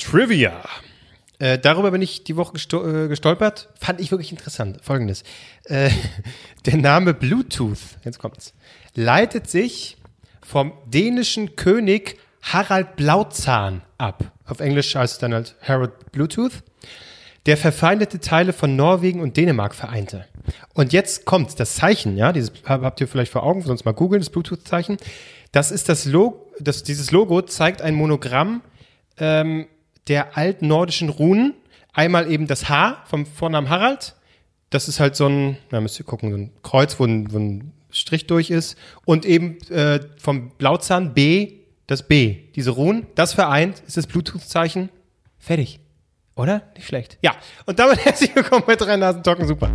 Trivia. 0.00 0.64
Äh, 1.38 1.58
darüber 1.58 1.90
bin 1.90 2.02
ich 2.02 2.24
die 2.24 2.36
Woche 2.36 2.56
äh, 2.56 3.08
gestolpert. 3.08 3.68
Fand 3.78 4.00
ich 4.00 4.10
wirklich 4.10 4.32
interessant. 4.32 4.78
Folgendes. 4.82 5.22
Äh, 5.64 5.90
der 6.66 6.76
Name 6.76 7.14
Bluetooth, 7.14 7.78
jetzt 8.04 8.18
kommt's, 8.18 8.54
leitet 8.94 9.48
sich 9.48 9.96
vom 10.42 10.72
dänischen 10.86 11.54
König 11.54 12.18
Harald 12.42 12.96
Blauzahn 12.96 13.82
ab. 13.98 14.32
Auf 14.46 14.60
Englisch 14.60 14.94
heißt 14.94 15.14
es 15.14 15.18
dann 15.18 15.34
halt 15.34 15.54
Harald 15.62 16.12
Bluetooth. 16.12 16.62
Der 17.46 17.56
verfeindete 17.56 18.20
Teile 18.20 18.52
von 18.52 18.76
Norwegen 18.76 19.20
und 19.20 19.36
Dänemark 19.36 19.74
vereinte. 19.74 20.26
Und 20.74 20.92
jetzt 20.92 21.24
kommt 21.24 21.58
das 21.58 21.76
Zeichen, 21.76 22.16
ja, 22.16 22.32
dieses 22.32 22.52
habt 22.66 23.00
ihr 23.00 23.08
vielleicht 23.08 23.32
vor 23.32 23.44
Augen, 23.44 23.62
sonst 23.62 23.84
mal 23.84 23.92
googeln, 23.92 24.20
das 24.20 24.30
Bluetooth-Zeichen. 24.30 24.98
Das 25.52 25.70
ist 25.70 25.88
das 25.88 26.04
Logo, 26.04 26.50
das, 26.58 26.82
dieses 26.82 27.12
Logo 27.12 27.40
zeigt 27.42 27.80
ein 27.80 27.94
Monogramm 27.94 28.62
ähm, 29.18 29.66
der 30.10 30.36
altnordischen 30.36 31.08
Runen. 31.08 31.54
Einmal 31.92 32.30
eben 32.30 32.46
das 32.46 32.68
H 32.68 33.02
vom 33.06 33.24
Vornamen 33.24 33.70
Harald. 33.70 34.16
Das 34.68 34.88
ist 34.88 35.00
halt 35.00 35.16
so 35.16 35.26
ein, 35.26 35.56
na, 35.70 35.80
müsst 35.80 35.98
ihr 35.98 36.04
gucken, 36.04 36.30
so 36.30 36.36
ein 36.36 36.52
Kreuz, 36.62 37.00
wo 37.00 37.04
ein, 37.04 37.32
wo 37.32 37.38
ein 37.38 37.72
Strich 37.90 38.26
durch 38.26 38.50
ist. 38.50 38.76
Und 39.04 39.24
eben 39.24 39.58
äh, 39.70 40.00
vom 40.18 40.50
Blauzahn 40.50 41.14
B, 41.14 41.60
das 41.86 42.06
B. 42.06 42.36
Diese 42.54 42.70
Runen, 42.70 43.06
das 43.14 43.32
vereint, 43.32 43.82
ist 43.86 43.96
das 43.96 44.06
Bluetooth-Zeichen. 44.06 44.90
Fertig. 45.38 45.80
Oder? 46.36 46.62
Nicht 46.76 46.86
schlecht. 46.86 47.18
Ja, 47.22 47.32
und 47.66 47.78
damit 47.78 47.98
herzlich 48.04 48.34
willkommen 48.34 48.64
bei 48.66 48.76
drei 48.76 48.96
Nasen 48.96 49.22
Talken 49.22 49.46
Super. 49.46 49.70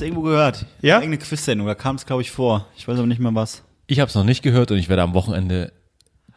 Letztens 0.00 0.02
irgendwo 0.02 0.22
gehört. 0.22 0.66
Ja? 0.82 0.96
Irgendeine 0.96 1.18
Quiz-Sendung, 1.18 1.66
da 1.66 1.74
kam 1.74 1.96
es, 1.96 2.06
glaube 2.06 2.22
ich, 2.22 2.30
vor. 2.30 2.66
Ich 2.76 2.86
weiß 2.88 2.98
aber 2.98 3.06
nicht 3.06 3.20
mehr 3.20 3.34
was. 3.34 3.62
Ich 3.86 4.00
habe 4.00 4.08
es 4.08 4.14
noch 4.14 4.24
nicht 4.24 4.42
gehört 4.42 4.70
und 4.70 4.78
ich 4.78 4.88
werde 4.88 5.02
am 5.02 5.14
Wochenende 5.14 5.72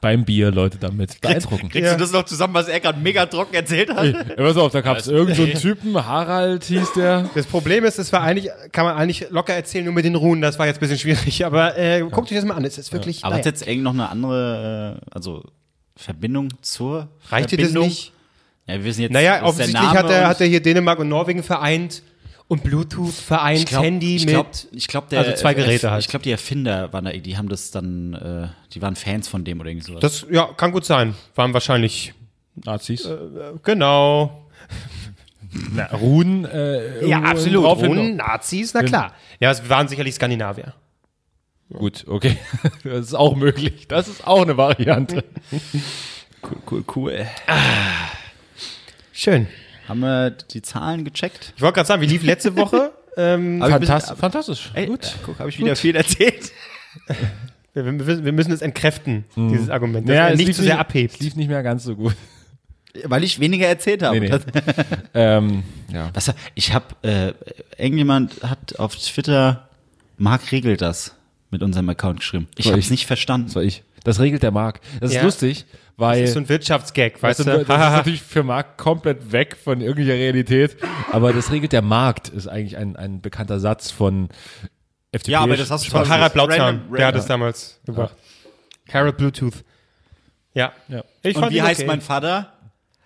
beim 0.02 0.26
Bier 0.26 0.52
Leute 0.52 0.78
damit 0.80 1.22
beeindrucken. 1.22 1.70
Kriegst 1.70 1.86
Ja. 1.92 1.94
du 1.94 2.00
das 2.02 2.12
noch 2.12 2.26
zusammen, 2.26 2.54
was 2.54 2.68
er 2.68 2.82
gerade 2.82 3.00
mega 3.00 3.26
trocken 3.26 3.54
erzählt 3.56 3.90
hat? 3.90 4.04
Ey, 4.04 4.36
pass 4.36 4.58
auf, 4.58 4.72
da 4.74 4.82
gab 4.82 4.98
es 4.98 5.08
irgendeinen 5.08 5.56
so 5.56 5.62
Typen, 5.62 5.96
Harald 6.06 6.66
hieß 6.66 6.94
der. 6.94 7.30
Das 7.34 7.46
Problem 7.46 7.86
ist, 7.86 8.00
das 8.00 8.12
war 8.12 8.22
eigentlich, 8.22 8.50
kann 8.74 8.84
man 8.86 8.98
eigentlich 8.98 9.30
locker 9.30 9.54
erzählen, 9.54 9.86
nur 9.86 9.94
mit 9.94 10.04
den 10.04 10.16
Runen, 10.16 10.42
das 10.42 10.60
war 10.60 10.66
jetzt 10.68 10.78
ein 10.78 10.80
bisschen 10.82 10.98
schwierig, 11.00 11.46
aber 11.46 11.78
äh, 11.78 12.02
guckt 12.02 12.30
euch 12.32 12.36
das 12.36 12.44
mal 12.44 12.56
an, 12.56 12.66
es 12.66 12.78
ist 12.78 12.92
wirklich, 12.92 13.24
Aber 13.24 13.36
hat 13.36 13.46
jetzt 13.46 13.66
irgend 13.66 13.84
noch 13.86 13.94
eine 13.94 14.10
andere, 14.10 15.00
äh, 15.02 15.06
also 15.12 15.44
Verbindung 15.96 16.50
zur 16.62 17.08
reicht 17.30 17.52
dir 17.52 17.58
das 17.58 17.68
Verbindung? 17.68 17.88
nicht? 17.88 18.12
Ja, 18.68 18.74
wir 18.76 18.84
wissen 18.86 19.02
jetzt. 19.04 19.12
Naja, 19.12 19.44
offensichtlich 19.44 19.82
Name 19.82 20.00
hat 20.00 20.10
er, 20.10 20.28
hat 20.28 20.42
er 20.42 20.48
hier 20.48 20.62
Dänemark 20.62 21.00
und 21.00 21.08
Norwegen 21.08 21.44
vereint 21.44 22.02
und 22.54 22.64
Bluetooth 22.64 23.14
vereint, 23.14 23.60
ich 23.60 23.66
glaub, 23.66 23.84
Handy 23.84 24.16
ich 24.16 24.26
mit, 24.26 24.34
glaub, 24.34 24.52
ich 24.72 24.88
glaub, 24.88 25.10
der, 25.10 25.20
also 25.20 25.34
zwei 25.34 25.54
Geräte 25.54 25.88
äh, 25.88 25.90
halt. 25.92 26.02
Ich 26.02 26.08
glaube, 26.08 26.24
die 26.24 26.32
Erfinder 26.32 26.92
waren 26.94 27.06
da, 27.06 27.12
die 27.12 27.38
haben 27.38 27.50
das 27.50 27.72
dann, 27.72 28.14
äh, 28.14 28.48
die 28.74 28.82
waren 28.82 28.96
Fans 28.96 29.28
von 29.28 29.44
dem 29.44 29.60
oder 29.60 29.70
irgendwie 29.70 29.88
sowas. 29.88 30.02
das, 30.02 30.26
ja, 30.32 30.46
kann 30.56 30.72
gut 30.72 30.86
sein, 30.86 31.16
waren 31.36 31.54
wahrscheinlich, 31.54 32.14
Nazis. 32.56 33.08
genau. 33.64 34.48
Na, 35.74 35.86
Runen. 35.88 36.46
Äh, 36.46 37.06
Ja, 37.08 37.22
absolut, 37.22 37.66
Runen, 37.66 38.16
Nazis, 38.16 38.74
na 38.74 38.82
klar. 38.84 39.14
Ja, 39.40 39.52
es 39.52 39.68
waren 39.70 39.88
sicherlich 39.88 40.16
Skandinavier. 40.16 40.74
Gut, 41.72 42.06
okay. 42.08 42.38
Das 42.84 43.08
ist 43.08 43.14
auch 43.14 43.36
möglich. 43.36 43.88
Das 43.88 44.08
ist 44.08 44.26
auch 44.28 44.44
eine 44.44 44.58
Variante. 44.58 45.24
cool, 46.44 46.62
cool, 46.70 46.84
cool. 46.96 47.28
Schön. 49.12 49.48
Haben 49.88 50.00
wir 50.00 50.32
die 50.32 50.62
Zahlen 50.62 51.04
gecheckt? 51.06 51.54
Ich 51.56 51.62
wollte 51.62 51.76
gerade 51.76 51.88
sagen, 51.88 52.02
wie 52.02 52.06
lief 52.08 52.24
letzte 52.24 52.56
Woche? 52.56 52.92
ähm, 53.18 53.60
Fantastisch. 53.60 53.90
bisschen- 53.90 54.18
Fantastisch. 54.18 54.72
Ey, 54.74 54.86
Gut. 54.88 55.06
äh, 55.06 55.10
guck, 55.26 55.40
habe 55.40 55.50
ich 55.50 55.60
wieder 55.60 55.76
viel 55.76 55.96
erzählt. 55.96 56.52
wir, 57.74 57.86
wir, 58.08 58.26
wir 58.26 58.32
müssen 58.34 58.52
es 58.52 58.62
entkräften, 58.62 59.26
dieses 59.36 59.70
Argument, 59.70 60.08
dass 60.08 60.16
Naja, 60.16 60.30
es 60.30 60.38
nicht 60.38 60.48
lief 60.48 60.56
zu 60.56 60.64
sehr 60.64 60.74
nicht- 60.76 60.80
abhebt. 60.82 61.14
Es 61.16 61.20
lief 61.20 61.36
nicht 61.36 61.48
mehr 61.50 61.64
ganz 61.64 61.84
so 61.84 61.96
gut. 61.96 62.16
Weil 63.06 63.24
ich 63.24 63.40
weniger 63.40 63.68
erzählt 63.68 64.04
habe. 64.04 64.20
Nee, 64.20 64.30
nee. 64.30 64.40
ähm, 65.16 65.64
ja. 65.92 66.12
Was, 66.14 66.32
ich 66.54 66.74
habe, 66.74 66.86
äh, 67.02 67.34
irgendjemand 67.78 68.44
hat 68.44 68.78
auf 68.80 68.96
Twitter, 68.96 69.68
Marc 70.18 70.52
regelt 70.52 70.82
das 70.82 71.16
mit 71.50 71.64
unserem 71.64 71.90
Account 71.90 72.20
geschrieben. 72.20 72.48
Ich 72.56 72.68
habe 72.68 72.78
es 72.80 72.92
nicht 72.92 73.08
verstanden. 73.08 73.48
Das 73.48 73.56
war 73.56 73.64
ich. 73.64 73.84
Das 74.04 74.20
regelt 74.20 74.44
der 74.44 74.52
Marc. 74.52 74.82
Das 75.00 75.12
ist 75.12 75.16
Ja. 75.18 75.24
lustig, 75.24 75.66
weil. 75.98 76.20
Das 76.22 76.30
ist 76.30 76.34
so 76.34 76.40
ein 76.42 76.50
Wirtschaftsgag, 76.50 77.22
weißt 77.22 77.40
du? 77.40 77.44
das 77.46 77.62
ist 77.62 77.68
natürlich 77.68 78.22
für 78.22 78.44
Marc 78.44 78.78
komplett 78.78 79.32
weg 79.32 79.56
von 79.62 79.80
irgendwelcher 79.82 80.14
Realität. 80.14 80.76
Aber 81.12 81.32
das 81.34 81.52
regelt 81.52 81.72
der 81.72 81.82
Markt, 81.82 82.30
ist 82.30 82.48
eigentlich 82.48 82.78
ein, 82.78 82.96
ein 82.96 83.22
bekannter 83.22 83.60
Satz 83.60 83.92
von 83.92 84.30
FDP. 85.12 85.32
Ja, 85.34 85.42
aber 85.42 85.56
das 85.56 85.70
hast 85.72 85.86
du 85.86 85.92
Von 85.92 86.08
Harald 86.10 86.34
random- 86.36 86.96
der 86.98 87.08
hat 87.08 87.16
es 87.16 87.26
damals 87.28 87.80
gebracht. 87.86 88.16
Harald 88.92 89.18
Bluetooth. 89.18 89.64
Ja. 90.54 90.74
Ja. 90.88 91.04
Ich 91.22 91.36
Und 91.36 91.50
wie 91.52 91.58
ihn 91.58 91.64
heißt 91.64 91.80
okay. 91.82 91.88
mein 91.88 92.02
Vater? 92.02 92.54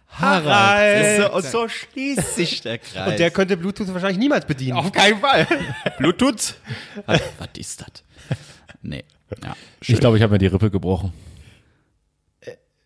Harald. 0.10 1.22
So, 1.22 1.34
und 1.34 1.46
so 1.46 1.68
schließt 1.68 2.36
sich 2.36 2.62
der 2.62 2.78
Kreis. 2.80 3.12
Und 3.12 3.20
der 3.20 3.30
könnte 3.32 3.58
Bluetooth 3.58 3.94
wahrscheinlich 3.94 4.18
niemals 4.18 4.46
bedienen. 4.46 4.78
auf 4.78 4.92
keinen 4.92 5.20
Fall. 5.20 5.46
Bluetooth? 5.98 6.56
was, 7.06 7.22
was 7.38 7.50
ist 7.58 7.82
das? 7.82 8.38
Nee. 8.82 9.04
Ja. 9.44 9.56
Ich 9.82 10.00
glaube, 10.00 10.18
ich 10.18 10.24
habe 10.24 10.32
mir 10.34 10.40
die 10.40 10.48
Rippe 10.48 10.70
gebrochen. 10.72 11.14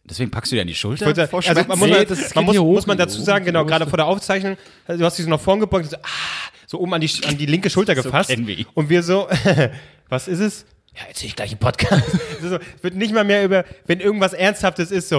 Deswegen 0.04 0.32
packst 0.32 0.52
du 0.52 0.56
dir 0.56 0.62
an 0.64 0.68
die 0.68 0.76
Schulter? 0.76 1.10
Ich 1.10 1.18
wollte- 1.32 1.50
also 1.50 1.64
man 1.68 1.80
muss, 1.80 1.88
Nee, 1.88 1.94
man, 1.96 2.06
das 2.08 2.36
man 2.36 2.46
geht 2.46 2.56
muss, 2.56 2.58
muss 2.76 2.88
man 2.88 2.98
dazu 2.98 3.22
sagen, 3.22 3.46
genau, 3.46 3.64
gerade 3.66 3.88
vor 3.88 3.98
der 3.98 4.08
Aufzeichnung, 4.08 4.58
also 4.86 5.00
du 5.00 5.06
hast 5.06 5.18
dich 5.18 5.24
so 5.26 5.30
nach 5.30 5.40
vorn 5.40 5.60
gebeugt, 5.60 5.86
und 5.86 5.92
so, 5.92 5.98
ah, 5.98 6.50
so 6.68 6.80
oben 6.80 6.94
an 6.96 7.02
die, 7.02 7.10
an 7.26 7.38
die 7.38 7.46
linke 7.46 7.70
Schulter 7.70 7.96
gefasst. 7.96 8.30
kennen 8.30 8.46
wir 8.48 8.66
und 8.74 8.90
wir 8.90 9.04
so, 9.04 9.30
was 10.10 10.28
ist 10.28 10.40
es? 10.40 10.66
Ja, 10.96 11.04
erzähl 11.08 11.28
ich 11.30 11.36
gleich 11.36 11.54
im 11.54 11.60
Podcast. 11.60 12.04
so, 12.42 12.56
es 12.58 12.62
wird 12.84 12.96
nicht 12.96 13.14
mal 13.14 13.24
mehr 13.24 13.46
über, 13.46 13.64
wenn 13.86 14.02
irgendwas 14.02 14.34
Ernsthaftes 14.34 14.92
ist, 14.92 15.08
so, 15.08 15.18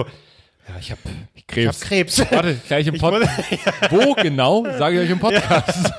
ja, 0.67 0.75
ich 0.79 0.91
hab, 0.91 0.99
ich 1.33 1.47
Krebs. 1.47 1.81
hab 1.81 1.87
Krebs. 1.87 2.19
Warte, 2.31 2.59
gleich 2.67 2.85
im 2.85 2.93
Ich 2.95 3.01
Podcast. 3.01 3.39
Wo 3.89 4.13
genau, 4.13 4.63
sage 4.77 4.97
ich 4.97 5.05
euch 5.07 5.09
im 5.11 5.19
Podcast. 5.19 5.91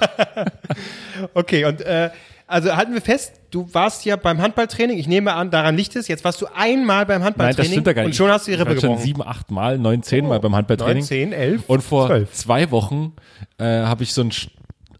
Okay, 1.34 1.64
und 1.64 1.80
äh, 1.80 2.10
also 2.46 2.74
halten 2.76 2.92
wir 2.92 3.00
fest, 3.00 3.40
du 3.50 3.72
warst 3.72 4.04
ja 4.04 4.16
beim 4.16 4.40
Handballtraining, 4.40 4.98
ich 4.98 5.06
nehme 5.08 5.32
an, 5.34 5.50
daran 5.50 5.76
liegt 5.76 5.96
es, 5.96 6.08
jetzt 6.08 6.24
warst 6.24 6.40
du 6.40 6.46
einmal 6.54 7.06
beim 7.06 7.20
Nein, 7.20 7.26
Handballtraining 7.28 7.56
das 7.56 7.66
stimmt 7.72 7.86
ja 7.86 7.92
gar 7.92 8.02
nicht. 8.02 8.10
und 8.12 8.16
schon 8.16 8.30
hast 8.30 8.46
du 8.46 8.50
die 8.50 8.56
Rippe 8.56 8.70
ich 8.72 8.76
war 8.76 8.80
schon 8.82 8.90
gebrochen. 8.90 9.04
sieben, 9.06 9.22
acht 9.22 9.50
Mal, 9.50 9.78
neun, 9.78 10.02
zehn 10.02 10.26
Mal 10.26 10.40
beim 10.40 10.54
Handballtraining. 10.54 11.02
9, 11.02 11.06
10, 11.06 11.32
11, 11.32 11.62
Und 11.68 11.82
vor 11.82 12.06
12. 12.08 12.32
zwei 12.32 12.70
Wochen 12.70 13.12
äh, 13.58 13.64
habe 13.64 14.02
ich 14.02 14.12
so 14.12 14.20
einen 14.22 14.32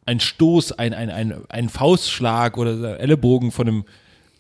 einen 0.06 0.20
Stoß, 0.20 0.72
ein, 0.72 0.92
ein, 0.92 1.08
ein, 1.08 1.34
einen 1.48 1.68
Faustschlag 1.70 2.58
oder 2.58 3.00
Ellenbogen 3.00 3.50
von 3.52 3.66
einem 3.68 3.84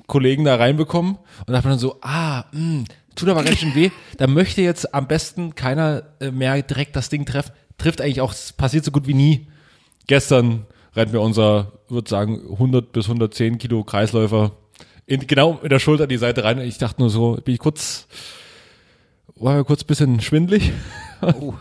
Kollegen 0.06 0.44
da 0.44 0.56
reinbekommen 0.56 1.16
und 1.46 1.52
dachte 1.54 1.68
dann 1.70 1.78
so, 1.78 1.96
ah, 2.02 2.44
mh, 2.52 2.84
tut 3.14 3.30
aber 3.30 3.42
ganz 3.44 3.58
schön 3.60 3.74
weh. 3.74 3.90
Da 4.18 4.26
möchte 4.26 4.60
jetzt 4.60 4.92
am 4.94 5.06
besten 5.08 5.54
keiner 5.54 6.02
äh, 6.20 6.30
mehr 6.30 6.60
direkt 6.60 6.96
das 6.96 7.08
Ding 7.08 7.24
treffen. 7.24 7.52
Trifft 7.78 8.02
eigentlich 8.02 8.20
auch, 8.20 8.34
passiert 8.58 8.84
so 8.84 8.90
gut 8.90 9.06
wie 9.06 9.14
nie. 9.14 9.46
Gestern 10.06 10.66
rennt 10.94 11.12
mir 11.14 11.20
unser, 11.20 11.72
würde 11.88 12.08
sagen, 12.08 12.40
100 12.52 12.92
bis 12.92 13.06
110 13.06 13.58
Kilo 13.58 13.84
Kreisläufer 13.84 14.52
in, 15.06 15.26
genau 15.26 15.60
in 15.62 15.68
der 15.68 15.78
Schulter 15.78 16.06
die 16.06 16.16
Seite 16.16 16.44
rein. 16.44 16.58
Ich 16.60 16.78
dachte 16.78 17.00
nur 17.00 17.10
so, 17.10 17.38
bin 17.44 17.54
ich 17.54 17.60
kurz, 17.60 18.06
war 19.36 19.56
mir 19.56 19.64
kurz 19.64 19.82
ein 19.82 19.86
bisschen 19.86 20.20
schwindlig. 20.20 20.72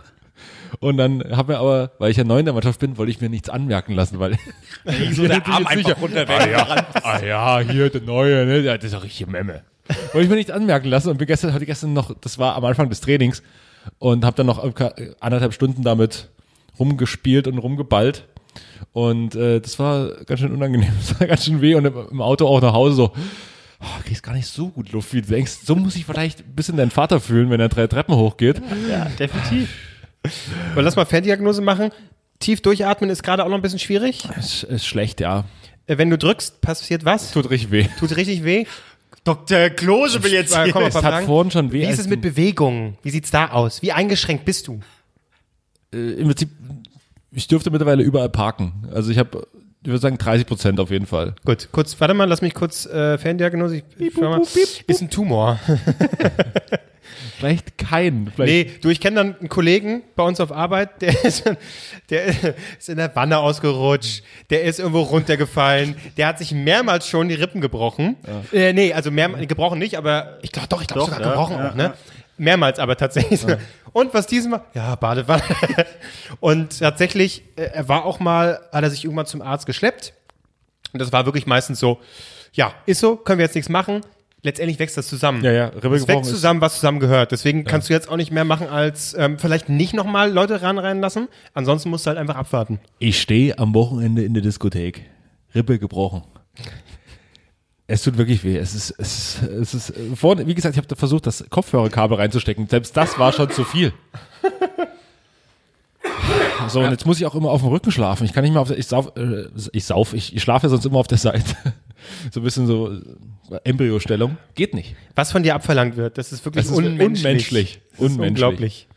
Und 0.79 0.97
dann 0.97 1.23
habe 1.31 1.53
mir 1.53 1.59
aber, 1.59 1.91
weil 1.99 2.11
ich 2.11 2.17
ja 2.17 2.23
neu 2.23 2.39
in 2.39 2.45
der 2.45 2.53
Mannschaft 2.53 2.79
bin, 2.79 2.97
wollte 2.97 3.11
ich 3.11 3.21
mir 3.21 3.29
nichts 3.29 3.47
anmerken 3.49 3.93
lassen, 3.93 4.19
weil 4.19 4.37
so 5.11 5.27
der 5.27 5.45
Arm 5.47 5.67
einfach 5.67 6.01
runter 6.01 6.25
ah, 6.27 6.47
ja, 6.47 6.87
ah 7.03 7.23
ja, 7.23 7.59
hier 7.59 7.89
der 7.89 8.01
Neue, 8.01 8.45
ne? 8.45 8.59
Ja, 8.59 8.75
das 8.75 8.85
ist 8.85 8.93
doch 8.93 9.03
richtig 9.03 9.27
Memme. 9.27 9.63
Wollte 10.13 10.23
ich 10.23 10.29
mir 10.29 10.35
nichts 10.35 10.51
anmerken 10.51 10.87
lassen 10.87 11.09
und 11.09 11.17
bin 11.17 11.27
gestern, 11.27 11.53
heute 11.53 11.65
gestern 11.65 11.93
noch, 11.93 12.13
das 12.19 12.39
war 12.39 12.55
am 12.55 12.65
Anfang 12.65 12.89
des 12.89 13.01
Trainings 13.01 13.43
und 13.99 14.25
habe 14.25 14.35
dann 14.35 14.47
noch 14.47 14.63
anderthalb 15.19 15.53
Stunden 15.53 15.83
damit 15.83 16.29
rumgespielt 16.79 17.47
und 17.47 17.57
rumgeballt. 17.57 18.27
Und 18.91 19.35
äh, 19.35 19.59
das 19.59 19.79
war 19.79 20.09
ganz 20.25 20.39
schön 20.39 20.51
unangenehm, 20.53 20.91
das 20.99 21.19
war 21.19 21.27
ganz 21.27 21.45
schön 21.45 21.61
weh 21.61 21.75
und 21.75 21.85
im 21.85 22.21
Auto 22.21 22.47
auch 22.47 22.61
nach 22.61 22.73
Hause 22.73 22.95
so, 22.95 23.11
oh, 23.81 23.85
kriegst 24.05 24.21
gar 24.23 24.33
nicht 24.33 24.47
so 24.47 24.69
gut 24.69 24.91
Luft, 24.91 25.13
wie 25.13 25.21
du 25.21 25.27
denkst. 25.27 25.59
So 25.65 25.75
muss 25.75 25.95
ich 25.95 26.05
vielleicht 26.05 26.39
ein 26.41 26.55
bisschen 26.55 26.77
deinen 26.77 26.91
Vater 26.91 27.19
fühlen, 27.19 27.49
wenn 27.49 27.59
er 27.59 27.69
drei 27.69 27.87
Treppen 27.87 28.15
hochgeht. 28.15 28.61
Ja, 28.89 29.05
definitiv. 29.19 29.69
Aber 30.71 30.81
lass 30.83 30.95
mal 30.95 31.05
Ferndiagnose 31.05 31.61
machen. 31.61 31.91
Tief 32.39 32.61
durchatmen 32.61 33.09
ist 33.09 33.23
gerade 33.23 33.43
auch 33.43 33.49
noch 33.49 33.55
ein 33.55 33.61
bisschen 33.61 33.79
schwierig. 33.79 34.27
Ist, 34.37 34.63
ist 34.63 34.85
schlecht, 34.85 35.19
ja. 35.21 35.45
Äh, 35.87 35.97
Wenn 35.97 36.09
du 36.09 36.17
drückst, 36.17 36.61
passiert 36.61 37.03
was? 37.05 37.31
Tut 37.31 37.49
richtig 37.49 37.71
weh. 37.71 37.87
Tut 37.99 38.15
richtig 38.15 38.43
weh. 38.43 38.65
Dr. 39.23 39.69
Klose 39.69 40.21
will 40.23 40.33
jetzt 40.33 40.53
Äh, 40.55 40.69
komm 40.71 40.81
mal, 40.83 40.89
Es 40.89 40.95
hat 40.95 41.03
Fragen. 41.03 41.25
vorhin 41.25 41.51
schon 41.51 41.71
weh. 41.71 41.81
Wie 41.81 41.85
ist 41.91 41.99
es 41.99 42.07
mit 42.07 42.21
Bewegungen? 42.21 42.97
Wie 43.03 43.09
sieht's 43.09 43.31
da 43.31 43.49
aus? 43.51 43.81
Wie 43.81 43.91
eingeschränkt 43.91 44.45
bist 44.45 44.67
du? 44.67 44.79
äh, 45.93 45.97
im 46.13 46.27
Prinzip, 46.27 46.49
ich 47.33 47.47
dürfte 47.47 47.71
mittlerweile 47.71 48.03
überall 48.03 48.29
parken. 48.29 48.87
Also 48.93 49.11
ich 49.11 49.17
habe 49.17 49.47
ich 49.83 49.89
würde 49.89 49.99
sagen 49.99 50.17
30 50.17 50.47
Prozent 50.47 50.79
auf 50.79 50.91
jeden 50.91 51.05
Fall. 51.05 51.35
Gut, 51.43 51.67
kurz, 51.73 51.99
warte 51.99 52.13
mal, 52.13 52.23
lass 52.23 52.41
mich 52.41 52.53
kurz 52.53 52.85
äh, 52.85 53.17
Ferndiagnose. 53.17 53.77
Ich, 53.77 53.83
ich 53.97 54.13
schau 54.13 54.29
mal. 54.29 54.41
Ist 54.87 55.01
ein 55.01 55.09
Tumor. 55.09 55.59
Vielleicht 57.37 57.77
kein. 57.77 58.31
Vielleicht 58.33 58.69
Nee, 58.69 58.79
du, 58.81 58.87
ich 58.87 59.01
kenne 59.01 59.17
dann 59.17 59.35
einen 59.37 59.49
Kollegen 59.49 60.03
bei 60.15 60.23
uns 60.23 60.39
auf 60.39 60.53
Arbeit, 60.53 61.01
der 61.01 61.25
ist, 61.25 61.43
der 62.09 62.27
ist 62.79 62.87
in 62.87 62.95
der 62.95 63.13
Wanne 63.17 63.39
ausgerutscht, 63.39 64.23
der 64.49 64.63
ist 64.63 64.79
irgendwo 64.79 65.01
runtergefallen, 65.01 65.95
der 66.15 66.27
hat 66.27 66.39
sich 66.39 66.53
mehrmals 66.53 67.05
schon 67.05 67.27
die 67.27 67.35
Rippen 67.35 67.59
gebrochen. 67.59 68.15
Äh, 68.53 68.71
nee, 68.71 68.93
also 68.93 69.11
mehr, 69.11 69.27
gebrochen 69.29 69.79
nicht, 69.79 69.97
aber 69.97 70.37
ich 70.41 70.53
glaube 70.53 70.69
doch, 70.69 70.81
ich 70.81 70.87
glaube 70.87 71.01
Doch, 71.01 71.07
sogar 71.07 71.21
ja, 71.21 71.31
gebrochen 71.31 71.57
ja, 71.57 71.69
auch, 71.69 71.75
ne? 71.75 71.93
Mehrmals 72.37 72.79
aber 72.79 72.97
tatsächlich. 72.97 73.45
Und 73.91 74.13
was 74.13 74.27
diesmal? 74.27 74.61
Ja, 74.73 74.95
Badewanne. 74.95 75.43
Und 76.39 76.79
tatsächlich, 76.79 77.43
äh, 77.55 77.63
er 77.73 77.87
war 77.87 78.05
auch 78.05 78.19
mal, 78.19 78.59
hat 78.71 78.83
er 78.83 78.89
sich 78.89 79.03
irgendwann 79.03 79.27
zum 79.27 79.41
Arzt 79.41 79.65
geschleppt. 79.65 80.13
Und 80.93 80.99
das 80.99 81.11
war 81.11 81.25
wirklich 81.25 81.45
meistens 81.45 81.79
so, 81.79 81.99
ja, 82.53 82.73
ist 82.85 82.99
so, 82.99 83.15
können 83.15 83.39
wir 83.39 83.45
jetzt 83.45 83.55
nichts 83.55 83.69
machen. 83.69 84.01
Letztendlich 84.41 84.77
wächst 84.77 84.97
das 84.97 85.07
zusammen. 85.07 85.43
Ja, 85.43 85.51
ja, 85.51 85.65
Rippe 85.67 85.95
Es 85.95 86.05
gebrochen 86.05 86.07
wächst 86.07 86.31
zusammen, 86.31 86.59
was 86.59 86.75
zusammen 86.75 86.99
gehört. 86.99 87.31
Deswegen 87.31 87.63
kannst 87.63 87.89
du 87.89 87.93
jetzt 87.93 88.09
auch 88.09 88.17
nicht 88.17 88.31
mehr 88.31 88.43
machen, 88.43 88.67
als 88.67 89.15
ähm, 89.17 89.39
vielleicht 89.39 89.69
nicht 89.69 89.93
nochmal 89.93 90.31
Leute 90.31 90.61
ran 90.61 90.77
reinlassen. 90.77 91.29
Ansonsten 91.53 91.89
musst 91.89 92.05
du 92.05 92.09
halt 92.09 92.17
einfach 92.17 92.35
abwarten. 92.35 92.79
Ich 92.99 93.21
stehe 93.21 93.57
am 93.57 93.73
Wochenende 93.73 94.23
in 94.23 94.33
der 94.33 94.43
Diskothek. 94.43 95.05
Rippe 95.55 95.79
gebrochen. 95.79 96.23
Es 97.93 98.01
tut 98.01 98.17
wirklich 98.17 98.43
weh. 98.43 98.57
Es 98.57 98.73
ist, 98.73 98.89
es 98.97 99.37
ist, 99.39 99.43
es 99.43 99.73
ist 99.75 99.93
vorne, 100.15 100.47
wie 100.47 100.55
gesagt, 100.55 100.75
ich 100.75 100.83
habe 100.83 100.95
versucht, 100.95 101.27
das 101.27 101.45
Kopfhörerkabel 101.51 102.17
reinzustecken. 102.17 102.67
Selbst 102.67 102.97
das 102.97 103.19
war 103.19 103.31
schon 103.31 103.51
zu 103.51 103.63
viel. 103.63 103.93
So, 106.69 106.79
und 106.79 106.89
jetzt 106.89 107.05
muss 107.05 107.19
ich 107.19 107.25
auch 107.27 107.35
immer 107.35 107.51
auf 107.51 107.61
dem 107.61 107.69
Rücken 107.69 107.91
schlafen. 107.91 108.25
Ich 108.25 108.33
kann 108.33 108.43
nicht 108.43 108.51
mehr 108.53 108.61
auf 108.61 108.69
der, 108.69 108.79
ich 108.79 108.87
sauf, 108.87 109.15
äh, 109.15 109.45
ich 109.73 109.85
sauf, 109.85 110.13
ich, 110.15 110.35
ich 110.35 110.41
schlafe 110.41 110.69
sonst 110.69 110.85
immer 110.85 110.97
auf 110.97 111.07
der 111.07 111.17
Seite. 111.19 111.55
So 112.31 112.41
ein 112.41 112.43
bisschen 112.43 112.67
so 112.67 112.91
äh, 112.91 113.59
Embryostellung. 113.63 114.35
Geht 114.55 114.73
nicht. 114.73 114.93
Was 115.15 115.31
von 115.31 115.41
dir 115.41 115.55
abverlangt 115.55 115.95
wird, 115.95 116.17
das 116.17 116.33
ist 116.33 116.43
wirklich 116.43 116.65
Das 116.65 116.71
ist 116.71 116.77
unmenschlich. 116.77 117.23
unmenschlich. 117.25 117.81
Das 117.91 117.93
ist 117.93 117.99
Unmenschlich. 117.99 118.27
unglaublich. 118.29 118.87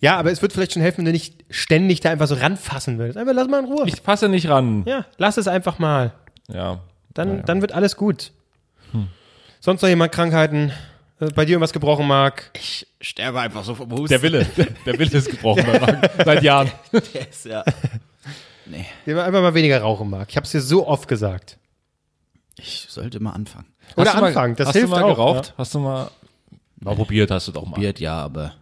Ja, 0.00 0.16
aber 0.16 0.32
es 0.32 0.42
wird 0.42 0.52
vielleicht 0.52 0.72
schon 0.72 0.82
helfen, 0.82 0.98
wenn 0.98 1.04
du 1.04 1.12
nicht 1.12 1.44
ständig 1.48 2.00
da 2.00 2.10
einfach 2.10 2.26
so 2.26 2.34
ranfassen 2.34 2.98
willst. 2.98 3.16
Einfach 3.16 3.34
lass 3.34 3.46
mal 3.46 3.60
in 3.60 3.66
Ruhe. 3.66 3.84
Ich 3.86 4.02
passe 4.02 4.28
nicht 4.28 4.48
ran. 4.48 4.82
ja, 4.84 5.06
lass 5.16 5.36
es 5.36 5.46
einfach 5.46 5.78
mal. 5.78 6.12
Ja. 6.52 6.80
Dann, 7.14 7.42
dann 7.44 7.60
wird 7.60 7.72
alles 7.72 7.96
gut. 7.96 8.32
Sonst 9.60 9.80
noch 9.82 9.88
jemand 9.88 10.12
Krankheiten? 10.12 10.72
Äh, 11.20 11.26
Bei 11.34 11.44
dir 11.44 11.52
irgendwas 11.52 11.72
gebrochen, 11.72 12.06
Marc? 12.06 12.50
Ich 12.54 12.86
sterbe 13.00 13.40
einfach 13.40 13.64
so 13.64 13.74
vom 13.74 13.90
Husten. 13.92 14.08
Der 14.08 14.20
Wille. 14.22 14.44
Der 14.86 14.98
Wille 14.98 15.16
ist 15.16 15.30
gebrochen 15.30 15.64
bei 15.64 15.78
Marc. 15.80 16.10
seit 16.24 16.42
Jahren. 16.42 16.70
Der 16.92 17.28
ist 17.28 17.46
ja. 17.46 17.64
Nee, 18.66 18.84
Einfach 19.14 19.40
mal 19.40 19.54
weniger 19.54 19.80
rauchen, 19.80 20.10
Marc. 20.10 20.28
Ich 20.30 20.36
habe 20.36 20.44
es 20.44 20.50
dir 20.50 20.60
so 20.60 20.86
oft 20.86 21.06
gesagt. 21.08 21.56
ich 22.58 22.86
sollte 22.90 23.20
mal 23.20 23.32
anfangen. 23.32 23.66
Oder 23.96 24.06
Hast 24.06 24.16
du 24.16 24.20
mal- 24.20 24.26
anfangen, 24.28 24.56
das 24.56 24.68
hast 24.68 24.74
hilft 24.74 24.88
du 24.88 24.96
mal 24.96 25.02
auch, 25.04 25.08
geraucht? 25.16 25.46
ja. 25.48 25.54
Hast 25.58 25.74
du 25.74 25.78
mal, 25.80 26.10
mal 26.80 26.94
probiert, 26.96 27.30
hast 27.30 27.48
du 27.48 27.52
doch 27.52 27.64
mal. 27.66 27.76
Biert 27.78 28.00
ja, 28.00 28.16
aber 28.22 28.54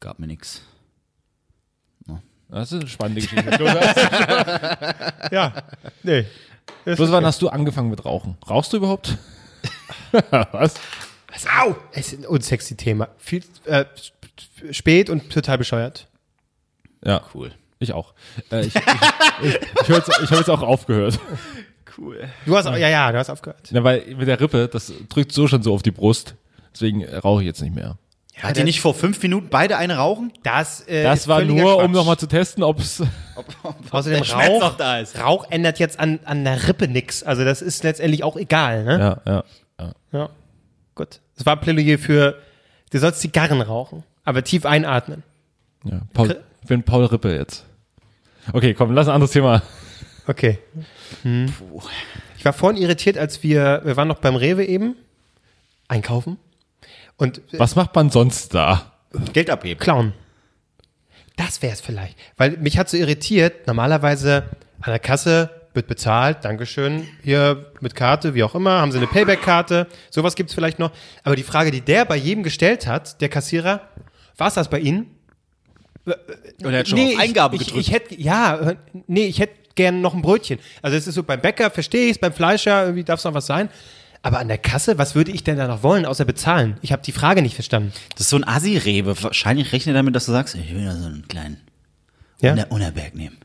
gab 0.00 0.18
mir 0.18 0.26
nix. 0.28 0.62
Das 2.48 2.70
ist 2.70 2.80
eine 2.80 2.88
spannende 2.88 3.22
Geschichte. 3.22 3.58
Ja, 5.32 5.52
nee. 6.04 6.24
Bloß 6.84 7.10
wann 7.10 7.24
hast 7.24 7.42
du 7.42 7.48
angefangen 7.48 7.90
mit 7.90 8.04
Rauchen? 8.04 8.36
Rauchst 8.48 8.72
du 8.72 8.76
überhaupt? 8.78 9.16
Was? 10.12 10.74
Was? 11.28 11.46
Au! 11.60 11.76
Es 11.92 12.12
ist 12.12 12.20
ein 12.20 12.26
unsexy 12.26 12.76
Thema. 12.76 13.08
Viel, 13.18 13.42
äh, 13.64 13.84
sp- 13.98 14.72
spät 14.72 15.10
und 15.10 15.30
total 15.30 15.58
bescheuert. 15.58 16.06
Ja, 17.04 17.22
Cool. 17.34 17.52
ich 17.78 17.92
auch. 17.92 18.14
Äh, 18.50 18.66
ich 18.66 18.74
ich, 18.74 18.82
ich, 19.42 19.54
ich, 19.82 19.88
hör 19.88 19.96
jetzt, 19.98 20.08
ich 20.08 20.30
habe 20.30 20.36
jetzt 20.36 20.50
auch 20.50 20.62
aufgehört. 20.62 21.18
Cool. 21.98 22.28
Du 22.46 22.56
hast, 22.56 22.66
auch- 22.66 22.76
ja, 22.76 22.88
ja, 22.88 23.10
du 23.12 23.18
hast 23.18 23.30
aufgehört. 23.30 23.68
Na, 23.70 23.82
weil 23.84 24.14
mit 24.16 24.28
der 24.28 24.40
Rippe, 24.40 24.68
das 24.68 24.92
drückt 25.08 25.32
so 25.32 25.46
schon 25.48 25.62
so 25.62 25.74
auf 25.74 25.82
die 25.82 25.90
Brust. 25.90 26.34
Deswegen 26.72 27.04
rauche 27.04 27.42
ich 27.42 27.46
jetzt 27.46 27.62
nicht 27.62 27.74
mehr. 27.74 27.96
Hat 28.42 28.58
ihr 28.58 28.64
nicht 28.64 28.80
vor 28.80 28.92
fünf 28.94 29.22
Minuten 29.22 29.48
beide 29.48 29.78
eine 29.78 29.96
rauchen? 29.96 30.30
Das, 30.42 30.82
äh, 30.86 31.02
Das 31.02 31.26
war 31.26 31.42
nur, 31.42 31.76
um 31.76 31.82
Quatsch. 31.84 31.90
nochmal 31.94 32.16
zu 32.18 32.26
testen, 32.26 32.62
ob 32.64 32.80
es. 32.80 33.02
Außerdem 33.90 34.22
Rauch, 34.22 34.60
noch 34.60 34.76
da 34.76 34.98
ist. 34.98 35.18
Rauch 35.18 35.50
ändert 35.50 35.78
jetzt 35.78 35.98
an, 35.98 36.20
an 36.24 36.44
der 36.44 36.68
Rippe 36.68 36.86
nix. 36.86 37.22
Also 37.22 37.44
das 37.44 37.62
ist 37.62 37.82
letztendlich 37.82 38.24
auch 38.24 38.36
egal, 38.36 38.84
ne? 38.84 38.98
Ja, 39.26 39.32
ja, 39.32 39.44
ja. 39.80 39.92
Ja. 40.12 40.28
Gut. 40.94 41.20
Das 41.36 41.46
war 41.46 41.54
ein 41.54 41.60
Plädoyer 41.60 41.98
für, 41.98 42.38
du 42.90 42.98
sollst 42.98 43.20
Zigarren 43.20 43.60
rauchen, 43.62 44.02
aber 44.24 44.42
tief 44.44 44.66
einatmen. 44.66 45.22
ja. 45.84 46.00
Paul, 46.12 46.38
ich 46.62 46.68
bin 46.68 46.82
Paul 46.82 47.06
Rippe 47.06 47.34
jetzt. 47.34 47.64
Okay, 48.52 48.74
komm, 48.74 48.92
lass 48.92 49.08
ein 49.08 49.14
anderes 49.14 49.32
Thema. 49.32 49.62
Okay. 50.26 50.58
Hm. 51.22 51.46
Ich 52.38 52.44
war 52.44 52.52
vorhin 52.52 52.80
irritiert, 52.80 53.16
als 53.18 53.42
wir, 53.42 53.80
wir 53.84 53.96
waren 53.96 54.08
noch 54.08 54.18
beim 54.18 54.36
Rewe 54.36 54.64
eben, 54.64 54.94
einkaufen 55.88 56.36
und 57.16 57.38
äh, 57.38 57.58
Was 57.58 57.76
macht 57.76 57.94
man 57.94 58.10
sonst 58.10 58.54
da? 58.54 58.92
Geld 59.32 59.50
abheben. 59.50 59.80
klauen. 59.80 60.12
Das 61.36 61.60
wäre 61.62 61.72
es 61.72 61.80
vielleicht. 61.80 62.16
Weil 62.36 62.56
mich 62.56 62.78
hat 62.78 62.88
so 62.88 62.96
irritiert, 62.96 63.66
normalerweise 63.66 64.44
an 64.80 64.90
der 64.92 64.98
Kasse 64.98 65.50
wird 65.74 65.86
bezahlt, 65.86 66.38
Dankeschön, 66.44 67.06
hier 67.22 67.70
mit 67.80 67.94
Karte, 67.94 68.34
wie 68.34 68.42
auch 68.42 68.54
immer, 68.54 68.80
haben 68.80 68.90
sie 68.90 68.98
eine 68.98 69.06
Payback-Karte, 69.06 69.86
sowas 70.10 70.34
gibt's 70.34 70.54
vielleicht 70.54 70.78
noch. 70.78 70.90
Aber 71.22 71.36
die 71.36 71.42
Frage, 71.42 71.70
die 71.70 71.82
der 71.82 72.06
bei 72.06 72.16
jedem 72.16 72.42
gestellt 72.42 72.86
hat, 72.86 73.20
der 73.20 73.28
Kassierer, 73.28 73.82
war 74.38 74.48
es 74.48 74.54
das 74.54 74.68
bei 74.68 74.80
Ihnen? 74.80 75.10
Und 76.04 76.72
er 76.72 76.80
hat 76.80 76.88
schon 76.88 76.98
auf 77.00 77.18
Eingabe 77.18 77.56
ich, 77.56 77.66
gedrückt. 77.66 77.80
Ich, 77.80 77.88
ich 77.88 77.94
hätte, 77.94 78.20
ja, 78.20 78.70
äh, 78.70 78.76
nee, 79.06 79.26
ich 79.26 79.38
hätte 79.38 79.54
gerne 79.74 79.98
noch 79.98 80.14
ein 80.14 80.22
Brötchen. 80.22 80.58
Also 80.82 80.96
es 80.96 81.06
ist 81.06 81.14
so, 81.14 81.22
beim 81.22 81.40
Bäcker 81.40 81.70
verstehe 81.70 82.06
ich 82.06 82.12
es, 82.12 82.18
beim 82.18 82.32
Fleischer 82.32 82.84
irgendwie 82.84 83.04
darf 83.04 83.18
es 83.18 83.24
noch 83.24 83.34
was 83.34 83.46
sein. 83.46 83.68
Aber 84.26 84.38
an 84.40 84.48
der 84.48 84.58
Kasse, 84.58 84.98
was 84.98 85.14
würde 85.14 85.30
ich 85.32 85.44
denn 85.44 85.56
da 85.56 85.66
noch 85.68 85.82
wollen, 85.82 86.04
außer 86.06 86.24
bezahlen? 86.24 86.76
Ich 86.82 86.92
habe 86.92 87.02
die 87.02 87.12
Frage 87.12 87.42
nicht 87.42 87.54
verstanden. 87.54 87.92
das 88.12 88.22
ist 88.22 88.30
so 88.30 88.36
ein 88.36 88.46
Assi-Rewe. 88.46 89.22
Wahrscheinlich 89.22 89.72
rechnet 89.72 89.94
er 89.94 89.98
damit, 89.98 90.14
dass 90.16 90.26
du 90.26 90.32
sagst, 90.32 90.54
ich 90.54 90.74
will 90.74 90.84
da 90.84 90.94
so 90.94 91.06
einen 91.06 91.26
kleinen 91.28 91.60
Ja? 92.40 92.52
Uner 92.52 92.66
Unerberg 92.70 93.14
nehmen. 93.14 93.38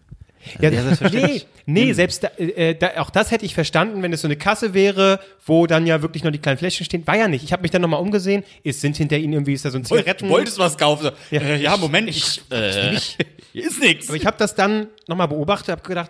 Ja, 0.59 0.69
Ja, 0.69 0.69
nee, 0.71 0.81
selbstverständlich. 0.81 1.47
nee, 1.67 1.93
selbst 1.93 2.23
da, 2.23 2.27
äh, 2.39 2.73
da, 2.73 2.99
auch 2.99 3.11
das 3.11 3.29
hätte 3.29 3.45
ich 3.45 3.53
verstanden, 3.53 4.01
wenn 4.01 4.11
es 4.11 4.21
so 4.21 4.27
eine 4.27 4.35
Kasse 4.37 4.73
wäre, 4.73 5.19
wo 5.45 5.67
dann 5.67 5.85
ja 5.85 6.01
wirklich 6.01 6.23
noch 6.23 6.31
die 6.31 6.39
kleinen 6.39 6.57
Fläschchen 6.57 6.83
stehen. 6.83 7.05
War 7.05 7.15
ja 7.15 7.27
nicht. 7.27 7.43
Ich 7.43 7.53
habe 7.53 7.61
mich 7.61 7.69
dann 7.69 7.83
nochmal 7.83 8.01
umgesehen. 8.01 8.43
Es 8.63 8.81
sind 8.81 8.97
hinter 8.97 9.17
ihnen 9.19 9.33
irgendwie, 9.33 9.53
ist 9.53 9.65
da 9.65 9.69
so 9.69 9.77
ein 9.77 9.85
Zigaretten. 9.85 10.25
Du 10.27 10.33
wolltest 10.33 10.57
was 10.57 10.77
kaufen. 10.79 11.11
Ja. 11.29 11.41
Äh, 11.41 11.61
ja 11.61 11.77
Moment, 11.77 12.09
ich, 12.09 12.41
äh, 12.49 12.97
hier 13.53 13.67
ist 13.67 13.79
nichts. 13.79 14.07
Aber 14.07 14.17
ich 14.17 14.25
habe 14.25 14.37
das 14.39 14.55
dann 14.55 14.87
nochmal 15.07 15.27
beobachtet, 15.27 15.69
habe 15.69 15.83
gedacht, 15.83 16.09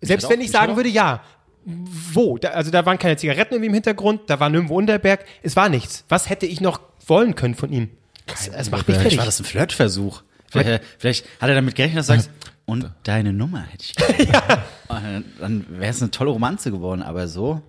selbst 0.00 0.24
auch- 0.26 0.30
wenn 0.30 0.40
ich 0.40 0.46
ich 0.46 0.52
sagen 0.52 0.72
auch. 0.72 0.76
würde, 0.76 0.88
ja, 0.88 1.22
wo? 1.64 2.38
Da, 2.38 2.50
also 2.50 2.70
da 2.70 2.84
waren 2.86 2.98
keine 2.98 3.16
Zigaretten 3.16 3.54
irgendwie 3.54 3.68
im 3.68 3.74
Hintergrund, 3.74 4.22
da 4.28 4.40
war 4.40 4.48
nirgendwo 4.50 4.76
Unterberg, 4.76 5.24
es 5.42 5.56
war 5.56 5.68
nichts. 5.68 6.04
Was 6.08 6.28
hätte 6.28 6.46
ich 6.46 6.60
noch 6.60 6.80
wollen 7.06 7.34
können 7.34 7.54
von 7.54 7.72
ihm? 7.72 7.90
Das, 8.26 8.50
das 8.50 8.70
macht 8.70 8.86
mich 8.88 8.96
Vielleicht 8.96 9.02
fertig. 9.02 9.18
war 9.18 9.26
das 9.26 9.40
ein 9.40 9.44
Flirtversuch. 9.44 10.22
Vielleicht, 10.48 10.68
äh, 10.68 10.80
vielleicht 10.98 11.26
hat 11.40 11.48
er 11.48 11.54
damit 11.54 11.74
gerechnet, 11.74 12.00
dass 12.00 12.06
du 12.06 12.12
sagst, 12.14 12.30
und 12.64 12.90
deine 13.02 13.32
Nummer 13.32 13.62
hätte 13.62 13.84
ich 13.84 13.94
gerne. 13.94 14.62
Und 14.88 15.24
Dann 15.40 15.66
wäre 15.68 15.90
es 15.90 16.00
eine 16.00 16.10
tolle 16.10 16.30
Romanze 16.30 16.70
geworden, 16.70 17.02
aber 17.02 17.26
so. 17.26 17.60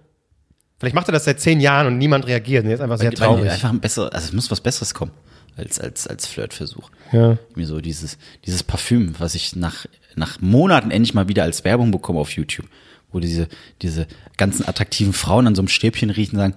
Vielleicht 0.79 0.95
macht 0.95 1.07
er 1.07 1.13
das 1.13 1.25
seit 1.25 1.39
zehn 1.39 1.61
Jahren 1.61 1.87
und 1.87 1.97
niemand 1.97 2.27
reagiert. 2.27 2.65
Und 2.65 2.69
jetzt 2.69 2.81
einfach 2.81 2.97
sehr 2.97 3.11
Weil 3.11 3.17
traurig. 3.17 3.49
Einfach 3.49 3.69
ein 3.69 3.79
besser, 3.79 4.13
also 4.13 4.27
es 4.27 4.33
muss 4.33 4.51
was 4.51 4.61
Besseres 4.61 4.93
kommen 4.93 5.11
als, 5.55 5.79
als, 5.79 6.07
als 6.07 6.27
Flirtversuch. 6.27 6.89
Ja. 7.11 7.37
Mir 7.55 7.65
so 7.67 7.79
dieses, 7.81 8.17
dieses 8.45 8.63
Parfüm, 8.63 9.15
was 9.17 9.35
ich 9.35 9.55
nach, 9.55 9.85
nach 10.15 10.41
Monaten 10.41 10.91
endlich 10.91 11.13
mal 11.13 11.27
wieder 11.27 11.43
als 11.43 11.63
Werbung 11.63 11.91
bekomme 11.91 12.19
auf 12.19 12.31
YouTube, 12.31 12.67
wo 13.13 13.19
diese, 13.19 13.47
diese 13.81 14.07
ganzen 14.37 14.67
attraktiven 14.67 15.13
Frauen 15.13 15.47
an 15.47 15.55
so 15.55 15.61
einem 15.61 15.69
Stäbchen 15.69 16.09
riechen 16.09 16.35
und 16.35 16.41
sagen, 16.41 16.55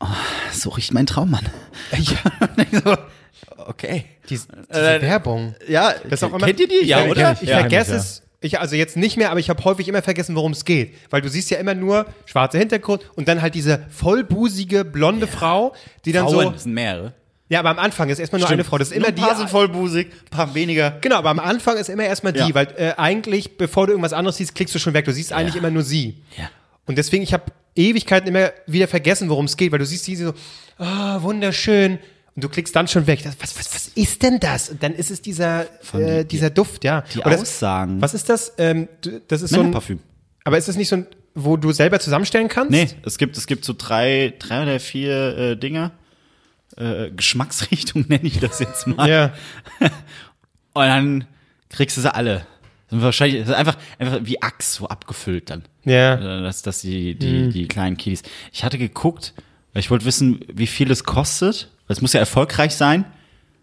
oh, 0.00 0.06
so 0.52 0.70
riecht 0.70 0.92
mein 0.92 1.06
Traummann. 1.06 1.48
Ja. 1.96 2.98
okay. 3.66 4.04
Diese, 4.28 4.46
diese 4.68 5.02
Werbung. 5.02 5.54
Ja, 5.68 5.94
Das 6.04 6.20
ist 6.20 6.24
auch 6.24 6.34
immer, 6.34 6.46
kennt 6.46 6.60
ihr 6.60 6.68
die? 6.68 6.74
Ich, 6.82 6.88
Ja, 6.88 7.04
ich, 7.04 7.10
oder? 7.10 7.32
Ich, 7.32 7.42
ich 7.42 7.48
Ja, 7.48 7.60
vergesse 7.60 7.96
es. 7.96 8.22
Ich, 8.42 8.58
also 8.58 8.74
jetzt 8.74 8.96
nicht 8.96 9.18
mehr, 9.18 9.30
aber 9.30 9.38
ich 9.38 9.50
habe 9.50 9.62
häufig 9.64 9.86
immer 9.86 10.00
vergessen, 10.00 10.34
worum 10.34 10.52
es 10.52 10.64
geht. 10.64 10.94
Weil 11.10 11.20
du 11.20 11.28
siehst 11.28 11.50
ja 11.50 11.58
immer 11.58 11.74
nur 11.74 12.06
schwarzer 12.24 12.58
Hintergrund 12.58 13.02
und 13.14 13.28
dann 13.28 13.42
halt 13.42 13.54
diese 13.54 13.84
vollbusige, 13.90 14.84
blonde 14.84 15.26
Frau, 15.26 15.74
die 16.06 16.12
dann 16.12 16.26
Frauen, 16.26 16.44
so. 16.44 16.50
das 16.50 16.62
sind 16.62 16.72
mehrere. 16.72 17.12
Ja, 17.50 17.58
aber 17.58 17.70
am 17.70 17.78
Anfang 17.80 18.08
ist 18.08 18.20
erstmal 18.20 18.40
nur 18.40 18.48
eine 18.48 18.62
Frau. 18.64 18.78
Das 18.78 18.88
ist 18.92 18.96
immer 18.96 19.08
ein 19.08 19.14
die. 19.14 19.20
paar 19.20 19.36
sind 19.36 19.50
vollbusig, 19.50 20.06
ein 20.06 20.30
paar 20.30 20.54
weniger. 20.54 20.92
Genau, 21.00 21.16
aber 21.16 21.30
am 21.30 21.40
Anfang 21.40 21.76
ist 21.76 21.90
immer 21.90 22.04
erstmal 22.04 22.32
die, 22.32 22.38
Ja. 22.38 22.54
weil 22.54 22.68
äh, 22.76 22.92
eigentlich, 22.96 23.58
bevor 23.58 23.86
du 23.88 23.92
irgendwas 23.92 24.12
anderes 24.12 24.36
siehst, 24.36 24.54
klickst 24.54 24.72
du 24.74 24.78
schon 24.78 24.94
weg. 24.94 25.04
Du 25.04 25.12
siehst 25.12 25.32
eigentlich 25.32 25.56
immer 25.56 25.70
nur 25.70 25.82
sie. 25.82 26.22
Ja. 26.38 26.48
Und 26.86 26.96
deswegen, 26.96 27.24
ich 27.24 27.32
habe 27.32 27.44
Ewigkeiten 27.74 28.28
immer 28.28 28.52
wieder 28.66 28.86
vergessen, 28.86 29.28
worum 29.28 29.46
es 29.46 29.56
geht, 29.56 29.72
weil 29.72 29.80
du 29.80 29.84
siehst 29.84 30.06
die 30.06 30.14
so, 30.16 30.32
ah, 30.78 31.20
wunderschön. 31.22 31.98
Und 32.36 32.44
du 32.44 32.48
klickst 32.48 32.74
dann 32.76 32.86
schon 32.86 33.08
weg. 33.08 33.20
Das, 33.24 33.34
was, 33.40 33.58
was, 33.58 33.74
was 33.74 33.88
ist 33.96 34.22
denn 34.22 34.38
das? 34.38 34.70
Und 34.70 34.80
dann 34.84 34.94
ist 34.94 35.10
es 35.10 35.20
dieser, 35.20 35.66
äh, 35.92 36.24
dieser 36.24 36.50
Duft, 36.50 36.84
ja. 36.84 37.02
die 37.12 37.20
das, 37.20 37.40
Aussagen. 37.42 38.00
Was 38.00 38.14
ist 38.14 38.28
das? 38.28 38.52
Ähm, 38.58 38.88
das 39.26 39.42
ist 39.42 39.50
so 39.50 39.56
ein, 39.56 39.62
Männerparfüm. 39.62 39.98
aber 40.44 40.56
ist 40.56 40.68
das 40.68 40.76
nicht 40.76 40.88
so 40.88 40.96
ein, 40.96 41.06
wo 41.34 41.56
du 41.56 41.72
selber 41.72 41.98
zusammenstellen 41.98 42.46
kannst? 42.46 42.70
Nee, 42.70 42.88
es 43.04 43.18
gibt, 43.18 43.36
es 43.36 43.48
gibt 43.48 43.64
so 43.64 43.74
drei, 43.76 44.34
drei 44.38 44.62
oder 44.62 44.78
vier 44.78 45.36
äh, 45.36 45.56
Dinger. 45.56 45.90
Äh, 46.76 47.10
Geschmacksrichtung 47.10 48.04
nenne 48.08 48.24
ich 48.24 48.38
das 48.40 48.60
jetzt 48.60 48.86
mal. 48.86 49.08
Ja. 49.08 49.32
Und 50.72 50.84
dann 50.84 51.24
kriegst 51.68 51.96
du 51.96 52.00
sie 52.00 52.14
alle. 52.14 52.46
Sind 52.88 53.02
wahrscheinlich 53.02 53.40
das 53.40 53.50
ist 53.50 53.54
einfach, 53.54 53.76
einfach 53.98 54.20
wie 54.22 54.42
Axt 54.42 54.74
so 54.74 54.88
abgefüllt 54.88 55.50
dann. 55.50 55.62
Ja. 55.84 56.14
Äh, 56.14 56.42
dass, 56.42 56.62
dass 56.62 56.80
die, 56.80 57.14
die, 57.14 57.48
die 57.50 57.68
kleinen 57.68 57.96
Kiddies. 57.96 58.22
Ich 58.52 58.64
hatte 58.64 58.78
geguckt, 58.78 59.34
weil 59.72 59.80
ich 59.80 59.90
wollte 59.90 60.04
wissen, 60.04 60.40
wie 60.52 60.66
viel 60.66 60.90
es 60.90 61.04
kostet. 61.04 61.68
Es 61.88 62.00
muss 62.00 62.12
ja 62.12 62.20
erfolgreich 62.20 62.74
sein. 62.74 63.04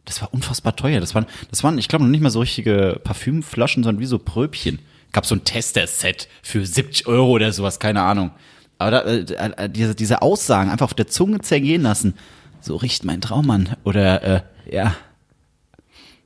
Das 0.06 0.22
war 0.22 0.34
unfassbar 0.34 0.76
teuer. 0.76 1.00
Das 1.02 1.16
waren, 1.16 1.26
das 1.50 1.64
waren, 1.64 1.78
ich 1.78 1.90
glaube, 1.90 2.06
noch 2.06 2.12
nicht 2.12 2.22
mal 2.22 2.30
so 2.30 2.40
richtige 2.40 3.00
Parfümflaschen, 3.04 3.84
sondern 3.84 4.02
wie 4.02 4.06
so 4.06 4.20
Pröbchen. 4.20 4.80
Gab 5.12 5.26
so 5.26 5.36
ein 5.36 5.44
Tester-Set 5.44 6.28
für 6.42 6.66
70 6.66 7.08
Euro 7.08 7.32
oder 7.32 7.52
sowas, 7.52 7.80
keine 7.80 8.02
Ahnung. 8.04 8.32
Aber 8.78 8.92
da, 8.92 9.02
äh, 9.02 9.20
äh, 9.20 9.70
diese, 9.70 9.96
diese 9.96 10.22
Aussagen 10.22 10.70
einfach 10.70 10.86
auf 10.86 10.94
der 10.94 11.08
Zunge 11.08 11.40
zergehen 11.40 11.82
lassen. 11.82 12.14
So 12.62 12.76
riecht 12.76 13.04
mein 13.06 13.22
Traum 13.22 13.50
an. 13.50 13.76
Oder, 13.84 14.24
äh, 14.24 14.42
ja. 14.72 14.96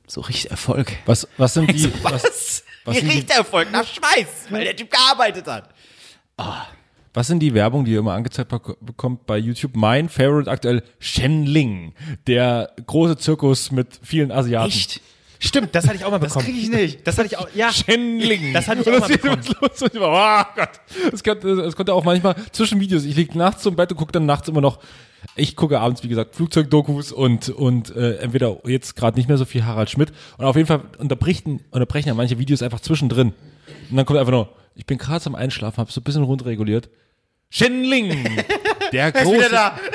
So 0.06 0.20
riecht 0.20 0.46
Erfolg. 0.46 0.92
Was, 1.06 1.28
was 1.36 1.54
sind 1.54 1.70
die, 1.70 1.78
So, 1.78 1.90
was, 2.02 2.24
was? 2.24 2.64
was 2.84 2.96
Wie 2.96 3.00
sind 3.00 3.10
die- 3.10 3.16
riecht 3.18 3.30
Erfolg? 3.30 3.70
Nach 3.70 3.86
Schweiß, 3.86 4.26
weil 4.50 4.64
der 4.64 4.76
Typ 4.76 4.90
gearbeitet 4.90 5.46
hat. 5.46 5.70
was 7.14 7.26
sind 7.26 7.40
die 7.40 7.54
Werbung, 7.54 7.84
die 7.84 7.92
ihr 7.92 7.98
immer 8.00 8.14
angezeigt 8.14 8.50
bek- 8.52 8.76
bekommt 8.80 9.26
bei 9.26 9.38
YouTube? 9.38 9.76
Mein 9.76 10.08
Favorite 10.08 10.50
aktuell, 10.50 10.82
Shenling, 10.98 11.94
der 12.26 12.72
große 12.86 13.16
Zirkus 13.18 13.70
mit 13.70 14.00
vielen 14.02 14.32
Asiaten. 14.32 14.68
Echt? 14.68 15.00
Stimmt, 15.38 15.74
das 15.74 15.86
hatte 15.86 15.96
ich 15.96 16.04
auch 16.04 16.10
mal 16.12 16.18
bekommen. 16.18 16.44
krieg 16.44 16.56
ich 16.56 16.68
nicht. 16.70 17.06
Das 17.06 17.18
hatte 17.18 17.26
ich 17.26 17.36
auch, 17.36 17.48
ja. 17.54 17.72
Shenling. 17.72 18.52
Das 18.52 18.68
hatte 18.68 18.82
ich 18.82 18.88
auch 18.88 18.92
das 19.00 19.08
mal 19.08 19.14
immer 19.18 19.36
los 19.60 19.82
und 19.82 19.94
ich 19.94 20.00
war, 20.00 20.46
oh 20.50 20.54
Gott. 20.60 20.70
Das 21.10 21.22
konnte, 21.24 21.56
das 21.56 21.74
konnte 21.74 21.92
auch 21.94 22.04
manchmal 22.04 22.36
zwischen 22.52 22.78
Videos. 22.80 23.04
Ich 23.04 23.16
liege 23.16 23.36
nachts 23.36 23.64
im 23.66 23.74
Bett 23.74 23.90
und 23.90 23.96
gucke 23.98 24.12
dann 24.12 24.24
nachts 24.26 24.48
immer 24.48 24.60
noch. 24.60 24.78
Ich 25.36 25.56
gucke 25.56 25.80
abends, 25.80 26.02
wie 26.02 26.08
gesagt, 26.08 26.34
Flugzeugdokus 26.34 27.12
und, 27.12 27.48
und 27.48 27.94
äh, 27.94 28.16
entweder 28.16 28.58
jetzt 28.68 28.96
gerade 28.96 29.16
nicht 29.16 29.28
mehr 29.28 29.38
so 29.38 29.44
viel 29.44 29.64
Harald 29.64 29.90
Schmidt. 29.90 30.12
Und 30.36 30.44
auf 30.44 30.56
jeden 30.56 30.66
Fall 30.66 30.82
unterbrechen, 30.98 31.60
unterbrechen 31.70 32.08
ja 32.08 32.14
manche 32.14 32.38
Videos 32.38 32.62
einfach 32.62 32.80
zwischendrin. 32.80 33.32
Und 33.90 33.96
dann 33.96 34.04
kommt 34.06 34.18
einfach 34.18 34.32
nur, 34.32 34.48
ich 34.74 34.86
bin 34.86 34.98
gerade 34.98 35.24
am 35.26 35.34
Einschlafen, 35.34 35.78
habe 35.78 35.92
so 35.92 36.00
ein 36.00 36.04
bisschen 36.04 36.24
runterreguliert. 36.24 36.88
Shenling! 37.50 38.42
Der 38.92 39.12
große. 39.12 39.50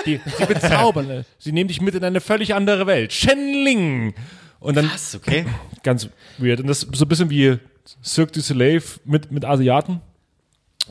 Die, 0.06 0.20
sie 0.38 0.46
bezaubern. 0.46 1.10
äh, 1.10 1.24
Sie 1.38 1.52
nehmen 1.52 1.68
dich 1.68 1.82
mit 1.82 1.96
in 1.96 2.04
eine 2.04 2.22
völlig 2.22 2.54
andere 2.54 2.88
Welt. 2.88 3.14
Shenling! 3.14 4.14
Und 4.60 4.76
dann 4.76 4.90
Was, 4.92 5.16
okay? 5.16 5.46
ganz 5.84 6.10
weird. 6.38 6.60
Und 6.62 6.68
das 6.68 6.84
ist 6.84 6.96
so 6.96 7.06
ein 7.06 7.08
bisschen 7.08 7.30
wie 7.30 7.60
Cirque 8.04 8.32
du 8.32 8.42
Soleil 8.42 8.82
mit, 9.06 9.32
mit 9.32 9.46
Asiaten. 9.46 10.02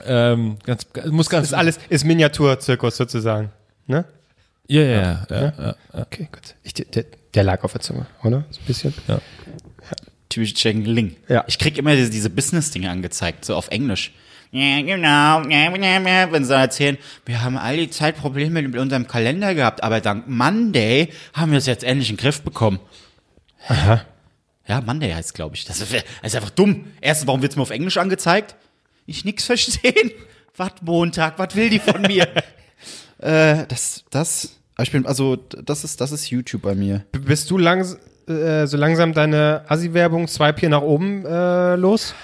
Ähm, 0.05 0.59
ganz, 0.65 0.87
muss 1.11 1.29
ganz, 1.29 1.43
Das 1.45 1.53
ist 1.53 1.55
alles, 1.55 1.79
ist 1.89 2.05
Miniaturzirkus 2.05 2.97
sozusagen. 2.97 3.51
Ne? 3.87 4.05
Ja, 4.69 4.83
ja, 4.83 5.01
ja, 5.01 5.27
ja, 5.31 5.53
ja. 5.59 5.77
Okay, 5.93 6.29
gut. 6.33 6.55
Ich, 6.63 6.75
der, 6.75 7.05
der 7.35 7.45
lag 7.45 7.63
auf 7.65 7.73
der 7.73 7.81
Zunge, 7.81 8.07
oder? 8.23 8.45
So 8.51 8.61
ein 8.61 8.67
bisschen. 8.67 8.95
Typisch 10.29 10.55
Cheng 10.55 10.85
Ling. 10.85 11.17
Ja. 11.29 11.45
Ich 11.47 11.59
krieg 11.59 11.79
immer 11.79 11.95
diese, 11.95 12.11
diese 12.11 12.31
Business-Dinge 12.31 12.91
angezeigt, 12.91 13.45
so 13.45 13.55
auf 13.55 13.69
Englisch. 13.69 14.13
Ja, 14.51 14.81
genau. 14.81 15.43
Ja, 15.49 15.75
ja, 15.75 16.01
ja, 16.01 16.33
Wenn 16.33 16.45
sie 16.45 16.51
dann 16.51 16.61
erzählen, 16.61 16.99
wir 17.25 17.43
haben 17.43 17.57
all 17.57 17.77
die 17.77 17.91
Zeit 17.91 18.17
Probleme 18.17 18.63
mit 18.63 18.77
unserem 18.77 19.07
Kalender 19.07 19.55
gehabt, 19.55 19.83
aber 19.83 20.01
dank 20.01 20.29
Monday 20.29 21.13
haben 21.35 21.53
wir 21.53 21.59
es 21.59 21.67
jetzt 21.67 21.85
endlich 21.85 22.11
in 22.11 22.17
den 22.17 22.23
Griff 22.23 22.43
bekommen. 22.43 22.81
Aha. 23.69 24.05
Ja, 24.69 24.81
Monday 24.81 25.13
heißt 25.13 25.35
glaube 25.35 25.57
ich. 25.57 25.65
Das 25.65 25.81
ist, 25.81 25.93
das 25.93 26.03
ist 26.23 26.37
einfach 26.37 26.51
dumm. 26.51 26.87
Erstens, 27.01 27.27
warum 27.27 27.43
wird's 27.43 27.57
mir 27.57 27.63
auf 27.63 27.71
Englisch 27.71 27.99
angezeigt? 27.99 28.57
Ich 29.07 29.25
nix 29.25 29.45
verstehen. 29.45 30.11
Was 30.57 30.73
Montag? 30.81 31.39
Was 31.39 31.55
will 31.55 31.69
die 31.69 31.79
von 31.79 32.01
mir? 32.03 32.27
äh, 33.19 33.67
das, 33.67 34.05
das, 34.11 34.56
ich 34.83 34.93
bin, 34.93 35.07
also, 35.07 35.37
das 35.37 35.85
ist, 35.85 36.01
das 36.01 36.13
ist 36.13 36.29
YouTube 36.31 36.63
bei 36.63 36.75
mir. 36.75 37.05
B- 37.13 37.19
Bist 37.21 37.51
du 37.51 37.59
langs 37.59 37.97
äh, 38.29 38.67
so 38.67 38.77
langsam 38.77 39.13
deine 39.13 39.63
Assi-Werbung 39.69 40.27
Swipe 40.29 40.61
hier 40.61 40.69
nach 40.69 40.83
oben 40.83 41.25
äh, 41.25 41.77
los? 41.77 42.15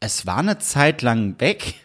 Es 0.00 0.26
war 0.26 0.38
eine 0.38 0.58
Zeit 0.58 1.02
lang 1.02 1.34
weg. 1.38 1.74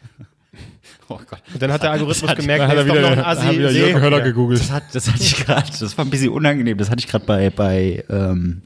Oh 1.09 1.19
Gott. 1.29 1.41
Und 1.53 1.61
dann 1.61 1.73
hat 1.73 1.83
der 1.83 1.91
Algorithmus 1.91 2.29
hat- 2.31 2.37
gemerkt, 2.37 2.63
hat 2.65 2.73
er 2.77 2.85
wieder, 2.85 3.01
noch 3.01 3.11
ein 3.11 3.19
Assi. 3.19 3.41
hat 3.47 3.53
wieder 3.57 3.69
Jürgen 3.71 3.99
Höller 4.01 4.19
Ja. 4.19 4.23
gegoogelt. 4.23 4.61
Das, 4.61 4.71
hat, 4.71 4.83
das 4.93 5.09
hatte 5.11 5.21
ich 5.21 5.35
gerade, 5.45 5.69
das 5.77 5.97
war 5.97 6.05
ein 6.05 6.09
bisschen 6.09 6.29
unangenehm. 6.29 6.77
Das 6.77 6.89
hatte 6.89 7.01
ich 7.01 7.07
gerade 7.07 7.25
bei, 7.25 7.49
bei, 7.49 8.05
ähm, 8.09 8.61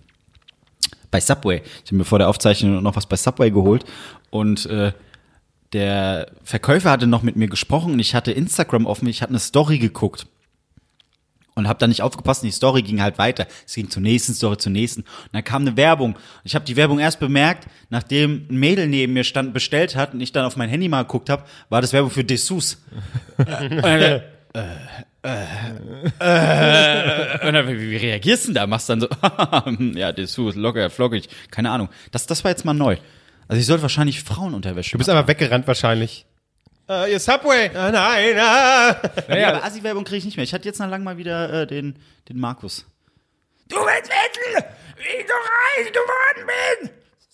bei 1.10 1.20
Subway. 1.20 1.64
Ich 1.84 1.90
habe 1.90 1.96
mir 1.96 2.04
vor 2.06 2.20
der 2.20 2.30
Aufzeichnung 2.30 2.84
noch 2.84 2.96
was 2.96 3.08
bei 3.08 3.16
Subway 3.16 3.50
geholt 3.50 3.84
und 4.30 4.68
äh, 4.68 4.92
der 5.74 6.28
Verkäufer 6.44 6.92
hatte 6.92 7.08
noch 7.08 7.24
mit 7.24 7.36
mir 7.36 7.48
gesprochen 7.48 7.94
und 7.94 8.00
ich 8.00 8.14
hatte 8.14 8.32
Instagram 8.32 8.86
offen, 8.86 9.08
ich 9.08 9.24
hatte 9.24 9.32
eine 9.32 9.40
Story 9.40 9.80
geguckt. 9.80 10.28
Und 11.58 11.70
habe 11.70 11.80
dann 11.80 11.90
nicht 11.90 12.02
aufgepasst 12.02 12.44
und 12.44 12.48
die 12.48 12.52
Story 12.52 12.82
ging 12.82 13.02
halt 13.02 13.18
weiter. 13.18 13.48
Es 13.66 13.76
ging 13.76 13.90
zur 13.90 14.02
nächsten 14.02 14.34
Story, 14.34 14.58
zur 14.58 14.74
nächsten. 14.74 15.02
Und 15.02 15.30
dann 15.32 15.44
kam 15.44 15.62
eine 15.62 15.78
Werbung. 15.78 16.16
Und 16.16 16.22
ich 16.44 16.54
habe 16.54 16.66
die 16.66 16.76
Werbung 16.76 17.00
erst 17.00 17.22
bemerkt, 17.22 17.68
nachdem 17.90 18.46
ein 18.50 18.58
Mädel 18.58 18.88
neben 18.88 19.14
mir 19.14 19.24
stand, 19.24 19.54
bestellt 19.54 19.96
hat 19.96 20.14
und 20.14 20.20
ich 20.20 20.34
dann 20.34 20.44
auf 20.44 20.58
mein 20.58 20.68
Handy 20.70 20.90
mal 20.90 21.04
geguckt 21.04 21.30
habe, 21.30 21.46
war 21.70 21.80
das 21.82 21.94
Werbung 21.94 22.12
für 22.12 22.26
Dessous. 22.26 22.84
Und 23.38 23.48
dann, 23.48 24.22
und 27.48 27.54
dann, 27.54 27.68
wie, 27.68 27.90
wie 27.90 27.96
reagierst 27.98 28.44
du 28.44 28.48
denn 28.50 28.56
da? 28.56 28.68
Machst 28.68 28.90
dann 28.90 29.00
so, 29.00 29.08
ja, 29.96 30.12
Dessous, 30.12 30.56
locker, 30.56 30.90
flockig, 30.90 31.30
keine 31.52 31.72
Ahnung. 31.72 31.90
Das, 32.12 32.28
das 32.28 32.44
war 32.44 32.52
jetzt 32.52 32.66
mal 32.66 32.74
neu. 32.74 32.98
Also 33.48 33.60
ich 33.60 33.66
sollte 33.66 33.82
wahrscheinlich 33.82 34.22
Frauenunterwäsche 34.24 34.92
Du 34.92 34.98
bist 34.98 35.10
einfach 35.10 35.28
weggerannt 35.28 35.68
wahrscheinlich. 35.68 36.26
Äh, 36.88 37.12
ihr 37.12 37.20
Subway. 37.20 37.72
Ah, 37.76 37.92
nein, 37.92 38.38
ah. 38.40 38.96
Ja, 39.36 39.50
aber 39.50 39.64
Assi-Werbung 39.64 40.04
kriege 40.04 40.18
ich 40.18 40.26
nicht 40.26 40.38
mehr. 40.38 40.44
Ich 40.44 40.54
hatte 40.54 40.66
jetzt 40.66 40.80
nach 40.80 40.90
lang 40.90 41.04
mal 41.04 41.18
wieder 41.18 41.62
äh, 41.62 41.68
den, 41.68 41.98
den 42.30 42.40
Markus. 42.40 42.86
Du 43.68 43.78
willst 43.78 44.10
wissen, 44.12 44.64
wie 44.98 45.22
ich 45.22 45.28
so 45.28 45.34
reich 45.34 45.92
geworden 45.92 46.46
bin? 46.46 46.90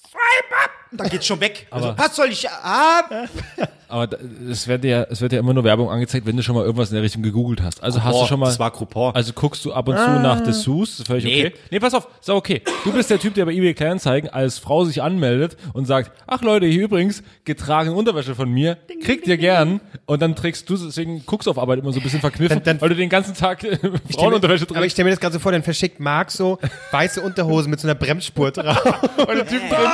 Swipe 0.09 0.55
up! 0.63 0.80
Dann 0.93 1.09
geht's 1.09 1.25
schon 1.25 1.39
weg. 1.39 1.67
Also, 1.71 1.93
was 1.97 2.15
soll 2.15 2.27
ich 2.29 2.47
haben? 2.49 3.29
Aber 3.87 4.07
da- 4.07 4.17
es 4.49 4.67
wird 4.69 4.85
ja, 4.85 5.03
es 5.09 5.19
wird 5.19 5.33
ja 5.33 5.39
immer 5.39 5.53
nur 5.53 5.65
Werbung 5.65 5.89
angezeigt, 5.89 6.25
wenn 6.25 6.37
du 6.37 6.43
schon 6.43 6.55
mal 6.55 6.63
irgendwas 6.63 6.89
in 6.91 6.95
der 6.95 7.03
Richtung 7.03 7.23
gegoogelt 7.23 7.61
hast. 7.61 7.83
Also 7.83 8.01
hast 8.01 8.21
du 8.21 8.25
schon 8.25 8.39
mal. 8.39 8.45
Das 8.45 8.57
war 8.59 8.71
Coupon. 8.71 9.13
Also 9.13 9.33
guckst 9.33 9.65
du 9.65 9.73
ab 9.73 9.87
und 9.89 9.97
zu 9.97 10.03
nach 10.19 10.41
Dessous, 10.41 10.99
ist 10.99 11.07
völlig 11.07 11.25
Nee. 11.25 11.45
okay. 11.47 11.55
Nee, 11.71 11.79
pass 11.81 11.93
auf, 11.93 12.07
ist 12.21 12.29
auch 12.29 12.35
okay. 12.37 12.61
Du 12.85 12.93
bist 12.93 13.09
der 13.09 13.19
Typ, 13.19 13.33
der 13.33 13.45
bei 13.45 13.51
eBay 13.51 13.73
Kleinanzeigen 13.73 14.29
als 14.29 14.59
Frau 14.59 14.85
sich 14.85 15.01
anmeldet 15.01 15.57
und 15.73 15.85
sagt, 15.87 16.11
ach 16.25 16.41
Leute, 16.41 16.67
hier 16.67 16.83
übrigens, 16.83 17.21
getragene 17.43 17.93
Unterwäsche 17.93 18.33
von 18.33 18.49
mir, 18.49 18.77
kriegt 19.03 19.27
ihr 19.27 19.35
gern. 19.37 19.81
Und 20.05 20.21
dann 20.21 20.35
trägst 20.37 20.69
du, 20.69 20.77
deswegen 20.77 21.25
guckst 21.25 21.47
du 21.47 21.51
auf 21.51 21.59
Arbeit 21.59 21.79
immer 21.79 21.91
so 21.91 21.99
ein 21.99 22.03
bisschen 22.03 22.21
verkniffen, 22.21 22.57
Dann- 22.63 22.63
dann- 22.77 22.81
weil 22.81 22.89
du 22.89 22.95
den 22.95 23.09
ganzen 23.09 23.33
Tag 23.33 23.61
äh, 23.65 23.77
Frauenunterwäsche 24.15 24.63
Aber 24.69 24.75
ich 24.75 24.79
trägst. 24.79 24.93
stelle 24.93 25.05
mir 25.05 25.11
das 25.11 25.19
gerade 25.19 25.33
so 25.33 25.39
vor, 25.39 25.51
dann 25.51 25.63
verschickt 25.63 25.99
Marc 25.99 26.31
so 26.31 26.59
weiße 26.91 27.19
Unterhosen 27.21 27.69
mit 27.69 27.81
so 27.81 27.87
einer 27.89 27.95
Bremsspur 27.95 28.51
drauf. 28.51 28.77
Und 29.17 29.27
der 29.35 29.47
Typ 29.47 29.67
drin, 29.69 29.89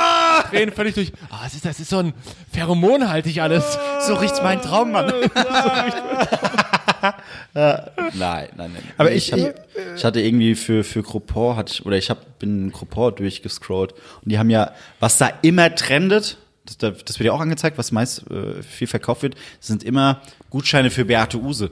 drehen 0.52 0.70
völlig 0.72 0.87
durch. 0.94 1.12
Ah, 1.30 1.40
das 1.44 1.54
ist, 1.54 1.64
das 1.64 1.80
ist 1.80 1.90
so 1.90 1.98
ein 1.98 2.12
Pheromonhaltig 2.52 3.40
alles. 3.40 3.78
so 4.06 4.14
riecht's 4.14 4.42
mein 4.42 4.60
Traummann. 4.62 5.06
nein, 7.54 7.82
nein, 8.14 8.48
nein. 8.56 8.82
Aber 8.96 9.10
Nee, 9.10 9.16
ich- 9.16 9.32
hatte, 9.32 9.54
ich 9.96 10.04
hatte 10.04 10.20
irgendwie 10.20 10.54
für, 10.54 10.84
für 10.84 11.02
hatte 11.56 11.72
ich, 11.72 11.86
oder 11.86 11.96
ich 11.96 12.10
hab, 12.10 12.38
bin 12.38 12.72
Groupon 12.72 13.14
durchgescrollt 13.16 13.92
und 13.92 14.32
die 14.32 14.38
haben 14.38 14.50
ja, 14.50 14.72
was 15.00 15.18
da 15.18 15.30
immer 15.42 15.74
trendet, 15.74 16.38
das, 16.66 16.78
da- 16.78 16.90
das 16.90 17.18
wird 17.18 17.26
ja 17.26 17.32
auch 17.32 17.40
angezeigt, 17.40 17.78
was 17.78 17.92
meist 17.92 18.24
äh, 18.30 18.62
viel 18.62 18.86
verkauft 18.86 19.22
wird, 19.22 19.34
sind 19.60 19.82
immer 19.82 20.20
Gutscheine 20.50 20.90
für 20.90 21.04
Beate 21.04 21.38
Use. 21.38 21.70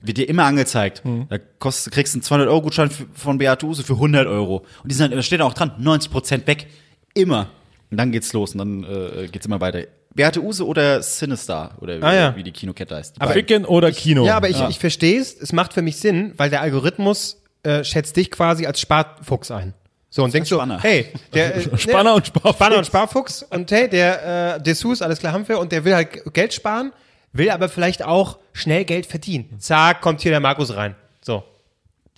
Wird 0.00 0.18
dir 0.18 0.28
immer 0.28 0.44
angezeigt. 0.44 1.02
Da 1.30 1.38
kostet, 1.58 1.94
kriegst 1.94 2.12
du 2.12 2.18
einen 2.18 2.22
200 2.24 2.48
Euro 2.48 2.60
Gutschein 2.60 2.90
von 3.14 3.38
Beate 3.38 3.64
Use 3.64 3.82
für 3.82 3.94
100 3.94 4.26
Euro. 4.26 4.58
Und 4.82 4.92
die 4.92 4.94
sind, 4.94 5.14
da 5.14 5.22
steht 5.22 5.40
auch 5.40 5.54
dran, 5.54 5.72
90 5.78 6.10
Prozent 6.10 6.46
weg. 6.46 6.66
Immer. 7.14 7.48
Und 7.94 7.98
dann 7.98 8.10
geht's 8.10 8.32
los 8.32 8.54
und 8.54 8.58
dann 8.58 8.84
äh, 8.84 9.28
geht's 9.28 9.46
immer 9.46 9.60
weiter. 9.60 9.82
Beate 10.14 10.42
Use 10.42 10.66
oder 10.66 11.00
Sinister 11.02 11.76
oder 11.80 11.98
wie, 11.98 12.02
Ah, 12.02 12.14
ja. 12.14 12.36
wie 12.36 12.42
die 12.42 12.50
Kinokette 12.50 12.96
heißt. 12.96 13.16
Die 13.16 13.20
Aber- 13.20 13.30
beiden. 13.30 13.40
Ficken 13.46 13.64
oder 13.64 13.92
Kino. 13.92 14.26
Ja, 14.26 14.36
aber 14.36 14.48
ich, 14.48 14.60
ich 14.68 14.78
verstehe 14.80 15.20
es. 15.20 15.34
Es 15.40 15.52
macht 15.52 15.72
für 15.72 15.82
mich 15.82 15.96
Sinn, 15.98 16.34
weil 16.36 16.50
der 16.50 16.60
Algorithmus 16.60 17.40
äh, 17.62 17.84
schätzt 17.84 18.16
dich 18.16 18.30
quasi 18.32 18.66
als 18.66 18.80
Sparfuchs 18.80 19.50
ein. 19.52 19.74
So, 20.10 20.22
und 20.24 20.34
denkst 20.34 20.48
so, 20.50 20.56
Spanner. 20.56 20.80
hey, 20.82 21.06
der 21.32 21.54
äh, 21.72 21.78
Spanner 21.78 22.10
ne, 22.10 22.14
und 22.14 22.26
Sparfuchs. 22.26 22.54
Spanner 22.56 22.78
und 22.78 22.86
Sparfuchs 22.86 23.42
und 23.44 23.70
hey, 23.70 23.88
der 23.88 24.56
äh, 24.56 24.62
Dessous, 24.62 25.02
alles 25.02 25.18
klar 25.20 25.32
haben 25.32 25.46
wir 25.48 25.58
und 25.60 25.70
der 25.72 25.84
will 25.84 25.94
halt 25.94 26.32
Geld 26.34 26.52
sparen, 26.54 26.92
will 27.32 27.50
aber 27.50 27.68
vielleicht 27.68 28.04
auch 28.04 28.38
schnell 28.52 28.84
Geld 28.84 29.06
verdienen. 29.06 29.56
Zack, 29.60 30.00
kommt 30.00 30.20
hier 30.20 30.30
der 30.32 30.40
Markus 30.40 30.74
rein. 30.76 30.94
So, 31.20 31.42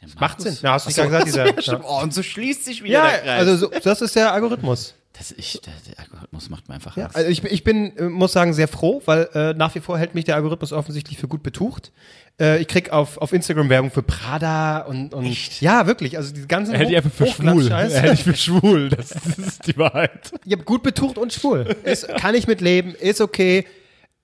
Der 0.03 0.09
macht 0.09 0.21
Markus? 0.21 0.45
Sinn. 0.45 0.59
Ja, 0.63 0.73
hast 0.73 0.85
du 0.85 0.89
nicht 1.01 1.11
gerade 1.11 1.25
gesagt, 1.25 1.59
dieser. 1.59 1.73
Ja, 1.79 1.81
Oh, 1.89 2.03
und 2.03 2.13
so 2.13 2.23
schließt 2.23 2.65
sich 2.67 2.83
wieder 2.83 2.93
ja 2.99 3.09
der 3.11 3.19
Kreis. 3.21 3.39
also 3.49 3.57
so, 3.57 3.71
das 3.83 4.03
ist 4.03 4.15
der 4.15 4.33
Algorithmus. 4.35 4.95
Das 5.19 5.33
ich, 5.33 5.61
der, 5.65 5.73
der 5.89 6.01
Algorithmus 6.05 6.51
macht 6.51 6.69
mir 6.69 6.75
einfach 6.75 6.97
Ja, 6.97 7.05
Angst. 7.05 7.17
also 7.17 7.31
ich, 7.31 7.43
bin- 7.43 7.53
ich 7.53 7.65
bin, 7.65 7.97
äh, 7.97 8.03
muss 8.05 8.33
sagen, 8.33 8.53
sehr 8.53 8.69
froh, 8.69 9.01
weil 9.07 9.29
äh, 9.35 9.55
nach 9.55 9.75
wie 9.75 9.81
vor 9.81 9.99
hält 9.99 10.15
mich 10.15 10.25
der 10.25 10.35
Algorithmus 10.37 10.73
offensichtlich 10.73 11.17
für 11.19 11.29
gut 11.29 11.43
betucht. 11.43 11.93
Äh, 12.41 12.61
ich 12.61 12.69
krieg 12.69 12.91
auf, 12.91 13.17
auf 13.19 13.33
Instagram 13.33 13.69
Werbung 13.71 13.91
für 13.91 14.03
Prada 14.03 14.81
und, 14.81 15.15
und 15.15 15.61
ja, 15.61 15.87
wirklich, 15.87 16.17
also 16.19 16.35
diese 16.35 16.47
ganzen 16.47 16.75
hält 16.75 16.91
dich 16.91 16.97
einfach 16.97 17.11
für 17.13 17.27
schwul. 17.27 17.47
Hochglanzscheiß. 17.65 17.95
Hält 17.95 18.13
dich 18.13 18.25
für 18.25 18.37
schwul. 18.37 18.89
Das, 18.91 19.09
das 19.09 19.39
ist 19.39 19.67
die 19.67 19.77
Wahrheit. 19.79 20.33
Ja, 20.45 20.57
gut 20.57 20.83
betucht 20.83 21.17
und 21.19 21.33
schwul. 21.33 21.77
Ist, 21.85 22.09
kann 22.17 22.35
ich 22.35 22.47
mitleben, 22.47 22.95
ist 22.95 23.21
okay. 23.21 23.65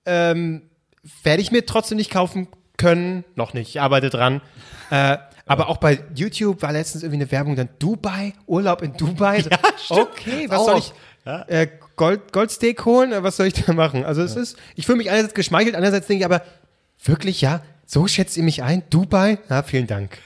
Ähm, 0.05 0.61
Werde 1.23 1.41
ich 1.41 1.51
mir 1.51 1.65
trotzdem 1.65 1.97
nicht 1.97 2.11
kaufen 2.11 2.47
können. 2.77 3.23
Noch 3.35 3.53
nicht, 3.53 3.69
ich 3.69 3.81
arbeite 3.81 4.09
dran. 4.09 4.41
Äh, 4.89 5.17
aber 5.45 5.67
auch 5.69 5.77
bei 5.77 5.99
YouTube 6.15 6.61
war 6.61 6.71
letztens 6.71 7.03
irgendwie 7.03 7.21
eine 7.23 7.31
Werbung, 7.31 7.55
dann 7.55 7.69
Dubai, 7.79 8.33
Urlaub 8.47 8.81
in 8.81 8.93
Dubai. 8.93 9.43
Ja. 9.49 9.59
Okay, 9.89 10.45
was 10.49 10.59
Auch 10.59 10.65
soll 10.65 10.77
ich? 10.79 10.93
äh, 11.47 11.67
Gold, 11.95 12.31
Goldsteak 12.33 12.85
holen, 12.85 13.11
äh, 13.11 13.23
was 13.23 13.37
soll 13.37 13.47
ich 13.47 13.53
da 13.53 13.73
machen? 13.73 14.05
Also 14.05 14.21
es 14.21 14.35
ist, 14.35 14.57
ich 14.75 14.85
fühle 14.85 14.97
mich 14.97 15.09
einerseits 15.09 15.33
geschmeichelt, 15.33 15.75
andererseits 15.75 16.07
denke 16.07 16.21
ich 16.21 16.25
aber, 16.25 16.41
wirklich, 17.03 17.41
ja, 17.41 17.61
so 17.85 18.07
schätzt 18.07 18.37
ihr 18.37 18.43
mich 18.43 18.63
ein? 18.63 18.83
Dubai? 18.89 19.37
Ja, 19.49 19.63
vielen 19.63 19.87
Dank. 19.87 20.17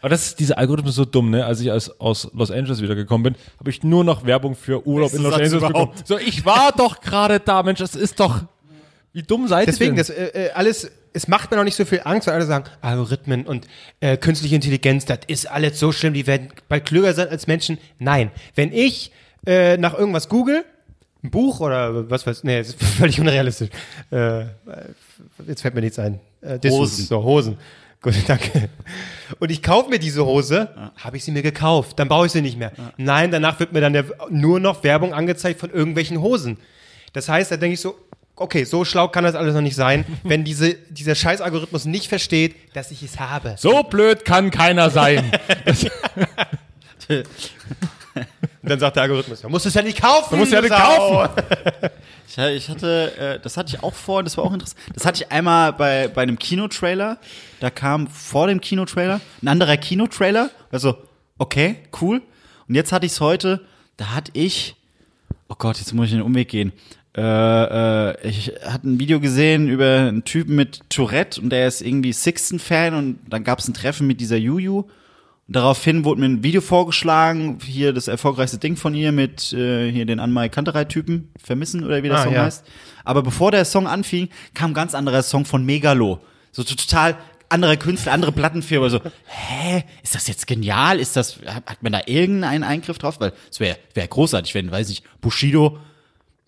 Aber 0.00 0.08
das 0.08 0.28
ist, 0.28 0.38
dieser 0.40 0.56
Algorithmus 0.56 0.92
ist 0.92 0.96
so 0.96 1.04
dumm, 1.04 1.30
ne? 1.30 1.44
Als 1.44 1.60
ich 1.60 1.70
aus, 1.70 1.90
aus 2.00 2.30
Los 2.32 2.52
Angeles 2.52 2.80
wiedergekommen 2.80 3.24
bin, 3.24 3.42
habe 3.58 3.70
ich 3.70 3.82
nur 3.82 4.04
noch 4.04 4.24
Werbung 4.24 4.54
für 4.54 4.86
Urlaub 4.86 5.12
in 5.12 5.22
Los 5.22 5.32
Angeles 5.32 5.52
bekommen. 5.54 5.70
überhaupt. 5.70 6.06
So, 6.06 6.16
ich 6.16 6.44
war 6.46 6.70
doch 6.72 7.00
gerade 7.00 7.40
da, 7.40 7.62
Mensch, 7.64 7.80
das 7.80 7.96
ist 7.96 8.20
doch. 8.20 8.42
Wie 9.12 9.22
dumm 9.22 9.48
seid 9.48 9.66
Deswegen, 9.66 9.96
ihr 9.96 9.98
das 9.98 10.10
äh, 10.10 10.46
äh, 10.46 10.50
alles, 10.52 10.90
es 11.12 11.26
macht 11.26 11.50
mir 11.50 11.56
noch 11.56 11.64
nicht 11.64 11.74
so 11.74 11.84
viel 11.84 12.00
Angst, 12.04 12.28
weil 12.28 12.34
alle 12.34 12.46
sagen, 12.46 12.64
Algorithmen 12.80 13.46
und 13.46 13.66
äh, 14.00 14.16
künstliche 14.16 14.54
Intelligenz, 14.54 15.04
das 15.04 15.20
ist 15.26 15.50
alles 15.50 15.80
so 15.80 15.90
schlimm, 15.90 16.14
die 16.14 16.26
werden 16.26 16.48
bald 16.68 16.86
klüger 16.86 17.12
sein 17.12 17.28
als 17.28 17.46
Menschen. 17.46 17.78
Nein, 17.98 18.30
wenn 18.54 18.72
ich 18.72 19.10
äh, 19.46 19.76
nach 19.78 19.98
irgendwas 19.98 20.28
google, 20.28 20.64
ein 21.22 21.30
Buch 21.30 21.60
oder 21.60 22.08
was 22.08 22.26
weiß, 22.26 22.44
nee, 22.44 22.58
das 22.58 22.68
ist 22.68 22.82
völlig 22.82 23.20
unrealistisch. 23.20 23.70
Äh, 24.10 24.44
jetzt 25.46 25.62
fällt 25.62 25.74
mir 25.74 25.80
nichts 25.80 25.98
ein. 25.98 26.20
Äh, 26.40 26.58
Hosen. 26.68 27.04
So, 27.04 27.22
Hosen. 27.22 27.58
Gut, 28.02 28.14
danke. 28.28 28.68
Und 29.40 29.50
ich 29.50 29.62
kaufe 29.62 29.90
mir 29.90 29.98
diese 29.98 30.24
Hose, 30.24 30.68
habe 30.96 31.16
ich 31.16 31.24
sie 31.24 31.32
mir 31.32 31.42
gekauft, 31.42 31.98
dann 31.98 32.08
brauche 32.08 32.26
ich 32.26 32.32
sie 32.32 32.40
nicht 32.40 32.58
mehr. 32.58 32.72
Nein, 32.96 33.30
danach 33.30 33.60
wird 33.60 33.72
mir 33.72 33.80
dann 33.80 33.92
der, 33.92 34.06
nur 34.30 34.58
noch 34.60 34.82
Werbung 34.84 35.12
angezeigt 35.12 35.60
von 35.60 35.70
irgendwelchen 35.70 36.20
Hosen. 36.20 36.56
Das 37.12 37.28
heißt, 37.28 37.50
da 37.50 37.56
denke 37.56 37.74
ich 37.74 37.80
so, 37.80 37.96
okay, 38.40 38.64
so 38.64 38.84
schlau 38.84 39.08
kann 39.08 39.22
das 39.24 39.34
alles 39.34 39.54
noch 39.54 39.60
nicht 39.60 39.76
sein, 39.76 40.04
wenn 40.24 40.44
diese, 40.44 40.74
dieser 40.88 41.14
Scheiß-Algorithmus 41.14 41.84
nicht 41.84 42.08
versteht, 42.08 42.56
dass 42.74 42.90
ich 42.90 43.02
es 43.02 43.20
habe. 43.20 43.54
So 43.58 43.82
blöd 43.82 44.24
kann 44.24 44.50
keiner 44.50 44.90
sein. 44.90 45.30
Und 48.62 48.68
dann 48.68 48.80
sagt 48.80 48.96
der 48.96 49.04
Algorithmus, 49.04 49.42
man 49.42 49.52
muss 49.52 49.64
es 49.64 49.74
ja 49.74 49.82
nicht 49.82 50.00
kaufen. 50.00 50.28
Du 50.30 50.36
musst 50.36 50.52
ja 50.52 50.60
nicht 50.60 50.74
kaufen. 50.74 51.30
Ich, 52.30 52.38
ich 52.38 52.68
hatte, 52.68 53.12
äh, 53.18 53.40
das 53.40 53.56
hatte 53.56 53.74
ich 53.74 53.82
auch 53.82 53.92
vor, 53.92 54.22
das 54.22 54.36
war 54.36 54.44
auch 54.44 54.52
interessant. 54.52 54.80
Das 54.94 55.04
hatte 55.04 55.24
ich 55.24 55.32
einmal 55.32 55.72
bei, 55.72 56.06
bei 56.06 56.22
einem 56.22 56.38
Kinotrailer. 56.38 57.18
Da 57.58 57.70
kam 57.70 58.06
vor 58.06 58.46
dem 58.46 58.60
Kinotrailer 58.60 59.20
ein 59.42 59.48
anderer 59.48 59.76
Kinotrailer. 59.76 60.50
Also, 60.70 60.96
okay, 61.38 61.78
cool. 62.00 62.22
Und 62.68 62.76
jetzt 62.76 62.92
hatte 62.92 63.04
ich 63.04 63.10
es 63.10 63.20
heute, 63.20 63.66
da 63.96 64.14
hatte 64.14 64.30
ich, 64.34 64.76
oh 65.48 65.56
Gott, 65.58 65.78
jetzt 65.78 65.92
muss 65.92 66.06
ich 66.06 66.12
den 66.12 66.22
Umweg 66.22 66.48
gehen. 66.48 66.72
Äh, 67.16 67.20
äh, 67.22 68.28
ich 68.28 68.52
hatte 68.64 68.88
ein 68.88 69.00
Video 69.00 69.18
gesehen 69.20 69.68
über 69.68 69.96
einen 69.98 70.24
Typen 70.24 70.54
mit 70.54 70.80
Tourette 70.90 71.40
und 71.40 71.50
der 71.50 71.66
ist 71.66 71.80
irgendwie 71.82 72.12
Sixten-Fan 72.12 72.94
und 72.94 73.18
dann 73.28 73.42
gab 73.44 73.58
es 73.58 73.68
ein 73.68 73.74
Treffen 73.74 74.06
mit 74.06 74.20
dieser 74.20 74.36
Juju. 74.36 74.80
Und 75.48 75.56
daraufhin 75.56 76.04
wurde 76.04 76.20
mir 76.20 76.28
ein 76.28 76.42
Video 76.44 76.60
vorgeschlagen, 76.60 77.58
hier 77.64 77.92
das 77.92 78.06
erfolgreichste 78.06 78.58
Ding 78.58 78.76
von 78.76 78.94
ihr 78.94 79.10
mit 79.10 79.52
äh, 79.52 79.90
hier 79.90 80.06
den 80.06 80.20
Anmai 80.20 80.48
Kanterei-Typen, 80.48 81.30
Vermissen 81.42 81.84
oder 81.84 82.02
wie 82.04 82.08
der 82.08 82.18
Ah, 82.18 82.22
Song 82.22 82.34
ja. 82.34 82.44
heißt. 82.44 82.64
Aber 83.04 83.22
bevor 83.24 83.50
der 83.50 83.64
Song 83.64 83.88
anfing, 83.88 84.28
kam 84.54 84.70
ein 84.70 84.74
ganz 84.74 84.94
anderer 84.94 85.24
Song 85.24 85.44
von 85.44 85.64
Megalo. 85.66 86.20
So 86.52 86.62
total 86.62 87.16
anderer 87.48 87.76
Künstler, 87.76 88.12
andere 88.12 88.30
Plattenfirma. 88.30 88.88
So, 88.88 89.00
hä, 89.26 89.82
ist 90.04 90.14
das 90.14 90.28
jetzt 90.28 90.46
genial? 90.46 91.00
Ist 91.00 91.16
das, 91.16 91.40
hat 91.44 91.82
man 91.82 91.90
da 91.90 92.02
irgendeinen 92.06 92.62
Eingriff 92.62 92.98
drauf? 92.98 93.18
Weil 93.18 93.32
es 93.50 93.58
wäre 93.58 93.76
wär 93.94 94.06
großartig, 94.06 94.54
wenn, 94.54 94.70
weiß 94.70 94.88
ich, 94.90 95.02
Bushido 95.20 95.78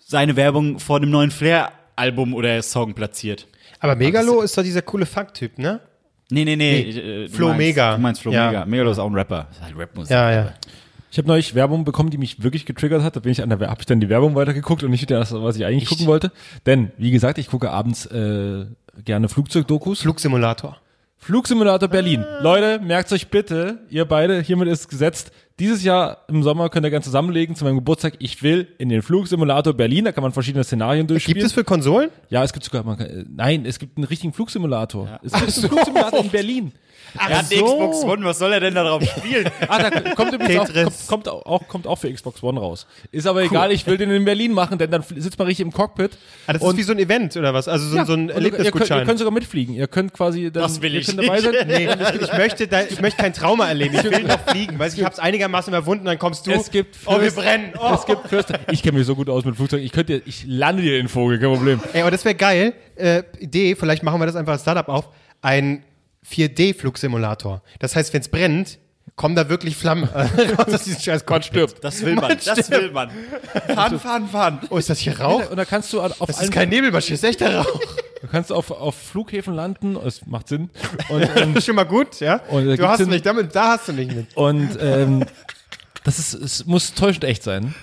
seine 0.05 0.37
Werbung 0.37 0.79
vor 0.79 1.01
dem 1.01 1.11
neuen 1.11 1.31
Flair-Album 1.31 2.35
oder 2.35 2.61
Song 2.63 2.95
platziert. 2.95 3.47
Aber 3.81 3.97
Megalo 3.97 4.43
ist 4.43 4.57
doch 4.57 4.63
dieser 4.63 4.83
coole 4.83 5.07
Fuck-Typ, 5.07 5.59
ne? 5.59 5.81
Nee, 6.31 6.45
nee, 6.45 6.57
nee. 6.57 6.81
äh, 6.81 7.27
du 7.27 7.33
Flo 7.33 7.49
meinst- 7.49 7.59
Mega. 7.59 7.97
Du 7.97 8.01
meinst 8.03 8.23
Flo 8.23 8.33
Ja. 8.33 8.47
Mega. 8.49 8.65
Megalo 8.65 8.91
ist 8.93 8.99
auch 8.99 9.07
ein 9.11 9.15
Rapper. 9.15 9.47
Das 9.49 9.59
ist 9.59 9.63
halt 9.65 9.79
Rapmusik. 9.79 10.11
Ja, 10.11 10.31
ja. 10.33 10.55
Ich 11.11 11.19
habe 11.19 11.29
neulich 11.29 11.55
Werbung 11.55 11.85
bekommen, 11.85 12.09
die 12.09 12.17
mich 12.17 12.43
wirklich 12.43 12.65
getriggert 12.65 13.03
hat. 13.03 13.17
Da 13.17 13.21
bin 13.21 13.33
ich 13.33 13.43
an 13.43 13.51
der, 13.51 13.61
habe 13.69 13.81
ich 13.81 13.87
dann 13.87 14.01
die 14.01 14.09
Werbung 14.09 14.35
weitergeguckt 14.35 14.83
und 14.83 14.91
nicht 14.91 15.11
das, 15.11 15.33
was 15.35 15.57
ich 15.57 15.65
eigentlich 15.67 15.87
gucken 15.87 16.07
wollte. 16.07 16.33
Denn, 16.65 16.91
wie 16.97 17.11
gesagt, 17.11 17.37
ich 17.37 17.49
gucke 17.49 17.71
abends 17.71 18.07
äh, 18.07 18.65
gerne 19.05 19.29
Flugzeugdokus. 19.29 20.01
Flugsimulator. 20.01 20.79
Flugsimulator 21.23 21.89
Berlin. 21.89 22.25
Leute, 22.41 22.81
merkt 22.81 23.13
euch 23.13 23.29
bitte, 23.29 23.79
ihr 23.89 24.05
beide, 24.07 24.41
hiermit 24.41 24.67
ist 24.67 24.89
gesetzt, 24.89 25.31
dieses 25.61 25.85
Jahr 25.85 26.25
im 26.27 26.43
Sommer 26.43 26.69
könnt 26.69 26.85
ihr 26.85 26.91
gerne 26.91 27.05
zusammenlegen 27.05 27.55
zu 27.55 27.63
meinem 27.65 27.77
Geburtstag. 27.77 28.15
Ich 28.19 28.43
will 28.43 28.67
in 28.79 28.89
den 28.89 29.03
Flugsimulator 29.03 29.73
Berlin, 29.73 30.05
da 30.05 30.11
kann 30.11 30.23
man 30.23 30.33
verschiedene 30.33 30.65
Szenarien 30.65 31.07
durchspielen. 31.07 31.37
Gibt 31.37 31.47
es 31.47 31.53
für 31.53 31.63
Konsolen? 31.63 32.11
ja, 32.29 32.43
es 32.43 32.53
gibt 32.53 32.65
sogar, 32.65 32.83
man 32.83 32.99
kann, 32.99 33.07
äh, 33.07 33.25
nein, 33.29 33.65
es 33.65 33.79
gibt 33.79 33.99
einen 33.99 34.05
richtigen 34.05 34.33
Flugsimulator. 34.33 35.21
Es 35.23 35.33
gibt 35.33 35.45
einen 35.45 35.53
Flugsimulator 35.69 36.25
in 36.25 36.31
Berlin. 36.31 36.73
Er 37.19 37.39
hat 37.39 37.47
so. 37.47 37.65
Xbox 37.65 38.05
One, 38.05 38.25
was 38.25 38.39
soll 38.39 38.53
er 38.53 38.61
denn 38.61 38.75
da 38.75 38.85
drauf 38.85 39.03
spielen? 39.05 39.49
Ah, 39.69 39.91
da 39.91 39.91
kommt 40.15 40.33
übrigens 40.35 40.61
auch, 40.71 41.09
kommt, 41.09 41.25
kommt, 41.27 41.29
auch, 41.29 41.69
kommt 41.69 41.87
auch 41.87 41.97
für 41.99 42.13
Xbox 42.13 42.43
One 42.43 42.59
raus. 42.61 42.87
Ist 43.11 43.27
aber 43.27 43.43
egal, 43.43 43.71
ich 43.73 43.87
will 43.87 43.97
den 43.97 44.11
in 44.11 44.25
Berlin 44.25 44.53
machen, 44.53 44.77
denn 44.79 44.91
dann 44.91 45.03
sitzt 45.03 45.39
man 45.39 45.47
richtig 45.47 45.65
im 45.65 45.73
Cockpit. 45.73 46.13
Ah, 46.47 46.53
das 46.55 46.63
ist 46.63 46.77
wie 46.77 46.83
so 46.83 46.93
ein 46.93 46.99
Event 46.99 47.37
oder 47.37 47.55
was? 47.55 47.69
Also 47.69 47.89
so, 47.89 47.97
Ja, 47.97 48.05
so 48.05 48.15
ein 48.15 48.23
und 48.23 48.29
ihr, 48.31 48.35
ihr, 48.37 48.41
könnt, 48.43 48.45
ihr 48.45 48.59
Erlebnisgutschein. 48.65 49.07
könnt 49.07 49.19
sogar 49.19 49.33
mitfliegen. 49.33 49.75
Ihr 49.75 49.87
könnt 49.87 50.13
quasi 50.13 50.51
dann, 50.51 50.63
Das 50.63 50.81
will 50.83 50.93
ihr 50.95 51.01
ich 51.01 51.07
könnt 51.07 51.23
dabei 51.23 51.41
sein. 51.41 51.55
Nee, 51.67 51.89
ich, 52.21 52.33
möchte 52.33 52.67
da, 52.69 52.83
ich 52.83 53.01
möchte 53.01 53.23
kein 53.23 53.33
Trauma 53.33 53.69
erleben. 53.69 53.95
Ich 53.95 54.05
will 54.05 54.25
noch 54.25 54.41
fliegen. 54.49 54.79
Weiß 54.79 54.93
ich, 54.95 54.99
ich 54.99 55.05
habe 55.05 55.13
es 55.15 55.19
einigermaßen 55.21 55.73
überwunden, 55.73 56.05
dann 56.05 56.19
kommst 56.19 56.47
du. 56.47 56.51
Es 56.51 56.71
gibt 56.71 56.97
oh, 57.07 57.13
wir 57.13 57.31
Fürst- 57.31 57.37
brennen. 57.37 57.73
Oh. 57.81 57.95
Es 57.95 58.05
gibt 58.07 58.29
Fürster. 58.29 58.59
Ich 58.71 58.83
kenne 58.83 58.99
mich 58.99 59.07
so 59.07 59.15
gut 59.15 59.29
aus 59.31 59.45
mit 59.45 59.57
Flugzeugen. 59.57 59.85
Ich 59.87 59.93
könnte, 59.93 60.21
ich 60.27 60.45
lande 60.47 60.83
dir 60.83 60.93
den 60.97 61.09
Vogel, 61.09 61.39
kein 61.39 61.51
Problem. 61.55 61.81
Ey, 61.93 62.03
aber 62.03 62.11
das 62.11 62.25
wäre 62.25 62.35
geil. 62.35 62.75
Äh, 62.97 63.23
Idee, 63.39 63.75
vielleicht 63.75 64.03
machen 64.03 64.21
wir 64.21 64.27
das 64.27 64.37
einfach 64.37 64.53
als 64.53 64.63
Startup 64.63 64.89
auf. 64.89 65.09
Ein 65.41 65.83
4D-Flugsimulator. 66.29 67.63
Das 67.79 67.97
heißt, 67.97 68.13
wenn 68.13 68.21
es 68.21 68.29
brennt, 68.29 68.79
kommen 69.17 69.35
da 69.35 69.49
wirklich 69.49 69.77
Flammen 69.77 70.09
äh, 70.15 70.53
raus 70.59 70.75
aus 70.75 70.85
diesem 70.85 71.01
scheiß 71.01 71.27
Gott 71.27 71.45
stirbt. 71.45 71.83
Das 71.85 72.03
will 72.05 72.15
man, 72.15 72.39
das 72.45 72.71
will 72.71 72.91
man. 72.91 73.11
Fahren, 73.75 74.01
fahren, 74.01 74.29
fahren. 74.29 74.61
Oh, 74.71 74.79
ist 74.79 74.91
das 74.91 74.99
hier 74.99 75.19
Rauch? 75.21 75.51
Und 75.51 75.57
da 75.57 75.65
kannst 75.65 75.93
du 75.93 76.01
auf 76.01 76.17
Das 76.27 76.41
ist 76.43 76.53
kein 76.53 76.69
Nebelmaschine, 76.69 77.19
das 77.19 77.25
ist 77.25 77.41
echter 77.41 77.57
Rauch. 77.57 77.81
du 78.21 78.29
kannst 78.29 78.53
auf, 78.53 78.71
auf 78.71 78.95
Flughäfen 78.95 79.55
landen. 79.55 79.97
Es 79.97 80.27
macht 80.27 80.49
Sinn. 80.49 80.71
Und, 81.09 81.23
Das 81.23 81.49
ist 81.57 81.67
schon 81.67 81.77
mal 81.77 81.85
gut, 81.85 82.21
ja? 82.21 82.37
Und 82.49 82.67
da 82.67 82.77
du 82.77 82.89
hast 82.89 83.07
nicht 83.07 83.27
damit, 83.27 83.55
da 83.55 83.73
hast 83.73 83.89
du 83.89 83.93
nicht 83.93 84.15
mit. 84.15 84.37
Und 84.37 84.79
ähm, 84.81 85.25
das 86.05 86.19
ist, 86.19 86.35
es 86.35 86.67
muss 86.67 86.95
täuschend 86.95 87.25
echt 87.25 87.43
sein. 87.43 87.75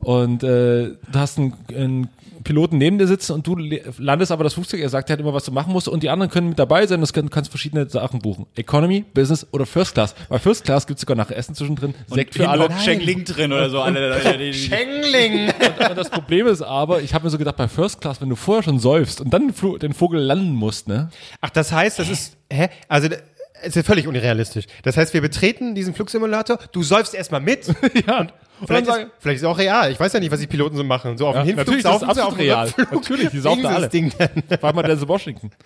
Und 0.00 0.42
äh, 0.42 0.90
du 0.90 0.96
hast 1.14 1.38
einen, 1.38 1.54
einen 1.74 2.08
Piloten 2.44 2.78
neben 2.78 2.98
dir 2.98 3.06
sitzen 3.06 3.32
und 3.32 3.46
du 3.46 3.56
landest 3.98 4.32
aber 4.32 4.44
das 4.44 4.54
Flugzeug, 4.54 4.80
er 4.80 4.88
sagt 4.88 5.10
halt 5.10 5.20
immer, 5.20 5.34
was 5.34 5.44
du 5.44 5.52
machen 5.52 5.72
musst 5.72 5.88
und 5.88 6.02
die 6.02 6.08
anderen 6.08 6.30
können 6.30 6.50
mit 6.50 6.58
dabei 6.58 6.86
sein, 6.86 7.00
das 7.00 7.12
kann, 7.12 7.26
du 7.26 7.30
kannst 7.30 7.50
verschiedene 7.50 7.88
Sachen 7.88 8.20
buchen. 8.20 8.46
Economy, 8.56 9.04
Business 9.12 9.46
oder 9.52 9.66
First 9.66 9.94
Class. 9.94 10.14
Bei 10.28 10.38
First 10.38 10.64
Class 10.64 10.86
gibt's 10.86 11.02
sogar 11.02 11.16
nach 11.16 11.30
Essen 11.30 11.54
zwischendrin, 11.54 11.94
Sekt 12.06 12.34
für 12.34 12.48
alle. 12.48 12.68
Und 12.68 12.78
Cheng 12.78 13.00
Ling 13.00 13.24
drin 13.24 13.52
oder 13.52 13.68
so. 13.70 13.84
Schengling! 13.84 15.48
Und 15.90 15.96
das 15.98 16.10
Problem 16.10 16.46
ist 16.46 16.62
aber, 16.62 17.02
ich 17.02 17.12
habe 17.12 17.24
mir 17.24 17.30
so 17.30 17.38
gedacht, 17.38 17.56
bei 17.56 17.68
First 17.68 18.00
Class, 18.00 18.20
wenn 18.20 18.28
du 18.28 18.36
vorher 18.36 18.62
schon 18.62 18.78
säufst 18.78 19.20
und 19.20 19.30
dann 19.30 19.52
den 19.82 19.92
Vogel 19.92 20.20
landen 20.20 20.54
musst, 20.54 20.88
ne? 20.88 21.10
Ach, 21.40 21.50
das 21.50 21.72
heißt, 21.72 21.98
das 21.98 22.08
ist, 22.08 22.36
hä? 22.50 22.68
Also, 22.88 23.08
es 23.60 23.68
ist 23.68 23.76
ja 23.76 23.82
völlig 23.82 24.06
unrealistisch. 24.06 24.66
Das 24.82 24.96
heißt, 24.96 25.14
wir 25.14 25.20
betreten 25.20 25.74
diesen 25.74 25.94
Flugsimulator, 25.94 26.58
du 26.72 26.82
säufst 26.82 27.14
erstmal 27.14 27.40
mit. 27.40 27.66
Ja. 28.06 28.26
Und 28.60 28.66
Vielleicht 28.66 28.88
dann 28.88 29.00
ist, 29.02 29.10
vielleicht 29.20 29.36
ist 29.36 29.42
es 29.42 29.48
auch 29.48 29.56
real. 29.58 29.92
Ich 29.92 30.00
weiß 30.00 30.12
ja 30.12 30.18
nicht, 30.18 30.32
was 30.32 30.40
die 30.40 30.48
Piloten 30.48 30.76
so 30.76 30.82
machen. 30.82 31.16
So 31.16 31.28
auf 31.28 31.36
Ja, 31.36 31.42
dem 31.42 31.46
Hinflug 31.46 31.66
natürlich, 31.66 31.82
saufen 31.84 32.12
sie, 32.12 32.20
auf 32.24 32.34
dem 32.34 32.40
real. 32.40 32.66
Rückflug 32.66 32.92
Natürlich, 32.92 33.28
die 33.30 33.38
saufen 33.40 33.64
alle. 33.66 33.82
das 33.82 33.90
Ding 33.90 34.12
dann. 34.18 34.60
war 34.60 34.72
mal 34.72 34.82
der 34.82 35.08
Washington. 35.08 35.50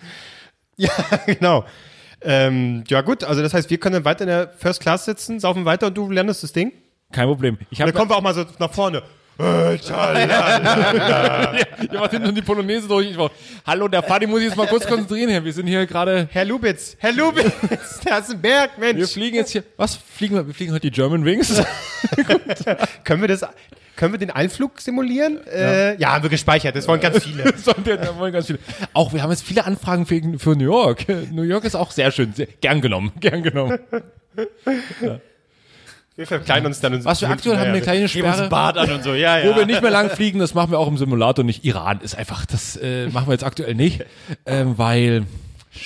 Ja, 0.77 0.89
genau. 1.27 1.65
Ähm, 2.21 2.83
ja 2.87 3.01
gut, 3.01 3.23
also 3.23 3.41
das 3.43 3.53
heißt, 3.53 3.69
wir 3.69 3.77
können 3.79 3.93
dann 3.93 4.05
weiter 4.05 4.21
in 4.21 4.27
der 4.27 4.49
First 4.57 4.79
Class 4.81 5.05
sitzen, 5.05 5.39
saufen 5.39 5.65
weiter 5.65 5.87
und 5.87 5.97
du 5.97 6.09
lernst 6.09 6.41
das 6.43 6.51
Ding. 6.53 6.71
Kein 7.11 7.27
Problem. 7.27 7.57
Ich 7.69 7.77
Dann 7.77 7.87
habe 7.87 7.97
kommen 7.97 8.09
wir 8.09 8.15
auch 8.17 8.21
mal 8.21 8.33
so 8.33 8.45
nach 8.59 8.71
vorne. 8.71 9.03
Ihr 9.39 9.79
macht 11.99 12.11
hinten 12.11 12.35
die 12.35 12.43
Polonaise 12.43 12.87
durch. 12.87 13.09
Ich 13.09 13.17
war, 13.17 13.31
Hallo, 13.65 13.87
der 13.87 14.03
Fadi 14.03 14.27
muss 14.27 14.39
sich 14.39 14.49
jetzt 14.49 14.57
mal 14.57 14.67
kurz 14.67 14.85
konzentrieren 14.85 15.29
hier. 15.29 15.43
Wir 15.43 15.53
sind 15.53 15.65
hier 15.65 15.87
gerade. 15.87 16.27
Herr 16.31 16.45
Lubitz, 16.45 16.95
Herr 16.99 17.13
Lubitz, 17.13 17.51
da 18.05 18.19
ist 18.19 18.31
ein 18.31 18.41
Berg, 18.41 18.77
Mensch. 18.77 18.99
Wir 18.99 19.07
fliegen 19.07 19.37
jetzt 19.37 19.51
hier. 19.51 19.63
Was 19.75 19.95
fliegen 19.95 20.35
wir? 20.35 20.45
Wir 20.45 20.53
fliegen 20.53 20.71
heute 20.71 20.81
die 20.81 20.91
German 20.91 21.25
Wings. 21.25 21.63
können 23.03 23.21
wir 23.21 23.27
das, 23.27 23.43
können 23.95 24.13
wir 24.13 24.19
den 24.19 24.29
Einflug 24.29 24.79
simulieren? 24.79 25.39
Ja, 25.45 25.51
äh, 25.51 25.97
ja 25.97 26.13
haben 26.13 26.23
wir 26.23 26.29
gespeichert. 26.29 26.75
Das 26.75 26.87
wollen 26.87 27.01
ganz 27.01 27.23
viele. 27.23 27.53
Sondern 27.57 28.01
da 28.01 28.15
wollen 28.17 28.33
ganz 28.33 28.47
viele. 28.47 28.59
Auch 28.93 29.13
wir 29.13 29.23
haben 29.23 29.31
jetzt 29.31 29.43
viele 29.43 29.65
Anfragen 29.65 30.05
für, 30.05 30.21
für 30.37 30.55
New 30.55 30.65
York. 30.65 31.07
New 31.31 31.43
York 31.43 31.63
ist 31.63 31.75
auch 31.75 31.89
sehr 31.89 32.11
schön. 32.11 32.33
Sehr, 32.33 32.47
gern 32.61 32.81
genommen. 32.81 33.11
Gern 33.19 33.41
genommen. 33.41 33.79
Wir 36.15 36.27
verkleinern 36.27 36.67
uns 36.67 36.79
dann. 36.79 37.03
Was 37.05 37.21
wir 37.21 37.29
aktuell 37.29 37.57
haben, 37.57 37.69
eine 37.69 37.81
kleine 37.81 38.07
Sperre. 38.07 38.47
Bart 38.47 38.77
an 38.77 38.91
und 38.91 39.03
so, 39.03 39.13
ja, 39.13 39.39
ja. 39.39 39.49
Wo 39.49 39.57
wir 39.57 39.65
nicht 39.65 39.81
mehr 39.81 39.91
lang 39.91 40.11
fliegen, 40.11 40.39
das 40.39 40.53
machen 40.53 40.71
wir 40.71 40.79
auch 40.79 40.87
im 40.87 40.97
Simulator 40.97 41.43
nicht. 41.43 41.65
Iran 41.65 42.01
ist 42.01 42.15
einfach, 42.15 42.45
das 42.45 42.77
äh, 42.77 43.07
machen 43.07 43.27
wir 43.27 43.33
jetzt 43.33 43.43
aktuell 43.43 43.73
nicht, 43.73 44.05
ähm, 44.45 44.77
weil 44.77 45.25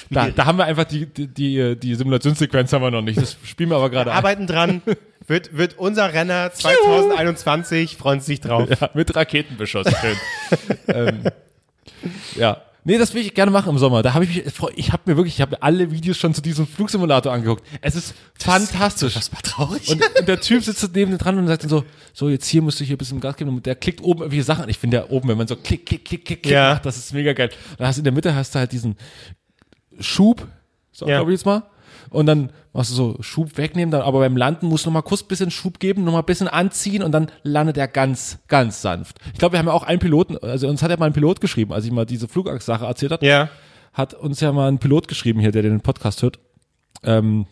da, 0.09 0.29
da 0.29 0.45
haben 0.45 0.57
wir 0.57 0.65
einfach 0.65 0.83
die, 0.83 1.05
die, 1.05 1.27
die, 1.27 1.75
die 1.77 1.95
Simulationssequenz 1.95 2.73
haben 2.73 2.81
wir 2.81 2.91
noch 2.91 3.01
nicht. 3.01 3.21
Das 3.21 3.37
spielen 3.43 3.69
wir 3.69 3.77
aber 3.77 3.89
gerade 3.89 4.11
ein. 4.11 4.17
Arbeiten 4.17 4.47
dran. 4.47 4.81
Wird, 5.27 5.57
wird 5.57 5.77
unser 5.77 6.13
Renner 6.13 6.53
2021, 6.53 7.97
freuen 7.97 8.21
sich 8.21 8.39
drauf. 8.39 8.69
Ja, 8.69 8.89
mit 8.93 9.13
Raketenbeschuss. 9.13 9.87
Schön. 9.99 10.77
ähm, 10.87 11.23
ja. 12.35 12.61
Nee, 12.87 12.97
das 12.97 13.13
will 13.13 13.21
ich 13.21 13.33
gerne 13.33 13.51
machen 13.51 13.69
im 13.69 13.77
Sommer. 13.77 14.01
Da 14.01 14.13
habe 14.13 14.23
ich 14.23 14.45
mich, 14.45 14.53
ich 14.77 14.93
habe 14.93 15.03
mir 15.07 15.17
wirklich, 15.17 15.35
ich 15.35 15.41
habe 15.41 15.51
mir 15.57 15.61
alle 15.61 15.91
Videos 15.91 16.15
schon 16.17 16.33
zu 16.33 16.41
diesem 16.41 16.65
Flugsimulator 16.65 17.33
angeguckt. 17.33 17.61
Es 17.81 17.95
ist 17.97 18.13
fantastisch. 18.39 19.13
Das 19.13 19.29
war 19.33 19.41
traurig. 19.41 19.89
Und, 19.89 20.01
und 20.17 20.25
der 20.25 20.39
Typ 20.39 20.63
sitzt 20.63 20.89
neben 20.95 21.11
dir 21.11 21.17
dran 21.17 21.37
und 21.37 21.47
sagt 21.47 21.63
dann 21.63 21.69
so, 21.69 21.83
so 22.13 22.29
jetzt 22.29 22.47
hier 22.47 22.61
musst 22.61 22.79
du 22.79 22.85
hier 22.85 22.95
ein 22.95 22.97
bisschen 22.97 23.19
Gas 23.19 23.35
geben 23.35 23.49
und 23.49 23.65
der 23.65 23.75
klickt 23.75 24.01
oben 24.01 24.21
irgendwelche 24.21 24.45
Sachen 24.45 24.63
an. 24.63 24.69
Ich 24.69 24.77
finde 24.77 24.97
ja 24.97 25.09
oben, 25.09 25.27
wenn 25.27 25.37
man 25.37 25.47
so 25.47 25.57
klick, 25.57 25.85
klick, 25.85 26.05
klick, 26.05 26.23
klick, 26.23 26.43
klick 26.43 26.53
Ja. 26.53 26.75
macht, 26.75 26.85
das 26.85 26.95
ist 26.95 27.13
mega 27.13 27.33
geil. 27.33 27.49
Dann 27.77 27.87
hast 27.87 27.97
du 27.97 27.99
in 27.99 28.03
der 28.05 28.13
Mitte 28.13 28.33
hast 28.33 28.55
du 28.55 28.59
halt 28.59 28.71
diesen 28.71 28.95
Schub, 29.99 30.47
so 30.93 31.09
Ja. 31.09 31.17
glaube 31.17 31.33
ich 31.33 31.39
jetzt 31.39 31.45
mal. 31.45 31.63
Und 32.09 32.25
dann 32.25 32.51
machst 32.73 32.91
du 32.91 32.95
so 32.95 33.17
Schub 33.21 33.57
wegnehmen, 33.57 33.91
dann, 33.91 34.01
aber 34.01 34.19
beim 34.19 34.37
Landen 34.37 34.67
musst 34.67 34.85
du 34.85 34.89
noch 34.89 34.95
mal 34.95 35.01
kurz 35.01 35.23
bisschen 35.23 35.51
Schub 35.51 35.79
geben, 35.79 36.03
noch 36.03 36.13
mal 36.13 36.19
ein 36.19 36.25
bisschen 36.25 36.47
anziehen 36.47 37.03
und 37.03 37.11
dann 37.11 37.31
landet 37.43 37.77
er 37.77 37.87
ganz, 37.87 38.39
ganz 38.47 38.81
sanft. 38.81 39.17
Ich 39.33 39.39
glaube, 39.39 39.53
wir 39.53 39.59
haben 39.59 39.67
ja 39.67 39.73
auch 39.73 39.83
einen 39.83 39.99
Piloten, 39.99 40.37
also 40.37 40.67
uns 40.67 40.81
hat 40.81 40.91
ja 40.91 40.97
mal 40.97 41.07
ein 41.07 41.13
Pilot 41.13 41.41
geschrieben, 41.41 41.73
als 41.73 41.85
ich 41.85 41.91
mal 41.91 42.05
diese 42.05 42.27
Flugangst-Sache 42.27 42.85
erzählt 42.85 43.11
hat 43.11 43.23
Ja. 43.23 43.49
hat 43.93 44.13
uns 44.13 44.39
ja 44.39 44.51
mal 44.51 44.67
ein 44.69 44.79
Pilot 44.79 45.07
geschrieben 45.07 45.39
hier, 45.39 45.51
der 45.51 45.63
den 45.63 45.81
Podcast 45.81 46.21
hört. 46.21 46.39
Ähm, 47.03 47.45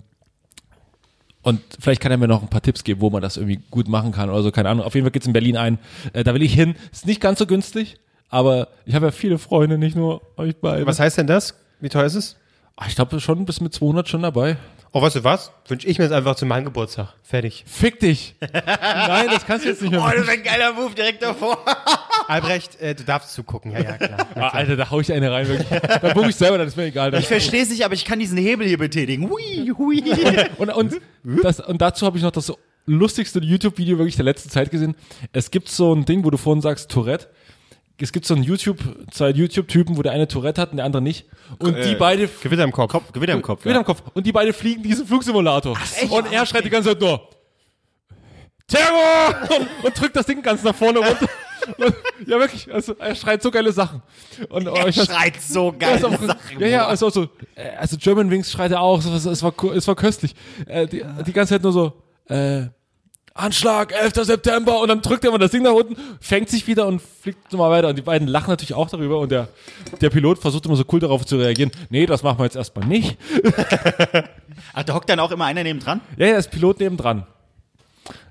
und 1.42 1.62
vielleicht 1.80 2.02
kann 2.02 2.12
er 2.12 2.18
mir 2.18 2.28
noch 2.28 2.42
ein 2.42 2.50
paar 2.50 2.62
Tipps 2.62 2.84
geben, 2.84 3.02
wo 3.02 3.10
man 3.12 3.22
das 3.22 3.38
irgendwie 3.38 3.60
gut 3.70 3.88
machen 3.88 4.12
kann 4.12 4.30
oder 4.32 4.42
so, 4.42 4.52
keine 4.52 4.70
Ahnung. 4.70 4.84
Auf 4.84 4.96
jeden 4.96 5.06
Fall 5.06 5.12
geht's 5.12 5.28
in 5.28 5.34
Berlin 5.34 5.58
ein. 5.58 5.78
Äh, 6.14 6.24
da 6.24 6.34
will 6.34 6.42
ich 6.42 6.54
hin. 6.54 6.76
Ist 6.92 7.06
nicht 7.06 7.22
ganz 7.22 7.38
so 7.38 7.46
günstig, 7.46 7.98
aber 8.30 8.70
ich 8.86 8.96
habe 8.96 9.06
ja 9.06 9.12
viele 9.12 9.38
Freunde, 9.38 9.78
nicht 9.78 9.96
nur 9.96 10.22
euch 10.38 10.56
beide. 10.58 10.88
Was 10.88 11.00
heißt 11.00 11.20
denn 11.20 11.28
das? 11.28 11.54
Wie 11.80 11.90
teuer 11.90 12.06
ist 12.06 12.16
es? 12.16 12.36
Ah, 12.78 12.86
Ich 12.88 12.96
glaube 12.96 13.20
schon 13.20 13.46
bis 13.46 13.62
mit 13.62 13.74
200 13.74 14.08
schon 14.10 14.22
dabei. 14.22 14.58
Oh, 14.92 15.02
weißt 15.02 15.18
du 15.18 15.24
was? 15.26 15.52
Wünsche 15.68 15.88
ich 15.88 15.98
mir 15.98 16.06
jetzt 16.06 16.14
einfach 16.14 16.36
zu 16.36 16.46
meinem 16.46 16.64
Geburtstag. 16.66 17.14
Fertig. 17.22 17.66
Fick 17.68 18.00
dich! 18.00 18.36
Nein, 18.54 19.28
das 19.30 19.46
kannst 19.46 19.66
du 19.66 19.70
jetzt 19.70 19.82
nicht 19.82 19.92
mehr 19.92 20.00
machen. 20.00 20.20
ist 20.22 20.30
ein 20.30 20.42
geiler 20.42 20.72
Move 20.72 20.96
direkt 20.96 21.22
davor. 21.22 21.58
Albrecht, 22.30 22.80
äh, 22.80 22.96
du 22.96 23.04
darfst 23.04 23.34
zugucken. 23.34 23.72
Ja, 23.72 23.80
ja, 23.82 23.98
klar. 23.98 24.28
Ah, 24.36 24.48
Alter, 24.50 24.78
da 24.78 24.90
hau 24.90 25.02
ich 25.02 25.12
eine 25.12 25.30
rein, 25.32 25.48
wirklich. 25.50 25.68
Da 25.70 26.14
buche 26.14 26.30
ich 26.30 26.36
selber, 26.38 26.58
dann 26.58 26.68
ist 26.68 26.78
mir 26.78 26.86
egal. 26.86 27.14
Ich 27.16 27.28
verstehe 27.28 27.64
es 27.64 27.70
nicht, 27.70 27.84
aber 27.84 27.94
ich 27.94 28.06
kann 28.06 28.20
diesen 28.20 28.38
Hebel 28.38 28.66
hier 28.68 28.78
betätigen. 28.78 29.30
Hui, 29.30 29.72
hui. 29.78 30.02
Und, 30.58 30.70
und, 30.70 31.02
das, 31.44 31.60
und 31.60 31.82
dazu 31.82 32.06
habe 32.06 32.18
ich 32.18 32.24
noch 32.24 32.32
das 32.32 32.54
lustigste 32.86 33.40
YouTube-Video 33.40 33.98
wirklich 33.98 34.16
der 34.16 34.26
letzten 34.26 34.50
Zeit 34.50 34.72
gesehen. 34.72 34.96
Es 35.34 35.52
gibt 35.52 35.68
so 35.70 35.94
ein 35.94 36.06
Ding, 36.06 36.24
wo 36.24 36.30
du 36.30 36.38
vorhin 36.38 36.62
sagst, 36.62 36.90
Tourette. 36.90 37.28
Es 37.98 38.12
gibt 38.12 38.26
so 38.26 38.36
ein 38.36 38.44
YouTube, 38.44 38.80
zwei 39.12 39.30
YouTube-Typen, 39.30 39.96
wo 39.98 40.02
der 40.02 40.12
eine 40.12 40.28
Tourette 40.28 40.62
hat 40.62 40.72
und 40.72 40.78
der 40.78 40.86
andere 40.86 41.02
nicht. 41.02 41.26
Und 41.60 41.78
die 41.78 41.96
beide 41.96 42.28
Gewitter 42.28 42.64
im 42.64 42.72
Kopf. 42.72 42.92
Kopf, 42.92 43.12
Gewitter 43.14 43.34
im 43.34 43.42
Kopf. 43.42 43.64
Gewitter 43.64 43.80
am 43.80 43.86
Kopf. 43.86 44.04
Und 44.14 44.26
die 44.26 44.32
beide 44.34 44.52
fliegen 44.52 44.84
diesen 44.84 45.08
Flugsimulator. 45.08 45.78
und 46.10 46.32
er 46.32 46.46
schreit 46.46 46.66
die 46.66 46.70
ganze 46.70 46.90
Zeit 46.90 47.00
nur 47.00 47.30
Terror! 48.68 49.36
Und, 49.60 49.86
und 49.86 50.00
drückt 50.02 50.16
das 50.16 50.26
Ding 50.26 50.42
ganz 50.42 50.64
nach 50.64 50.76
vorne 50.76 51.00
runter. 51.00 51.28
Und, 51.78 51.96
ja, 52.28 52.40
wirklich. 52.40 52.72
Also, 52.74 52.96
er 52.98 53.16
schreit 53.16 53.42
so 53.42 53.50
geile 53.52 53.72
Sachen. 53.72 54.02
Und, 54.50 54.68
Er 54.68 54.74
weiß- 54.88 55.06
schreit 55.06 55.42
so 55.42 55.72
ja, 55.72 55.78
geil. 55.78 55.96
ist 55.98 56.06
auch, 56.06 56.36
ja, 56.60 56.68
ja, 56.68 56.88
also, 56.88 57.10
so, 57.10 57.24
äh, 57.56 57.70
also 57.78 57.98
German 57.98 58.30
Wings 58.30 58.52
schreit 58.52 58.72
er 58.72 58.82
auch, 58.82 59.00
es, 59.00 59.26
es, 59.26 59.42
war, 59.44 59.54
es 59.74 59.88
war 59.88 59.96
köstlich. 59.96 60.36
Äh, 60.68 60.88
die, 60.88 61.04
die 61.26 61.34
ganze 61.34 61.54
Zeit 61.56 61.64
nur 61.64 61.72
so, 61.72 61.94
äh, 62.28 62.66
Anschlag, 63.38 63.92
11. 63.92 64.14
September 64.26 64.80
und 64.80 64.88
dann 64.88 65.02
drückt 65.02 65.26
er 65.26 65.32
mal 65.32 65.38
das 65.38 65.52
Ding 65.52 65.64
nach 65.64 65.74
unten, 65.74 65.98
fängt 66.22 66.50
sich 66.50 66.66
wieder 66.68 66.88
und 66.88 67.02
fliegt 67.02 67.52
nochmal 67.52 67.70
weiter. 67.70 67.90
Und 67.90 67.98
die 67.98 68.02
beiden 68.02 68.30
lachen 68.30 68.50
natürlich 68.50 68.74
auch 68.74 68.90
darüber 68.90 69.20
und 69.20 69.30
der, 69.30 69.50
der 70.00 70.10
Pilot 70.10 70.40
versucht 70.40 70.66
immer 70.66 70.78
so 70.78 70.86
cool 70.94 71.02
darauf 71.02 71.26
zu 71.26 71.36
reagieren. 71.36 71.70
Nee, 71.90 72.06
das 72.06 72.24
machen 72.24 72.40
wir 72.40 72.46
jetzt 72.46 72.56
erstmal 72.56 72.88
nicht. 72.88 73.18
Ach, 74.74 74.84
da 74.84 74.94
hockt 74.94 75.10
dann 75.10 75.20
auch 75.20 75.32
immer 75.32 75.44
einer 75.44 75.64
neben 75.64 75.82
dran. 75.82 76.00
Ja, 76.16 76.28
ja, 76.28 76.38
ist 76.38 76.50
Pilot 76.50 76.80
nebendran. 76.80 77.28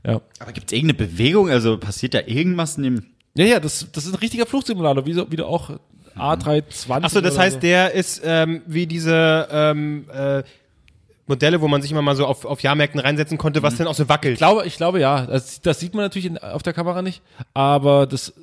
Ja. 0.06 0.22
Aber 0.38 0.52
gibt 0.52 0.72
es 0.72 0.78
irgendeine 0.78 1.06
Bewegung? 1.06 1.50
Also 1.50 1.76
passiert 1.76 2.14
da 2.14 2.20
irgendwas 2.24 2.78
in 2.78 2.84
dem. 2.84 3.06
Ja, 3.34 3.44
ja, 3.44 3.60
das, 3.60 3.86
das 3.92 4.06
ist 4.06 4.14
ein 4.14 4.18
richtiger 4.20 4.46
Flugsimulator, 4.46 5.04
wie, 5.04 5.12
so, 5.12 5.30
wie 5.30 5.36
du 5.36 5.44
auch 5.44 5.68
A320. 6.16 7.04
Achso, 7.04 7.20
das 7.20 7.36
heißt, 7.36 7.56
so. 7.56 7.60
der 7.60 7.92
ist 7.92 8.22
ähm, 8.24 8.62
wie 8.66 8.86
diese 8.86 9.48
ähm, 9.50 10.08
äh, 10.10 10.44
Modelle, 11.26 11.60
wo 11.60 11.68
man 11.68 11.82
sich 11.82 11.90
immer 11.90 12.02
mal 12.02 12.16
so 12.16 12.26
auf, 12.26 12.44
auf 12.44 12.60
Jahrmärkten 12.60 13.00
reinsetzen 13.00 13.38
konnte, 13.38 13.62
was 13.62 13.76
dann 13.76 13.86
auch 13.86 13.94
so 13.94 14.08
wackelt. 14.08 14.34
Ich 14.34 14.38
glaube, 14.38 14.66
ich 14.66 14.76
glaube 14.76 15.00
ja. 15.00 15.26
Das, 15.26 15.60
das 15.60 15.80
sieht 15.80 15.94
man 15.94 16.04
natürlich 16.04 16.26
in, 16.26 16.38
auf 16.38 16.62
der 16.62 16.72
Kamera 16.72 17.02
nicht, 17.02 17.22
aber 17.54 18.06
das 18.06 18.34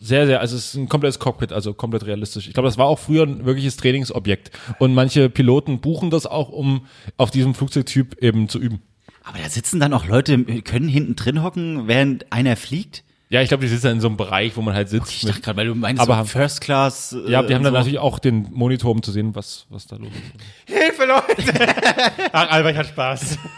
sehr, 0.00 0.26
sehr, 0.26 0.40
also 0.40 0.56
es 0.56 0.66
ist 0.66 0.74
ein 0.74 0.88
komplettes 0.88 1.18
Cockpit, 1.18 1.52
also 1.52 1.72
komplett 1.72 2.04
realistisch. 2.04 2.46
Ich 2.46 2.52
glaube, 2.52 2.68
das 2.68 2.76
war 2.76 2.86
auch 2.86 2.98
früher 2.98 3.24
ein 3.24 3.46
wirkliches 3.46 3.76
Trainingsobjekt. 3.76 4.50
Und 4.78 4.92
manche 4.92 5.30
Piloten 5.30 5.80
buchen 5.80 6.10
das 6.10 6.26
auch, 6.26 6.50
um 6.50 6.86
auf 7.16 7.30
diesem 7.30 7.54
Flugzeugtyp 7.54 8.22
eben 8.22 8.48
zu 8.48 8.58
üben. 8.58 8.82
Aber 9.22 9.38
da 9.38 9.48
sitzen 9.48 9.80
dann 9.80 9.94
auch 9.94 10.06
Leute, 10.06 10.38
können 10.62 10.88
hinten 10.88 11.16
drin 11.16 11.42
hocken, 11.42 11.88
während 11.88 12.30
einer 12.32 12.56
fliegt. 12.56 13.04
Ja, 13.34 13.42
ich 13.42 13.48
glaube, 13.48 13.62
die 13.62 13.68
sitzen 13.68 13.88
in 13.88 14.00
so 14.00 14.06
einem 14.06 14.16
Bereich, 14.16 14.56
wo 14.56 14.62
man 14.62 14.74
halt 14.76 14.88
sitzt. 14.88 15.10
Ich 15.10 15.22
dachte 15.22 15.40
gerade, 15.40 15.56
weil 15.56 15.66
du 15.66 15.74
meinst, 15.74 16.00
Aber 16.00 16.12
so 16.14 16.18
haben- 16.18 16.28
First 16.28 16.60
Class. 16.60 17.12
Äh, 17.26 17.32
ja, 17.32 17.42
die 17.42 17.52
haben 17.52 17.64
dann 17.64 17.72
so. 17.72 17.78
natürlich 17.78 17.98
auch 17.98 18.20
den 18.20 18.46
Monitor, 18.52 18.92
um 18.92 19.02
zu 19.02 19.10
sehen, 19.10 19.34
was, 19.34 19.66
was 19.70 19.88
da 19.88 19.96
los 19.96 20.10
ist. 20.12 20.72
Hilfe, 20.72 21.04
Leute! 21.04 21.74
Ach, 22.32 22.48
Albrecht 22.52 22.78
hat 22.78 22.86
Spaß. 22.86 23.38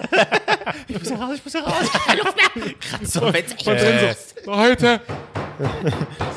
Ich 0.89 0.99
muss 0.99 1.13
raus, 1.13 1.31
ich 1.37 1.45
muss 1.45 1.55
raus. 1.55 1.91
Keine 2.07 2.23
Luft 2.23 2.37
mehr. 2.37 2.75
Kratzt 2.81 3.13
so, 3.13 3.21
wenn's 3.33 3.53
echt 3.53 3.67
ist. 3.69 4.45
so, 4.45 4.51
Leute, 4.51 5.01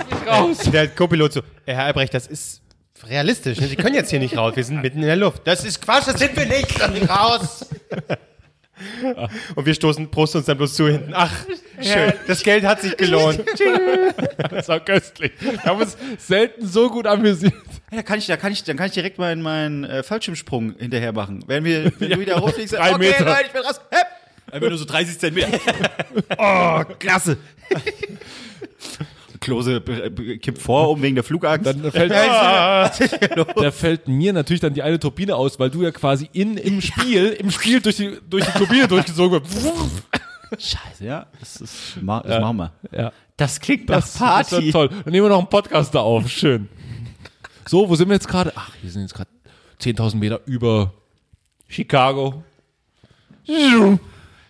nicht 0.10 0.28
raus. 0.28 0.58
Der 0.71 0.88
Co-Pilot 0.89 1.34
so, 1.34 1.39
äh, 1.65 1.73
Herr 1.73 1.86
Albrecht, 1.86 2.13
das 2.13 2.28
ist 2.28 2.62
realistisch. 3.08 3.60
Ne? 3.60 3.67
Sie 3.67 3.75
können 3.78 3.95
jetzt 3.95 4.10
hier 4.10 4.19
nicht 4.19 4.38
raus, 4.38 4.56
wir 4.56 4.63
sind 4.63 4.82
mitten 4.82 4.99
in 4.99 5.06
der 5.08 5.15
Luft. 5.15 5.41
Das 5.45 5.63
ist 5.63 5.82
Quatsch, 5.82 6.08
das 6.08 6.19
sind 6.19 6.36
wir 6.36 6.45
nicht, 6.45 6.78
lass 6.78 6.91
mich 6.91 7.10
raus. 7.10 7.65
Und 9.55 9.65
wir 9.65 9.73
stoßen, 9.73 10.09
prosten 10.09 10.39
uns 10.39 10.47
dann 10.47 10.57
bloß 10.57 10.73
zu 10.73 10.87
hinten. 10.87 11.11
Ach, 11.13 11.31
schön, 11.81 12.13
das 12.27 12.43
Geld 12.43 12.63
hat 12.63 12.81
sich 12.81 12.95
gelohnt. 12.97 13.43
Das 14.49 14.67
war 14.67 14.79
köstlich. 14.79 15.31
Wir 15.39 15.63
haben 15.63 15.81
uns 15.81 15.97
selten 16.17 16.65
so 16.65 16.89
gut 16.89 17.05
amüsiert. 17.05 17.53
Ja, 17.91 17.97
da 17.97 18.03
kann 18.03 18.19
ich, 18.19 18.27
da 18.27 18.37
kann 18.37 18.51
ich, 18.51 18.63
dann 18.63 18.77
kann 18.77 18.87
ich 18.87 18.93
direkt 18.93 19.17
meinen, 19.17 19.41
meinen 19.41 19.83
äh, 19.83 20.03
Fallschirmsprung 20.03 20.75
hinterher 20.77 21.11
machen. 21.13 21.43
Wenn 21.47 21.63
wir, 21.63 21.91
wenn 21.99 22.09
du 22.09 22.19
wieder 22.19 22.37
rumfliegst, 22.37 22.73
drei 22.73 22.91
okay, 22.91 22.99
Meter. 22.99 23.25
Leute, 23.25 23.43
ich 23.45 23.51
bin 23.51 23.61
raus. 23.61 23.79
Hepp. 23.89 24.07
Einfach 24.51 24.69
nur 24.69 24.77
so 24.77 24.85
30 24.85 25.19
Zentimeter. 25.19 25.59
oh, 26.37 26.83
klasse. 26.97 27.37
Klose 29.39 29.82
kippt 29.82 30.62
vor, 30.62 30.89
um 30.91 31.02
wegen 31.02 31.15
der 31.15 31.23
Flugangst. 31.23 31.65
Dann 31.65 31.91
fällt, 31.91 32.12
da 32.12 33.71
fällt 33.71 34.08
mir 34.08 34.34
natürlich 34.34 34.60
dann 34.62 34.73
die 34.73 34.82
eine 34.84 34.99
Turbine 34.99 35.36
aus, 35.36 35.60
weil 35.60 35.69
du 35.69 35.84
ja 35.84 35.91
quasi 35.91 36.30
in, 36.34 36.58
im 36.58 36.82
Spiel, 36.82 37.28
im 37.28 37.52
Spiel 37.52 37.82
durch 37.82 37.97
die, 37.97 38.17
durch 38.30 38.45
die 38.45 38.52
Turbine 38.58 38.88
durchgezogen 38.88 39.41
wirst. 39.41 40.04
Scheiße, 40.58 41.06
ja. 41.06 41.28
Das, 41.39 41.62
ist, 41.62 41.95
das 41.95 42.04
machen 42.04 42.58
wir. 42.58 42.71
Ja, 42.91 43.12
Das 43.38 43.60
klingt 43.60 43.89
das, 43.89 44.19
nach 44.19 44.39
das 44.39 44.49
Party. 44.49 44.67
ist 44.67 44.73
toll. 44.73 44.89
Dann 44.89 45.12
nehmen 45.12 45.25
wir 45.25 45.30
noch 45.30 45.38
einen 45.39 45.47
Podcast 45.47 45.93
da 45.93 45.99
auf. 45.99 46.28
Schön. 46.30 46.67
So, 47.67 47.88
wo 47.88 47.95
sind 47.95 48.08
wir 48.10 48.15
jetzt 48.15 48.28
gerade? 48.28 48.52
Ach, 48.56 48.71
wir 48.82 48.89
sind 48.89 49.04
jetzt 49.04 49.13
gerade 49.13 49.30
10.000 49.82 50.15
Meter 50.15 50.41
über 50.45 50.91
Chicago. 51.67 52.43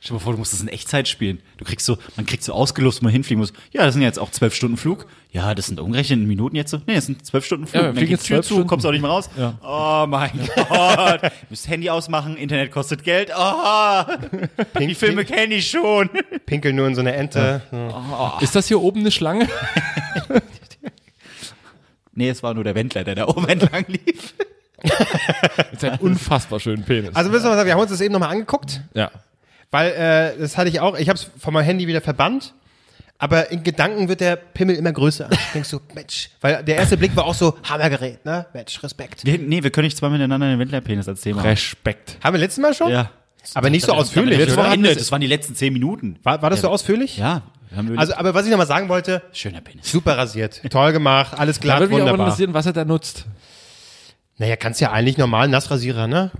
Stell 0.01 0.09
dir 0.09 0.13
mal 0.13 0.19
vor, 0.23 0.33
du 0.33 0.39
musst 0.39 0.53
das 0.53 0.61
in 0.61 0.69
Echtzeit 0.69 1.07
spielen. 1.07 1.39
Du 1.57 1.65
kriegst 1.65 1.85
so, 1.85 1.97
man 2.15 2.25
kriegt 2.25 2.43
so 2.43 2.53
ausgelost, 2.53 3.01
wo 3.01 3.05
man 3.05 3.11
hinfliegen 3.11 3.39
muss. 3.39 3.51
Ja, 3.71 3.85
das 3.85 3.93
sind 3.93 4.01
jetzt 4.01 4.17
auch 4.17 4.31
zwölf 4.31 4.55
Stunden 4.55 4.77
Flug. 4.77 5.07
Ja, 5.31 5.53
das 5.53 5.67
sind 5.67 5.79
umgerechnet 5.79 6.19
in 6.19 6.27
Minuten 6.27 6.55
jetzt 6.55 6.71
so. 6.71 6.77
Nee, 6.87 6.95
das 6.95 7.05
sind 7.05 7.25
zwölf 7.25 7.45
Stunden 7.45 7.67
Flug. 7.67 7.75
Ja, 7.75 7.81
wir 7.83 7.89
Und 7.89 7.95
fliegen 7.97 8.09
geht 8.11 8.19
jetzt 8.19 8.27
Tür 8.27 8.41
12 8.41 8.47
zu, 8.61 8.65
kommst 8.65 8.85
auch 8.85 8.91
nicht 8.91 9.01
mehr 9.01 9.11
raus. 9.11 9.29
Ja. 9.37 9.57
Oh 9.61 10.07
mein 10.07 10.31
Gott. 10.55 11.23
Du 11.23 11.29
musst 11.49 11.67
Handy 11.67 11.89
ausmachen, 11.89 12.37
Internet 12.37 12.71
kostet 12.71 13.03
Geld. 13.03 13.29
Oh, 13.37 14.03
die 14.79 14.95
Filme 14.95 15.25
kenne 15.25 15.55
ich 15.55 15.69
schon. 15.69 16.09
Pinkel 16.45 16.71
nur 16.71 16.87
in 16.87 16.95
so 16.95 17.01
eine 17.01 17.13
Ente. 17.13 17.61
Ist 18.39 18.55
das 18.55 18.67
hier 18.67 18.81
oben 18.81 19.01
eine 19.01 19.11
Schlange? 19.11 19.47
Nee, 22.19 22.29
es 22.29 22.43
war 22.43 22.53
nur 22.53 22.65
der 22.65 22.75
Wendler, 22.75 23.05
der 23.05 23.15
da 23.15 23.27
oben 23.29 23.47
entlang 23.47 23.85
lief. 23.87 24.33
Das 24.81 25.83
ist 25.83 25.85
ein 25.85 25.99
unfassbar 25.99 26.59
schönen 26.59 26.83
Penis. 26.83 27.13
Also, 27.13 27.31
wissen 27.31 27.45
wir, 27.45 27.51
was, 27.55 27.65
wir 27.65 27.73
haben 27.73 27.81
uns 27.81 27.91
das 27.91 28.01
eben 28.01 28.13
nochmal 28.13 28.31
angeguckt, 28.31 28.81
ja. 28.93 29.11
Weil 29.71 29.91
äh, 29.91 30.39
das 30.39 30.57
hatte 30.57 30.69
ich 30.69 30.79
auch, 30.79 30.97
ich 30.97 31.09
habe 31.09 31.17
es 31.17 31.29
von 31.39 31.53
meinem 31.53 31.65
Handy 31.65 31.87
wieder 31.87 32.01
verbannt. 32.01 32.53
Aber 33.21 33.51
in 33.51 33.63
Gedanken 33.63 34.07
wird 34.07 34.21
der 34.21 34.37
Pimmel 34.37 34.77
immer 34.77 34.93
größer. 34.93 35.29
Denkst 35.53 35.69
du, 35.71 35.81
Mensch, 35.93 36.29
weil 36.39 36.63
der 36.63 36.77
erste 36.77 36.95
Blick 36.95 37.13
war 37.17 37.25
auch 37.25 37.33
so, 37.33 37.57
Hammergerät, 37.67 38.23
ne? 38.23 38.45
Mensch, 38.53 38.81
Respekt. 38.81 39.25
Wir, 39.25 39.37
nee, 39.37 39.61
wir 39.61 39.71
können 39.71 39.85
nicht 39.85 39.97
zwei 39.97 40.07
miteinander 40.07 40.47
den 40.47 40.57
Wendler-Penis 40.57 41.05
als 41.09 41.19
Thema. 41.19 41.41
Respekt. 41.41 42.17
Haben 42.23 42.35
wir 42.35 42.39
letztes 42.39 42.61
Mal 42.61 42.73
schon? 42.73 42.89
Ja. 42.89 43.11
Aber 43.55 43.69
nicht 43.69 43.85
so 43.85 43.91
ausführlich, 43.93 44.37
Das, 44.45 44.55
war 44.55 44.71
Ende, 44.71 44.95
das 44.95 45.11
waren 45.11 45.19
die 45.19 45.27
letzten 45.27 45.53
zehn 45.53 45.73
Minuten. 45.73 46.17
War, 46.23 46.41
war 46.41 46.49
das 46.49 46.61
so 46.61 46.69
ausführlich? 46.69 47.17
Ja. 47.17 47.41
Also, 47.97 48.15
aber 48.15 48.33
was 48.33 48.45
ich 48.45 48.51
nochmal 48.51 48.67
sagen 48.67 48.89
wollte, 48.89 49.21
schöner 49.31 49.61
Penis. 49.61 49.91
super 49.91 50.17
rasiert, 50.17 50.61
toll 50.69 50.91
gemacht, 50.91 51.37
alles 51.37 51.57
Da 51.57 51.61
glatt, 51.61 51.79
würde 51.81 51.93
mich 51.93 52.01
auch 52.01 52.05
wunderbar. 52.05 52.27
interessieren, 52.27 52.53
was 52.53 52.65
er 52.65 52.73
da 52.73 52.85
nutzt. 52.85 53.25
Naja, 54.37 54.55
kannst 54.55 54.81
ja 54.81 54.91
eigentlich 54.91 55.17
normal 55.17 55.49
Nassrasierer, 55.49 56.07
ne? 56.07 56.31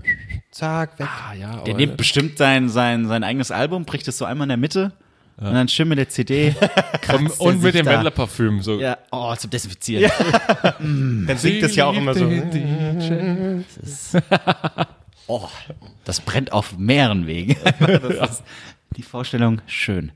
Zack, 0.50 0.98
weg. 0.98 1.06
Ah, 1.08 1.34
ja, 1.34 1.56
Der 1.58 1.74
nimmt 1.74 1.96
bestimmt 1.96 2.38
sein, 2.38 2.68
sein, 2.68 3.06
sein 3.06 3.22
eigenes 3.24 3.50
Album, 3.50 3.84
bricht 3.84 4.08
es 4.08 4.18
so 4.18 4.24
einmal 4.24 4.46
in 4.46 4.50
der 4.50 4.56
Mitte 4.56 4.92
und 5.40 5.54
dann 5.54 5.68
schön 5.68 5.88
mit 5.88 5.96
der 5.98 6.08
CD. 6.08 6.54
und, 7.14 7.30
und 7.40 7.62
mit 7.62 7.74
dem. 7.74 7.86
Wendler-Parfüm. 7.86 8.60
So. 8.62 8.78
Ja, 8.78 8.98
oh, 9.10 9.34
zum 9.36 9.48
Desinfizieren. 9.50 10.10
Dann 10.78 11.36
singt 11.38 11.62
das 11.62 11.74
ja 11.74 11.86
auch 11.86 11.94
immer 11.94 12.14
so. 12.14 12.30
Oh, 15.26 15.48
das 16.04 16.20
brennt 16.20 16.52
auf 16.52 16.76
mehreren 16.76 17.26
Wegen. 17.26 17.56
Das 18.18 18.30
ist 18.30 18.42
die 18.96 19.02
Vorstellung 19.02 19.62
schön. 19.66 20.12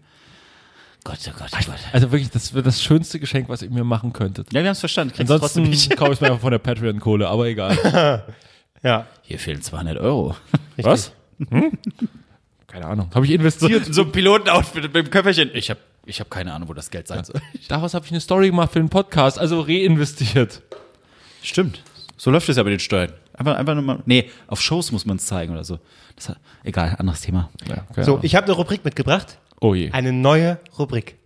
Gott, 1.05 1.19
oh 1.29 1.33
Gott, 1.39 1.51
oh 1.53 1.65
Gott. 1.67 1.81
Also 1.93 2.11
wirklich, 2.13 2.31
das 2.31 2.53
wäre 2.53 2.63
das 2.63 2.83
schönste 2.83 3.19
Geschenk, 3.19 3.49
was 3.49 3.63
ihr 3.63 3.71
mir 3.71 3.85
machen 3.85 4.13
könntet. 4.13 4.53
Ja, 4.53 4.61
wir 4.61 4.67
haben 4.69 4.73
es 4.73 4.81
verstanden. 4.81 5.15
Ansonsten 5.19 5.65
kaufe 5.97 6.13
ich 6.13 6.21
mir 6.21 6.29
einfach 6.29 6.41
von 6.41 6.51
der 6.51 6.59
Patreon-Kohle, 6.59 7.29
aber 7.29 7.47
egal. 7.47 8.25
Ja. 8.85 9.07
Hier 9.23 9.39
fehlen 9.41 9.61
200 9.63 9.99
Euro. 9.99 10.37
Was? 10.77 11.13
Hm? 11.51 11.73
Keine 12.69 12.87
Ahnung. 12.87 13.11
Habe 13.15 13.25
ich 13.25 13.33
investiert. 13.33 13.87
So 13.93 14.03
ein 14.03 14.13
Pilotenoutfit 14.13 14.83
mit 14.85 14.95
dem 14.95 15.11
Köfferchen. 15.11 15.51
Ich 15.55 15.71
habe 15.71 15.81
ich 16.07 16.21
hab 16.21 16.31
keine 16.31 16.53
Ahnung, 16.53 16.69
wo 16.69 16.75
das 16.75 16.91
Geld 16.91 17.09
sein 17.09 17.25
soll. 17.25 17.41
Daraus 17.69 17.95
habe 17.95 18.05
ich 18.05 18.11
eine 18.11 18.21
Story 18.21 18.49
gemacht 18.51 18.73
für 18.73 18.79
den 18.81 18.91
Podcast, 18.91 19.39
also 19.39 19.61
reinvestiert. 19.61 20.61
Stimmt. 21.43 21.83
So 22.17 22.31
läuft 22.31 22.49
es 22.49 22.57
ja 22.57 22.63
bei 22.63 22.71
den 22.71 22.79
Steuern. 22.81 23.13
Einfach, 23.33 23.57
einfach 23.57 23.75
nur 23.75 23.83
mal. 23.83 24.03
Nee, 24.07 24.31
auf 24.47 24.61
Shows 24.61 24.93
muss 24.93 25.07
man 25.07 25.17
es 25.17 25.27
zeigen 25.27 25.53
oder 25.53 25.65
so. 25.65 25.79
Das, 26.17 26.29
hat- 26.29 26.39
egal, 26.63 26.95
anderes 26.99 27.23
Thema. 27.23 27.49
Ja, 27.67 27.87
keine 27.95 28.05
So, 28.05 28.13
Ahnung. 28.13 28.25
ich 28.25 28.35
habe 28.35 28.45
eine 28.47 28.55
Rubrik 28.55 28.85
mitgebracht. 28.85 29.39
oh 29.61 29.75
je. 29.75 29.91
Eine 29.93 30.13
neue 30.13 30.59
Rubrik. 30.79 31.17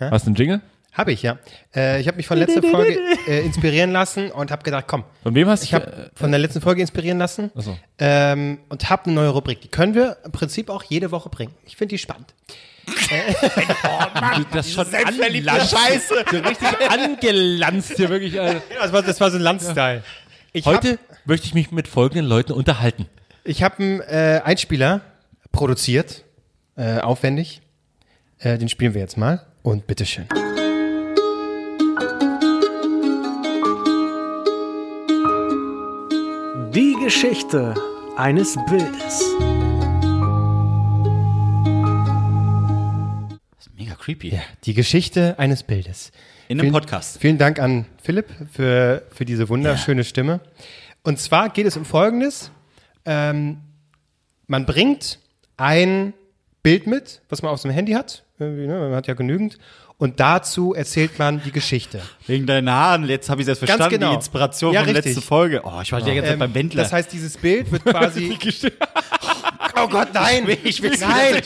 Hast 0.00 0.24
du 0.26 0.30
einen 0.30 0.36
Jingle? 0.36 0.60
Habe 0.94 1.10
ich, 1.10 1.22
ja. 1.22 1.38
Äh, 1.74 2.00
ich 2.00 2.06
habe 2.06 2.16
mich 2.16 2.26
von 2.26 2.38
letzter 2.38 2.62
Folge 2.62 2.96
äh, 3.26 3.44
inspirieren 3.44 3.90
lassen 3.90 4.30
und 4.30 4.52
habe 4.52 4.62
gedacht, 4.62 4.84
komm, 4.86 5.02
Von 5.24 5.34
wem 5.34 5.48
hast 5.48 5.62
du? 5.62 5.66
ich 5.66 5.74
habe 5.74 6.10
von 6.14 6.30
der 6.30 6.38
letzten 6.38 6.60
Folge 6.60 6.80
inspirieren 6.80 7.18
lassen 7.18 7.50
Ach 7.56 7.62
so. 7.62 7.76
ähm, 7.98 8.60
und 8.68 8.88
habe 8.88 9.06
eine 9.06 9.14
neue 9.14 9.30
Rubrik. 9.30 9.60
Die 9.60 9.68
können 9.68 9.94
wir 9.94 10.18
im 10.24 10.30
Prinzip 10.30 10.70
auch 10.70 10.84
jede 10.84 11.10
Woche 11.10 11.28
bringen. 11.30 11.52
Ich 11.66 11.76
finde 11.76 11.94
die 11.94 11.98
spannend. 11.98 12.32
das 14.52 14.70
schon 14.70 14.86
Scheiße. 14.86 16.24
So 16.30 16.38
richtig 16.38 16.90
angelanzt 16.90 17.94
hier 17.96 18.08
wirklich. 18.08 18.36
Äh. 18.36 18.60
Das 18.80 18.92
war, 18.92 19.02
das 19.02 19.20
war 19.20 19.30
so 19.30 19.38
ein 19.38 19.42
Landstyle. 19.42 20.02
Ich 20.52 20.64
Heute 20.66 20.90
habe 20.90 20.98
möchte 21.24 21.46
ich 21.48 21.54
mich 21.54 21.72
mit 21.72 21.88
folgenden 21.88 22.26
Leuten 22.26 22.52
unterhalten. 22.52 23.06
ich 23.42 23.64
hab 23.64 23.80
einen 23.80 24.00
äh, 24.00 24.42
Einspieler 24.44 25.00
produziert, 25.50 26.22
äh, 26.76 26.98
aufwendig. 27.00 27.62
Äh, 28.38 28.58
den 28.58 28.68
spielen 28.68 28.94
wir 28.94 29.00
jetzt 29.00 29.16
mal. 29.16 29.44
Und 29.62 29.86
bitteschön. 29.86 30.26
Die 30.36 30.43
Geschichte 37.04 37.74
eines 38.16 38.56
Bildes. 38.66 39.22
Das 43.50 43.66
ist 43.66 43.76
mega 43.76 43.94
creepy. 43.94 44.30
Ja, 44.30 44.40
die 44.64 44.72
Geschichte 44.72 45.38
eines 45.38 45.64
Bildes. 45.64 46.12
In 46.48 46.58
einem 46.58 46.60
Vielen- 46.68 46.72
Podcast. 46.72 47.18
Vielen 47.20 47.36
Dank 47.36 47.58
an 47.58 47.84
Philipp 48.02 48.28
für, 48.50 49.02
für 49.12 49.26
diese 49.26 49.50
wunderschöne 49.50 50.02
Stimme. 50.02 50.40
Und 51.02 51.18
zwar 51.18 51.50
geht 51.50 51.66
es 51.66 51.76
um 51.76 51.84
Folgendes. 51.84 52.50
Ähm, 53.04 53.58
man 54.46 54.64
bringt 54.64 55.18
ein 55.58 56.14
Bild 56.62 56.86
mit, 56.86 57.20
was 57.28 57.42
man 57.42 57.52
auf 57.52 57.60
seinem 57.60 57.72
Handy 57.72 57.92
hat. 57.92 58.24
Ne? 58.38 58.66
Man 58.66 58.94
hat 58.94 59.08
ja 59.08 59.12
genügend. 59.14 59.58
Und 59.96 60.18
dazu 60.18 60.74
erzählt 60.74 61.18
man 61.18 61.40
die 61.44 61.52
Geschichte. 61.52 62.00
Wegen 62.26 62.46
deinen 62.46 62.68
Haaren, 62.68 63.08
jetzt 63.08 63.30
habe 63.30 63.40
ich 63.42 63.48
es 63.48 63.60
Ganz 63.60 63.70
verstanden, 63.70 64.00
genau. 64.00 64.10
die 64.10 64.16
Inspiration 64.16 64.72
Ja, 64.72 64.80
von 64.80 64.88
der 64.88 64.96
richtig. 64.96 65.14
letzten 65.14 65.26
Folge. 65.28 65.62
Oh, 65.64 65.80
ich 65.82 65.92
war 65.92 66.00
die 66.00 66.06
ganze 66.06 66.22
Zeit 66.22 66.32
Ähm, 66.32 66.38
beim 66.40 66.54
Wendler. 66.54 66.82
Das 66.82 66.92
heißt, 66.92 67.12
dieses 67.12 67.36
Bild 67.36 67.70
wird 67.70 67.84
quasi. 67.84 68.36
oh 69.76 69.88
Gott, 69.88 70.08
nein! 70.12 70.48
Ich 70.64 70.82
will 70.82 70.96
nein! 71.00 71.40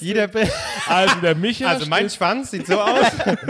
Jeder 0.00 0.26
Bild. 0.26 0.50
Also 0.88 1.20
der 1.20 1.36
Micha. 1.36 1.68
Also 1.68 1.86
mein 1.86 2.10
Schwanz 2.10 2.50
sieht 2.50 2.66
so 2.66 2.80
aus. 2.80 3.06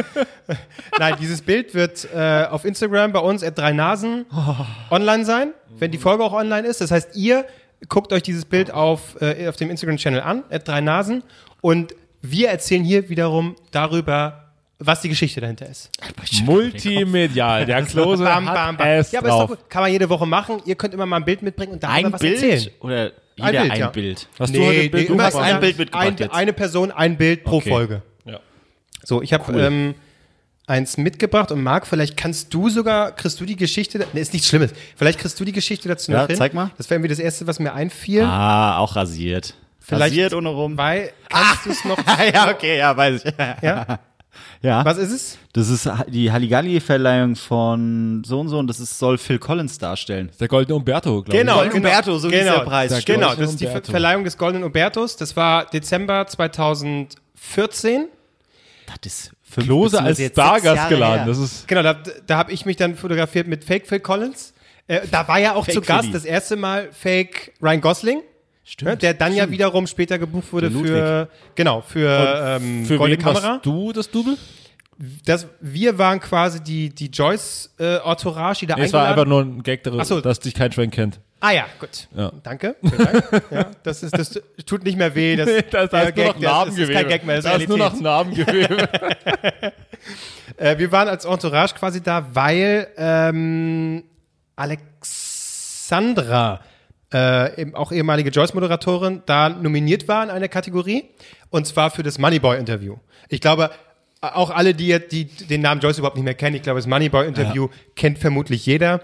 Nein, 0.98 1.14
dieses 1.20 1.42
Bild 1.42 1.74
wird 1.74 2.08
äh, 2.14 2.46
auf 2.50 2.64
Instagram 2.64 3.12
bei 3.12 3.20
uns 3.20 3.42
at 3.42 3.56
drei 3.56 3.72
Nasen 3.72 4.26
online 4.90 5.24
sein, 5.24 5.52
wenn 5.78 5.90
die 5.90 5.98
Folge 5.98 6.24
auch 6.24 6.32
online 6.32 6.66
ist. 6.66 6.80
Das 6.80 6.90
heißt, 6.90 7.14
ihr 7.14 7.44
guckt 7.88 8.12
euch 8.12 8.22
dieses 8.22 8.44
Bild 8.44 8.70
auf, 8.70 9.20
äh, 9.20 9.46
auf 9.48 9.56
dem 9.56 9.70
Instagram-Channel 9.70 10.20
an, 10.20 10.42
at 10.50 10.66
drei 10.66 10.80
Nasen, 10.80 11.22
und 11.60 11.94
wir 12.22 12.48
erzählen 12.48 12.84
hier 12.84 13.08
wiederum 13.08 13.56
darüber, 13.70 14.44
was 14.78 15.00
die 15.00 15.08
Geschichte 15.08 15.40
dahinter 15.40 15.66
ist. 15.68 15.90
Multimedial. 16.44 17.66
Der 17.66 17.82
Klose 17.86 18.24
Bam, 18.24 18.46
bam, 18.46 18.76
bam. 18.76 18.86
es 18.88 19.12
Ja, 19.12 19.20
aber 19.20 19.28
ist 19.28 19.32
doch 19.32 19.38
drauf. 19.48 19.50
gut. 19.58 19.70
Kann 19.70 19.82
man 19.82 19.90
jede 19.92 20.08
Woche 20.08 20.26
machen. 20.26 20.60
Ihr 20.66 20.74
könnt 20.76 20.94
immer 20.94 21.06
mal 21.06 21.16
ein 21.16 21.24
Bild 21.24 21.42
mitbringen 21.42 21.72
und 21.72 21.82
darüber 21.82 22.06
ein 22.08 22.12
was 22.12 22.20
Bild 22.20 22.42
erzählen. 22.42 22.74
oder 22.80 23.12
jeder 23.36 23.60
Ein 23.62 23.70
ein 23.70 23.78
Bild, 23.80 23.92
Bild? 23.92 24.20
ja. 24.20 24.26
Hast 24.38 24.54
du 24.54 24.60
heute 24.64 24.80
ein 24.80 24.90
Bild 24.90 25.10
immer 25.10 25.24
hast 25.24 25.36
ein 25.36 25.60
Bild 25.60 25.78
mitgebracht 25.78 26.06
ein, 26.06 26.16
jetzt. 26.16 26.32
Eine 26.34 26.52
Person, 26.52 26.90
ein 26.90 27.16
Bild 27.16 27.44
pro 27.44 27.56
Okay. 27.56 27.70
Folge. 27.70 28.02
Ja. 28.24 28.40
So, 29.04 29.22
ich 29.22 29.32
habe 29.32 29.60
ähm, 29.60 29.94
eins 30.66 30.96
mitgebracht 30.96 31.50
und 31.52 31.62
Marc, 31.62 31.86
vielleicht 31.86 32.16
kannst 32.16 32.52
du 32.52 32.68
sogar, 32.68 33.12
kriegst 33.12 33.40
du 33.40 33.44
die 33.46 33.56
Geschichte, 33.56 33.98
ne, 34.12 34.20
ist 34.20 34.32
nichts 34.32 34.48
Schlimmes, 34.48 34.72
vielleicht 34.96 35.18
kriegst 35.20 35.38
du 35.40 35.44
die 35.44 35.52
Geschichte 35.52 35.88
dazu 35.88 36.12
Ja, 36.12 36.20
noch 36.22 36.26
hin. 36.26 36.36
zeig 36.36 36.52
mal. 36.54 36.70
Das 36.76 36.90
wäre 36.90 36.96
irgendwie 36.98 37.08
das 37.10 37.18
Erste, 37.20 37.46
was 37.46 37.58
mir 37.58 37.72
einfiel. 37.74 38.22
Ah, 38.22 38.78
auch 38.78 38.94
rasiert. 38.96 39.54
Vielleicht- 39.88 40.12
rasiert 40.12 40.34
ohne 40.34 40.50
rum. 40.50 40.76
Weil, 40.76 41.12
kannst 41.28 41.66
du 41.66 41.70
es 41.70 41.84
noch, 41.84 41.98
ja, 42.34 42.50
okay, 42.50 42.78
ja, 42.78 42.96
weiß 42.96 43.24
ich. 43.24 43.32
ja? 43.62 43.98
Ja, 44.60 44.84
Was 44.84 44.98
ist 44.98 45.10
es? 45.12 45.38
das 45.52 45.68
ist 45.68 45.88
die 46.08 46.30
Halligalli-Verleihung 46.32 47.34
von 47.36 48.22
so 48.24 48.40
und 48.40 48.48
so 48.48 48.58
und 48.58 48.66
das 48.66 48.78
ist, 48.80 48.98
soll 48.98 49.16
Phil 49.18 49.38
Collins 49.38 49.78
darstellen. 49.78 50.30
Der 50.40 50.48
goldene 50.48 50.76
Umberto, 50.76 51.22
glaube 51.22 51.38
Genau, 51.38 51.56
Golden 51.58 51.76
Umberto, 51.76 52.18
so 52.18 52.28
hieß 52.28 52.40
genau, 52.40 52.54
der 52.58 52.64
Preis. 52.64 52.90
Der 52.90 53.02
Genau, 53.02 53.34
das 53.34 53.50
ist 53.50 53.60
die 53.60 53.66
Umberto. 53.66 53.90
Verleihung 53.90 54.24
des 54.24 54.36
Goldenen 54.36 54.64
Umbertos. 54.64 55.16
Das 55.16 55.36
war 55.36 55.64
Dezember 55.66 56.26
2014. 56.26 58.08
Das 58.86 58.96
ist 59.04 59.26
ich. 59.44 59.54
fünf, 59.54 59.66
Klose 59.66 60.02
als 60.02 60.20
Stargast 60.22 60.88
geladen. 60.88 61.18
her. 61.24 61.26
Das 61.26 61.38
ist 61.38 61.66
Genau, 61.68 61.82
da, 61.82 61.94
da 62.26 62.36
habe 62.36 62.52
ich 62.52 62.64
mich 62.66 62.76
dann 62.76 62.96
fotografiert 62.96 63.46
mit 63.46 63.64
Fake 63.64 63.86
Phil 63.86 64.00
Collins. 64.00 64.54
Äh, 64.86 65.00
da 65.10 65.26
war 65.28 65.38
ja 65.38 65.54
auch 65.54 65.64
Fake 65.64 65.74
zu 65.74 65.80
Gast 65.82 66.00
Philly. 66.02 66.12
das 66.12 66.24
erste 66.24 66.56
Mal 66.56 66.88
Fake 66.92 67.52
Ryan 67.62 67.80
Gosling. 67.80 68.22
Stimmt. 68.70 68.90
Ne, 68.90 68.96
der 68.98 69.14
dann 69.14 69.34
ja 69.34 69.50
wiederum 69.50 69.86
später 69.86 70.18
gebucht 70.18 70.52
wurde 70.52 70.70
für, 70.70 71.28
genau, 71.54 71.80
für, 71.80 72.58
ähm, 72.60 72.84
für 72.84 72.98
Goldene 72.98 73.22
Kamera. 73.22 73.60
du 73.62 73.92
das 73.94 74.10
Double? 74.10 74.36
Das, 75.24 75.46
wir 75.60 75.96
waren 75.96 76.20
quasi 76.20 76.62
die, 76.62 76.90
die 76.90 77.06
Joyce-Entourage, 77.06 78.60
die 78.60 78.66
da 78.66 78.76
Nee, 78.76 78.82
es 78.82 78.92
war 78.92 79.08
einfach 79.08 79.24
nur 79.24 79.40
ein 79.42 79.62
Gag, 79.62 79.84
darüber, 79.84 80.02
Ach 80.02 80.06
so. 80.06 80.20
dass 80.20 80.40
dich 80.40 80.52
kein 80.54 80.70
Schwein 80.70 80.90
kennt. 80.90 81.18
Ah 81.40 81.52
ja, 81.52 81.64
gut. 81.80 82.08
Ja. 82.14 82.30
Danke. 82.42 82.74
Dank. 82.82 83.42
ja, 83.50 83.66
das, 83.84 84.02
ist, 84.02 84.18
das 84.18 84.38
tut 84.66 84.84
nicht 84.84 84.98
mehr 84.98 85.14
weh. 85.14 85.36
Das, 85.36 85.48
Das 85.70 85.88
der 85.90 86.00
heißt 86.00 86.16
nur 86.16 86.26
noch 86.26 86.38
der- 86.38 86.64
das 86.66 86.76
ist 86.76 86.90
kein 86.92 87.08
Gag 87.08 87.24
mehr, 87.24 87.36
das 87.36 87.44
ist 87.46 87.50
Da 87.52 87.56
ist 87.58 87.68
nur 87.68 87.78
noch. 87.78 87.98
Narbengewebe. 88.00 88.88
Äh, 90.56 90.78
wir 90.78 90.90
waren 90.90 91.08
als 91.08 91.24
Entourage 91.24 91.74
quasi 91.74 92.02
da, 92.02 92.26
weil 92.32 92.88
ähm, 92.96 94.02
Alexandra, 94.56 96.60
äh, 97.10 97.72
auch 97.72 97.92
ehemalige 97.92 98.30
Joyce-Moderatorin, 98.30 99.22
da 99.26 99.48
nominiert 99.48 100.08
war 100.08 100.24
in 100.24 100.30
einer 100.30 100.48
Kategorie. 100.48 101.04
Und 101.50 101.66
zwar 101.66 101.90
für 101.90 102.02
das 102.02 102.18
Moneyboy-Interview. 102.18 102.96
Ich 103.28 103.40
glaube, 103.40 103.70
auch 104.20 104.50
alle, 104.50 104.74
die, 104.74 104.98
die 105.08 105.24
den 105.24 105.62
Namen 105.62 105.80
Joyce 105.80 105.98
überhaupt 105.98 106.16
nicht 106.16 106.24
mehr 106.24 106.34
kennen, 106.34 106.56
ich 106.56 106.62
glaube, 106.62 106.78
das 106.78 106.86
Moneyboy-Interview 106.86 107.68
kennt 107.94 108.18
vermutlich 108.18 108.66
jeder. 108.66 109.00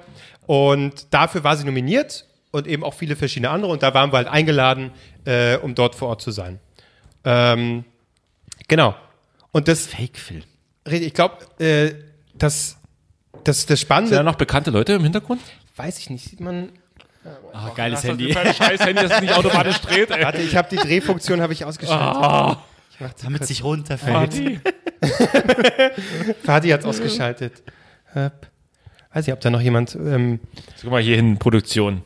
Und 0.46 1.12
dafür 1.14 1.44
war 1.44 1.56
sie 1.56 1.64
nominiert 1.64 2.26
und 2.50 2.66
eben 2.66 2.84
auch 2.84 2.94
viele 2.94 3.16
verschiedene 3.16 3.50
andere. 3.50 3.72
Und 3.72 3.82
da 3.82 3.94
waren 3.94 4.12
wir 4.12 4.18
halt 4.18 4.28
eingeladen, 4.28 4.90
äh, 5.24 5.56
um 5.56 5.74
dort 5.74 5.94
vor 5.94 6.08
Ort 6.08 6.20
zu 6.20 6.30
sein. 6.30 6.60
Ähm, 7.24 7.84
genau. 8.68 8.94
Und 9.52 9.68
das, 9.68 9.86
Fake 9.86 10.18
Phil. 10.18 10.42
Richtig, 10.86 11.08
ich 11.08 11.14
glaube, 11.14 11.38
äh, 11.58 11.94
das, 12.34 12.76
das, 13.44 13.64
das 13.64 13.80
Spannende, 13.80 14.10
Sind 14.10 14.18
da 14.18 14.22
noch 14.22 14.36
bekannte 14.36 14.70
Leute 14.70 14.92
im 14.92 15.02
Hintergrund? 15.02 15.40
weiß 15.76 15.98
ich 15.98 16.10
nicht, 16.10 16.24
sieht 16.24 16.40
man. 16.40 16.70
Ah, 17.52 17.70
geiles 17.74 18.02
Handy. 18.04 18.32
Scheiß 18.32 18.80
Handy, 18.80 19.06
das 19.06 19.20
nicht 19.20 19.32
automatisch 19.34 19.78
dreht, 19.80 20.10
ey. 20.10 20.22
Warte, 20.24 20.42
ich 20.42 20.56
habe 20.56 20.68
die 20.70 20.76
Drehfunktion 20.76 21.40
habe 21.40 21.52
ich 21.52 21.64
ausgeschaltet. 21.64 22.22
Ah. 22.22 22.62
Damit 23.22 23.42
es 23.42 23.48
sich 23.48 23.64
runterfällt. 23.64 24.60
Fadi 26.44 26.68
hat's 26.70 26.84
ausgeschaltet. 26.84 27.62
Hab. 28.14 28.46
Weiß 29.12 29.26
ich, 29.26 29.32
ob 29.32 29.40
da 29.40 29.50
noch 29.50 29.60
jemand. 29.60 29.94
Ähm, 29.94 30.40
Guck 30.80 30.90
mal 30.90 31.02
hier 31.02 31.16
hin, 31.16 31.38
Produktion. 31.38 32.02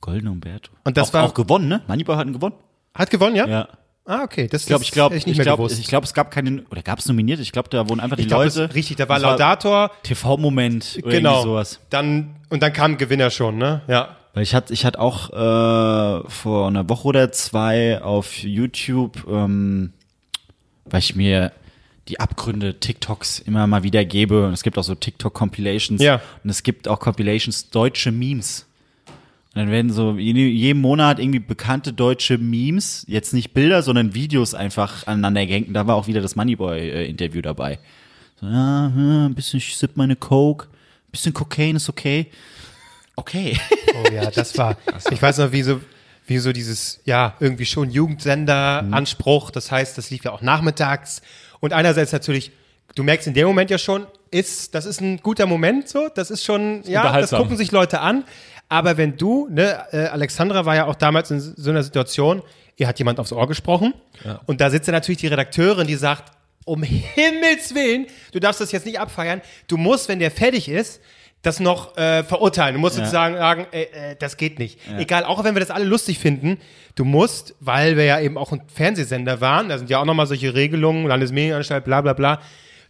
Golden 0.00 0.28
Umberto. 0.28 0.72
Und 0.84 0.96
das 0.96 1.10
auch, 1.10 1.14
war- 1.14 1.24
auch 1.24 1.34
gewonnen, 1.34 1.68
ne? 1.68 1.82
Moneyboy 1.86 2.16
hat 2.16 2.26
ihn 2.26 2.32
gewonnen. 2.32 2.54
hat 2.94 3.10
gewonnen, 3.10 3.36
ja? 3.36 3.46
Ja. 3.46 3.68
Ah, 4.04 4.24
okay. 4.24 4.48
Das 4.48 4.62
Ich 4.62 4.66
glaube, 4.66 4.82
ich 4.82 4.90
das 4.90 4.94
glaube, 4.94 5.14
hätte 5.14 5.18
ich 5.22 5.26
nicht 5.26 5.36
mehr 5.36 5.44
glaube, 5.44 5.62
gewusst. 5.62 5.78
ich 5.78 5.86
glaube, 5.86 6.04
es 6.04 6.12
gab 6.14 6.30
keine, 6.32 6.64
oder 6.70 6.82
gab 6.82 6.98
es 6.98 7.06
nominiert? 7.06 7.38
Ich 7.40 7.52
glaube, 7.52 7.68
da 7.68 7.88
wurden 7.88 8.00
einfach 8.00 8.16
die 8.16 8.22
Ich 8.22 8.28
glaube, 8.28 8.44
Leute. 8.44 8.74
richtig, 8.74 8.96
da 8.96 9.08
war 9.08 9.18
Laudator. 9.20 9.90
TV-Moment 10.02 10.98
oder 11.02 11.10
Genau. 11.12 11.42
sowas. 11.42 11.78
Dann, 11.90 12.34
und 12.50 12.62
dann 12.62 12.72
kam 12.72 12.98
Gewinner 12.98 13.30
schon, 13.30 13.58
ne? 13.58 13.82
Ja. 13.86 14.16
Weil 14.34 14.42
ich 14.42 14.54
hatte, 14.54 14.72
ich 14.72 14.84
hatte 14.84 14.98
auch 14.98 15.30
äh, 15.30 16.28
vor 16.28 16.66
einer 16.66 16.88
Woche 16.88 17.06
oder 17.08 17.32
zwei 17.32 18.02
auf 18.02 18.38
YouTube, 18.42 19.24
ähm, 19.28 19.92
weil 20.86 21.00
ich 21.00 21.14
mir 21.14 21.52
die 22.08 22.18
Abgründe 22.18 22.80
TikToks 22.80 23.38
immer 23.38 23.66
mal 23.68 23.84
wieder 23.84 24.04
gebe. 24.04 24.46
Und 24.46 24.52
es 24.54 24.62
gibt 24.64 24.78
auch 24.78 24.84
so 24.84 24.94
TikTok-Compilations. 24.96 26.02
Ja. 26.02 26.20
Und 26.42 26.50
es 26.50 26.62
gibt 26.64 26.88
auch 26.88 26.98
Compilations 26.98 27.70
deutsche 27.70 28.10
Memes. 28.10 28.66
Und 29.54 29.60
dann 29.60 29.70
werden 29.70 29.92
so 29.92 30.16
je- 30.16 30.32
jeden 30.48 30.80
Monat 30.80 31.18
irgendwie 31.18 31.38
bekannte 31.40 31.92
deutsche 31.92 32.38
Memes, 32.38 33.04
jetzt 33.06 33.34
nicht 33.34 33.52
Bilder, 33.52 33.82
sondern 33.82 34.14
Videos 34.14 34.54
einfach 34.54 35.06
aneinander 35.06 35.44
gehängt. 35.46 35.68
Und 35.68 35.74
da 35.74 35.86
war 35.86 35.96
auch 35.96 36.06
wieder 36.06 36.20
das 36.22 36.36
Moneyboy-Interview 36.36 37.42
dabei. 37.42 37.78
So, 38.40 38.46
ja, 38.46 38.88
ja, 38.96 39.26
ein 39.26 39.34
bisschen, 39.34 39.58
ich 39.58 39.76
sipp 39.76 39.92
meine 39.96 40.16
Coke, 40.16 40.68
ein 40.68 41.10
bisschen 41.12 41.34
Cocaine 41.34 41.76
ist 41.76 41.88
okay. 41.90 42.28
Okay. 43.14 43.58
Oh 43.94 44.10
ja, 44.12 44.30
das 44.34 44.56
war. 44.56 44.76
ich 45.10 45.20
weiß 45.20 45.36
noch, 45.38 45.52
wie 45.52 45.62
so, 45.62 45.80
wie 46.26 46.38
so 46.38 46.52
dieses, 46.52 47.00
ja, 47.04 47.34
irgendwie 47.40 47.66
schon 47.66 47.90
Jugendsender-Anspruch. 47.90 49.50
Das 49.50 49.70
heißt, 49.70 49.96
das 49.98 50.10
lief 50.10 50.24
ja 50.24 50.32
auch 50.32 50.42
nachmittags. 50.42 51.22
Und 51.60 51.72
einerseits 51.72 52.12
natürlich, 52.12 52.52
du 52.94 53.02
merkst 53.02 53.26
in 53.26 53.34
dem 53.34 53.46
Moment 53.46 53.70
ja 53.70 53.78
schon, 53.78 54.06
ist, 54.30 54.74
das 54.74 54.86
ist 54.86 55.00
ein 55.00 55.18
guter 55.18 55.46
Moment 55.46 55.88
so, 55.88 56.08
das 56.14 56.30
ist 56.30 56.42
schon, 56.44 56.82
ja, 56.84 57.02
das 57.20 57.30
gucken 57.42 57.56
sich 57.58 57.70
Leute 57.70 58.00
an. 58.00 58.24
Aber 58.72 58.96
wenn 58.96 59.18
du, 59.18 59.48
ne, 59.50 59.84
äh, 59.92 60.06
Alexandra 60.06 60.64
war 60.64 60.74
ja 60.74 60.86
auch 60.86 60.94
damals 60.94 61.30
in 61.30 61.40
so 61.40 61.68
einer 61.68 61.82
Situation, 61.82 62.40
ihr 62.78 62.88
hat 62.88 62.98
jemand 62.98 63.20
aufs 63.20 63.30
Ohr 63.30 63.46
gesprochen 63.46 63.92
und 64.46 64.62
da 64.62 64.70
sitzt 64.70 64.86
ja 64.86 64.92
natürlich 64.92 65.20
die 65.20 65.26
Redakteurin, 65.26 65.86
die 65.86 65.94
sagt, 65.94 66.32
um 66.64 66.82
Himmels 66.82 67.74
Willen, 67.74 68.06
du 68.32 68.40
darfst 68.40 68.62
das 68.62 68.72
jetzt 68.72 68.86
nicht 68.86 68.98
abfeiern, 68.98 69.42
du 69.68 69.76
musst, 69.76 70.08
wenn 70.08 70.20
der 70.20 70.30
fertig 70.30 70.70
ist, 70.70 71.02
das 71.42 71.60
noch 71.60 71.98
äh, 71.98 72.24
verurteilen. 72.24 72.74
Du 72.74 72.80
musst 72.80 72.96
sozusagen 72.96 73.34
sagen, 73.34 73.66
äh, 73.72 73.82
äh, 74.12 74.16
das 74.18 74.38
geht 74.38 74.58
nicht. 74.58 74.78
Egal, 74.96 75.24
auch 75.24 75.44
wenn 75.44 75.54
wir 75.54 75.60
das 75.60 75.70
alle 75.70 75.84
lustig 75.84 76.18
finden, 76.18 76.56
du 76.94 77.04
musst, 77.04 77.54
weil 77.60 77.98
wir 77.98 78.04
ja 78.04 78.20
eben 78.20 78.38
auch 78.38 78.52
ein 78.52 78.62
Fernsehsender 78.72 79.42
waren, 79.42 79.68
da 79.68 79.76
sind 79.76 79.90
ja 79.90 79.98
auch 79.98 80.06
nochmal 80.06 80.26
solche 80.26 80.54
Regelungen, 80.54 81.06
Landesmedienanstalt, 81.06 81.84
bla 81.84 82.00
bla 82.00 82.14
bla, 82.14 82.40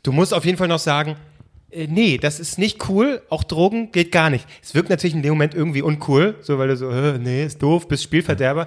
du 0.04 0.12
musst 0.12 0.32
auf 0.32 0.44
jeden 0.44 0.58
Fall 0.58 0.68
noch 0.68 0.78
sagen, 0.78 1.16
äh, 1.72 1.86
nee, 1.88 2.18
das 2.18 2.40
ist 2.40 2.58
nicht 2.58 2.88
cool, 2.88 3.22
auch 3.28 3.44
Drogen 3.44 3.92
geht 3.92 4.12
gar 4.12 4.30
nicht. 4.30 4.46
Es 4.62 4.74
wirkt 4.74 4.90
natürlich 4.90 5.14
in 5.14 5.22
dem 5.22 5.32
Moment 5.32 5.54
irgendwie 5.54 5.82
uncool, 5.82 6.36
so 6.40 6.58
weil 6.58 6.68
du 6.68 6.76
so, 6.76 6.90
äh, 6.90 7.18
nee, 7.18 7.44
ist 7.44 7.62
doof, 7.62 7.88
bist 7.88 8.04
Spielverderber. 8.04 8.66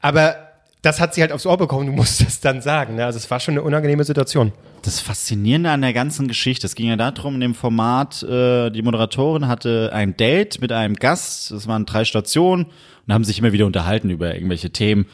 Aber 0.00 0.36
das 0.82 1.00
hat 1.00 1.14
sie 1.14 1.20
halt 1.20 1.32
aufs 1.32 1.46
Ohr 1.46 1.58
bekommen, 1.58 1.86
du 1.86 1.92
musst 1.92 2.20
das 2.26 2.40
dann 2.40 2.62
sagen. 2.62 2.96
Ne? 2.96 3.04
Also 3.04 3.18
es 3.18 3.30
war 3.30 3.40
schon 3.40 3.54
eine 3.54 3.62
unangenehme 3.62 4.04
Situation. 4.04 4.52
Das 4.82 5.00
Faszinierende 5.00 5.70
an 5.70 5.82
der 5.82 5.92
ganzen 5.92 6.26
Geschichte, 6.26 6.66
es 6.66 6.74
ging 6.74 6.88
ja 6.88 6.96
darum, 6.96 7.34
in 7.34 7.40
dem 7.40 7.54
Format, 7.54 8.22
äh, 8.22 8.70
die 8.70 8.82
Moderatorin 8.82 9.46
hatte 9.46 9.90
ein 9.92 10.16
Date 10.16 10.60
mit 10.60 10.72
einem 10.72 10.96
Gast, 10.96 11.50
es 11.50 11.66
waren 11.66 11.84
drei 11.84 12.04
Stationen 12.04 12.66
und 13.06 13.14
haben 13.14 13.24
sich 13.24 13.38
immer 13.38 13.52
wieder 13.52 13.66
unterhalten 13.66 14.08
über 14.08 14.34
irgendwelche 14.34 14.70
Themen. 14.70 15.06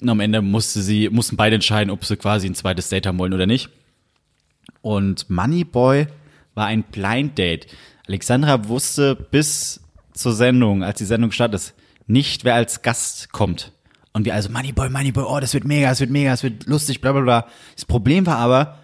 Und 0.00 0.08
am 0.08 0.20
Ende 0.20 0.42
musste 0.42 0.80
sie, 0.80 1.08
mussten 1.10 1.36
beide 1.36 1.56
entscheiden, 1.56 1.90
ob 1.90 2.04
sie 2.04 2.16
quasi 2.16 2.46
ein 2.46 2.54
zweites 2.54 2.88
Date 2.88 3.06
haben 3.06 3.18
wollen 3.18 3.34
oder 3.34 3.46
nicht. 3.46 3.68
Und 4.80 5.28
Moneyboy 5.28 6.06
war 6.54 6.66
ein 6.66 6.82
Blind 6.82 7.38
Date. 7.38 7.66
Alexandra 8.06 8.68
wusste 8.68 9.14
bis 9.14 9.80
zur 10.12 10.32
Sendung, 10.32 10.82
als 10.82 10.98
die 10.98 11.04
Sendung 11.04 11.32
startet, 11.32 11.60
ist, 11.60 11.74
nicht, 12.06 12.44
wer 12.44 12.54
als 12.54 12.82
Gast 12.82 13.32
kommt. 13.32 13.72
Und 14.12 14.24
wir 14.24 14.34
also, 14.34 14.50
Moneyboy, 14.50 14.90
Moneyboy, 14.90 15.24
oh, 15.24 15.38
das 15.38 15.54
wird 15.54 15.64
mega, 15.64 15.88
das 15.88 16.00
wird 16.00 16.10
mega, 16.10 16.30
das 16.30 16.42
wird 16.42 16.66
lustig, 16.66 17.00
bla 17.00 17.12
bla 17.12 17.20
bla. 17.20 17.46
Das 17.76 17.84
Problem 17.84 18.26
war 18.26 18.38
aber, 18.38 18.78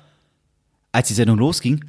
als 0.93 1.09
die 1.09 1.15
Sendung 1.15 1.39
losging, 1.39 1.85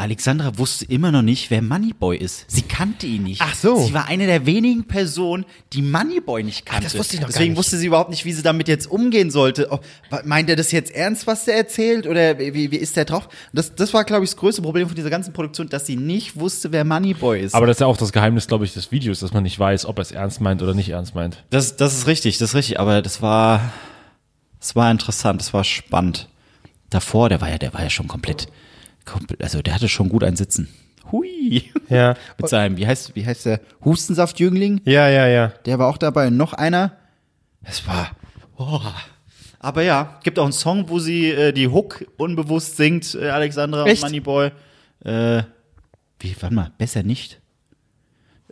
Alexandra 0.00 0.56
wusste 0.56 0.84
immer 0.84 1.10
noch 1.10 1.22
nicht, 1.22 1.50
wer 1.50 1.60
Moneyboy 1.60 2.16
ist. 2.16 2.44
Sie 2.46 2.62
kannte 2.62 3.04
ihn 3.04 3.24
nicht. 3.24 3.42
Ach 3.42 3.56
so. 3.56 3.84
Sie 3.84 3.92
war 3.92 4.06
eine 4.06 4.26
der 4.26 4.46
wenigen 4.46 4.84
Personen, 4.84 5.44
die 5.72 5.82
Moneyboy 5.82 6.44
nicht 6.44 6.64
kannte. 6.64 6.84
das 6.84 6.96
wusste 6.96 7.16
ich 7.16 7.20
noch 7.20 7.26
gar 7.26 7.32
Deswegen 7.32 7.56
wusste 7.56 7.78
sie 7.78 7.88
überhaupt 7.88 8.10
nicht, 8.10 8.24
wie 8.24 8.30
sie 8.32 8.42
damit 8.42 8.68
jetzt 8.68 8.88
umgehen 8.88 9.32
sollte. 9.32 9.66
Oh, 9.72 9.80
meint 10.24 10.48
er 10.50 10.54
das 10.54 10.70
jetzt 10.70 10.92
ernst, 10.92 11.26
was 11.26 11.46
der 11.46 11.56
erzählt? 11.56 12.06
Oder 12.06 12.38
wie, 12.38 12.70
wie 12.70 12.76
ist 12.76 12.96
der 12.96 13.06
drauf? 13.06 13.28
Das, 13.52 13.74
das 13.74 13.92
war, 13.92 14.04
glaube 14.04 14.22
ich, 14.22 14.30
das 14.30 14.36
größte 14.36 14.62
Problem 14.62 14.86
von 14.86 14.94
dieser 14.94 15.10
ganzen 15.10 15.32
Produktion, 15.32 15.68
dass 15.68 15.84
sie 15.84 15.96
nicht 15.96 16.38
wusste, 16.38 16.70
wer 16.70 16.84
Moneyboy 16.84 17.40
ist. 17.40 17.56
Aber 17.56 17.66
das 17.66 17.78
ist 17.78 17.80
ja 17.80 17.88
auch 17.88 17.96
das 17.96 18.12
Geheimnis, 18.12 18.46
glaube 18.46 18.64
ich, 18.64 18.74
des 18.74 18.92
Videos, 18.92 19.18
dass 19.18 19.32
man 19.32 19.42
nicht 19.42 19.58
weiß, 19.58 19.84
ob 19.84 19.98
er 19.98 20.02
es 20.02 20.12
ernst 20.12 20.40
meint 20.40 20.62
oder 20.62 20.74
nicht 20.74 20.90
ernst 20.90 21.16
meint. 21.16 21.42
Das, 21.50 21.74
das 21.74 21.96
ist 21.96 22.06
richtig, 22.06 22.38
das 22.38 22.50
ist 22.50 22.54
richtig, 22.54 22.78
aber 22.78 23.02
das 23.02 23.20
war, 23.20 23.72
das 24.60 24.76
war 24.76 24.92
interessant, 24.92 25.40
das 25.40 25.52
war 25.52 25.64
spannend. 25.64 26.28
Davor, 26.88 27.28
der 27.28 27.40
war 27.40 27.50
ja, 27.50 27.58
der 27.58 27.74
war 27.74 27.82
ja 27.82 27.90
schon 27.90 28.06
komplett 28.06 28.46
also 29.40 29.62
der 29.62 29.74
hatte 29.74 29.88
schon 29.88 30.08
gut 30.08 30.24
ein 30.24 30.36
Sitzen. 30.36 30.68
Hui. 31.10 31.70
Ja. 31.88 32.14
Mit 32.38 32.48
seinem, 32.48 32.76
wie 32.76 32.86
heißt, 32.86 33.14
wie 33.14 33.24
heißt 33.24 33.46
der? 33.46 33.60
Hustensaftjüngling? 33.84 34.82
Ja, 34.84 35.08
ja, 35.08 35.26
ja. 35.26 35.48
Der 35.64 35.78
war 35.78 35.88
auch 35.88 35.98
dabei. 35.98 36.30
Noch 36.30 36.52
einer. 36.52 36.96
Es 37.62 37.86
war, 37.86 38.10
oh. 38.56 38.80
Aber 39.60 39.82
ja, 39.82 40.18
gibt 40.22 40.38
auch 40.38 40.44
einen 40.44 40.52
Song, 40.52 40.88
wo 40.88 40.98
sie 40.98 41.30
äh, 41.30 41.52
die 41.52 41.68
Hook 41.68 42.06
unbewusst 42.16 42.76
singt, 42.76 43.14
äh, 43.14 43.30
Alexandra 43.30 43.84
Echt? 43.86 44.02
und 44.02 44.10
Moneyboy. 44.10 44.50
Äh, 45.04 45.42
wie, 46.20 46.36
warte 46.40 46.54
mal, 46.54 46.72
besser 46.78 47.02
nicht. 47.02 47.40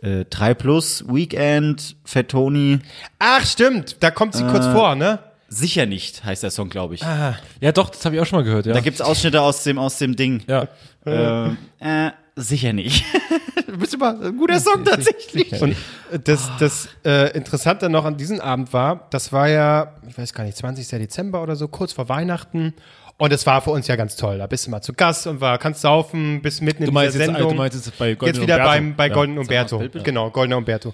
Äh, 0.01 0.25
3 0.25 0.53
Plus, 0.53 1.05
Weekend, 1.07 1.95
Fat 2.03 2.29
Tony. 2.29 2.79
Ach, 3.19 3.45
stimmt, 3.45 3.97
da 4.01 4.11
kommt 4.11 4.35
sie 4.35 4.43
kurz 4.43 4.65
Äh, 4.65 4.73
vor, 4.73 4.95
ne? 4.95 5.19
Sicher 5.49 5.85
nicht, 5.85 6.23
heißt 6.25 6.43
der 6.43 6.51
Song, 6.51 6.69
glaube 6.69 6.95
ich. 6.95 7.01
Ja, 7.01 7.71
doch, 7.73 7.89
das 7.89 8.03
habe 8.05 8.15
ich 8.15 8.21
auch 8.21 8.25
schon 8.25 8.39
mal 8.39 8.43
gehört, 8.43 8.65
ja. 8.65 8.73
Da 8.73 8.81
gibt's 8.81 9.01
Ausschnitte 9.01 9.41
aus 9.41 9.63
dem, 9.63 9.77
aus 9.77 9.97
dem 9.97 10.15
Ding. 10.15 10.43
ja. 10.47 10.67
Ähm, 11.05 11.57
äh, 11.79 12.11
sicher 12.35 12.73
nicht. 12.73 13.05
du 13.67 13.77
bist 13.77 13.93
immer 13.93 14.19
ein 14.19 14.35
guter 14.35 14.59
Song 14.59 14.83
tatsächlich. 14.83 15.53
Und 15.61 15.71
äh, 16.11 16.19
das, 16.21 16.49
das 16.59 16.89
äh, 17.05 17.31
Interessante 17.35 17.89
noch 17.89 18.03
an 18.03 18.17
diesem 18.17 18.41
Abend 18.41 18.73
war, 18.73 19.07
das 19.11 19.31
war 19.31 19.47
ja, 19.47 19.95
ich 20.07 20.17
weiß 20.17 20.33
gar 20.33 20.43
nicht, 20.43 20.57
20. 20.57 20.85
Dezember 20.99 21.41
oder 21.41 21.55
so, 21.55 21.69
kurz 21.69 21.93
vor 21.93 22.09
Weihnachten. 22.09 22.73
Und 23.19 23.31
es 23.33 23.45
war 23.47 23.61
für 23.61 23.71
uns 23.71 23.87
ja 23.87 23.95
ganz 23.95 24.15
toll. 24.17 24.37
Da 24.37 24.47
bist 24.47 24.67
du 24.67 24.71
mal 24.71 24.81
zu 24.81 24.93
Gast 24.93 25.25
und 25.27 25.39
war, 25.41 25.57
kannst 25.57 25.81
saufen, 25.81 26.41
bist 26.41 26.61
mitten 26.61 26.83
in 26.83 26.87
Du 26.87 26.91
meinst, 26.91 27.15
dieser 27.15 27.25
jetzt, 27.25 27.33
Sendung. 27.35 27.51
du 27.53 27.57
meinst 27.57 27.75
jetzt 27.85 27.97
bei 27.97 28.13
Golden 28.13 28.35
Jetzt 28.35 28.43
wieder 28.43 28.55
Umberto. 28.55 28.71
beim, 28.73 28.95
bei 28.95 29.07
Ja. 29.07 29.13
Golden 29.13 29.35
mal 29.35 29.41
Umberto. 29.41 29.77
Bild. 29.79 30.03
Genau, 30.03 30.29
Goldener 30.29 30.57
Umberto. 30.57 30.93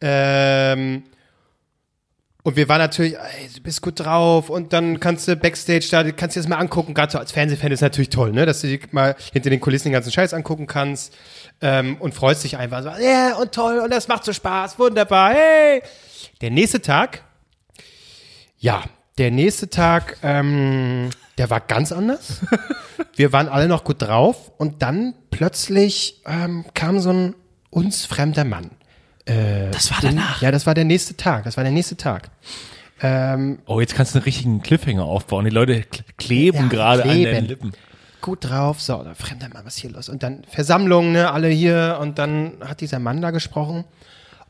Ähm, 0.00 1.02
und 2.48 2.56
wir 2.56 2.66
waren 2.70 2.78
natürlich, 2.78 3.14
ey, 3.14 3.50
du 3.54 3.60
bist 3.60 3.82
gut 3.82 4.00
drauf 4.00 4.48
und 4.48 4.72
dann 4.72 5.00
kannst 5.00 5.28
du 5.28 5.36
Backstage 5.36 5.86
da, 5.90 6.02
kannst 6.12 6.34
dir 6.34 6.40
das 6.40 6.48
mal 6.48 6.56
angucken. 6.56 6.94
Gerade 6.94 7.12
so 7.12 7.18
als 7.18 7.30
Fernsehfan 7.30 7.72
ist 7.72 7.82
natürlich 7.82 8.08
toll, 8.08 8.32
ne? 8.32 8.46
Dass 8.46 8.62
du 8.62 8.68
dir 8.68 8.80
mal 8.90 9.16
hinter 9.34 9.50
den 9.50 9.60
Kulissen 9.60 9.88
den 9.88 9.92
ganzen 9.92 10.10
Scheiß 10.10 10.32
angucken 10.32 10.66
kannst 10.66 11.14
ähm, 11.60 11.98
und 12.00 12.14
freust 12.14 12.44
dich 12.44 12.56
einfach 12.56 12.82
so, 12.82 12.88
ja, 12.88 13.36
und 13.36 13.52
toll 13.52 13.80
und 13.80 13.92
das 13.92 14.08
macht 14.08 14.24
so 14.24 14.32
Spaß, 14.32 14.78
wunderbar, 14.78 15.34
hey! 15.34 15.82
Der 16.40 16.50
nächste 16.50 16.80
Tag, 16.80 17.22
ja, 18.56 18.82
der 19.18 19.30
nächste 19.30 19.68
Tag, 19.68 20.16
ähm, 20.22 21.10
der 21.36 21.50
war 21.50 21.60
ganz 21.60 21.92
anders. 21.92 22.40
Wir 23.14 23.30
waren 23.34 23.48
alle 23.48 23.68
noch 23.68 23.84
gut 23.84 24.00
drauf 24.00 24.52
und 24.56 24.80
dann 24.80 25.12
plötzlich 25.30 26.22
ähm, 26.24 26.64
kam 26.72 26.98
so 26.98 27.12
ein 27.12 27.34
uns 27.68 28.06
fremder 28.06 28.44
Mann. 28.44 28.70
Das 29.70 29.90
war 29.90 29.98
danach. 30.00 30.40
Ja, 30.42 30.50
das 30.50 30.66
war 30.66 30.74
der 30.74 30.84
nächste 30.84 31.16
Tag. 31.16 31.44
Das 31.44 31.56
war 31.56 31.64
der 31.64 31.72
nächste 31.72 31.96
Tag. 31.96 32.30
Oh, 33.66 33.80
jetzt 33.80 33.94
kannst 33.94 34.14
du 34.14 34.18
einen 34.18 34.24
richtigen 34.24 34.60
Cliffhanger 34.62 35.04
aufbauen. 35.04 35.44
Die 35.44 35.50
Leute 35.52 35.74
kl- 35.82 36.02
kleben 36.16 36.58
Ja, 36.62 36.66
gerade 36.68 37.02
an 37.04 37.10
den 37.22 37.44
Lippen. 37.44 37.72
Gut 38.20 38.48
drauf. 38.48 38.80
So, 38.80 39.02
der 39.04 39.14
fremder 39.14 39.48
Mann, 39.50 39.64
was 39.64 39.76
ist 39.76 39.80
hier 39.82 39.90
los? 39.90 40.08
Und 40.08 40.22
dann 40.24 40.42
Versammlung, 40.48 41.12
ne, 41.12 41.30
alle 41.30 41.48
hier. 41.48 41.98
Und 42.00 42.18
dann 42.18 42.54
hat 42.60 42.80
dieser 42.80 42.98
Mann 42.98 43.20
da 43.22 43.30
gesprochen. 43.30 43.84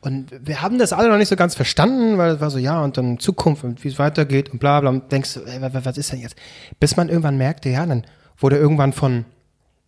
Und 0.01 0.31
wir 0.41 0.61
haben 0.61 0.79
das 0.79 0.93
alle 0.93 1.09
noch 1.09 1.17
nicht 1.17 1.27
so 1.27 1.35
ganz 1.35 1.53
verstanden, 1.55 2.17
weil 2.17 2.31
es 2.35 2.39
war 2.41 2.49
so, 2.49 2.57
ja, 2.57 2.81
und 2.81 2.97
dann 2.97 3.19
Zukunft 3.19 3.65
und 3.65 3.83
wie 3.83 3.89
es 3.89 3.99
weitergeht 3.99 4.49
und 4.49 4.59
bla 4.59 4.79
bla. 4.79 4.89
Und 4.89 5.11
denkst 5.11 5.33
du, 5.33 5.41
ey, 5.41 5.61
wa- 5.61 5.73
wa- 5.73 5.81
was 5.83 5.97
ist 5.97 6.11
denn 6.13 6.21
jetzt? 6.21 6.35
Bis 6.79 6.95
man 6.95 7.09
irgendwann 7.09 7.37
merkte, 7.37 7.67
ja, 7.69 7.85
dann 7.85 8.05
wurde 8.37 8.55
irgendwann 8.57 8.93
von 8.93 9.25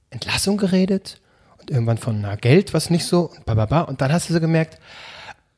Entlassung 0.09 0.57
geredet 0.57 1.20
und 1.61 1.71
irgendwann 1.71 1.97
von 1.97 2.21
na, 2.21 2.35
Geld, 2.35 2.73
was 2.73 2.89
nicht 2.89 3.05
so 3.05 3.31
und 3.35 3.45
bababa. 3.45 3.81
Und 3.81 4.01
dann 4.01 4.11
hast 4.11 4.29
du 4.29 4.33
so 4.33 4.39
gemerkt, 4.39 4.77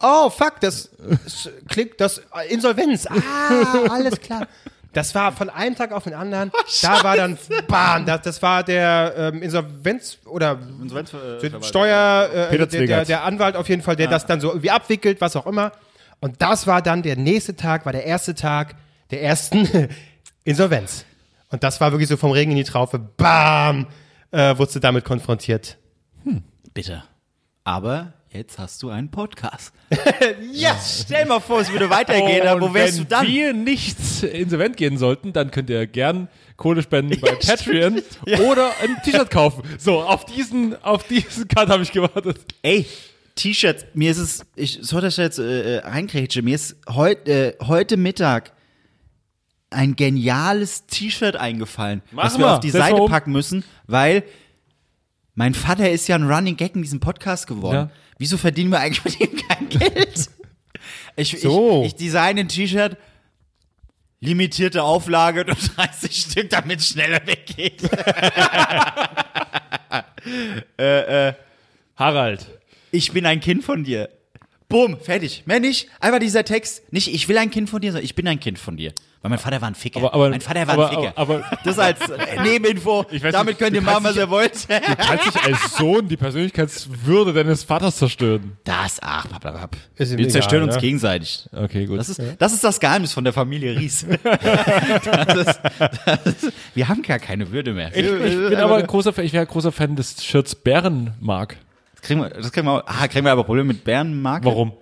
oh 0.01 0.29
fuck, 0.29 0.59
das, 0.59 0.89
das 1.23 1.49
klingt, 1.67 1.99
das 1.99 2.21
Insolvenz. 2.49 3.07
Ah, 3.07 3.89
alles 3.89 4.19
klar. 4.19 4.47
Das 4.91 5.15
war 5.15 5.31
von 5.31 5.49
einem 5.49 5.75
Tag 5.75 5.91
auf 5.91 6.03
den 6.03 6.13
anderen. 6.13 6.51
da 6.83 7.03
war 7.03 7.17
dann, 7.17 7.37
bam, 7.67 8.05
das, 8.05 8.21
das 8.21 8.41
war 8.43 8.63
der 8.63 9.13
ähm, 9.17 9.41
Insolvenz 9.41 10.19
oder 10.25 10.59
Steuer, 11.61 12.29
äh, 12.31 12.45
Peter 12.49 12.49
der, 12.49 12.57
der, 12.57 12.69
Zwegert. 12.69 13.09
der 13.09 13.23
Anwalt 13.23 13.55
auf 13.55 13.67
jeden 13.69 13.81
Fall, 13.81 13.95
der 13.95 14.07
das 14.07 14.27
dann 14.27 14.39
so 14.39 14.49
irgendwie 14.49 14.69
abwickelt, 14.69 15.19
was 15.19 15.35
auch 15.35 15.47
immer. 15.47 15.71
Und 16.19 16.41
das 16.41 16.67
war 16.67 16.83
dann 16.83 17.01
der 17.01 17.15
nächste 17.15 17.55
Tag, 17.55 17.85
war 17.85 17.91
der 17.91 18.05
erste 18.05 18.35
Tag 18.35 18.75
der 19.09 19.23
ersten 19.23 19.67
Insolvenz. 20.43 21.05
Und 21.49 21.63
das 21.63 21.81
war 21.81 21.91
wirklich 21.91 22.09
so 22.09 22.17
vom 22.17 22.31
Regen 22.31 22.51
in 22.51 22.57
die 22.57 22.63
Traufe, 22.63 22.99
bam, 22.99 23.87
äh, 24.31 24.57
wurdest 24.57 24.75
du 24.75 24.79
damit 24.79 25.05
konfrontiert. 25.05 25.77
Bitte. 26.73 27.03
Aber 27.63 28.13
jetzt 28.29 28.57
hast 28.57 28.81
du 28.81 28.89
einen 28.89 29.11
Podcast. 29.11 29.73
yes! 30.51 31.03
Stell 31.05 31.25
mal 31.25 31.39
vor, 31.39 31.61
es 31.61 31.71
würde 31.71 31.89
weitergehen, 31.89 32.47
aber 32.47 32.61
wo 32.61 32.73
wärst 32.73 32.97
wenn 32.97 33.03
du 33.03 33.09
dann? 33.09 33.27
wir 33.27 33.53
nicht 33.53 34.23
insolvent 34.23 34.75
gehen 34.75 34.97
sollten, 34.97 35.33
dann 35.33 35.51
könnt 35.51 35.69
ihr 35.69 35.85
gern 35.85 36.29
Kohle 36.57 36.81
spenden 36.81 37.19
bei 37.21 37.31
Patreon 37.47 38.01
oder 38.49 38.71
ein 38.81 38.97
T-Shirt 39.03 39.29
kaufen. 39.29 39.61
So, 39.77 40.01
auf 40.01 40.25
diesen, 40.25 40.81
auf 40.83 41.03
diesen 41.03 41.47
Cut 41.47 41.69
habe 41.69 41.83
ich 41.83 41.91
gewartet. 41.91 42.39
Ey, 42.63 42.87
T-Shirts, 43.35 43.85
mir 43.93 44.09
ist 44.09 44.17
es, 44.17 44.45
ich 44.55 44.79
sollte 44.81 45.07
das 45.07 45.17
jetzt 45.17 45.37
äh, 45.37 45.77
äh, 45.77 46.41
mir 46.41 46.55
ist 46.55 46.75
heut, 46.89 47.27
äh, 47.27 47.55
heute 47.61 47.97
Mittag 47.97 48.51
ein 49.69 49.95
geniales 49.95 50.87
T-Shirt 50.87 51.35
eingefallen, 51.35 52.01
Mach 52.11 52.25
was 52.25 52.37
wir 52.37 52.45
mal, 52.45 52.55
auf 52.55 52.59
die 52.59 52.71
setz 52.71 52.81
mal 52.81 52.89
Seite 52.89 53.01
um. 53.03 53.09
packen 53.09 53.31
müssen, 53.31 53.63
weil 53.85 54.23
mein 55.35 55.53
Vater 55.53 55.89
ist 55.89 56.07
ja 56.07 56.15
ein 56.15 56.29
Running 56.29 56.57
Gag 56.57 56.75
in 56.75 56.81
diesem 56.81 56.99
Podcast 56.99 57.47
geworden. 57.47 57.75
Ja. 57.75 57.91
Wieso 58.17 58.37
verdienen 58.37 58.71
wir 58.71 58.79
eigentlich 58.79 59.19
mit 59.19 59.31
ihm 59.31 59.37
kein 59.47 59.69
Geld? 59.69 60.29
Ich, 61.15 61.39
So. 61.41 61.81
ich, 61.81 61.87
ich 61.87 61.95
design 61.95 62.37
ein 62.39 62.47
T-Shirt, 62.47 62.97
limitierte 64.19 64.83
Auflage, 64.83 65.45
nur 65.45 65.55
30 65.75 66.15
Stück, 66.15 66.49
damit 66.49 66.79
es 66.79 66.89
schneller 66.89 67.21
weggeht. 67.25 67.81
Harald. 71.95 72.47
Ich 72.91 73.11
bin 73.11 73.25
ein 73.25 73.39
Kind 73.39 73.63
von 73.63 73.83
dir. 73.83 74.09
Bumm, 74.73 74.97
fertig. 74.99 75.43
Mehr 75.45 75.59
nicht. 75.59 75.87
Einfach 75.99 76.17
dieser 76.17 76.43
Text. 76.43 76.91
Nicht, 76.91 77.13
ich 77.13 77.29
will 77.29 77.37
ein 77.37 77.51
Kind 77.51 77.69
von 77.69 77.79
dir, 77.79 77.91
sondern 77.91 78.05
ich 78.05 78.15
bin 78.15 78.27
ein 78.27 78.39
Kind 78.39 78.57
von 78.57 78.75
dir. 78.75 78.91
Weil 79.21 79.29
mein 79.29 79.37
Vater 79.37 79.61
war 79.61 79.67
ein 79.69 79.75
Ficker. 79.75 79.99
Aber- 79.99 80.13
aber- 80.15 80.29
mein 80.31 80.41
Vater 80.41 80.65
war 80.65 80.73
aber- 80.73 80.89
ein 80.89 80.95
Ficker. 80.95 81.13
aber- 81.15 81.35
aber- 81.45 81.57
das 81.63 81.77
als 81.77 81.99
äh, 82.09 82.41
Nebeninfo. 82.41 83.05
Ich 83.11 83.21
weiß 83.23 83.31
Damit 83.33 83.49
nicht, 83.49 83.59
könnt 83.59 83.75
ihr 83.75 83.83
machen, 83.83 84.03
was 84.03 84.15
ihr 84.15 84.27
wollt. 84.31 84.53
Du 84.67 84.95
kannst 84.97 85.27
dich 85.27 85.43
als 85.43 85.77
Sohn 85.77 86.07
die 86.07 86.17
Persönlichkeitswürde 86.17 87.33
deines 87.33 87.63
Vaters 87.63 87.97
zerstören. 87.97 88.57
Das, 88.63 88.97
ach, 89.01 89.27
blablabla. 89.27 89.69
Ist 89.95 90.09
Wir 90.13 90.17
egal, 90.17 90.31
zerstören 90.31 90.63
uns 90.63 90.73
ne? 90.73 90.81
gegenseitig. 90.81 91.47
Okay, 91.55 91.85
gut. 91.85 91.99
Das 91.99 92.09
ist, 92.09 92.19
das 92.39 92.53
ist 92.53 92.63
das 92.63 92.79
Geheimnis 92.79 93.13
von 93.13 93.23
der 93.23 93.31
Familie 93.33 93.79
Ries. 93.79 94.07
das 94.23 95.35
ist, 95.47 95.59
das 96.05 96.25
ist, 96.25 96.53
wir 96.73 96.89
haben 96.89 97.03
gar 97.03 97.19
keine 97.19 97.51
Würde 97.51 97.73
mehr. 97.73 97.95
ich, 97.95 98.03
ich 98.05 98.49
bin 98.49 98.55
aber 98.55 98.77
ein 98.77 98.87
großer 98.87 99.13
Fan, 99.13 99.23
ich 99.23 99.33
wäre 99.33 99.45
ein 99.45 99.47
großer 99.51 99.71
Fan 99.71 99.95
des 99.95 100.25
Shirts 100.25 100.55
Bärenmark. 100.55 101.57
Das 102.03 102.07
kriegen 102.09 102.19
wir, 102.21 102.29
das 102.31 102.51
kriegen 102.51 102.67
wir, 102.67 102.83
ah, 102.85 103.07
kriegen 103.07 103.23
wir 103.25 103.31
aber 103.31 103.45
Probleme 103.45 103.69
mit 103.69 103.85
Bärenmarke. 103.85 104.45
Warum? 104.45 104.73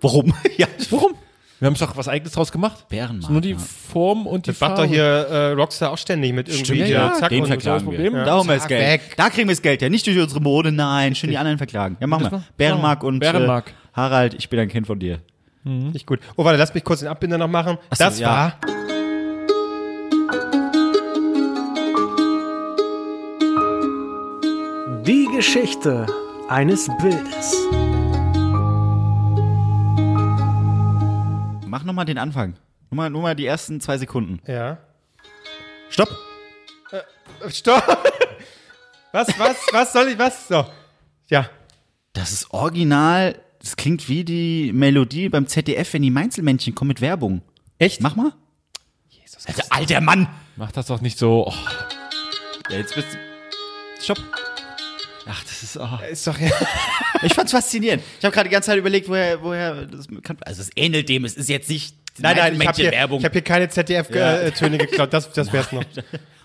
Warum? 0.00 0.32
ja, 0.56 0.68
Warum? 0.90 1.14
Wir 1.58 1.66
haben 1.66 1.74
doch 1.74 1.96
was 1.96 2.06
eigenes 2.06 2.32
draus 2.32 2.52
gemacht. 2.52 2.88
Bärenmark, 2.88 3.32
Nur 3.32 3.40
die. 3.40 3.54
Form 3.56 4.28
und 4.28 4.46
die 4.46 4.52
Das 4.52 4.60
macht 4.60 4.76
Farbe. 4.76 4.82
doch 4.86 4.88
hier 4.94 5.02
äh, 5.04 5.50
Rockstar 5.52 5.90
auch 5.90 5.98
ständig 5.98 6.32
mit 6.32 6.48
irgendwie 6.48 6.64
Stimmt, 6.76 6.88
ja, 6.88 7.12
Zack 7.14 7.30
den 7.30 7.42
und 7.42 7.48
verklagen 7.48 7.84
so. 7.84 7.90
wir. 7.90 7.96
Problem. 7.98 8.14
Ja. 8.14 8.24
Da 8.24 8.36
holen 8.36 8.46
wir 8.46 8.54
das 8.54 8.62
Zack, 8.62 8.68
Geld. 8.68 8.86
weg. 8.92 9.14
Da 9.16 9.28
kriegen 9.28 9.48
wir 9.48 9.54
das 9.56 9.62
Geld, 9.62 9.82
ja. 9.82 9.88
Nicht 9.88 10.06
durch 10.06 10.18
unsere 10.20 10.40
Mode, 10.40 10.70
nein. 10.70 11.16
Schön 11.16 11.30
die 11.30 11.36
anderen 11.36 11.58
verklagen. 11.58 11.96
Ja, 12.00 12.06
machen 12.06 12.22
Das 12.22 12.32
wir. 12.32 12.44
Bärenmark 12.56 13.02
und 13.02 13.18
Bärenmark. 13.18 13.70
Äh, 13.70 13.72
Harald, 13.94 14.34
ich 14.34 14.48
bin 14.48 14.60
ein 14.60 14.68
Kind 14.68 14.86
von 14.86 15.00
dir. 15.00 15.18
Nicht 15.64 16.06
gut. 16.06 16.20
Oh, 16.36 16.44
warte, 16.44 16.58
lass 16.58 16.72
mich 16.72 16.84
kurz 16.84 17.00
den 17.00 17.08
Abbinder 17.08 17.36
noch 17.38 17.48
machen. 17.48 17.76
so, 17.90 18.04
das 18.04 18.20
ja. 18.20 18.28
war 18.28 18.58
Geschichte 25.40 26.04
eines 26.50 26.86
Bildes. 27.00 27.56
Mach 31.66 31.82
nochmal 31.82 32.04
den 32.04 32.18
Anfang. 32.18 32.56
Nur 32.90 32.96
mal, 32.96 33.08
nur 33.08 33.22
mal 33.22 33.34
die 33.34 33.46
ersten 33.46 33.80
zwei 33.80 33.96
Sekunden. 33.96 34.42
Ja. 34.46 34.76
Stopp. 35.88 36.10
Stopp! 37.48 37.82
Was, 39.12 39.28
was, 39.38 39.56
was 39.72 39.92
soll 39.94 40.08
ich, 40.08 40.18
was? 40.18 40.46
So. 40.46 40.66
Ja. 41.28 41.48
Das 42.12 42.32
ist 42.32 42.52
original. 42.52 43.40
Das 43.60 43.76
klingt 43.76 44.10
wie 44.10 44.24
die 44.24 44.72
Melodie 44.74 45.30
beim 45.30 45.46
ZDF, 45.46 45.94
wenn 45.94 46.02
die 46.02 46.10
Mainzelmännchen 46.10 46.74
kommen 46.74 46.88
mit 46.88 47.00
Werbung. 47.00 47.40
Echt? 47.78 48.02
Mach 48.02 48.14
mal. 48.14 48.34
Jesus, 49.08 49.46
alter, 49.46 49.64
alter 49.70 50.00
Mann. 50.02 50.28
Mach 50.56 50.70
das 50.70 50.88
doch 50.88 51.00
nicht 51.00 51.16
so. 51.18 51.46
Oh, 51.46 51.54
Ja, 52.68 52.76
jetzt 52.76 52.94
bist 52.94 53.08
du. 53.14 54.04
Stopp. 54.04 54.18
Ach, 55.30 55.44
das 55.44 55.62
ist. 55.62 55.76
Oh. 55.76 55.98
Ist 56.10 56.26
doch 56.26 56.38
ja. 56.38 56.50
Ich 57.22 57.34
fand's 57.34 57.52
faszinierend. 57.52 58.02
Ich 58.18 58.24
habe 58.24 58.34
gerade 58.34 58.48
die 58.48 58.52
ganze 58.52 58.68
Zeit 58.68 58.78
überlegt, 58.78 59.06
woher, 59.08 59.42
woher 59.42 59.84
das 59.86 60.06
kann. 60.22 60.38
Also 60.40 60.62
es 60.62 60.70
ähnelt 60.74 61.08
dem. 61.08 61.24
Es 61.24 61.34
ist 61.34 61.48
jetzt 61.48 61.68
nicht. 61.68 61.94
Nein, 62.18 62.36
nein, 62.36 62.60
ich 62.60 62.66
habe 62.66 62.76
hier, 62.76 62.92
ich 62.92 63.24
hab 63.24 63.32
hier 63.32 63.42
keine 63.42 63.68
ZDF-Töne 63.68 64.78
geklaut. 64.78 65.12
Das, 65.12 65.30
das 65.32 65.52
wär's 65.52 65.70
noch. 65.72 65.84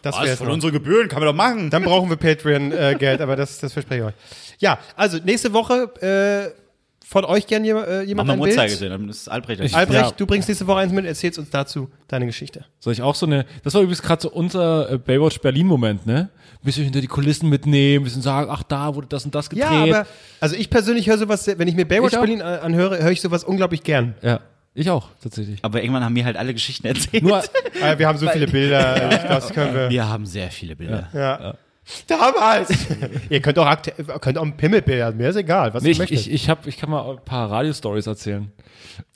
Das 0.01 0.15
Was 0.15 0.25
wär's 0.25 0.37
von 0.37 0.47
noch. 0.47 0.53
unseren 0.53 0.73
Gebühren 0.73 1.07
kann 1.07 1.19
man 1.19 1.27
doch 1.27 1.35
machen. 1.35 1.69
Dann 1.69 1.83
brauchen 1.83 2.09
wir 2.09 2.17
Patreon-Geld, 2.17 3.21
aber 3.21 3.35
das, 3.35 3.59
das 3.59 3.73
verspreche 3.73 4.01
ich 4.01 4.07
euch. 4.07 4.13
Ja, 4.59 4.79
also 4.95 5.17
nächste 5.17 5.53
Woche 5.53 6.53
äh, 6.55 6.64
von 7.07 7.23
euch 7.25 7.45
gern 7.47 7.63
jemand, 7.63 7.87
äh, 7.87 7.99
Mach 7.99 8.07
jemand 8.07 8.27
mal 8.27 8.33
ein 8.33 8.39
Bild. 8.39 8.51
Uhrzeigersinn, 8.53 8.89
dann 8.89 9.09
ist 9.09 9.27
Albrecht. 9.29 9.61
Ich- 9.61 9.75
Albrecht, 9.75 10.01
Ja. 10.01 10.11
du 10.11 10.25
bringst 10.25 10.47
nächste 10.49 10.65
Woche 10.67 10.79
eins 10.79 10.91
mit, 10.91 11.05
erzählst 11.05 11.37
uns 11.39 11.49
dazu 11.49 11.89
deine 12.07 12.25
Geschichte. 12.25 12.65
Soll 12.79 12.93
ich 12.93 13.01
auch 13.01 13.15
so 13.15 13.25
eine. 13.25 13.45
Das 13.63 13.73
war 13.73 13.81
übrigens 13.81 14.01
gerade 14.01 14.21
so 14.21 14.31
unser 14.31 14.91
äh, 14.91 14.97
Baywatch 14.97 15.39
Berlin-Moment, 15.39 16.05
ne? 16.05 16.29
Ein 16.53 16.65
bisschen 16.65 16.83
hinter 16.83 17.01
die 17.01 17.07
Kulissen 17.07 17.47
mitnehmen, 17.49 18.01
ein 18.01 18.05
bisschen 18.05 18.21
sagen, 18.23 18.49
ach, 18.51 18.63
da 18.63 18.95
wurde 18.95 19.07
das 19.07 19.23
und 19.23 19.35
das 19.35 19.49
gedreht. 19.49 19.69
Ja, 19.69 19.83
aber 19.99 20.07
also 20.39 20.55
ich 20.55 20.69
persönlich 20.69 21.07
höre 21.07 21.17
sowas, 21.19 21.45
wenn 21.47 21.67
ich 21.67 21.75
mir 21.75 21.85
Baywatch 21.85 22.13
Ich. 22.13 22.19
Berlin 22.19 22.41
an- 22.41 22.59
anhöre, 22.59 22.97
höre 23.03 23.11
ich 23.11 23.21
sowas 23.21 23.43
unglaublich 23.43 23.83
gern. 23.83 24.15
Ja, 24.23 24.39
ich 24.73 24.89
auch, 24.89 25.09
tatsächlich. 25.21 25.59
Aber 25.61 25.81
irgendwann 25.81 26.03
haben 26.03 26.15
wir 26.15 26.25
halt 26.25 26.37
alle 26.37 26.53
Geschichten 26.53 26.87
erzählt. 26.87 27.21
Nur, 27.23 27.43
Äh, 27.81 27.99
wir 27.99 28.07
haben 28.07 28.17
so 28.17 28.27
viele 28.29 28.47
Bilder, 28.47 29.09
das 29.29 29.49
können 29.53 29.75
wir. 29.75 29.89
wir 29.91 30.09
haben 30.09 30.25
sehr 30.25 30.49
viele 30.49 30.75
Bilder. 30.75 31.07
Ja. 31.13 31.53
Damals! 32.07 32.69
Ihr 33.29 33.41
könnt 33.41 33.59
auch, 33.59 33.77
könnt 34.21 34.37
auch 34.37 34.43
ein 34.43 34.57
Pimmelbild 34.57 35.03
haben, 35.03 35.17
mir 35.17 35.29
ist 35.29 35.35
egal, 35.35 35.73
was 35.73 35.83
nee, 35.83 35.91
ich, 35.91 35.99
ich, 35.99 36.31
ich, 36.31 36.49
hab, 36.49 36.65
ich 36.67 36.77
kann 36.77 36.89
mal 36.89 37.11
ein 37.11 37.23
paar 37.23 37.51
Radio-Stories 37.51 38.07
erzählen. 38.07 38.51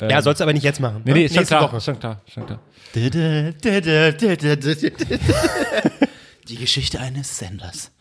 Ähm, 0.01 0.09
ja, 0.09 0.21
sollst 0.21 0.39
du 0.39 0.43
aber 0.43 0.53
nicht 0.53 0.63
jetzt 0.63 0.79
machen. 0.79 1.01
Nee, 1.05 1.13
nee, 1.13 1.25
ist 1.25 1.33
schon 1.33 1.41
Nächste 1.41 1.55
klar, 1.55 1.71
Woche. 1.71 1.81
schon 1.81 1.99
klar, 1.99 2.21
schon 2.31 2.45
klar. 2.45 2.59
Die 6.47 6.55
Geschichte 6.55 6.99
eines 6.99 7.37
Senders. 7.37 7.91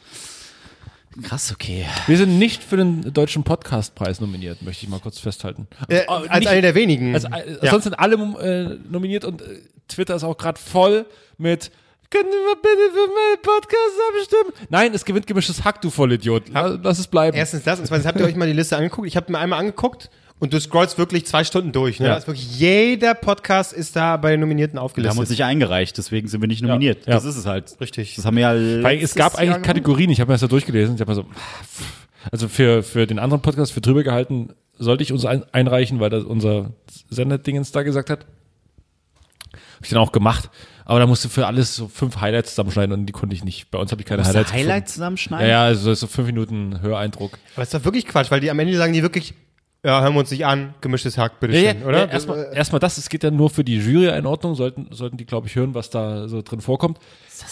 Krass, 1.23 1.51
okay. 1.53 1.85
Wir 2.07 2.17
sind 2.17 2.39
nicht 2.39 2.63
für 2.63 2.77
den 2.77 3.13
deutschen 3.13 3.43
Podcastpreis 3.43 4.21
nominiert, 4.21 4.63
möchte 4.63 4.85
ich 4.85 4.91
mal 4.91 5.01
kurz 5.01 5.19
festhalten. 5.19 5.67
Äh, 5.89 6.03
Oh, 6.07 6.13
als 6.29 6.39
nicht- 6.41 6.49
einer 6.49 6.63
der 6.63 6.75
wenigen. 6.75 7.15
Also, 7.15 7.29
äh, 7.29 7.59
Ja. 7.63 7.71
Sonst 7.73 7.85
sind 7.85 7.99
alle 7.99 8.15
äh, 8.41 8.79
nominiert 8.89 9.25
und 9.25 9.43
äh, 9.43 9.61
Twitter 9.89 10.15
ist 10.15 10.23
auch 10.25 10.37
gerade 10.39 10.61
voll 10.61 11.07
mit 11.37 11.71
können 12.11 12.29
wir 12.31 12.57
bitte 12.57 12.93
für 12.93 13.07
meinen 13.09 13.43
Podcast 13.43 13.97
abstimmen? 14.19 14.69
Nein, 14.71 14.95
es 14.95 15.05
gewinnt 15.05 15.27
gemischtes 15.27 15.65
Hack, 15.65 15.81
du 15.83 15.91
Vollidiot. 15.91 16.45
Lass, 16.53 16.79
lass 16.83 16.99
es 16.99 17.07
bleiben. 17.07 17.37
Erstens 17.37 17.65
das 17.65 17.79
und 17.79 17.87
zweitens 17.87 18.07
habt 18.07 18.19
ihr 18.19 18.27
euch 18.27 18.37
mal 18.37 18.47
die 18.47 18.55
Liste 18.55 18.77
angeguckt. 18.77 19.07
Ich 19.07 19.17
habe 19.17 19.31
mir 19.31 19.39
einmal 19.39 19.59
angeguckt 19.59 20.11
und 20.39 20.53
du 20.53 20.61
scrollst 20.61 20.97
wirklich 20.99 21.27
zwei 21.27 21.45
Stunden 21.45 21.73
durch. 21.73 22.01
Ne? 22.01 22.07
Ja. 22.07 22.17
Wirklich 22.27 22.59
jeder 22.59 23.15
Podcast 23.15 23.73
ist 23.73 23.95
da 23.97 24.17
bei 24.17 24.31
den 24.31 24.41
Nominierten 24.41 24.75
Wir 24.75 24.81
haben 24.81 24.85
aufgelistet. 24.87 25.19
uns 25.19 25.31
nicht 25.31 25.45
eingereicht, 25.45 25.99
deswegen 25.99 26.29
sind 26.29 26.41
wir 26.41 26.49
nicht 26.49 26.63
nominiert. 26.63 27.07
ja. 27.07 27.15
Das 27.15 27.25
ist 27.25 27.37
es 27.37 27.45
halt. 27.47 27.77
Richtig. 27.81 28.15
Das 28.17 28.25
haben 28.25 28.37
wir 28.37 28.55
ja 28.55 28.83
Weil 28.83 29.03
es 29.03 29.15
gab 29.15 29.37
eigentlich. 29.37 29.63
Kategorien, 29.63 30.11
ich 30.11 30.21
habe 30.21 30.29
mir 30.31 30.35
das 30.35 30.43
ja 30.43 30.49
durchgelesen. 30.49 30.95
Ich 30.95 31.01
habe 31.01 31.11
mir 31.11 31.17
so, 31.17 31.27
also 32.31 32.49
für, 32.49 32.83
für 32.83 33.07
den 33.07 33.19
anderen 33.19 33.43
Podcast, 33.43 33.73
für 33.73 33.81
drüber 33.81 34.03
gehalten, 34.03 34.55
sollte 34.79 35.03
ich 35.03 35.13
uns 35.13 35.25
ein, 35.25 35.45
einreichen, 35.53 36.01
weil 36.01 36.11
das 36.11 36.25
unser 36.25 36.71
Senderdingens 37.11 37.73
da 37.73 37.83
gesagt 37.83 38.09
hat. 38.11 38.25
Habe 39.53 39.85
ich 39.85 39.91
dann 39.91 39.99
auch 39.99 40.13
gemacht. 40.13 40.51
Aber 40.89 41.01
da 41.01 41.07
musst 41.07 41.23
du 41.23 41.29
für 41.29 41.47
alles 41.47 41.77
so 41.77 41.87
fünf 41.87 42.19
Highlights 42.19 42.51
zusammenschneiden 42.53 42.95
und 42.95 43.05
die 43.05 43.13
konnte 43.13 43.37
ich 43.37 43.45
nicht. 43.45 43.71
Bei 43.71 43.79
uns 43.79 43.93
habe 43.93 44.01
ich 44.01 44.07
keine 44.07 44.25
Highlights. 44.25 44.55
Highlights 44.55 44.95
zusammenschneiden? 44.95 45.47
Ja, 45.47 45.53
ja, 45.53 45.65
also 45.65 45.93
so 45.93 46.07
fünf 46.07 46.29
Minuten 46.29 46.81
Höreindruck. 46.81 47.33
Aber 47.55 47.63
das 47.63 47.69
ist 47.69 47.75
doch 47.75 47.85
wirklich 47.85 48.07
Quatsch, 48.07 48.31
weil 48.31 48.41
die 48.41 48.51
am 48.51 48.59
Ende 48.59 48.75
sagen 48.75 48.95
die 48.95 49.03
wirklich, 49.03 49.35
ja, 49.85 50.01
hören 50.01 50.15
wir 50.15 50.21
uns 50.21 50.31
nicht 50.31 50.47
an, 50.47 50.73
gemischtes 50.81 51.19
Hack, 51.19 51.41
bitteschön, 51.41 51.83
oder? 51.83 51.99
Ja, 51.99 52.05
erstmal, 52.07 52.51
erstmal 52.55 52.81
das, 52.81 52.97
es 52.97 53.11
geht 53.11 53.23
ja 53.23 53.31
nur 53.31 53.51
für 53.51 53.65
die 53.65 53.77
Jury-Einordnung, 53.77 54.55
sollten, 54.55 54.89
sollten 54.91 55.19
die, 55.19 55.27
glaube 55.27 55.47
ich, 55.47 55.57
hören, 55.57 55.75
was 55.75 55.91
da 55.91 56.27
so 56.27 56.41
drin 56.41 56.63
vorkommt. 56.63 56.99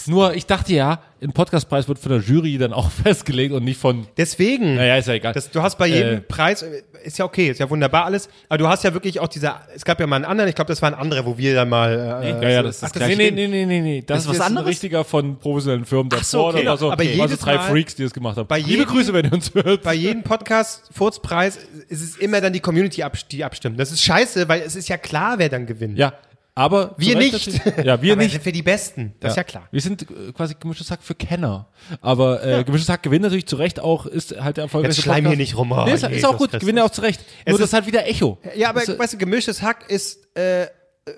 Nur, 0.07 0.33
ich 0.35 0.45
dachte 0.45 0.73
ja, 0.73 1.01
ein 1.21 1.31
Podcastpreis 1.33 1.87
wird 1.87 1.97
von 1.99 2.11
der 2.11 2.21
Jury 2.21 2.57
dann 2.57 2.73
auch 2.73 2.89
festgelegt 3.03 3.53
und 3.53 3.63
nicht 3.63 3.79
von, 3.79 4.07
Deswegen. 4.17 4.75
naja, 4.75 4.97
ist 4.97 5.07
ja 5.07 5.15
egal. 5.15 5.33
Das, 5.33 5.49
du 5.49 5.61
hast 5.61 5.77
bei 5.77 5.87
jedem 5.87 6.17
Äh, 6.17 6.21
Preis, 6.21 6.61
äh, 6.61 6.81
ist 7.03 7.17
ja 7.17 7.25
okay, 7.25 7.49
ist 7.49 7.59
ja 7.59 7.69
wunderbar 7.69 8.05
alles, 8.05 8.29
aber 8.49 8.57
du 8.57 8.67
hast 8.67 8.83
ja 8.83 8.93
wirklich 8.93 9.19
auch 9.19 9.27
dieser, 9.27 9.61
es 9.75 9.83
gab 9.85 9.99
ja 9.99 10.07
mal 10.07 10.17
einen 10.17 10.25
anderen, 10.25 10.49
ich 10.49 10.55
glaube, 10.55 10.69
das 10.69 10.81
war 10.81 10.89
ein 10.89 10.95
anderer, 10.99 11.25
wo 11.25 11.37
wir 11.37 11.55
dann 11.55 11.69
mal, 11.69 12.21
äh, 12.23 12.29
ja, 12.43 12.49
ja, 12.49 12.63
das, 12.63 12.83
Ach, 12.83 12.87
ist 12.87 12.95
das 12.95 13.07
nee, 13.07 13.15
nee, 13.15 13.31
nee, 13.31 13.47
nee, 13.47 13.65
nee, 13.65 13.81
nee. 13.81 14.03
Das, 14.05 14.23
ist 14.23 14.27
was 14.29 14.35
ist 14.35 14.41
ein 14.41 14.47
anderes? 14.47 14.67
richtiger 14.69 15.03
von 15.03 15.37
professionellen 15.39 15.85
Firmen 15.85 16.09
davor. 16.09 16.23
so, 16.23 16.47
okay. 16.47 16.65
war 16.65 16.77
so, 16.77 16.91
Aber 16.91 17.03
war 17.03 17.11
so 17.11 17.21
jedes 17.21 17.39
drei 17.39 17.55
Mal- 17.55 17.69
Freaks, 17.69 17.95
die 17.95 18.03
das 18.03 18.13
gemacht 18.13 18.37
haben. 18.37 18.47
bei 18.47 18.57
Liebe 18.59 18.69
jedem- 18.71 18.85
Grüße, 18.87 19.13
wenn 19.13 19.25
ihr 19.25 19.33
uns 19.33 19.51
hört. 19.53 19.83
bei 19.83 19.93
jedem 19.93 20.23
Podcast 20.23 20.89
Furzpreis 20.91 21.57
ist 21.89 22.01
es 22.01 22.17
immer 22.17 22.41
dann 22.41 22.53
die 22.53 22.59
Community, 22.59 23.01
abs- 23.03 23.27
die 23.27 23.43
abstimmt. 23.43 23.79
Das 23.79 23.91
ist 23.91 24.03
scheiße, 24.03 24.47
weil 24.49 24.61
es 24.61 24.75
ist 24.75 24.89
ja 24.89 24.97
klar, 24.97 25.39
wer 25.39 25.49
dann 25.49 25.65
gewinnt. 25.65 25.97
ja, 25.97 26.13
aber 26.57 26.95
Wir 26.97 27.15
nicht. 27.17 27.47
Ja, 27.83 28.01
wir 28.01 28.13
aber 28.13 28.23
nicht. 28.23 28.31
sind 28.31 28.45
wir 28.45 28.51
die 28.51 28.63
Besten. 28.63 29.13
Das 29.19 29.33
ist 29.33 29.37
ja 29.37 29.43
klar. 29.43 29.67
Wir 29.71 29.79
sind 29.81 30.01
äh, 30.03 30.31
quasi 30.33 30.55
gemischtes 30.59 30.89
Hack 30.91 31.03
für 31.03 31.13
Kenner. 31.15 31.67
Aber 32.01 32.43
äh, 32.43 32.63
gemischtes 32.63 32.89
Hack 32.89 33.03
gewinnt 33.03 33.21
natürlich 33.23 33.45
zu 33.47 33.55
Recht 33.57 33.79
auch, 33.79 34.05
ist 34.05 34.39
halt 34.41 34.57
der 34.57 34.63
erfolgreichste 34.65 34.99
Jetzt 35.01 35.03
schleim 35.03 35.17
hier 35.17 35.23
Podcast. 35.29 35.37
nicht 35.39 35.57
rum. 35.57 35.71
Oh, 35.71 35.85
nee, 35.85 35.93
ist, 35.93 36.03
ist 36.03 36.09
Jesus 36.09 36.23
auch 36.25 36.37
gut, 36.37 36.49
Christus. 36.49 36.61
gewinnt 36.61 36.79
ja 36.79 36.85
auch 36.85 36.89
zu 36.89 37.01
Recht. 37.01 37.21
Es 37.45 37.51
Nur 37.51 37.59
das 37.59 37.67
ist- 37.69 37.73
halt 37.73 37.85
wieder 37.87 38.07
Echo. 38.07 38.37
Ja, 38.55 38.69
aber 38.69 38.81
Das, 38.85 38.97
weißt 38.97 39.13
du, 39.13 39.17
gemischtes 39.17 39.61
Hack 39.61 39.89
ist 39.89 40.19
äh, 40.35 40.65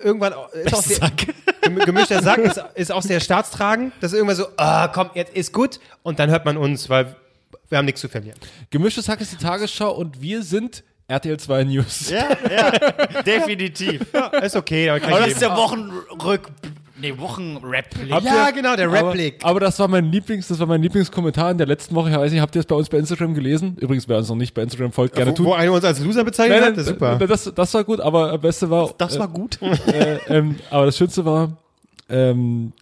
irgendwann 0.02 0.34
ist 0.64 0.74
auch 0.74 0.82
sehr, 0.82 0.96
Sack. 0.98 1.16
gem- 1.62 1.78
gemischter 1.78 2.22
Sack 2.22 2.38
ist, 2.38 2.62
ist 2.74 2.92
auch 2.92 3.02
sehr 3.02 3.20
staatstragend. 3.20 3.92
Das 4.00 4.12
ist 4.12 4.16
irgendwann 4.18 4.36
so, 4.36 4.46
ah, 4.56 4.88
komm, 4.88 5.10
jetzt 5.14 5.34
ist 5.34 5.52
gut 5.52 5.80
und 6.02 6.18
dann 6.18 6.30
hört 6.30 6.44
man 6.44 6.56
uns, 6.56 6.88
weil 6.88 7.16
wir 7.68 7.78
haben 7.78 7.86
nichts 7.86 8.00
zu 8.00 8.08
verlieren. 8.08 8.38
Gemischtes 8.70 9.08
Hack 9.08 9.20
ist 9.20 9.32
die 9.32 9.36
Tagesschau 9.36 9.90
und 9.92 10.20
wir 10.20 10.42
sind 10.42 10.84
RTL 11.10 11.38
2 11.38 11.64
News. 11.64 12.10
Ja, 12.10 12.28
ja, 12.50 13.22
definitiv. 13.26 14.06
Ja, 14.14 14.26
ist 14.38 14.54
okay, 14.56 14.88
aber 14.90 15.00
kann 15.00 15.12
Aber 15.12 15.20
das 15.22 15.32
ist 15.32 15.42
der 15.42 15.56
Wochenrück... 15.56 16.48
Nee, 17.00 17.16
Wochenrap. 17.16 17.86
Ja, 18.06 18.50
genau, 18.50 18.76
der 18.76 18.86
aber, 18.88 19.06
Rap-Blick. 19.08 19.38
aber 19.42 19.58
das 19.58 19.78
war 19.78 19.88
mein 19.88 20.12
Lieblings, 20.12 20.48
das 20.48 20.58
war 20.58 20.66
mein 20.66 20.82
Lieblingskommentar 20.82 21.50
in 21.50 21.56
der 21.56 21.66
letzten 21.66 21.94
Woche. 21.94 22.10
Ich 22.10 22.16
weiß 22.16 22.30
nicht, 22.30 22.42
habt 22.42 22.54
ihr 22.54 22.58
das 22.58 22.66
bei 22.66 22.74
uns 22.76 22.90
bei 22.90 22.98
Instagram 22.98 23.32
gelesen? 23.34 23.74
Übrigens, 23.80 24.06
wer 24.06 24.18
uns 24.18 24.28
noch 24.28 24.36
nicht 24.36 24.52
bei 24.52 24.62
Instagram 24.62 24.92
folgt, 24.92 25.16
gerne 25.16 25.30
Wo, 25.30 25.34
tun. 25.34 25.46
wo 25.46 25.52
einer 25.54 25.72
uns 25.72 25.82
als 25.82 25.98
Loser 26.00 26.24
bezeichnet 26.24 26.62
hat, 26.62 26.72
das 26.76 26.82
ist 26.82 26.88
super. 26.88 27.18
äh, 27.18 27.26
Das, 27.26 27.50
das 27.54 27.72
war 27.72 27.84
gut, 27.84 28.00
aber 28.00 28.32
das 28.32 28.40
Beste 28.42 28.68
war. 28.68 28.92
Das 28.98 29.18
war 29.18 29.28
gut. 29.28 29.58
äh, 29.86 30.18
ähm, 30.28 30.56
aber 30.68 30.84
das 30.86 30.98
Schönste 30.98 31.24
war 31.24 31.56
ähm, 32.10 32.74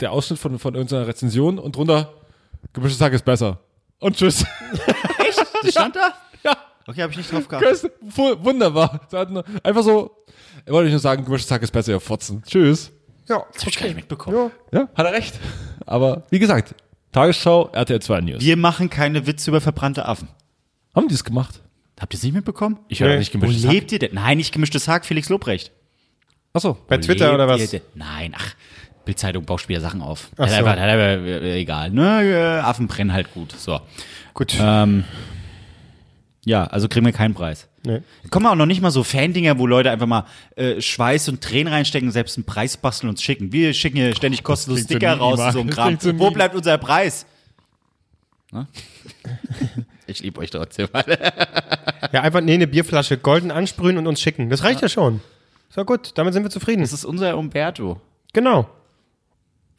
der 0.00 0.10
Ausschnitt 0.12 0.38
von, 0.38 0.58
von 0.58 0.74
irgendeiner 0.74 1.06
Rezension 1.06 1.58
und 1.58 1.76
drunter 1.76 2.14
gemischtes 2.72 2.98
Tag 2.98 3.12
ist 3.12 3.26
besser. 3.26 3.58
Und 4.00 4.16
tschüss. 4.16 4.44
Das 5.62 5.70
stand 5.70 5.96
da? 5.96 6.14
Okay, 6.86 7.02
habe 7.02 7.12
ich 7.12 7.18
nicht 7.18 7.32
drauf 7.32 7.48
gehabt. 7.48 7.64
das 7.64 7.84
ist 7.84 7.90
wu- 8.00 8.36
wunderbar. 8.44 9.00
Einfach 9.62 9.82
so, 9.82 10.10
wollte 10.66 10.86
ich 10.88 10.92
nur 10.92 11.00
sagen, 11.00 11.24
gemischtes 11.24 11.48
Tag 11.48 11.62
ist 11.62 11.70
besser, 11.72 11.92
ihr 11.92 12.00
Fotzen. 12.00 12.42
Tschüss. 12.46 12.90
Ja, 13.28 13.42
Das 13.52 13.62
habe 13.62 13.70
ich 13.70 13.78
gar 13.78 13.86
nicht 13.86 13.96
mitbekommen. 13.96 14.50
ja. 14.72 14.80
Ja, 14.80 14.88
hat 14.94 15.06
er 15.06 15.12
recht. 15.12 15.34
Aber 15.86 16.24
wie 16.30 16.38
gesagt, 16.38 16.74
Tagesschau, 17.12 17.70
RTL 17.72 18.00
2 18.00 18.20
News. 18.20 18.40
Wir 18.42 18.56
machen 18.56 18.90
keine 18.90 19.26
Witze 19.26 19.50
über 19.50 19.60
verbrannte 19.60 20.06
Affen. 20.06 20.28
Haben 20.94 21.08
die 21.08 21.14
es 21.14 21.24
gemacht? 21.24 21.60
Habt 21.98 22.12
ihr 22.12 22.18
es 22.18 22.22
nicht 22.24 22.34
mitbekommen? 22.34 22.78
Ich 22.88 23.00
höre 23.00 23.08
Nee. 23.10 23.18
nicht 23.18 23.34
Wo 23.34 23.38
gemischtes 23.38 23.64
Hack. 23.66 23.72
lebt 23.72 23.92
ihr 23.92 23.98
denn? 24.00 24.14
Nein, 24.14 24.36
nicht 24.36 24.52
gemischtes 24.52 24.88
Hack, 24.88 25.06
Felix 25.06 25.28
Lobrecht. 25.28 25.70
Achso. 26.52 26.76
Bei 26.88 26.98
Wo 26.98 27.00
Twitter 27.02 27.32
oder 27.34 27.48
was? 27.48 27.72
Nein, 27.94 28.34
ach, 28.36 28.54
Bildzeitung 29.04 29.44
bauscht 29.44 29.68
wieder 29.68 29.80
Sachen 29.80 30.02
auf. 30.02 30.28
Ach 30.36 30.48
so. 30.48 30.54
einfach, 30.54 30.76
äh, 30.76 31.60
egal. 31.60 31.90
Ne, 31.90 32.22
äh, 32.24 32.60
Affen 32.60 32.88
brennen 32.88 33.12
halt 33.12 33.32
gut. 33.32 33.52
So. 33.52 33.80
Gut. 34.34 34.54
Ähm, 34.60 35.04
ja, 36.44 36.64
also 36.64 36.88
kriegen 36.88 37.06
wir 37.06 37.12
keinen 37.12 37.34
Preis. 37.34 37.68
Nee. 37.84 38.00
Kommen 38.30 38.46
auch 38.46 38.54
noch 38.54 38.66
nicht 38.66 38.80
mal 38.80 38.90
so 38.90 39.02
Fan-Dinger, 39.02 39.58
wo 39.58 39.66
Leute 39.66 39.90
einfach 39.90 40.06
mal 40.06 40.26
äh, 40.56 40.80
Schweiß 40.80 41.28
und 41.28 41.42
Tränen 41.42 41.72
reinstecken, 41.72 42.10
selbst 42.10 42.36
einen 42.36 42.44
Preis 42.44 42.76
basteln 42.76 43.08
und 43.08 43.14
uns 43.14 43.22
schicken. 43.22 43.52
Wir 43.52 43.74
schicken 43.74 43.96
hier 43.96 44.14
ständig 44.14 44.42
kostenlos 44.42 44.78
klingt 44.86 44.90
so 44.90 44.94
Sticker 44.94 45.14
nie, 45.14 45.20
raus 45.20 45.40
und 45.40 45.52
so 45.52 45.60
ein 45.60 45.70
Kram. 45.70 45.98
so 46.00 46.18
Wo 46.18 46.30
bleibt 46.30 46.54
unser 46.54 46.78
Preis? 46.78 47.26
Ne? 48.52 48.66
ich 50.06 50.20
liebe 50.20 50.40
euch 50.40 50.50
trotzdem. 50.50 50.88
Ja, 52.12 52.22
einfach 52.22 52.40
nee, 52.40 52.54
eine 52.54 52.66
Bierflasche 52.66 53.18
golden 53.18 53.50
ansprühen 53.50 53.98
und 53.98 54.06
uns 54.06 54.20
schicken. 54.20 54.48
Das 54.48 54.62
reicht 54.62 54.82
ja, 54.82 54.88
schon. 54.88 55.20
Ist 55.68 55.76
ja 55.76 55.82
gut, 55.82 56.12
damit 56.14 56.34
sind 56.34 56.44
wir 56.44 56.50
zufrieden. 56.50 56.82
Das 56.82 56.92
ist 56.92 57.04
unser 57.04 57.36
Umberto. 57.36 58.00
Genau. 58.32 58.68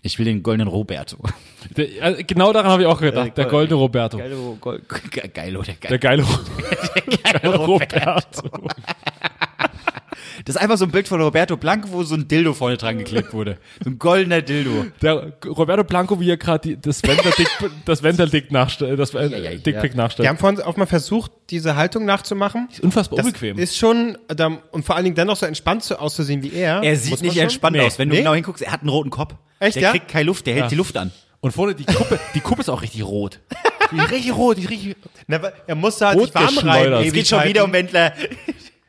Ich 0.05 0.19
will 0.19 0.25
den 0.25 0.43
goldenen 0.43 0.67
Roberto. 0.67 1.17
Der, 1.77 2.19
äh, 2.19 2.23
genau 2.23 2.53
daran 2.53 2.69
habe 2.71 2.83
ich 2.83 2.87
auch 2.87 3.01
gedacht. 3.01 3.35
Der 3.35 3.45
goldene 3.45 3.75
Roberto. 3.79 4.19
Geilo, 4.19 4.55
Gold, 4.61 4.83
ge- 5.09 5.27
geilo, 5.33 5.63
der 5.63 5.73
Der 5.89 5.97
geil. 5.97 6.17
geile, 6.19 6.25
geile 7.41 7.55
Roberto. 7.55 8.49
Das 10.45 10.55
ist 10.57 10.61
einfach 10.61 10.77
so 10.77 10.85
ein 10.85 10.91
Bild 10.91 11.07
von 11.07 11.19
Roberto 11.19 11.57
Blanco, 11.57 11.87
wo 11.91 12.03
so 12.03 12.13
ein 12.13 12.27
Dildo 12.27 12.53
vorne 12.53 12.77
dran 12.77 12.99
geklebt 12.99 13.33
wurde. 13.33 13.57
So 13.83 13.89
ein 13.89 13.97
goldener 13.97 14.43
Dildo. 14.43 14.85
Der 15.01 15.33
Roberto 15.47 15.83
Blanco, 15.83 16.19
wie 16.19 16.29
er 16.29 16.37
gerade 16.37 16.77
das 16.77 17.01
Wendler-Dick 17.01 17.47
das 17.85 18.03
-Dick 18.03 18.51
nachstellt, 18.51 18.99
das 18.99 19.15
äh, 19.15 19.27
ja, 19.27 19.37
ja. 19.39 19.49
Dickpick 19.57 19.93
Wir 19.93 19.95
nachstellt. 19.95 20.29
haben 20.29 20.37
vorhin 20.37 20.61
auch 20.61 20.77
mal 20.77 20.85
versucht, 20.85 21.31
diese 21.49 21.75
Haltung 21.75 22.05
nachzumachen. 22.05 22.69
Unfassbar 22.83 23.17
Das 23.17 23.25
unbequem. 23.25 23.57
ist 23.57 23.75
schon, 23.75 24.19
da- 24.27 24.59
und 24.71 24.85
vor 24.85 24.95
allen 24.95 25.05
Dingen 25.05 25.15
dennoch 25.15 25.35
so 25.37 25.47
entspannt 25.47 25.83
zu, 25.83 25.99
auszusehen 25.99 26.43
wie 26.43 26.53
er. 26.53 26.83
Er 26.83 26.95
sieht 26.95 27.23
nicht 27.23 27.37
entspannt 27.37 27.75
Nee. 27.77 27.81
aus. 27.83 27.97
Wenn 27.97 28.09
du 28.09 28.13
Nee? 28.15 28.21
genau 28.21 28.35
hinguckst, 28.35 28.61
er 28.61 28.71
hat 28.71 28.81
einen 28.81 28.89
roten 28.89 29.09
Kopf. 29.09 29.33
Echt, 29.59 29.75
der 29.75 29.83
ja? 29.83 29.91
kriegt 29.91 30.07
keine 30.07 30.25
Luft, 30.25 30.45
der 30.45 30.53
hält 30.53 30.63
Ja. 30.65 30.69
die 30.69 30.75
Luft 30.75 30.97
an. 30.97 31.11
Und 31.39 31.51
vorne 31.51 31.75
die 31.75 31.85
Kuppe, 31.85 32.19
die 32.33 32.39
Kuppe 32.39 32.61
ist 32.61 32.69
auch 32.69 32.81
richtig 32.81 33.03
rot. 33.03 33.39
Die 33.91 33.97
ist 33.97 34.11
richtig 34.11 34.35
rot, 34.35 34.57
die 34.57 34.63
ist 34.63 34.69
richtig. 34.69 34.95
Na, 35.27 35.39
er 35.67 35.75
muss 35.75 35.97
da 35.99 36.07
halt 36.07 36.19
Rot 36.19 36.33
warm 36.33 36.47
geschleudert. 36.47 36.93
reiben. 36.93 37.07
Es 37.07 37.13
geht 37.13 37.27
schon 37.27 37.43
wieder 37.43 37.63
um 37.63 37.71
Wendler. 37.71 38.13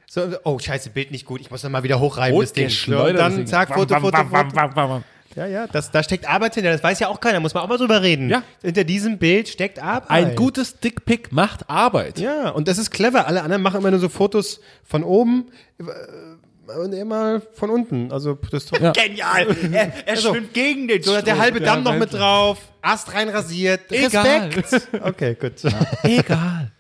So, 0.07 0.23
oh, 0.45 0.59
scheiße, 0.59 0.89
Bild 0.91 1.11
nicht 1.11 1.27
gut. 1.27 1.43
Ich 1.43 1.51
muss 1.51 1.61
dann 1.61 1.73
mal 1.73 1.83
wieder 1.83 2.01
hochreiben, 2.01 2.41
das 2.41 2.55
Ding. 2.55 2.71
So, 2.71 3.05
und 3.05 3.15
dann 3.17 3.47
zack, 3.47 3.75
Foto, 3.75 4.01
Foto, 4.01 4.25
Foto. 4.25 5.03
Ja, 5.35 5.47
ja, 5.47 5.67
das, 5.67 5.91
da 5.91 6.03
steckt 6.03 6.27
Arbeit 6.27 6.55
hinter. 6.55 6.73
Das 6.73 6.83
weiß 6.83 6.99
ja 7.01 7.09
auch 7.09 7.21
keiner. 7.21 7.41
Muss 7.41 7.53
man 7.53 7.63
auch 7.63 7.69
mal 7.69 7.77
drüber 7.77 8.01
reden. 8.01 8.31
Ja. 8.31 8.43
Hinter 8.63 8.85
diesem 8.85 9.19
Bild 9.19 9.49
steckt 9.49 9.79
Arbeit. 9.79 10.09
Ein 10.11 10.35
gutes 10.35 10.81
Dickpick 10.81 11.31
macht 11.31 11.69
Arbeit. 11.69 12.19
Ja, 12.19 12.49
und 12.49 12.69
das 12.69 12.79
ist 12.79 12.91
clever. 12.91 13.27
Alle 13.27 13.43
anderen 13.43 13.63
machen 13.63 13.81
immer 13.81 13.91
nur 13.91 14.01
so 14.01 14.09
Fotos 14.09 14.61
von 14.83 15.05
oben 15.05 15.49
und 16.83 16.93
immer 16.93 17.41
von 17.55 17.71
unten. 17.71 18.11
Also 18.13 18.35
das 18.51 18.65
ist 18.65 18.79
Ja. 18.79 18.93
Genial. 18.93 19.47
Er, 19.73 19.93
er 20.07 20.09
Also, 20.09 20.33
schwimmt 20.33 20.53
gegen 20.55 20.89
den 20.89 21.03
Strom. 21.03 21.25
der 21.25 21.39
halbe 21.39 21.61
Ja, 21.61 21.65
Damm 21.67 21.83
noch 21.83 21.97
mit 21.97 22.13
drauf, 22.13 22.59
Ast 22.83 23.13
rein 23.15 23.29
rasiert. 23.29 23.91
Egal. 23.91 24.51
Respekt. 24.51 24.89
Okay, 25.03 25.35
gut. 25.35 25.53
Egal. 26.03 26.71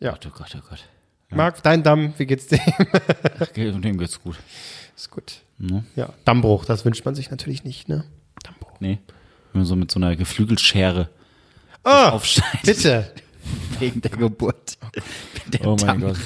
Oh 0.00 0.06
Gott, 0.06 0.26
oh 0.26 0.30
Gott, 0.36 0.56
oh 0.56 0.60
Gott. 0.68 0.84
Marc, 1.30 1.62
dein 1.62 1.82
Damm, 1.82 2.14
wie 2.18 2.26
geht's 2.26 2.46
dir? 2.46 2.60
Okay, 3.40 3.72
dem 3.72 3.98
geht's 3.98 4.20
gut. 4.22 4.36
ist 4.94 5.10
gut. 5.10 5.40
Ne? 5.58 5.84
Ja, 5.96 6.10
Dammbruch, 6.24 6.64
das 6.64 6.84
wünscht 6.84 7.04
man 7.04 7.14
sich 7.14 7.30
natürlich 7.30 7.64
nicht, 7.64 7.88
ne? 7.88 8.04
Dammbruch. 8.42 8.78
Nee. 8.80 8.98
Wenn 9.52 9.60
man 9.62 9.66
so 9.66 9.76
mit 9.76 9.90
so 9.90 9.98
einer 9.98 10.14
Geflügelschere 10.16 11.08
Oh, 11.84 11.90
aufschneidet 11.90 12.62
bitte. 12.64 13.12
Wegen 13.80 14.00
der 14.00 14.10
Geburt. 14.10 14.78
Der 15.46 15.66
Oh 15.66 15.76
mein 15.84 16.00
Gott. 16.00 16.16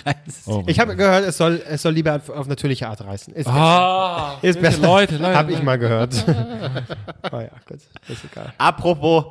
Oh. 0.47 0.63
Ich 0.67 0.79
habe 0.81 0.97
gehört, 0.97 1.27
es 1.27 1.37
soll, 1.37 1.63
es 1.69 1.83
soll 1.83 1.93
lieber 1.93 2.17
auf, 2.17 2.29
auf 2.31 2.47
natürliche 2.47 2.89
Art 2.89 3.01
reißen. 3.01 3.35
Ist, 3.35 3.47
Ah, 3.49 4.39
ist 4.43 4.61
besser. 4.61 4.83
Leute, 4.83 5.17
Leute. 5.17 5.37
Habe 5.37 5.53
ich 5.53 5.63
mal 5.63 5.79
gehört. 5.79 6.25
oh 7.33 7.41
ja, 7.41 7.51
gut, 7.67 7.79
ist 8.09 8.25
egal. 8.31 8.53
Apropos 8.59 9.27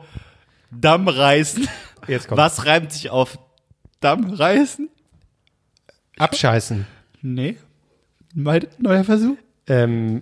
Damm 0.72 1.08
reißen. 1.08 1.68
Jetzt 2.08 2.28
kommt 2.28 2.38
Was 2.40 2.66
reimt 2.66 2.92
sich 2.92 3.10
auf 3.10 3.40
Damm 4.00 4.32
reißen? 4.32 4.90
Abscheißen. 6.18 6.86
Nee. 7.22 7.58
Mein 8.34 8.68
neuer 8.78 9.04
Versuch? 9.04 9.38
Ähm, 9.68 10.22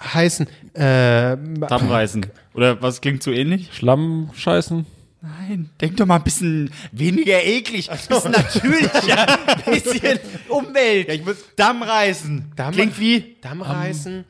heißen. 0.00 0.46
Äh, 0.74 1.36
Damm 1.36 1.90
reißen. 1.90 2.26
Oder 2.54 2.80
was 2.82 3.00
klingt 3.00 3.22
so 3.22 3.30
ähnlich? 3.30 3.70
Schlamm 3.72 4.30
scheißen. 4.34 4.86
Nein, 5.24 5.70
denk 5.80 5.96
doch 5.96 6.04
mal 6.06 6.16
ein 6.16 6.24
bisschen 6.24 6.72
weniger 6.90 7.40
eklig, 7.44 7.90
ein 7.90 7.98
bisschen 8.08 8.32
natürlicher, 8.32 9.48
ein 9.48 9.72
bisschen 9.72 10.18
Umwelt. 10.48 11.08
ich 11.08 11.24
muss- 11.24 11.36
Damm 11.54 11.82
reißen. 11.82 12.50
Damm- 12.56 12.72
Klingt 12.74 12.98
wie 12.98 13.36
Damm 13.40 13.62
reißen. 13.62 14.24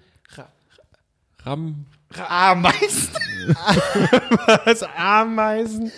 Ram. 1.45 1.87
Ameisen. 2.29 3.09
Was? 4.65 4.83
Ameisen? 4.83 5.91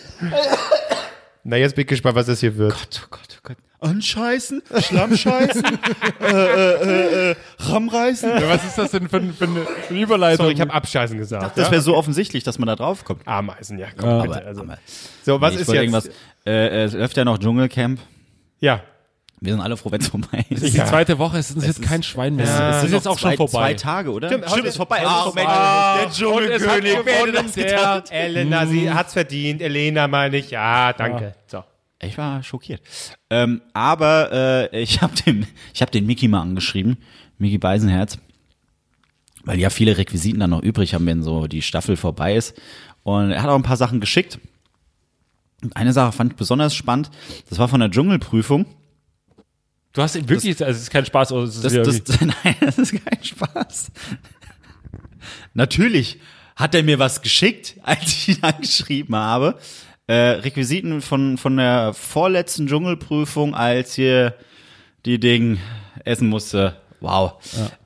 Na, 1.42 1.56
jetzt 1.56 1.74
bin 1.74 1.82
ich 1.82 1.88
gespannt, 1.88 2.14
was 2.16 2.26
das 2.26 2.40
hier 2.40 2.56
wird. 2.56 2.72
Oh 2.72 3.06
Gott, 3.10 3.36
oh 3.36 3.40
Gott. 3.42 3.56
Anscheißen, 3.84 4.62
Schlammscheißen, 4.80 5.64
äh, 6.20 6.26
äh, 6.26 7.30
äh, 7.30 7.36
Rammreißen. 7.58 8.28
Ja, 8.30 8.48
was 8.48 8.64
ist 8.64 8.78
das 8.78 8.90
denn 8.90 9.08
für, 9.08 9.20
für 9.32 9.44
eine 9.44 10.00
Überleitung? 10.00 10.44
Sorry, 10.46 10.54
ich 10.54 10.60
habe 10.60 10.72
Abscheißen 10.72 11.18
gesagt. 11.18 11.56
Das 11.56 11.66
ja? 11.66 11.72
wäre 11.72 11.82
so 11.82 11.96
offensichtlich, 11.96 12.42
dass 12.44 12.58
man 12.58 12.66
da 12.66 12.76
drauf 12.76 13.04
kommt. 13.04 13.26
Ameisen, 13.26 13.78
ja, 13.78 13.88
komm, 13.96 14.08
Ja. 14.08 14.22
bitte. 14.22 14.34
Aber- 14.38 14.46
Also. 14.46 14.62
aber- 14.62 14.78
So, 15.24 15.40
was 15.40 15.54
Nee, 15.54 15.60
ist 15.60 15.68
jetzt? 15.68 15.76
Irgendwas, 15.76 16.10
äh, 16.46 16.84
es 16.84 16.92
läuft 16.94 17.16
ja 17.16 17.24
noch 17.24 17.38
Dschungelcamp. 17.38 18.00
Ja. 18.60 18.80
Wir 19.40 19.52
sind 19.52 19.60
alle 19.60 19.76
froh, 19.76 19.92
wenn 19.92 20.00
es 20.00 20.08
vorbei 20.08 20.46
ist. 20.48 20.62
Ist 20.62 20.74
die 20.74 20.84
zweite 20.84 21.18
Woche, 21.18 21.36
es 21.36 21.50
ist 21.50 21.66
jetzt 21.66 21.82
kein 21.82 22.02
Schwein 22.02 22.34
mehr. 22.36 22.46
Ja. 22.46 22.78
es 22.78 22.84
ist 22.84 22.92
jetzt 22.92 23.06
auch 23.06 23.18
schon 23.18 23.30
zwei, 23.32 23.36
vorbei. 23.36 23.74
Zwei 23.74 23.74
Tage, 23.74 24.10
oder? 24.12 24.28
Stimmt, 24.28 24.48
heute- 24.48 24.68
ist 24.68 24.76
vorbei. 24.76 24.98
ist 24.98 25.02
Mensch, 25.04 25.22
vorbei. 25.22 25.98
der 26.02 26.10
Dschungelkönig. 26.10 27.56
Elena, 28.10 28.64
sie 28.66 28.90
hat's 28.90 29.12
verdient. 29.12 29.60
Elena 29.60 30.08
meine 30.08 30.38
ich. 30.38 30.50
Ja, 30.50 30.92
danke. 30.94 31.34
So. 31.46 31.62
Ich 32.02 32.18
war 32.18 32.42
schockiert. 32.42 32.82
Ähm, 33.30 33.62
aber 33.72 34.32
äh, 34.72 34.82
ich 34.82 35.00
habe 35.00 35.14
den, 35.14 35.46
ich 35.72 35.82
hab 35.82 35.90
den 35.90 36.06
Mickey 36.06 36.28
mal 36.28 36.42
angeschrieben, 36.42 36.98
Mickey 37.38 37.58
Beisenherz, 37.58 38.18
weil 39.44 39.58
ja 39.58 39.70
viele 39.70 39.96
Requisiten 39.96 40.40
dann 40.40 40.50
noch 40.50 40.62
übrig 40.62 40.94
haben, 40.94 41.06
wenn 41.06 41.22
so 41.22 41.46
die 41.46 41.62
Staffel 41.62 41.96
vorbei 41.96 42.36
ist. 42.36 42.54
Und 43.02 43.30
er 43.30 43.42
hat 43.42 43.50
auch 43.50 43.56
ein 43.56 43.62
paar 43.62 43.76
Sachen 43.76 44.00
geschickt. 44.00 44.38
Und 45.62 45.76
eine 45.76 45.92
Sache 45.92 46.12
fand 46.12 46.32
ich 46.32 46.36
besonders 46.36 46.74
spannend. 46.74 47.10
Das 47.48 47.58
war 47.58 47.68
von 47.68 47.80
der 47.80 47.90
Dschungelprüfung. 47.90 48.66
Du 49.92 50.02
hast 50.02 50.16
ihn 50.16 50.28
wirklich, 50.28 50.62
also 50.64 50.76
es 50.76 50.82
ist 50.82 50.90
kein 50.90 51.06
Spaß, 51.06 51.32
oder 51.32 51.44
es 51.44 51.56
ist 51.56 51.64
Das, 51.64 52.04
das, 52.04 52.20
nein, 52.44 52.56
das 52.60 52.78
ist 52.78 52.92
kein 52.92 53.22
Spaß. 53.22 53.92
Natürlich 55.54 56.18
hat 56.56 56.74
er 56.74 56.82
mir 56.82 56.98
was 56.98 57.22
geschickt, 57.22 57.76
als 57.82 58.12
ich 58.12 58.28
ihn 58.28 58.42
angeschrieben 58.42 59.14
habe. 59.14 59.58
Äh, 60.06 60.14
Requisiten 60.14 61.00
von, 61.00 61.38
von 61.38 61.56
der 61.56 61.94
vorletzten 61.94 62.66
Dschungelprüfung, 62.66 63.54
als 63.54 63.94
hier 63.94 64.34
die 65.06 65.18
Ding 65.18 65.58
essen 66.04 66.28
musste. 66.28 66.76
Wow. 67.00 67.34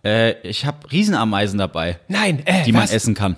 Äh, 0.05 0.41
ich 0.49 0.67
habe 0.67 0.91
Riesenameisen 0.91 1.59
dabei, 1.59 1.99
Nein, 2.09 2.43
äh, 2.45 2.65
die 2.65 2.73
man 2.73 2.85
was? 2.85 2.93
essen 2.93 3.15
kann. 3.15 3.37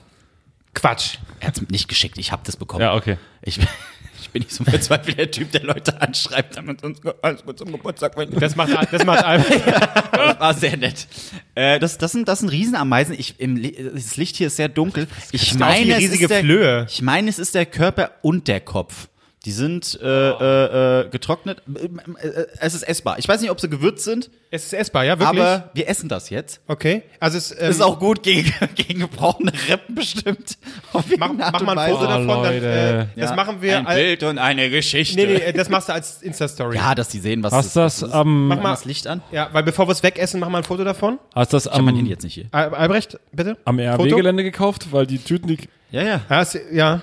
Quatsch. 0.75 1.17
Er 1.41 1.49
hat's 1.49 1.61
nicht 1.71 1.89
geschickt, 1.89 2.17
ich 2.19 2.33
habe 2.33 2.43
das 2.45 2.57
bekommen. 2.57 2.83
ja, 2.83 2.95
okay. 2.95 3.17
Ich, 3.43 3.59
ich 4.31 4.33
bin 4.33 4.43
nicht 4.43 4.55
so 4.55 4.63
verzweifelter 4.63 5.29
Typ, 5.29 5.51
der 5.51 5.65
Leute 5.65 6.01
anschreibt, 6.01 6.57
damit 6.57 6.85
uns 6.85 7.01
alles 7.21 7.45
gut 7.45 7.59
zum 7.59 7.73
Geburtstag 7.73 8.17
wünschen. 8.17 8.39
Das 8.39 8.55
macht, 8.55 8.71
das 8.93 9.05
macht 9.05 9.25
einfach. 9.25 10.01
Das 10.13 10.39
war 10.39 10.55
sehr 10.55 10.77
nett. 10.77 11.09
Äh, 11.55 11.79
das, 11.79 11.99
das, 11.99 12.13
sind, 12.13 12.29
das 12.29 12.41
sind 12.41 12.51
Riesenameisen. 12.51 13.15
Ich, 13.19 13.41
im, 13.41 13.61
das 13.95 14.17
Licht 14.17 14.37
hier 14.37 14.49
ist 14.49 14.57
sehr 14.57 14.69
dunkel. 14.69 15.09
Ich 15.33 15.55
meine, 15.55 15.97
riesige 15.97 16.25
ist 16.25 16.31
der, 16.31 16.41
Flöhe. 16.41 16.87
Ich 16.89 17.03
meine, 17.03 17.29
es 17.29 17.39
ist 17.39 17.55
der 17.55 17.67
Körper 17.67 18.13
und 18.23 18.47
der 18.47 18.61
Kopf. 18.61 19.09
Die 19.47 19.53
sind 19.53 19.99
äh, 20.03 20.07
äh, 20.07 21.01
äh, 21.01 21.09
getrocknet. 21.09 21.63
Äh, 21.75 21.87
äh, 22.27 22.47
Es 22.61 22.75
ist 22.75 22.83
essbar. 22.83 23.19
Ich 23.19 23.27
weiß 23.27 23.41
nicht, 23.41 23.51
ob 23.51 23.59
sie 23.59 23.71
gewürzt 23.71 24.05
sind, 24.05 24.31
Es 24.51 24.67
ist 24.67 24.75
essbar, 24.75 25.05
ja, 25.07 25.19
wirklich? 25.19 25.41
aber 25.41 25.71
wir 25.73 25.89
essen 25.89 26.11
das 26.11 26.29
jetzt. 26.29 26.61
okay. 26.69 27.05
Also 27.21 27.39
es 27.39 27.51
ähm, 27.53 27.57
Das 27.61 27.71
ist 27.77 27.81
auch 27.81 27.99
gut 27.99 28.23
gegen, 28.23 28.53
gegen 28.75 29.01
gebrochene 29.01 29.51
Rippen 29.67 29.95
bestimmt. 29.95 30.59
Auf 30.93 31.05
Mach, 31.17 31.33
mach 31.33 31.63
mal 31.63 31.79
ein 31.79 31.91
Foto. 31.91 32.05
Oh, 32.05 32.07
davon. 32.07 32.27
Dann, 32.27 32.43
Leute. 32.55 33.09
äh, 33.17 33.19
das 33.21 33.31
Ja, 33.31 33.37
machen 33.37 33.63
wir 33.63 33.79
Ein 33.79 33.87
als. 33.87 33.97
Bild 33.97 34.23
und 34.25 34.37
eine 34.39 34.69
Geschichte. 34.69 35.17
Nee, 35.17 35.41
nee, 35.47 35.53
das 35.53 35.71
machst 35.71 35.89
du 35.89 35.95
als 35.95 36.21
Insta-Story. 36.21 36.77
Ja, 36.77 36.95
dass 36.95 37.09
die 37.09 37.19
sehen, 37.19 37.43
was 37.43 37.55
Hast 37.55 37.75
das 37.77 38.03
ist. 38.03 38.13
am, 38.13 38.49
Mach 38.49 38.61
mal- 38.63 38.71
das 38.73 38.85
Licht 38.85 39.07
an. 39.07 39.23
Ja, 39.33 39.49
weil 39.53 39.63
bevor 39.63 39.89
wir 39.89 39.93
es 39.93 40.03
wegessen, 40.03 40.39
mach 40.41 40.51
mal 40.51 40.59
ein 40.59 40.65
Foto 40.65 40.85
davon. 40.85 41.19
hast 41.35 41.55
das 41.55 41.65
Ich 41.65 41.73
habe 41.73 41.83
mein 41.83 41.95
am, 41.95 41.97
Handy 41.97 42.11
jetzt 42.11 42.25
nicht 42.25 42.35
hier. 42.35 42.45
Al 42.53 42.75
Albrecht, 42.75 43.19
bitte. 43.33 43.57
am? 43.65 43.79
RW-Gelände 43.79 44.43
gekauft, 44.43 44.89
weil 44.91 45.07
die 45.07 45.17
Tüten, 45.19 45.49
die, 45.49 45.57
Ja, 45.93 46.03
ja. 46.03 46.21
Ja, 46.29 46.45
ja. 46.73 47.03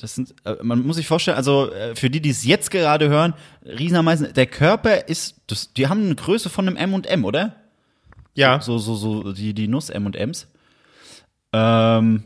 Das 0.00 0.14
sind, 0.14 0.34
äh, 0.44 0.56
man 0.62 0.82
muss 0.86 0.96
sich 0.96 1.06
vorstellen, 1.06 1.36
also 1.36 1.72
äh, 1.72 1.94
für 1.94 2.10
die, 2.10 2.20
die 2.20 2.30
es 2.30 2.44
jetzt 2.44 2.70
gerade 2.70 3.08
hören, 3.08 3.34
Riesenameisen, 3.64 4.32
der 4.34 4.46
Körper 4.46 5.08
ist, 5.08 5.36
das, 5.46 5.72
die 5.72 5.88
haben 5.88 6.04
eine 6.04 6.14
Größe 6.14 6.50
von 6.50 6.66
einem 6.66 6.76
M 6.76 6.94
und 6.94 7.06
M, 7.06 7.24
oder? 7.24 7.56
Ja. 8.34 8.60
So, 8.60 8.78
so, 8.78 8.94
so, 8.94 9.32
die, 9.32 9.54
die 9.54 9.68
Nuss 9.68 9.90
M 9.90 10.06
und 10.06 10.16
M's. 10.16 10.48
Ähm, 11.52 12.24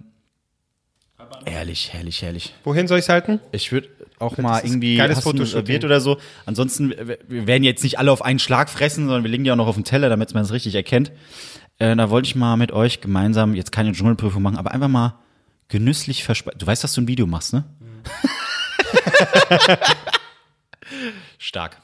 herrlich, 1.45 1.93
herrlich, 1.93 2.23
herrlich. 2.23 2.55
Wohin 2.65 2.89
soll 2.89 2.99
ich 2.99 3.05
es 3.05 3.09
halten? 3.09 3.41
Ich 3.53 3.73
würde 3.73 3.89
auch 4.19 4.37
mal 4.39 4.59
ist 4.59 4.65
irgendwie 4.65 4.97
geiles 4.97 5.19
du 5.19 5.23
Fotoshooting. 5.23 5.85
oder 5.85 6.01
so. 6.01 6.19
Ansonsten, 6.47 6.91
wir 6.91 7.19
wir 7.29 7.47
werden 7.47 7.63
jetzt 7.63 7.85
nicht 7.85 7.99
alle 7.99 8.11
auf 8.11 8.25
einen 8.25 8.39
Schlag 8.39 8.71
fressen, 8.71 9.05
sondern 9.05 9.23
wir 9.23 9.31
legen 9.31 9.45
die 9.45 9.53
auch 9.53 9.57
noch 9.57 9.69
auf 9.69 9.77
den 9.77 9.85
Teller, 9.85 10.09
damit 10.09 10.35
man 10.35 10.43
es 10.43 10.53
richtig 10.53 10.75
erkennt. 10.75 11.13
Äh, 11.79 11.95
da 11.95 12.11
wollte 12.11 12.27
ich 12.27 12.35
mal 12.35 12.57
mit 12.57 12.73
euch 12.73 13.01
gemeinsam 13.01 13.55
jetzt 13.55 13.71
keine 13.71 13.93
Dschungelprüfung 13.93 14.43
machen, 14.43 14.57
aber 14.57 14.73
einfach 14.73 14.89
mal 14.89 15.19
genüsslich 15.69 16.25
verspeisen. 16.25 16.59
Du 16.59 16.67
weißt, 16.67 16.83
dass 16.83 16.95
du 16.95 17.03
ein 17.03 17.09
Video 17.09 17.27
machst, 17.27 17.53
ne? 17.53 17.65
Stark. 21.39 21.77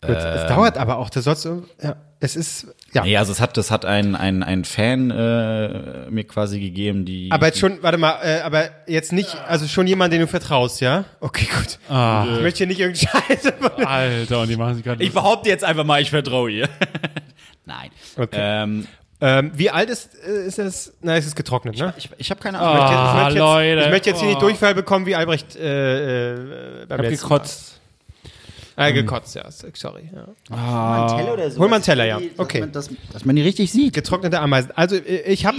Gut, 0.00 0.14
es 0.14 0.46
dauert 0.46 0.78
aber 0.78 0.98
auch. 0.98 1.10
Das 1.10 1.24
sollst 1.24 1.44
du, 1.44 1.66
ja, 1.82 1.96
es 2.20 2.36
ist, 2.36 2.68
ja. 2.92 3.02
Nee, 3.02 3.16
also 3.16 3.32
es 3.32 3.40
hat, 3.40 3.56
das 3.56 3.72
hat 3.72 3.84
ein, 3.84 4.14
ein, 4.14 4.44
ein 4.44 4.64
Fan 4.64 5.10
äh, 5.10 6.08
mir 6.08 6.24
quasi 6.24 6.60
gegeben, 6.60 7.04
die. 7.04 7.32
Aber 7.32 7.46
jetzt 7.46 7.58
schon, 7.58 7.82
warte 7.82 7.98
mal, 7.98 8.20
äh, 8.22 8.40
aber 8.42 8.70
jetzt 8.86 9.12
nicht, 9.12 9.36
also 9.48 9.66
schon 9.66 9.88
jemand, 9.88 10.12
den 10.12 10.20
du 10.20 10.28
vertraust, 10.28 10.80
ja? 10.80 11.04
Okay, 11.18 11.46
gut. 11.46 11.80
Ich 11.88 12.42
möchte 12.42 12.58
hier 12.58 12.68
nicht 12.68 12.78
irgendeinen 12.78 13.22
Scheiße. 13.28 13.54
Alter, 13.84 14.42
und 14.42 14.48
die 14.48 14.56
machen 14.56 14.76
sich 14.76 14.84
gerade. 14.84 15.02
ich 15.02 15.12
behaupte 15.12 15.48
jetzt 15.48 15.64
einfach 15.64 15.84
mal, 15.84 16.00
ich 16.00 16.10
vertraue 16.10 16.50
ihr. 16.50 16.68
Nein. 17.64 17.90
Okay. 18.16 18.38
Ähm, 18.40 18.86
ähm, 19.20 19.50
wie 19.54 19.70
alt 19.70 19.90
ist, 19.90 20.10
äh, 20.26 20.46
ist 20.46 20.58
es? 20.58 20.92
Na, 21.00 21.16
es 21.16 21.26
ist 21.26 21.34
getrocknet, 21.36 21.76
ne? 21.78 21.92
ich 21.96 22.08
ich 22.18 22.30
habe 22.30 22.40
keine 22.40 22.58
Ich 22.58 22.62
Ahnung. 22.62 22.76
möchte, 22.78 22.92
jetzt, 22.94 23.00
ich, 23.02 23.08
Ah, 23.08 23.14
möchte 23.24 23.30
jetzt, 23.30 23.38
Leute. 23.38 23.80
ich 23.82 23.90
möchte 23.90 24.10
jetzt 24.10 24.18
hier 24.20 24.28
nicht 24.28 24.36
Oh. 24.38 24.40
Durchfall 24.40 24.74
bekommen 24.74 25.06
wie 25.06 25.14
Albrecht 25.16 25.56
äh, 25.56 26.82
äh, 26.82 26.86
beim 26.86 26.98
hab 26.98 27.04
letzten 27.04 27.22
gekotzt. 27.28 27.80
Mal. 28.76 28.88
Äh, 28.88 28.92
gekotzt, 28.92 29.34
ja. 29.34 29.44
Sorry. 29.50 30.08
Ja. 30.14 30.56
Mal 30.56 31.08
einen 31.08 31.18
Teller 31.18 31.32
oder 31.34 31.50
so. 31.50 31.58
Hol 31.60 31.68
mal 31.68 31.76
einen 31.76 31.84
Teller, 31.84 32.04
ja. 32.04 32.20
Dass 32.20 32.38
Okay. 32.38 32.60
man, 32.60 32.70
dass, 32.72 32.88
dass 33.12 33.24
man 33.24 33.34
die 33.34 33.42
richtig 33.42 33.72
sieht. 33.72 33.92
Getrocknete 33.92 34.38
Ameisen. 34.38 34.70
Also 34.76 34.94
äh, 34.94 35.22
ich 35.32 35.44
habe 35.46 35.56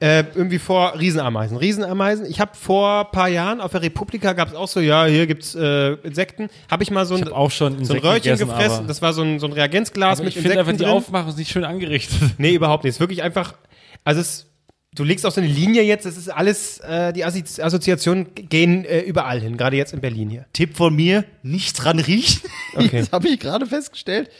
äh, 0.00 0.24
irgendwie 0.34 0.58
vor 0.58 0.98
Riesenameisen. 0.98 1.58
Riesenameisen. 1.58 2.24
Ich 2.24 2.40
habe 2.40 2.52
vor 2.56 3.06
ein 3.06 3.12
paar 3.12 3.28
Jahren 3.28 3.60
auf 3.60 3.72
der 3.72 3.82
Republika 3.82 4.32
gab 4.32 4.48
es 4.48 4.54
auch 4.54 4.66
so, 4.68 4.80
ja, 4.80 5.04
hier 5.04 5.26
gibt's 5.26 5.54
äh, 5.54 5.92
Insekten. 6.02 6.48
Habe 6.70 6.82
ich 6.82 6.90
mal 6.90 7.04
so 7.04 7.16
ein, 7.16 7.22
Ich 7.22 7.30
auch 7.30 7.50
schon 7.50 7.72
so 7.72 7.76
ein 7.76 7.80
Insekten 7.80 8.06
Röhrchen 8.06 8.22
gegessen, 8.22 8.48
gefressen. 8.48 8.86
Das 8.86 9.02
war 9.02 9.12
so 9.12 9.22
ein, 9.22 9.38
so 9.38 9.46
ein 9.46 9.52
Reagenzglas 9.52 10.18
Aber 10.18 10.24
mit 10.24 10.34
ich 10.34 10.42
finde 10.42 10.58
einfach, 10.58 10.72
Insekten 10.72 10.78
die 10.78 10.84
drin. 10.84 10.94
Aufmachung 10.96 11.28
ist 11.28 11.38
nicht 11.38 11.50
schön 11.52 11.64
angerichtet. 11.64 12.18
Nee, 12.38 12.54
überhaupt 12.54 12.84
nicht. 12.84 12.92
Es 12.92 12.96
ist 12.96 13.00
wirklich 13.00 13.22
einfach, 13.22 13.54
also 14.02 14.22
es, 14.22 14.46
du 14.94 15.04
legst 15.04 15.26
auch 15.26 15.32
so 15.32 15.42
eine 15.42 15.50
Linie 15.50 15.82
jetzt, 15.82 16.06
das 16.06 16.16
ist 16.16 16.30
alles, 16.30 16.78
äh, 16.78 17.12
die 17.12 17.22
Assozi 17.22 17.60
Assoziationen 17.60 18.28
gehen 18.34 18.86
äh, 18.86 19.00
überall 19.00 19.40
hin, 19.40 19.58
gerade 19.58 19.76
jetzt 19.76 19.92
in 19.92 20.00
Berlin 20.00 20.30
hier. 20.30 20.46
Tipp 20.54 20.76
von 20.78 20.96
mir, 20.96 21.24
nicht 21.42 21.74
dran 21.74 21.98
riechen. 21.98 22.40
Okay. 22.74 22.88
Das 23.00 23.12
habe 23.12 23.28
ich 23.28 23.38
gerade 23.38 23.66
festgestellt. 23.66 24.30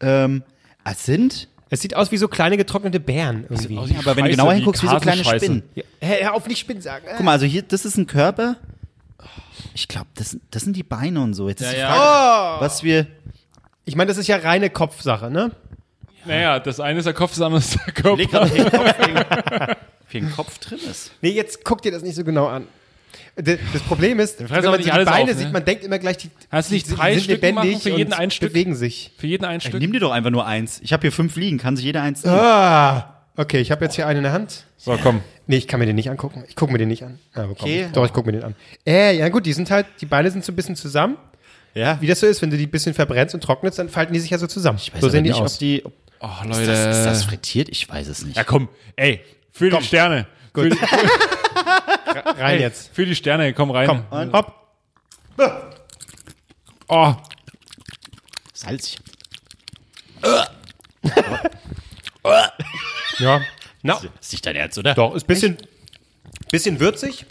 Ähm, 0.00 0.42
es 0.84 1.04
sind, 1.06 1.48
Es 1.74 1.80
sieht 1.80 1.96
aus 1.96 2.12
wie 2.12 2.18
so 2.18 2.28
kleine 2.28 2.56
getrocknete 2.56 3.00
Beeren 3.00 3.46
irgendwie. 3.50 3.76
aus 3.76 3.88
wie 3.90 3.96
aber 3.96 4.14
wenn 4.14 4.26
du 4.26 4.30
Scheiße, 4.30 4.30
genauer 4.30 4.52
wie 4.52 4.54
hinguckst, 4.54 4.82
wie 4.84 4.86
so 4.86 4.96
kleine 4.98 5.22
Kasenscheiße. 5.22 5.44
Spinnen. 5.44 5.62
Ja, 5.74 5.82
hör 6.00 6.34
auf, 6.34 6.46
nicht 6.46 6.60
Spinnen 6.60 6.80
sagen. 6.80 7.04
Guck 7.16 7.24
mal, 7.24 7.32
also 7.32 7.46
hier, 7.46 7.62
das 7.62 7.84
ist 7.84 7.96
ein 7.96 8.06
Körper. 8.06 8.58
Ich 9.74 9.88
glaube, 9.88 10.06
das, 10.14 10.36
das 10.52 10.62
sind 10.62 10.76
die 10.76 10.84
Beine 10.84 11.20
und 11.20 11.34
so. 11.34 11.48
Jetzt 11.48 11.62
ist 11.62 11.72
die 11.72 11.78
ja. 11.78 11.92
Frage, 11.92 12.60
was 12.60 12.84
wir. 12.84 13.08
Ich 13.86 13.96
meine, 13.96 14.06
das 14.06 14.18
ist 14.18 14.28
ja 14.28 14.36
reine 14.36 14.70
Kopfsache, 14.70 15.32
ne? 15.32 15.50
Naja, 16.26 16.60
das 16.60 16.78
eine 16.78 17.00
ist 17.00 17.06
der 17.06 17.12
Kopf, 17.12 17.32
das 17.32 17.40
andere 17.40 17.58
ist 17.58 17.74
der 17.74 17.92
Körper. 17.92 18.16
Leg 18.16 18.30
den 18.30 18.70
Kopf, 18.70 18.94
wie 20.10 20.18
ein 20.18 20.30
Kopf 20.30 20.58
drin 20.58 20.78
ist. 20.88 21.10
Nee, 21.22 21.30
jetzt 21.30 21.64
guck 21.64 21.82
dir 21.82 21.90
das 21.90 22.04
nicht 22.04 22.14
so 22.14 22.22
genau 22.22 22.46
an. 22.46 22.68
Das 23.36 23.82
Problem 23.88 24.20
ist, 24.20 24.38
wenn 24.48 24.64
man 24.64 24.80
die 24.80 24.88
Beine 24.88 25.10
auf, 25.10 25.26
ne? 25.26 25.34
sieht, 25.34 25.52
man 25.52 25.64
denkt 25.64 25.82
immer 25.84 25.98
gleich, 25.98 26.18
die, 26.18 26.30
Hast 26.50 26.70
du 26.70 26.74
nicht 26.74 26.88
die 26.88 26.94
drei 26.94 27.14
sind 27.14 27.24
Stück 27.24 27.42
lebendig 27.42 27.72
machen 27.72 27.80
für 27.82 27.90
jeden 27.90 28.12
und 28.12 28.18
ein 28.18 28.30
Stück? 28.30 28.50
bewegen 28.52 28.74
sich. 28.76 29.10
Für 29.18 29.26
jeden 29.26 29.44
ein 29.44 29.60
Stück. 29.60 29.80
Nimm 29.80 29.92
dir 29.92 30.00
doch 30.00 30.12
einfach 30.12 30.30
nur 30.30 30.46
eins. 30.46 30.80
Ich 30.84 30.92
habe 30.92 31.00
hier 31.02 31.10
fünf 31.12 31.34
liegen. 31.36 31.58
Kann 31.58 31.76
sich 31.76 31.84
jeder 31.84 32.02
eins 32.02 32.22
nehmen? 32.22 32.36
Ah, 32.38 33.22
okay, 33.36 33.60
ich 33.60 33.70
habe 33.72 33.84
jetzt 33.84 33.96
hier 33.96 34.06
einen 34.06 34.18
in 34.18 34.22
der 34.24 34.32
Hand. 34.32 34.64
So, 34.76 34.96
komm. 35.02 35.20
Nee, 35.48 35.56
ich 35.56 35.66
kann 35.66 35.80
mir 35.80 35.86
den 35.86 35.96
nicht 35.96 36.10
angucken. 36.10 36.44
Ich 36.48 36.54
gucke 36.54 36.72
mir 36.72 36.78
den 36.78 36.88
nicht 36.88 37.02
an. 37.02 37.18
Komm, 37.34 37.50
Okay. 37.50 37.88
Doch, 37.92 38.04
ich 38.06 38.12
gucke 38.12 38.26
mir 38.26 38.32
den 38.32 38.44
an. 38.44 38.54
Äh, 38.86 39.16
ja 39.18 39.28
gut, 39.30 39.46
die 39.46 39.52
sind 39.52 39.70
halt, 39.70 39.86
die 40.00 40.06
Beine 40.06 40.30
sind 40.30 40.44
so 40.44 40.52
ein 40.52 40.56
bisschen 40.56 40.76
zusammen. 40.76 41.16
Ja. 41.74 41.98
Wie 42.00 42.06
das 42.06 42.20
so 42.20 42.26
ist, 42.26 42.40
wenn 42.40 42.50
du 42.50 42.56
die 42.56 42.66
ein 42.66 42.70
bisschen 42.70 42.94
verbrennst 42.94 43.34
und 43.34 43.40
trocknest, 43.42 43.80
dann 43.80 43.88
falten 43.88 44.12
die 44.14 44.20
sich 44.20 44.30
ja 44.30 44.38
so 44.38 44.46
zusammen. 44.46 44.78
Ich 44.80 44.94
weiß 44.94 45.00
so 45.00 45.08
sehen 45.08 45.24
die 45.24 45.30
nicht, 45.30 45.40
aus. 45.40 45.54
ob 45.54 45.58
die. 45.58 45.84
Ob, 45.84 45.92
Oh, 46.20 46.28
ist, 46.42 46.48
Leute. 46.60 46.66
das, 46.66 46.98
ist 46.98 47.04
das 47.04 47.24
frittiert? 47.24 47.68
Ich 47.68 47.86
weiß 47.86 48.06
es 48.08 48.24
nicht. 48.24 48.36
ja, 48.36 48.44
komm. 48.44 48.68
Ey, 48.96 49.20
für 49.52 49.68
die 49.68 49.82
Sterne. 49.82 50.26
Für 50.54 50.70
die, 50.70 50.76
Rein 52.06 52.60
jetzt. 52.60 52.94
für 52.94 53.06
die 53.06 53.14
Sterne, 53.14 53.52
komm 53.54 53.70
rein. 53.70 53.86
Komm, 54.10 54.32
hopp. 54.32 54.54
Oh, 56.88 57.14
Salzig. 58.52 58.98
Ja. 63.18 63.40
Na, 63.82 64.00
Ist 64.20 64.32
nicht 64.32 64.46
dein 64.46 64.56
Ernst, 64.56 64.78
oder? 64.78 64.94
doch, 64.94 65.14
ist 65.14 65.26
bisschen, 65.26 65.58
bisschen 66.50 66.80
würzig. 66.80 67.26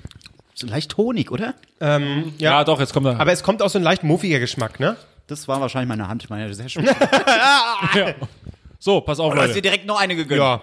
So 0.54 0.68
leicht 0.68 0.96
Honig, 0.98 1.32
oder? 1.32 1.56
Ähm, 1.82 2.34
ja. 2.38 2.52
ja. 2.52 2.64
doch, 2.64 2.80
jetzt 2.80 2.94
kommt 2.94 3.08
er. 3.08 3.20
Aber 3.20 3.32
es 3.32 3.42
kommt 3.42 3.62
auch 3.62 3.70
so 3.70 3.80
ein 3.80 3.84
leicht 3.84 4.04
muffiger 4.04 4.40
Geschmack, 4.40 4.80
ne? 4.80 4.96
Das 5.28 5.48
war 5.48 5.60
wahrscheinlich 5.62 5.90
meine 5.90 6.08
Hand. 6.08 6.30
Meine 6.30 6.54
sehr 6.54 6.70
schön. 6.70 6.88
so, 8.80 9.02
pass 9.02 9.20
auf, 9.20 9.34
Du 9.34 9.40
hast 9.40 9.48
dir 9.48 9.54
Leute. 9.56 9.62
direkt 9.64 9.86
noch 9.88 10.00
eine 10.00 10.16
gegönnt. 10.16 10.40
Ja. 10.40 10.62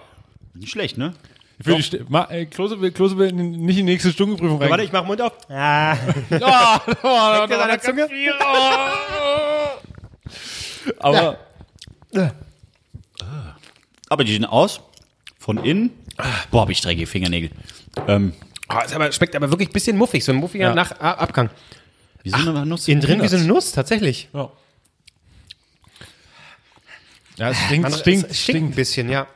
Nicht 0.53 0.71
schlecht, 0.71 0.97
ne? 0.97 1.13
Für 1.63 1.75
die 1.75 1.81
St 1.81 2.09
Ma 2.09 2.27
äh, 2.29 2.45
Klose 2.45 2.79
will, 2.81 2.91
Klose 2.91 3.17
will 3.17 3.31
nicht 3.31 3.77
in 3.77 3.85
die 3.85 3.91
nächste 3.93 4.11
Stundenprüfung 4.11 4.59
rein. 4.61 4.69
Warte, 4.69 4.83
ich 4.83 4.91
mach 4.91 5.05
Mund 5.05 5.21
auf. 5.21 5.33
Ah. 5.49 5.95
Oh, 6.31 6.93
oh, 7.03 7.43
oh, 7.43 7.47
ganz 7.47 7.83
Zunge? 7.83 8.07
viel. 8.07 8.33
Oh. 8.39 9.67
Aber 10.99 11.37
Aber 14.09 14.23
die 14.23 14.33
sehen 14.33 14.45
aus. 14.45 14.81
Von 15.39 15.57
innen. 15.63 15.91
Boah, 16.51 16.61
hab 16.61 16.69
ich 16.69 16.81
dreckige 16.81 17.07
Fingernägel. 17.07 17.49
Ähm, 18.07 18.33
Ah, 18.67 18.81
ist 18.83 18.93
aber, 18.95 19.11
schmeckt 19.11 19.35
aber 19.35 19.49
wirklich 19.51 19.67
ein 19.69 19.73
bisschen 19.73 19.97
muffig, 19.97 20.23
so 20.23 20.31
ein 20.31 20.37
muffiger 20.37 20.67
Ja. 20.69 20.73
Nach 20.75 20.91
Abgang. 20.99 21.49
wie 22.23 22.29
so 22.29 22.37
eine 22.37 22.65
Nuss. 22.65 22.87
Innen 22.87 23.01
drin 23.01 23.21
wie 23.21 23.27
so 23.27 23.35
eine 23.35 23.45
Nuss, 23.45 23.73
tatsächlich. 23.73 24.29
ja. 24.33 24.49
Ja, 27.37 27.49
es 27.49 27.57
stinkt, 27.65 27.89
Man- 27.89 27.99
stinkt, 27.99 28.29
es 28.31 28.41
stinkt 28.43 28.71
ein 28.71 28.75
bisschen, 28.75 29.09
ja. 29.09 29.27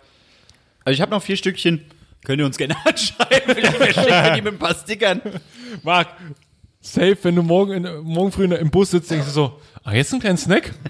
Also 0.84 0.94
ich 0.96 1.02
habe 1.02 1.12
noch 1.12 1.22
vier 1.24 1.36
Stückchen. 1.38 1.82
Könnt 2.26 2.40
ihr 2.40 2.46
uns 2.46 2.58
gerne 2.58 2.76
anschreiben? 2.86 3.56
Wir 3.56 4.34
die 4.36 4.42
mit 4.42 4.54
ein 4.54 4.60
paar 4.60 4.76
Stickern. 4.76 5.22
Marc, 5.84 6.08
safe, 6.82 7.18
wenn 7.24 7.36
du 7.36 7.44
morgen, 7.44 7.72
in, 7.74 8.04
morgen 8.04 8.32
früh 8.32 8.46
im 8.46 8.70
Bus 8.70 8.92
sitzt, 8.92 9.10
denkst 9.12 9.28
du 9.28 9.32
so, 9.32 9.60
ah, 9.84 9.94
jetzt 9.94 10.14
ein 10.14 10.20
kleiner 10.20 10.38
Snack? 10.38 10.74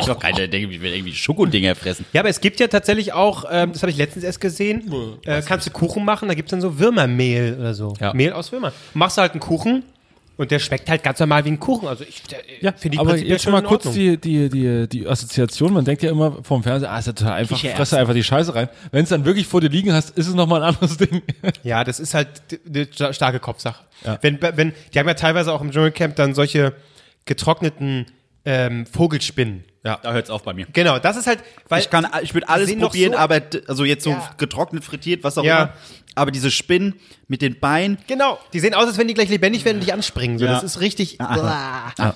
Ich 0.00 0.06
doch 0.06 0.18
keiner, 0.18 0.48
der 0.48 0.60
irgendwie- 0.60 0.80
will 0.80 0.92
irgendwie 0.92 1.14
Schokodinger 1.14 1.74
fressen. 1.74 2.04
Ja, 2.12 2.20
aber 2.22 2.28
es 2.30 2.40
gibt 2.40 2.58
ja 2.60 2.66
tatsächlich 2.66 3.12
auch, 3.12 3.44
ähm, 3.50 3.72
das 3.72 3.82
habe 3.82 3.90
ich 3.92 3.96
letztens 3.98 4.24
erst 4.24 4.40
gesehen, 4.40 4.92
äh, 5.24 5.42
kannst 5.42 5.66
du 5.66 5.70
Kuchen 5.70 6.04
machen, 6.04 6.28
da 6.28 6.34
gibt 6.34 6.48
es 6.48 6.50
dann 6.50 6.60
so 6.60 6.78
Würmermehl 6.78 7.56
oder 7.58 7.74
so. 7.74 7.94
Ja. 8.00 8.12
Mehl 8.14 8.32
aus 8.32 8.50
Würmern. 8.52 8.72
Machst 8.94 9.16
du 9.18 9.22
halt 9.22 9.32
einen 9.32 9.40
Kuchen 9.40 9.84
und 10.42 10.50
der 10.50 10.58
schmeckt 10.58 10.88
halt 10.90 11.02
ganz 11.02 11.18
normal 11.18 11.44
wie 11.44 11.50
ein 11.50 11.58
Kuchen. 11.60 11.88
Also 11.88 12.04
ich 12.04 12.22
der, 12.24 12.40
äh, 12.62 12.72
finde 12.76 12.96
die 12.96 12.98
aber 12.98 13.16
jetzt 13.16 13.42
schon 13.44 13.52
mal 13.52 13.62
kurz 13.62 13.90
die, 13.92 14.16
die, 14.18 14.48
die, 14.50 14.86
die 14.88 15.06
Assoziation. 15.06 15.72
Man 15.72 15.84
denkt 15.84 16.02
ja 16.02 16.10
immer 16.10 16.42
vom 16.42 16.62
Fernseher, 16.62 16.90
ah, 16.92 16.98
ist 16.98 17.06
ja 17.06 17.12
total 17.14 17.32
einfach, 17.34 17.56
Kichererbsen. 17.56 17.76
fresse 17.86 17.98
einfach 17.98 18.14
die 18.14 18.24
Scheiße 18.24 18.54
rein. 18.54 18.68
Wenn 18.90 19.04
es 19.04 19.08
dann 19.08 19.24
wirklich 19.24 19.46
vor 19.46 19.60
dir 19.60 19.68
liegen 19.70 19.92
hast, 19.92 20.10
ist 20.10 20.26
es 20.28 20.34
nochmal 20.34 20.62
ein 20.62 20.74
anderes 20.74 20.96
Ding. 20.98 21.22
Ja, 21.62 21.84
das 21.84 21.98
ist 22.00 22.12
halt 22.14 22.28
eine 22.68 22.86
sta- 22.92 23.12
starke 23.12 23.40
Kopfsache. 23.40 23.84
Ja. 24.04 24.18
Wenn, 24.20 24.40
wenn, 24.42 24.72
die 24.92 24.98
haben 24.98 25.08
ja 25.08 25.14
teilweise 25.14 25.52
auch 25.52 25.60
im 25.62 25.70
Dschungelcamp 25.70 26.16
dann 26.16 26.34
solche 26.34 26.74
getrockneten 27.24 28.06
ähm, 28.44 28.86
Vogelspinnen. 28.86 29.64
Ja, 29.84 29.98
da 30.02 30.12
hört's 30.12 30.30
auf 30.30 30.42
bei 30.44 30.52
mir. 30.54 30.66
Genau, 30.72 30.98
das 31.00 31.16
ist 31.16 31.26
halt, 31.26 31.40
weil 31.68 31.80
Ich 31.80 31.90
kann, 31.90 32.06
ich 32.22 32.34
würde 32.34 32.48
alles 32.48 32.72
probieren, 32.76 33.12
so- 33.14 33.18
aber 33.18 33.40
also 33.66 33.84
jetzt 33.84 34.04
so 34.04 34.10
Ja. 34.10 34.30
getrocknet, 34.38 34.84
frittiert, 34.84 35.24
was 35.24 35.36
auch 35.38 35.44
Ja. 35.44 35.58
immer. 35.62 35.72
Aber 36.14 36.30
diese 36.30 36.50
Spinnen 36.50 36.94
mit 37.26 37.42
den 37.42 37.58
Beinen. 37.58 37.98
genau, 38.06 38.38
die 38.52 38.60
sehen 38.60 38.74
aus, 38.74 38.84
als 38.86 38.98
wenn 38.98 39.08
die 39.08 39.14
gleich 39.14 39.28
lebendig 39.30 39.64
werden 39.64 39.78
und 39.78 39.82
dich 39.84 39.92
anspringen. 39.92 40.38
So, 40.38 40.44
Ja. 40.44 40.52
Das 40.52 40.62
ist 40.62 40.80
richtig. 40.80 41.20
Ah, 41.20 41.92
ja. 41.98 42.14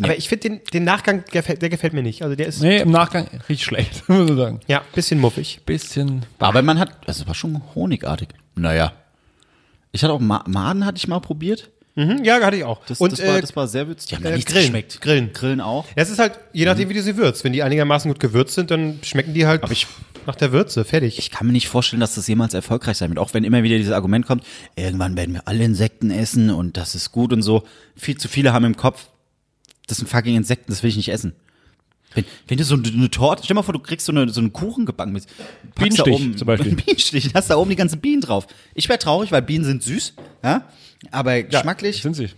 Aber 0.00 0.16
ich 0.16 0.28
finde 0.28 0.48
den, 0.50 0.60
den 0.72 0.84
Nachgang, 0.84 1.24
gefällt, 1.30 1.60
der 1.62 1.70
gefällt 1.70 1.92
mir 1.92 2.02
nicht. 2.02 2.22
Also 2.22 2.36
der 2.36 2.46
ist 2.46 2.60
nee, 2.60 2.78
im 2.78 2.90
Nachgang 2.92 3.26
riecht 3.48 3.64
schlecht, 3.64 4.08
muss 4.08 4.30
ich 4.30 4.36
sagen. 4.36 4.60
ja 4.68 4.82
bisschen 4.94 5.18
muffig. 5.20 5.60
Bisschen. 5.66 6.24
Aber 6.38 6.62
man 6.62 6.78
hat, 6.78 7.08
also 7.08 7.26
war 7.26 7.34
schon 7.34 7.60
honigartig. 7.74 8.28
Naja. 8.54 8.92
Ich 9.90 10.02
hatte 10.04 10.12
auch 10.12 10.20
Ma 10.20 10.44
Maden 10.46 10.84
hatte 10.84 10.98
ich 10.98 11.08
mal 11.08 11.20
probiert. 11.20 11.70
Mhm, 11.98 12.22
ja, 12.22 12.40
hatte 12.40 12.56
ich 12.56 12.62
auch. 12.62 12.80
Das, 12.86 13.00
und 13.00 13.10
das, 13.10 13.20
war, 13.26 13.38
äh, 13.38 13.40
das 13.40 13.56
war 13.56 13.66
sehr 13.66 13.88
würzig. 13.88 14.10
Die 14.10 14.14
haben 14.14 14.24
äh, 14.24 14.30
ja 14.30 14.36
nichts 14.36 14.52
Grillen, 14.52 14.66
geschmeckt. 14.66 15.00
Grillen. 15.00 15.32
Grillen 15.32 15.60
auch. 15.60 15.84
das 15.96 16.10
ist 16.10 16.20
halt, 16.20 16.38
je 16.52 16.64
nachdem, 16.64 16.88
wie 16.88 16.94
du 16.94 17.02
sie 17.02 17.16
würzt. 17.16 17.42
Wenn 17.42 17.52
die 17.52 17.64
einigermaßen 17.64 18.08
gut 18.08 18.20
gewürzt 18.20 18.54
sind, 18.54 18.70
dann 18.70 19.00
schmecken 19.02 19.34
die 19.34 19.46
halt 19.46 19.68
ich- 19.68 19.88
nach 20.24 20.36
der 20.36 20.52
Würze. 20.52 20.84
Fertig. 20.84 21.18
Ich 21.18 21.32
kann 21.32 21.48
mir 21.48 21.52
nicht 21.52 21.66
vorstellen, 21.68 21.98
dass 21.98 22.14
das 22.14 22.28
jemals 22.28 22.54
erfolgreich 22.54 22.98
sein 22.98 23.10
wird. 23.10 23.18
Auch 23.18 23.34
wenn 23.34 23.42
immer 23.42 23.64
wieder 23.64 23.78
dieses 23.78 23.92
Argument 23.92 24.26
kommt, 24.26 24.44
irgendwann 24.76 25.16
werden 25.16 25.34
wir 25.34 25.48
alle 25.48 25.64
Insekten 25.64 26.12
essen 26.12 26.50
und 26.50 26.76
das 26.76 26.94
ist 26.94 27.10
gut 27.10 27.32
und 27.32 27.42
so. 27.42 27.64
Viel 27.96 28.16
zu 28.16 28.28
viele 28.28 28.52
haben 28.52 28.64
im 28.64 28.76
Kopf, 28.76 29.08
das 29.88 29.96
sind 29.96 30.08
fucking 30.08 30.36
Insekten, 30.36 30.70
das 30.70 30.84
will 30.84 30.90
ich 30.90 30.96
nicht 30.96 31.08
essen. 31.08 31.32
Wenn, 32.14 32.24
wenn 32.46 32.58
du 32.58 32.64
so 32.64 32.74
eine, 32.74 32.86
eine 32.86 33.10
Torte, 33.10 33.42
stell 33.42 33.54
dir 33.54 33.58
mal 33.58 33.62
vor, 33.64 33.74
du 33.74 33.80
kriegst 33.80 34.06
so, 34.06 34.12
eine, 34.12 34.28
so 34.28 34.40
einen 34.40 34.52
Kuchen 34.52 34.86
gebacken 34.86 35.12
mit 35.12 35.26
packst 35.74 35.98
da 35.98 36.04
Bienenstich 36.04 36.14
oben, 36.14 36.36
zum 36.36 36.46
Beispiel. 36.46 36.74
Bienenstich, 36.76 37.30
hast 37.34 37.50
da 37.50 37.56
oben 37.56 37.70
die 37.70 37.76
ganzen 37.76 38.00
Bienen 38.00 38.20
drauf. 38.20 38.46
Ich 38.74 38.88
wäre 38.88 38.98
traurig, 38.98 39.32
weil 39.32 39.42
Bienen 39.42 39.64
sind 39.64 39.82
süß, 39.82 40.14
ja, 40.44 40.64
aber 41.10 41.42
geschmacklich. 41.42 42.02
Sind 42.02 42.14
sie. 42.14 42.28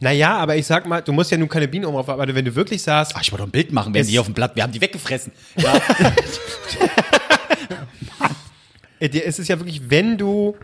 Naja, 0.00 0.36
aber 0.36 0.56
ich 0.56 0.66
sag 0.66 0.86
mal, 0.86 1.00
du 1.00 1.12
musst 1.12 1.30
ja 1.30 1.38
nun 1.38 1.48
keine 1.48 1.66
Bienen 1.68 1.86
oben 1.86 1.94
drauf, 1.96 2.08
aber 2.08 2.34
wenn 2.34 2.44
du 2.44 2.54
wirklich 2.54 2.82
sagst, 2.82 3.12
Ach, 3.16 3.22
ich 3.22 3.30
wollte 3.32 3.42
doch 3.42 3.48
ein 3.48 3.52
Bild 3.52 3.72
machen, 3.72 3.94
wenn 3.94 4.02
Es- 4.02 4.08
die 4.08 4.18
auf 4.18 4.26
dem 4.26 4.34
Blatt, 4.34 4.54
wir 4.56 4.62
haben 4.62 4.72
die 4.72 4.80
weggefressen. 4.80 5.32
Ja. 5.56 5.74
äh, 9.00 9.08
dir 9.08 9.24
ist 9.24 9.38
es 9.38 9.48
ja 9.48 9.58
wirklich, 9.58 9.88
wenn 9.90 10.18
du 10.18 10.56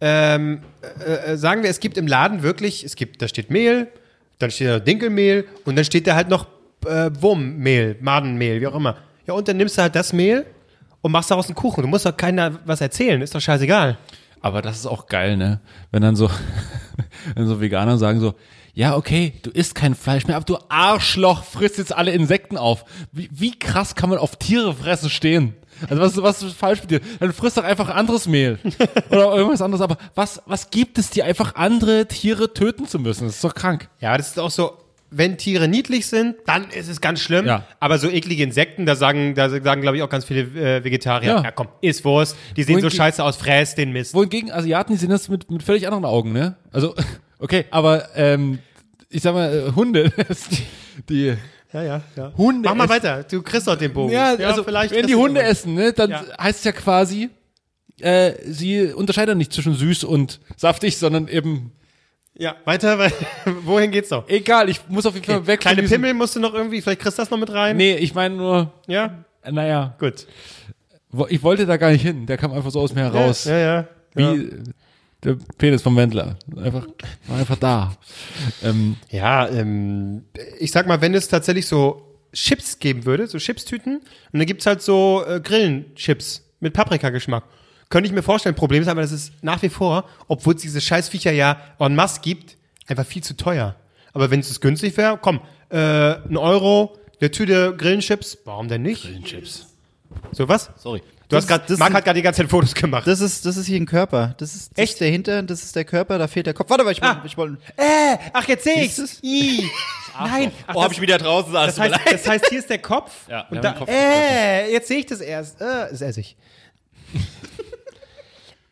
ähm, 0.00 0.62
äh, 1.06 1.32
äh, 1.32 1.36
sagen 1.36 1.62
wir, 1.62 1.70
es 1.70 1.80
gibt 1.80 1.98
im 1.98 2.06
Laden 2.06 2.42
wirklich, 2.42 2.84
es 2.84 2.96
gibt, 2.96 3.20
da 3.22 3.28
steht 3.28 3.50
Mehl, 3.50 3.88
dann 4.38 4.50
steht 4.50 4.68
da 4.68 4.78
Dinkelmehl 4.78 5.46
und 5.64 5.76
dann 5.76 5.84
steht 5.84 6.06
da 6.06 6.14
halt 6.14 6.28
noch 6.28 6.46
äh, 6.86 7.10
Wurmmehl, 7.20 7.96
Madenmehl, 8.00 8.60
wie 8.60 8.66
auch 8.66 8.74
immer. 8.74 8.96
Ja, 9.26 9.34
und 9.34 9.46
dann 9.46 9.58
nimmst 9.58 9.76
du 9.76 9.82
halt 9.82 9.94
das 9.94 10.12
Mehl 10.12 10.46
und 11.02 11.12
machst 11.12 11.30
daraus 11.30 11.46
einen 11.46 11.54
Kuchen. 11.54 11.82
Du 11.82 11.88
musst 11.88 12.06
doch 12.06 12.16
keiner 12.16 12.58
was 12.64 12.80
erzählen, 12.80 13.20
ist 13.20 13.34
doch 13.34 13.40
scheißegal. 13.40 13.98
Aber 14.40 14.62
das 14.62 14.78
ist 14.78 14.86
auch 14.86 15.06
geil, 15.06 15.36
ne? 15.36 15.60
Wenn 15.90 16.02
dann 16.02 16.16
so, 16.16 16.30
wenn 17.34 17.46
so 17.46 17.60
Veganer 17.60 17.98
sagen 17.98 18.20
so, 18.20 18.34
ja, 18.72 18.96
okay, 18.96 19.34
du 19.42 19.50
isst 19.50 19.74
kein 19.74 19.94
Fleisch 19.94 20.26
mehr, 20.26 20.36
aber 20.36 20.44
du 20.44 20.56
Arschloch 20.68 21.44
frisst 21.44 21.78
jetzt 21.78 21.94
alle 21.94 22.12
Insekten 22.12 22.56
auf. 22.56 22.84
Wie, 23.12 23.28
wie 23.32 23.58
krass 23.58 23.94
kann 23.94 24.10
man 24.10 24.18
auf 24.18 24.36
Tiere 24.36 24.74
fressen 24.74 25.10
stehen? 25.10 25.54
Also 25.88 26.02
was, 26.02 26.22
was 26.22 26.42
ist 26.42 26.56
falsch 26.56 26.80
mit 26.82 26.90
dir? 26.90 27.00
Dann 27.18 27.32
frisst 27.32 27.56
doch 27.56 27.64
einfach 27.64 27.88
anderes 27.88 28.26
Mehl. 28.26 28.58
Oder 29.10 29.34
irgendwas 29.34 29.62
anderes. 29.62 29.80
Aber 29.80 29.96
was, 30.14 30.42
was 30.46 30.70
gibt 30.70 30.98
es 30.98 31.10
dir 31.10 31.24
einfach 31.24 31.54
andere 31.54 32.06
Tiere 32.06 32.52
töten 32.52 32.86
zu 32.86 32.98
müssen? 32.98 33.26
Das 33.26 33.36
ist 33.36 33.44
doch 33.44 33.54
krank. 33.54 33.88
Ja, 34.00 34.16
das 34.16 34.28
ist 34.28 34.38
auch 34.38 34.50
so, 34.50 34.76
wenn 35.10 35.36
Tiere 35.38 35.66
niedlich 35.68 36.06
sind, 36.06 36.36
dann 36.46 36.70
ist 36.70 36.88
es 36.88 37.00
ganz 37.00 37.20
schlimm. 37.20 37.44
Ja. 37.46 37.64
Aber 37.80 37.98
so 37.98 38.08
eklige 38.08 38.42
Insekten, 38.44 38.86
da 38.86 38.94
sagen, 38.94 39.34
da 39.34 39.48
sagen, 39.50 39.80
glaube 39.82 39.96
ich, 39.96 40.02
auch 40.02 40.08
ganz 40.08 40.24
viele 40.24 40.42
äh, 40.42 40.84
Vegetarier, 40.84 41.28
ja. 41.30 41.42
Ja. 41.42 41.50
komm, 41.50 41.68
ist 41.80 42.04
Wurst, 42.04 42.36
die 42.56 42.62
sehen 42.62 42.76
so 42.76 42.86
Wohingegen- 42.86 42.96
scheiße 42.96 43.24
aus, 43.24 43.36
fräs 43.36 43.74
den 43.74 43.92
Mist. 43.92 44.14
Wohingegen 44.14 44.52
Asiaten, 44.52 44.92
die 44.92 44.98
sehen 44.98 45.10
das 45.10 45.28
mit, 45.28 45.50
mit 45.50 45.62
völlig 45.62 45.86
anderen 45.86 46.04
Augen, 46.04 46.32
ne? 46.32 46.56
Also, 46.72 46.94
okay, 47.40 47.64
aber 47.70 48.08
ähm, 48.16 48.60
ich 49.08 49.22
sag 49.22 49.34
mal, 49.34 49.52
äh, 49.52 49.72
Hunde, 49.74 50.12
die 51.08 51.34
Ja, 51.72 51.82
ja, 51.82 52.02
ja. 52.16 52.32
Hunde 52.36 52.68
Mach 52.68 52.76
mal 52.76 52.84
essen- 52.84 52.90
weiter, 52.94 53.22
du 53.24 53.42
kriegst 53.42 53.66
doch 53.66 53.76
den 53.76 53.92
Bogen. 53.92 54.12
Ja, 54.12 54.34
also 54.36 54.62
vielleicht 54.64 54.94
wenn 54.94 55.06
die 55.06 55.14
Hunde 55.16 55.42
essen, 55.42 55.74
ne, 55.74 55.92
dann 55.92 56.10
Ja. 56.10 56.24
heißt 56.40 56.58
es 56.60 56.64
ja 56.64 56.72
quasi, 56.72 57.30
äh, 58.00 58.32
sie 58.46 58.92
unterscheiden 58.92 59.36
nicht 59.38 59.52
zwischen 59.52 59.74
süß 59.74 60.04
und 60.04 60.40
saftig, 60.56 60.96
sondern 60.98 61.28
eben 61.28 61.72
Ja, 62.40 62.56
weiter, 62.64 62.98
weil, 62.98 63.12
wohin 63.64 63.90
geht's 63.90 64.08
noch? 64.08 64.26
egal, 64.26 64.70
ich 64.70 64.80
muss 64.88 65.04
auf 65.04 65.12
jeden 65.14 65.26
Fall 65.26 65.46
weg 65.46 65.60
Kleine 65.60 65.82
Pimmel 65.82 66.14
musst 66.14 66.36
du 66.36 66.40
noch 66.40 66.54
irgendwie, 66.54 66.80
vielleicht 66.80 67.02
kriegst 67.02 67.18
du 67.18 67.22
das 67.22 67.30
noch 67.30 67.36
mit 67.38 67.52
rein. 67.52 67.76
Nee, 67.76 67.96
ich 67.96 68.14
meine 68.14 68.34
nur, 68.34 68.72
Ja, 68.86 69.24
naja, 69.48 69.94
gut. 69.98 70.26
ich 71.28 71.42
wollte 71.42 71.66
da 71.66 71.76
gar 71.76 71.90
nicht 71.90 72.00
hin, 72.00 72.24
der 72.24 72.38
kam 72.38 72.52
einfach 72.52 72.70
so 72.70 72.80
aus 72.80 72.94
mir 72.94 73.02
heraus. 73.02 73.44
Ja, 73.44 73.58
ja. 73.58 73.88
Wie 74.14 74.22
ja. 74.22 74.58
der 75.22 75.36
Penis 75.58 75.82
vom 75.82 75.94
Wendler. 75.96 76.38
Einfach, 76.56 76.86
war 77.26 77.38
einfach 77.38 77.56
da. 77.56 77.92
Ähm, 78.62 78.96
Ja, 79.10 79.46
ähm, 79.46 80.24
ich 80.58 80.72
sag 80.72 80.86
mal, 80.86 81.02
wenn 81.02 81.12
es 81.14 81.28
tatsächlich 81.28 81.66
so 81.66 82.16
Chips 82.32 82.78
geben 82.78 83.04
würde, 83.04 83.26
so 83.26 83.36
Chipstüten, 83.36 83.98
und 83.98 84.38
dann 84.38 84.46
gibt's 84.46 84.64
halt 84.64 84.80
so 84.80 85.22
äh, 85.26 85.40
Grillenchips 85.40 86.42
mit 86.60 86.72
Paprikageschmack. 86.72 87.44
Könnte 87.90 88.08
ich 88.08 88.14
mir 88.14 88.22
vorstellen, 88.22 88.54
Problem 88.54 88.82
ist 88.82 88.88
aber, 88.88 89.02
das 89.02 89.10
ist 89.12 89.32
nach 89.42 89.60
wie 89.62 89.68
vor, 89.68 90.04
obwohl 90.28 90.54
es 90.54 90.62
diese 90.62 90.80
Scheißviecher 90.80 91.32
ja 91.32 91.58
en 91.80 91.96
masse 91.96 92.20
gibt, 92.20 92.56
einfach 92.86 93.04
viel 93.04 93.22
zu 93.22 93.36
teuer. 93.36 93.74
Aber 94.12 94.30
wenn 94.30 94.40
es 94.40 94.60
günstig 94.60 94.96
wäre, 94.96 95.18
komm, 95.20 95.40
äh, 95.70 95.76
ein 95.76 96.36
Euro, 96.36 96.96
eine 97.20 97.30
Tüte 97.30 97.74
Grillenchips, 97.76 98.38
warum 98.44 98.68
denn 98.68 98.82
nicht? 98.82 99.02
Grillenchips. 99.02 99.66
So 100.32 100.48
was? 100.48 100.70
Sorry. 100.76 101.02
Du 101.28 101.36
hast 101.36 101.46
gerade, 101.46 101.76
Marc 101.76 101.92
hat 101.94 102.04
gerade 102.04 102.18
die 102.18 102.22
ganze 102.22 102.42
Zeit 102.42 102.50
Fotos 102.50 102.74
gemacht. 102.74 103.06
Das 103.06 103.20
ist, 103.20 103.46
das 103.46 103.56
ist 103.56 103.66
hier 103.66 103.76
ein 103.80 103.86
Körper. 103.86 104.34
Das 104.38 104.54
ist, 104.54 104.70
das 104.72 104.78
Echt? 104.82 104.92
ist 104.94 105.00
der 105.00 105.10
Hintern, 105.10 105.46
das 105.46 105.62
ist 105.62 105.76
der 105.76 105.84
Körper, 105.84 106.18
da 106.18 106.26
fehlt 106.26 106.46
der 106.46 106.54
Kopf. 106.54 106.70
Warte 106.70 106.82
mal, 106.82 106.90
ich 106.90 107.00
wollte, 107.00 107.20
ich 107.24 107.36
wollte. 107.36 107.58
äh, 107.76 108.16
ach, 108.32 108.46
jetzt 108.48 108.64
sehe 108.64 108.82
ich's. 108.84 109.20
I. 109.22 109.68
Nein, 110.18 110.50
ach, 110.66 110.74
Oh, 110.74 110.82
hab 110.82 110.92
ich 110.92 111.00
wieder 111.00 111.18
draußen 111.18 111.52
Das 111.52 111.78
heißt, 111.78 111.94
das 112.10 112.28
heißt, 112.28 112.46
hier 112.48 112.58
ist 112.58 112.70
der 112.70 112.78
Kopf. 112.78 113.28
Ja, 113.28 113.46
und 113.48 113.62
da, 113.62 113.72
Kopf 113.72 113.88
äh, 113.88 114.72
jetzt 114.72 114.88
sehe 114.88 114.98
ich 114.98 115.06
das 115.06 115.20
erst. 115.20 115.60
Äh, 115.60 115.92
ist 115.92 116.02
Essig. 116.02 116.36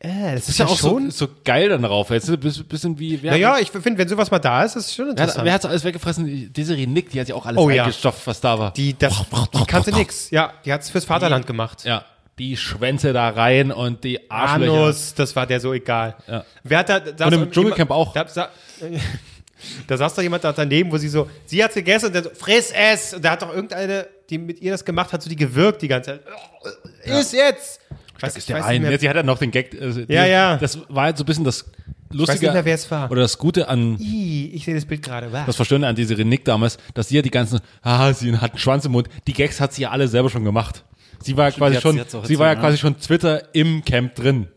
Äh, 0.01 0.32
das 0.34 0.42
ist, 0.44 0.49
ist 0.51 0.59
ja 0.59 0.66
ja 0.66 0.70
auch 0.72 0.76
so, 0.78 0.88
schon. 0.90 1.11
so 1.11 1.28
geil 1.44 1.68
dann 1.70 1.82
drauf. 1.82 2.11
Jetzt 2.11 2.28
ein 2.30 2.38
bisschen, 2.38 2.99
wie, 2.99 3.20
wer, 3.22 3.32
naja, 3.32 3.59
ich 3.59 3.70
finde, 3.70 3.99
wenn 3.99 4.09
sowas 4.09 4.30
mal 4.30 4.38
da 4.38 4.62
ist, 4.62 4.76
ist 4.76 4.86
es 4.86 4.94
schon 4.94 5.07
wer, 5.07 5.11
hat, 5.12 5.18
interessant. 5.20 5.44
wer 5.46 5.53
hat's 5.55 5.64
alles 5.64 5.84
weggefressen? 5.84 6.26
Die- 6.26 6.53
Desiree 6.53 6.86
Nick, 6.86 7.11
die 7.11 7.20
hat 7.20 7.28
ja 7.28 7.34
auch 7.34 7.46
alles 7.46 7.59
Oh 7.61 7.68
ja. 7.68 7.82
eingestopft, 7.84 8.26
was 8.26 8.40
da 8.40 8.59
war. 8.59 8.72
die, 8.72 8.96
das, 8.96 9.14
die 9.55 9.64
kannte 9.64 9.92
nix. 9.92 10.30
Ja, 10.30 10.53
die 10.64 10.72
hat's 10.72 10.90
fürs 10.90 11.05
Vaterland 11.05 11.46
gemacht. 11.46 11.84
ja, 11.84 12.05
die 12.38 12.57
Schwänze 12.57 13.12
da 13.12 13.30
rein 13.30 13.72
und 13.72 14.05
die 14.05 14.30
Arschlöcher. 14.30 14.72
Anus, 14.72 15.14
das 15.14 15.34
war 15.34 15.46
der 15.46 15.59
so 15.59 15.72
egal. 15.72 16.14
Ja. 16.28 16.44
Wer 16.62 16.78
hat 16.78 16.88
da, 16.88 17.01
da 17.01 17.26
Und 17.26 17.32
im 17.32 17.51
Dschungelcamp 17.51 17.90
auch. 17.90 18.12
Da, 18.12 18.28
sa, 18.28 18.51
da 19.88 19.96
saß 19.96 20.14
doch 20.14 20.22
jemand 20.22 20.44
da 20.44 20.53
daneben, 20.53 20.92
wo 20.92 20.99
sie 20.99 21.09
so, 21.09 21.28
sie 21.46 21.62
hat's 21.64 21.74
gegessen 21.74 22.07
und 22.07 22.14
dann 22.14 22.22
so, 22.24 22.30
friss 22.30 22.70
es. 22.70 23.14
Und 23.14 23.24
da 23.24 23.32
hat 23.32 23.42
doch 23.42 23.53
irgendeine, 23.53 24.07
die 24.30 24.38
mit 24.38 24.61
ihr 24.61 24.70
das 24.70 24.84
gemacht 24.84 25.12
hat, 25.12 25.22
so 25.22 25.28
die 25.28 25.34
gewirkt 25.34 25.82
die 25.82 25.88
ganze 25.88 26.20
Zeit. 26.20 26.20
Ist 27.05 27.32
jetzt. 27.32 27.80
Ich 28.18 28.22
weiß, 28.22 28.36
ich 28.36 28.46
Der 28.46 28.56
weiß 28.56 28.64
ein, 28.66 28.72
nicht 28.72 28.82
mehr. 28.82 28.90
jetzt, 28.90 29.00
sie 29.00 29.08
hat 29.08 29.16
ja 29.16 29.22
noch 29.22 29.38
den 29.38 29.50
Gag. 29.50 29.80
Also 29.80 30.04
die, 30.04 30.12
Ja, 30.12 30.26
ja. 30.26 30.56
Das 30.58 30.78
war 30.88 31.04
halt 31.04 31.16
so 31.16 31.24
ein 31.24 31.26
bisschen 31.26 31.44
das 31.44 31.64
Lustige. 32.10 32.46
nicht 32.46 32.52
mehr, 32.52 32.64
wer 32.64 32.74
es 32.74 32.90
war. 32.90 33.10
Oder 33.10 33.22
das 33.22 33.38
Gute 33.38 33.68
an, 33.68 33.96
Ih, 33.98 34.50
ich 34.54 34.64
sehe 34.64 34.74
das 34.74 34.84
Bild 34.84 35.02
gerade. 35.02 35.32
Was? 35.32 35.46
das 35.46 35.56
Verstörende 35.56 35.88
an 35.88 35.94
Desiree 35.94 36.24
Nick 36.24 36.44
damals, 36.44 36.78
dass 36.94 37.08
sie 37.08 37.16
ja 37.16 37.22
die 37.22 37.30
ganzen, 37.30 37.60
ah, 37.82 38.12
sie 38.12 38.36
hat 38.36 38.50
einen 38.52 38.58
Schwanz 38.58 38.84
im 38.84 38.92
Mund, 38.92 39.08
die 39.26 39.32
Gags 39.32 39.60
hat 39.60 39.72
sie 39.72 39.82
ja 39.82 39.90
alle 39.90 40.08
selber 40.08 40.28
schon 40.30 40.44
gemacht. 40.44 40.84
Sie 41.22 41.36
war 41.36 41.48
ja 41.48 41.50
quasi 41.54 41.80
schon, 41.80 41.96
sie 41.96 42.04
sie 42.24 42.38
war 42.38 42.46
ja 42.46 42.52
erzählt, 42.52 42.60
quasi 42.64 42.78
schon 42.78 42.98
Twitter 42.98 43.54
im 43.54 43.84
Camp 43.84 44.14
drin. 44.14 44.48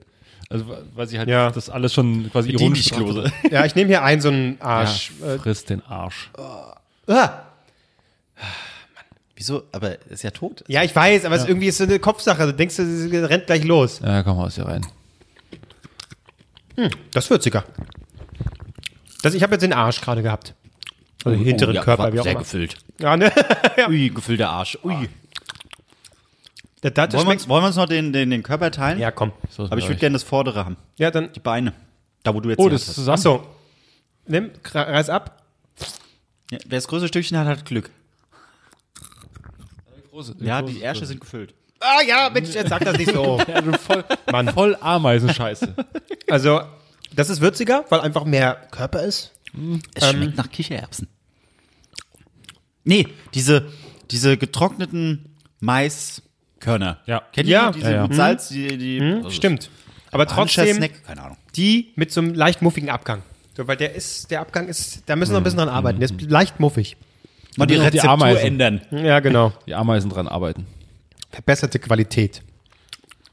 Also, 0.49 0.66
weil 0.95 1.07
sie 1.07 1.18
halt 1.18 1.30
Ja. 1.30 1.49
das 1.49 1.70
alles 1.70 1.93
schon 1.93 2.30
quasi 2.32 2.51
ironisch. 2.51 2.89
Ja, 3.49 3.66
ich 3.66 3.74
nehme 3.76 3.88
hier 3.88 4.03
einen 4.03 4.22
so 4.22 4.30
einen 4.30 4.57
Ja, 4.59 4.66
Arsch. 4.66 5.12
frisst 5.41 5.70
den 5.70 5.82
Arsch. 5.86 6.30
Ah. 7.07 7.43
Wieso? 9.42 9.64
Aber 9.72 9.98
ist 10.12 10.22
ja 10.22 10.30
tot. 10.30 10.64
Ja, 10.68 10.84
ich 10.84 10.96
weiß, 10.96 11.26
aber 11.26 11.36
es 11.36 11.48
irgendwie 11.48 11.66
ist 11.66 11.80
so 11.80 11.86
eine 11.86 11.98
Kopfsache. 11.98 12.46
Du 12.46 12.54
denkst, 12.54 12.76
sie 12.76 13.18
rennt 13.18 13.48
gleich 13.48 13.64
los. 13.64 14.00
Ja, 14.00 14.22
komm 14.22 14.38
aus 14.38 14.54
hier 14.54 14.68
rein. 14.68 14.86
Das 17.10 17.24
ist 17.24 17.32
würziger. 17.32 17.64
Das, 19.24 19.34
ich 19.34 19.42
habe 19.42 19.54
jetzt 19.56 19.64
den 19.64 19.74
Arsch 19.74 20.00
gerade 20.00 20.22
gehabt. 20.22 20.54
Also 21.26 21.36
den 21.36 21.44
hinteren 21.44 21.74
ja, 21.74 21.84
Körper, 21.84 22.04
war 22.04 22.14
wie 22.14 22.20
auch 22.20 22.24
sehr 22.24 22.34
immer. 22.34 22.42
gefüllt. 22.42 22.78
Ja, 23.00 23.18
ne? 23.18 23.32
Ui, 23.89 24.10
gefüllter 24.12 24.52
Arsch. 24.52 24.78
Ui. 24.84 25.10
Das, 26.82 26.94
das 26.94 27.14
Wollen 27.16 27.26
wir, 27.26 27.32
uns, 27.34 27.50
wollen 27.50 27.64
wir 27.64 27.68
uns 27.70 27.78
noch 27.78 27.88
den, 27.88 28.14
den, 28.14 28.30
den 28.30 28.44
Körper 28.44 28.70
teilen? 28.70 29.00
ja, 29.00 29.10
komm. 29.10 29.32
So 29.50 29.64
ist 29.64 29.72
Aber 29.72 29.80
ich 29.80 29.86
würde 29.86 29.96
euch. 29.96 30.00
gerne 30.02 30.14
das 30.14 30.22
vordere 30.24 30.66
haben. 30.66 30.78
Ja, 31.00 31.10
dann. 31.10 31.34
Die 31.34 31.39
Beine. 31.39 31.74
Da, 32.22 32.36
wo 32.36 32.42
du 32.42 32.50
jetzt 32.50 32.60
Oh, 32.60 32.70
die 32.70 32.74
das 32.74 32.82
Hand 32.84 32.89
ist 32.92 33.08
hast. 33.08 33.24
zusammen. 33.24 33.42
Ach 33.42 33.44
so. 34.28 34.32
Nimm, 34.32 34.52
reiß 34.72 35.10
ab. 35.10 35.42
Ja, 36.52 36.60
wer 36.68 36.78
das 36.78 36.88
größte 36.88 37.08
Stückchen 37.08 37.39
hat, 37.39 37.48
hat 37.48 37.66
Glück. 37.66 37.89
Große- 40.12 40.36
Ja, 40.43 40.59
große- 40.59 40.66
die 40.68 40.82
Ärsche 40.82 41.05
sind 41.05 41.22
gefüllt. 41.22 41.53
Ah 41.80 42.01
ja, 42.07 42.30
Mensch, 42.32 42.49
jetzt 42.53 42.70
sag 42.70 42.84
das 42.86 42.97
nicht 42.97 43.12
so. 43.12 43.39
Ja, 43.47 43.62
voll, 43.78 44.03
Mann. 44.32 44.49
voll 44.49 44.78
Ameisenscheiße. 44.80 45.74
Also, 46.30 46.62
das 47.16 47.30
ist 47.30 47.41
würziger, 47.41 47.86
weil 47.89 48.01
einfach 48.01 48.24
mehr 48.26 48.55
Körper 48.72 49.01
ist. 49.03 49.32
Es 49.95 50.09
schmeckt 50.09 50.38
nach 50.38 50.49
Kichererbsen. 50.49 51.07
Nee, 52.84 53.07
diese, 53.34 53.68
diese 54.12 54.38
getrockneten 54.38 55.36
Maiskörner. 55.59 56.99
Ja. 57.05 57.22
Kennt 57.34 57.47
Ja. 57.49 57.62
ihr 57.62 57.66
noch? 57.68 57.74
diese 57.76 57.86
Ja, 57.91 57.95
ja. 57.97 58.07
mit 58.07 58.16
Salz? 58.16 58.49
Die, 58.49 58.78
die, 58.78 59.01
also 59.01 59.30
Stimmt. 59.30 59.70
Aber 60.12 60.28
trotzdem 60.28 60.76
Snack, 60.78 61.03
keine 61.05 61.22
Ahnung. 61.24 61.38
die 61.55 61.93
mit 61.95 62.12
so 62.12 62.22
einem 62.22 62.34
leicht 62.34 62.62
muffigen 62.62 62.89
Abgang. 62.89 63.22
So, 63.55 63.68
weil 63.68 63.78
der 63.78 63.95
ist, 63.95 64.30
der 64.32 64.41
Abgang 64.41 64.68
ist, 64.68 65.03
da 65.05 65.16
müssen 65.16 65.32
wir 65.32 65.34
noch 65.36 65.41
ein 65.41 65.43
bisschen 65.43 65.59
dran 65.59 65.70
arbeiten. 65.70 65.99
Der 65.99 66.09
ist 66.09 66.22
leicht 66.30 66.59
muffig. 66.59 66.97
Mal 67.58 67.66
die 67.66 67.76
die 67.76 67.80
Rezeptur 67.82 68.10
Ameisen. 68.12 68.45
ändern. 68.45 68.82
Ja, 68.91 69.20
genau. 69.20 69.54
Die 69.68 69.74
Ameisen 69.76 70.10
dran 70.10 70.28
arbeiten. 70.28 70.66
Verbesserte 71.32 71.80
Qualität. 71.80 72.41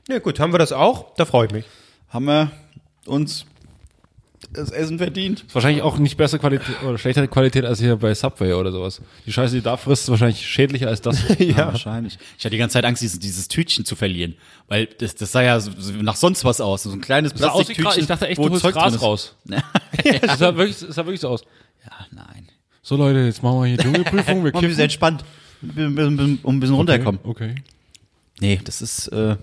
Ja, 0.08 0.18
gut, 0.18 0.40
haben 0.40 0.52
wir 0.52 0.58
das 0.58 0.72
auch? 0.72 1.14
Da 1.16 1.24
freue 1.24 1.46
ich 1.46 1.52
mich. 1.52 1.64
Haben 2.08 2.24
wir 2.26 2.50
uns 3.06 3.44
das 4.52 4.70
Essen 4.70 4.98
verdient? 4.98 5.44
Ist 5.46 5.54
wahrscheinlich 5.54 5.82
auch 5.82 5.98
nicht 5.98 6.16
bessere 6.16 6.40
Qualität 6.40 6.82
oder 6.82 6.96
schlechtere 6.96 7.28
Qualität 7.28 7.64
als 7.64 7.80
hier 7.80 7.96
bei 7.96 8.14
Subway 8.14 8.54
oder 8.54 8.72
sowas. 8.72 9.02
Die 9.26 9.32
Scheiße, 9.32 9.56
die 9.56 9.62
da 9.62 9.76
frisst, 9.76 10.04
ist 10.04 10.10
wahrscheinlich 10.10 10.46
schädlicher 10.46 10.88
als 10.88 11.02
das. 11.02 11.18
Ja, 11.38 11.66
wahrscheinlich. 11.66 12.18
Ich 12.38 12.44
hatte 12.44 12.50
die 12.50 12.58
ganze 12.58 12.74
Zeit 12.74 12.84
Angst, 12.84 13.02
dieses, 13.02 13.18
dieses 13.18 13.48
Tütchen 13.48 13.84
zu 13.84 13.94
verlieren. 13.96 14.36
Weil 14.68 14.86
das, 14.86 15.14
das 15.16 15.32
sah 15.32 15.42
ja 15.42 15.60
so, 15.60 15.70
nach 16.00 16.16
sonst 16.16 16.44
was 16.44 16.60
aus. 16.60 16.84
So 16.84 16.92
ein 16.92 17.00
kleines. 17.00 17.34
Plastiktütchen. 17.34 18.00
Ich 18.00 18.06
dachte 18.06 18.28
echt, 18.28 18.38
wo 18.38 18.48
du 18.48 18.60
holst 18.62 18.72
Gras 18.72 19.00
raus. 19.02 19.36
Das 20.22 20.38
sah, 20.38 20.56
wirklich, 20.56 20.78
das 20.78 20.94
sah 20.94 21.04
wirklich 21.04 21.20
so 21.20 21.28
aus. 21.28 21.42
Ja, 21.84 22.06
nein. 22.12 22.48
So 22.88 22.96
Leute, 22.96 23.18
jetzt 23.18 23.42
machen 23.42 23.60
wir 23.60 23.66
hier 23.66 23.76
Dschungelprüfung. 23.76 24.44
Wir 24.44 24.52
Mal 24.54 24.60
ein 24.60 24.66
bisschen 24.66 24.84
entspannt. 24.84 25.22
Um 25.60 25.68
ein 25.76 25.94
bisschen, 25.94 26.40
ein 26.42 26.60
bisschen 26.60 26.74
runterkommen. 26.74 27.20
Okay. 27.22 27.56
Nee, 28.40 28.60
das 28.64 28.80
ist, 28.80 29.08
äh, 29.08 29.36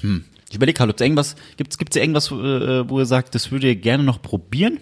hm. 0.00 0.24
Ich 0.50 0.56
überlege 0.56 0.76
gerade, 0.76 0.90
ob 0.90 0.96
es 0.98 1.00
irgendwas, 1.00 1.36
gibt's, 1.56 1.78
gibt's 1.78 1.94
da 1.94 2.00
irgendwas, 2.00 2.32
äh, 2.32 2.88
wo 2.90 2.98
ihr 2.98 3.06
sagt, 3.06 3.36
das 3.36 3.52
würdet 3.52 3.68
ihr 3.68 3.76
gerne 3.76 4.02
noch 4.02 4.20
probieren? 4.20 4.80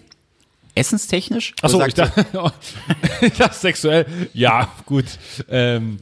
Essenstechnisch? 0.73 1.53
Achso, 1.61 1.79
ich 1.85 1.93
dachte, 1.93 2.25
ich 3.21 3.33
dachte 3.33 3.55
sexuell. 3.55 4.07
Ja, 4.33 4.71
gut. 4.87 5.05
Ähm, 5.47 5.97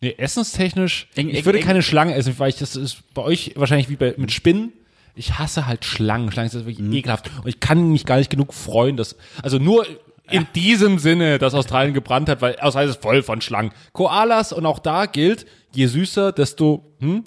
nee, 0.00 0.14
essenstechnisch. 0.16 1.08
Eng- 1.16 1.30
Ich 1.30 1.44
würde 1.44 1.58
eng- 1.58 1.64
keine 1.64 1.82
Schlangen 1.82 2.14
essen, 2.14 2.38
weil 2.38 2.50
ich 2.50 2.56
das 2.58 2.76
ist 2.76 2.98
bei 3.14 3.22
euch 3.22 3.50
wahrscheinlich 3.56 3.88
wie 3.88 3.96
bei 3.96 4.14
mit 4.16 4.30
Spinnen. 4.30 4.72
Ich 5.16 5.40
hasse 5.40 5.66
halt 5.66 5.84
Schlangen. 5.84 6.30
Schlangen 6.30 6.50
sind 6.50 6.66
wirklich 6.66 6.88
ekelhaft. 6.92 7.32
Und 7.42 7.48
ich 7.48 7.58
kann 7.58 7.90
mich 7.90 8.06
gar 8.06 8.18
nicht 8.18 8.30
genug 8.30 8.54
freuen, 8.54 8.96
dass, 8.96 9.16
also 9.42 9.58
nur 9.58 9.84
in 10.30 10.46
diesem 10.54 10.98
Sinne, 10.98 11.38
dass 11.38 11.54
Australien 11.54 11.94
gebrannt 11.94 12.28
hat, 12.28 12.40
weil 12.40 12.56
Australien 12.60 12.90
ist 12.90 13.02
voll 13.02 13.22
von 13.22 13.40
Schlangen. 13.40 13.72
Koalas 13.92 14.52
und 14.52 14.66
auch 14.66 14.78
da 14.78 15.06
gilt, 15.06 15.46
je 15.72 15.86
süßer, 15.86 16.32
desto, 16.32 16.92
hm? 17.00 17.24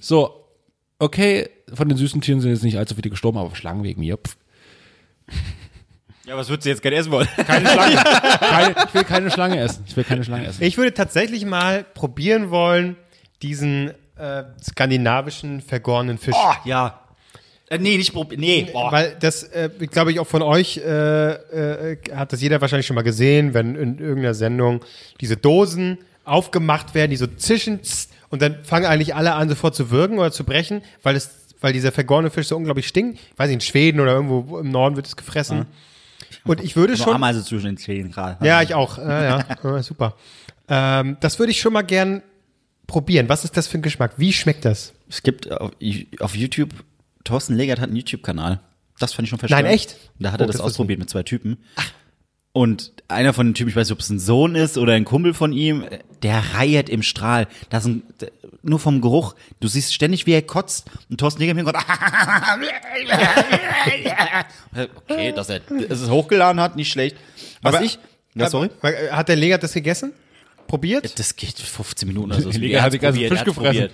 So. 0.00 0.46
okay, 0.98 1.48
von 1.72 1.88
den 1.88 1.96
süßen 1.96 2.20
Tieren 2.20 2.40
sind 2.40 2.50
jetzt 2.50 2.64
nicht 2.64 2.78
allzu 2.78 2.94
viele 2.94 3.10
gestorben, 3.10 3.38
aber 3.38 3.54
Schlangen 3.54 3.84
wegen 3.84 4.00
mir. 4.00 4.16
Pff. 4.16 4.36
Ja, 6.26 6.36
was 6.36 6.48
würdest 6.48 6.66
du 6.66 6.70
jetzt 6.70 6.82
gerne 6.82 6.96
essen 6.96 7.10
wollen? 7.10 7.26
Keine 7.44 7.68
Schlange. 7.68 7.96
keine, 8.40 8.74
ich 8.86 8.94
will 8.94 9.02
keine 9.04 9.30
Schlange 9.32 9.58
essen. 9.58 9.82
Ich 9.88 9.96
will 9.96 10.04
keine 10.04 10.22
Schlange 10.22 10.46
essen. 10.46 10.62
Ich 10.62 10.76
würde 10.76 10.94
tatsächlich 10.94 11.44
mal 11.44 11.82
probieren 11.82 12.50
wollen, 12.50 12.96
diesen 13.42 13.92
äh, 14.16 14.44
skandinavischen 14.62 15.60
vergorenen 15.60 16.18
Fisch. 16.18 16.36
Oh, 16.38 16.52
ja. 16.64 17.00
Äh, 17.70 17.78
nee, 17.78 17.96
nicht 17.96 18.12
probieren. 18.12 18.40
Nee. 18.40 18.68
Boah. 18.72 18.90
Weil 18.90 19.16
das, 19.20 19.44
äh, 19.44 19.70
glaube 19.90 20.10
ich, 20.10 20.18
auch 20.18 20.26
von 20.26 20.42
euch 20.42 20.78
äh, 20.78 21.92
äh, 21.92 21.96
hat 22.12 22.32
das 22.32 22.42
jeder 22.42 22.60
wahrscheinlich 22.60 22.86
schon 22.86 22.96
mal 22.96 23.02
gesehen, 23.02 23.54
wenn 23.54 23.76
in 23.76 23.98
irgendeiner 23.98 24.34
Sendung 24.34 24.84
diese 25.20 25.36
Dosen 25.36 25.98
aufgemacht 26.24 26.94
werden, 26.94 27.10
die 27.12 27.16
so 27.16 27.28
zischen 27.28 27.82
tss, 27.82 28.08
und 28.28 28.42
dann 28.42 28.64
fangen 28.64 28.86
eigentlich 28.86 29.14
alle 29.14 29.34
an, 29.34 29.48
sofort 29.48 29.74
zu 29.74 29.90
würgen 29.90 30.18
oder 30.18 30.32
zu 30.32 30.44
brechen, 30.44 30.82
weil 31.02 31.16
es, 31.16 31.30
weil 31.60 31.72
dieser 31.72 31.92
vergorene 31.92 32.30
Fisch 32.30 32.48
so 32.48 32.56
unglaublich 32.56 32.86
stinkt. 32.88 33.18
Ich 33.18 33.38
weiß 33.38 33.48
nicht, 33.48 33.54
in 33.54 33.60
Schweden 33.60 34.00
oder 34.00 34.12
irgendwo 34.12 34.58
im 34.58 34.70
Norden 34.70 34.96
wird 34.96 35.06
es 35.06 35.16
gefressen. 35.16 35.66
Und 36.44 36.62
ich 36.62 36.76
würde 36.76 36.94
Nur 36.94 37.04
schon. 37.04 37.14
Ameise 37.14 37.44
zwischen 37.44 37.66
den 37.66 37.76
Zähnen 37.76 38.12
gerade. 38.12 38.44
Ja, 38.44 38.62
ich 38.62 38.74
auch. 38.74 38.98
Ja, 38.98 39.24
ja. 39.24 39.44
ja 39.64 39.82
super. 39.82 40.16
Ähm, 40.68 41.16
das 41.20 41.38
würde 41.38 41.50
ich 41.50 41.60
schon 41.60 41.72
mal 41.72 41.82
gern 41.82 42.22
probieren. 42.86 43.28
Was 43.28 43.44
ist 43.44 43.56
das 43.56 43.66
für 43.66 43.78
ein 43.78 43.82
Geschmack? 43.82 44.12
Wie 44.16 44.32
schmeckt 44.32 44.64
das? 44.64 44.92
Es 45.08 45.22
gibt 45.22 45.50
auf, 45.50 45.72
auf 46.20 46.36
YouTube, 46.36 46.70
Thorsten 47.24 47.54
Legert 47.56 47.80
hat 47.80 47.88
einen 47.88 47.96
YouTube-Kanal. 47.96 48.60
Das 48.98 49.12
fand 49.14 49.24
ich 49.26 49.30
schon 49.30 49.38
verstanden. 49.38 49.64
Nein, 49.66 49.74
echt? 49.74 49.96
Da 50.18 50.32
hat 50.32 50.40
Oh, 50.40 50.44
er 50.44 50.46
das, 50.48 50.56
das 50.56 50.64
ausprobiert 50.64 50.98
mit 50.98 51.08
zwei 51.10 51.22
Typen. 51.22 51.58
Und 52.52 52.92
einer 53.08 53.32
von 53.32 53.46
den 53.48 53.54
Typen, 53.54 53.70
ich 53.70 53.76
weiß 53.76 53.88
nicht, 53.88 53.92
ob 53.92 54.00
es 54.00 54.10
ein 54.10 54.18
Sohn 54.18 54.54
ist 54.56 54.76
oder 54.76 54.94
ein 54.94 55.04
Kumpel 55.04 55.34
von 55.34 55.52
ihm, 55.52 55.84
der 56.22 56.42
reiert 56.54 56.88
im 56.88 57.02
Strahl. 57.02 57.46
Das 57.70 57.86
ein, 57.86 58.02
nur 58.62 58.80
vom 58.80 59.00
Geruch. 59.00 59.36
Du 59.60 59.68
siehst 59.68 59.94
ständig, 59.94 60.26
wie 60.26 60.32
er 60.32 60.42
kotzt. 60.42 60.90
Und 61.08 61.18
Thorsten 61.20 61.40
Legert 61.40 61.56
im 61.56 61.64
Hintergrund. 61.66 61.86
okay, 65.08 65.32
dass 65.32 65.48
er 65.48 65.60
es 65.88 66.08
hochgeladen 66.08 66.60
hat, 66.60 66.76
nicht 66.76 66.90
schlecht. 66.90 67.16
Was 67.62 67.76
Aber- 67.76 67.84
ich. 67.84 67.98
Ja, 68.34 68.48
sorry. 68.48 68.70
Hat 69.10 69.28
der 69.28 69.34
Legert 69.36 69.62
das 69.64 69.72
gegessen? 69.72 70.12
Probiert? 70.70 71.18
Das 71.18 71.34
geht 71.34 71.58
15 71.58 72.06
Minuten 72.06 72.30
oder 72.30 72.40
so. 72.40 72.50
Er 72.60 72.82
hat 72.82 72.92
den 72.92 73.00
hat's 73.00 73.00
ganzen 73.00 73.28
Fisch 73.28 73.38
er 73.38 73.44
gefressen. 73.44 73.88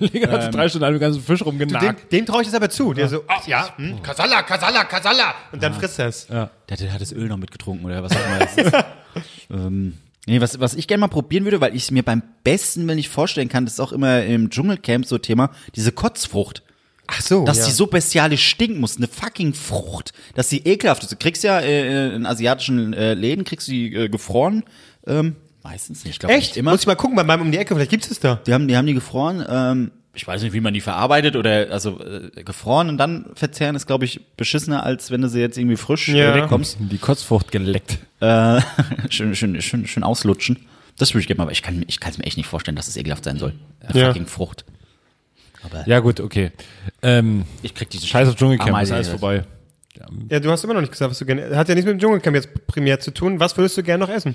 Leger 0.00 0.30
hat 0.30 0.54
drei 0.54 0.68
Stunden 0.68 0.84
an 0.84 0.92
dem 0.92 1.00
ganzen 1.00 1.22
Fisch 1.22 1.38
Dem, 1.38 1.46
rumgenagt. 1.48 2.12
dem 2.12 2.26
traue 2.26 2.42
ich 2.42 2.48
das 2.48 2.54
aber 2.54 2.68
zu. 2.68 2.92
Der 2.92 3.08
so, 3.08 3.24
ach 3.26 3.46
ja, 3.48 3.74
hm, 3.76 4.02
Kasala, 4.02 4.42
Kasala, 4.42 4.84
Kasala. 4.84 5.34
Und 5.50 5.62
dann 5.62 5.72
frisst 5.72 5.98
er 5.98 6.08
es. 6.08 6.26
Der, 6.26 6.50
der 6.68 6.92
hat 6.92 7.00
das 7.00 7.12
Öl 7.12 7.26
noch 7.26 7.38
mitgetrunken 7.38 7.86
oder 7.86 8.02
was 8.02 8.12
auch 8.12 8.26
immer 8.26 8.38
das 8.38 8.54
ist. 8.54 8.72
ähm, 9.50 9.96
nee, 10.26 10.42
was, 10.42 10.60
was 10.60 10.74
ich 10.74 10.86
gerne 10.88 11.00
mal 11.00 11.08
probieren 11.08 11.44
würde, 11.44 11.62
weil 11.62 11.74
ich 11.74 11.84
es 11.84 11.90
mir 11.90 12.02
beim 12.02 12.22
besten 12.44 12.86
Willen 12.86 12.96
nicht 12.96 13.08
vorstellen 13.08 13.48
kann, 13.48 13.64
das 13.64 13.74
ist 13.74 13.80
auch 13.80 13.92
immer 13.92 14.22
im 14.22 14.50
Dschungelcamp 14.50 15.06
so 15.06 15.16
Thema, 15.16 15.50
diese 15.74 15.90
Kotzfrucht. 15.90 16.62
Ach 17.06 17.22
so, 17.22 17.46
Dass 17.46 17.60
ja. 17.60 17.64
die 17.64 17.72
so 17.72 17.86
bestialisch 17.86 18.46
stinken 18.46 18.78
muss, 18.78 18.98
eine 18.98 19.08
fucking 19.08 19.54
Frucht. 19.54 20.12
Dass 20.34 20.50
die 20.50 20.68
ekelhaft 20.68 21.02
ist. 21.02 21.12
Du 21.12 21.16
kriegst 21.16 21.42
ja 21.44 21.60
äh, 21.60 22.14
in 22.14 22.26
asiatischen 22.26 22.92
äh, 22.92 23.14
Läden, 23.14 23.44
kriegst 23.44 23.68
du 23.68 23.72
die 23.72 23.94
äh, 23.94 24.08
gefroren. 24.10 24.64
Ähm, 25.06 25.36
meistens 25.62 26.04
nicht, 26.04 26.14
ich 26.14 26.18
glaube 26.18 26.34
Echt? 26.34 26.50
nicht 26.50 26.56
immer. 26.56 26.72
Muss 26.72 26.80
ich 26.80 26.86
mal 26.86 26.94
gucken, 26.96 27.16
bei 27.16 27.24
meinem 27.24 27.42
um 27.42 27.52
die 27.52 27.58
Ecke, 27.58 27.74
vielleicht 27.74 27.90
gibt's 27.90 28.10
es 28.10 28.20
da. 28.20 28.36
Die 28.46 28.52
haben, 28.54 28.68
die 28.68 28.76
haben 28.76 28.86
die 28.86 28.94
gefroren. 28.94 29.44
Ähm, 29.48 29.90
ich 30.12 30.26
weiß 30.26 30.42
nicht, 30.42 30.52
wie 30.52 30.60
man 30.60 30.74
die 30.74 30.80
verarbeitet 30.80 31.36
oder 31.36 31.70
also 31.70 32.00
äh, 32.00 32.42
gefroren 32.42 32.88
und 32.88 32.98
dann 32.98 33.26
verzehren 33.34 33.76
ist, 33.76 33.86
glaube 33.86 34.04
ich, 34.04 34.20
beschissener, 34.36 34.82
als 34.84 35.10
wenn 35.10 35.20
du 35.22 35.28
sie 35.28 35.40
jetzt 35.40 35.56
irgendwie 35.56 35.76
frisch 35.76 36.08
Ja. 36.08 36.34
äh, 36.34 36.42
wegkommst. 36.42 36.78
Die 36.80 36.98
Kotzfrucht 36.98 37.52
geleckt. 37.52 37.98
Äh, 38.20 38.60
schön, 39.10 39.34
schön, 39.36 39.60
schön, 39.62 39.86
schön 39.86 40.02
auslutschen. 40.02 40.66
Das 40.98 41.14
würde 41.14 41.20
ich 41.20 41.26
gerne 41.28 41.38
mal, 41.38 41.44
aber 41.44 41.52
ich 41.52 41.62
kann, 41.62 41.84
es 41.88 42.18
mir 42.18 42.24
echt 42.24 42.36
nicht 42.36 42.46
vorstellen, 42.48 42.76
dass 42.76 42.88
es 42.88 42.96
ekelhaft 42.96 43.24
sein 43.24 43.38
soll. 43.38 43.54
Eine 43.80 43.98
Ja. 44.00 44.06
fucking 44.08 44.26
Frucht. 44.26 44.64
Aber 45.62 45.86
Ja, 45.86 46.00
gut, 46.00 46.20
okay. 46.20 46.50
Ähm, 47.02 47.44
ich 47.62 47.74
krieg 47.74 47.88
diese 47.90 48.06
Scheiß 48.06 48.28
auf 48.28 48.36
Dschungelcamp, 48.36 48.82
ist 48.82 48.90
alles 48.92 49.08
vorbei. 49.08 49.44
Ja, 50.30 50.40
du 50.40 50.50
hast 50.50 50.64
immer 50.64 50.74
noch 50.74 50.80
nicht 50.80 50.92
gesagt, 50.92 51.10
was 51.10 51.18
du 51.18 51.26
gerne. 51.26 51.54
Hat 51.56 51.68
ja 51.68 51.74
nichts 51.74 51.86
mit 51.86 51.94
dem 51.96 52.00
Dschungelcamp 52.00 52.34
jetzt 52.34 52.66
primär 52.66 53.00
zu 53.00 53.10
tun. 53.12 53.38
Was 53.38 53.56
würdest 53.56 53.76
du 53.76 53.82
gerne 53.82 54.04
noch 54.04 54.12
essen? 54.12 54.34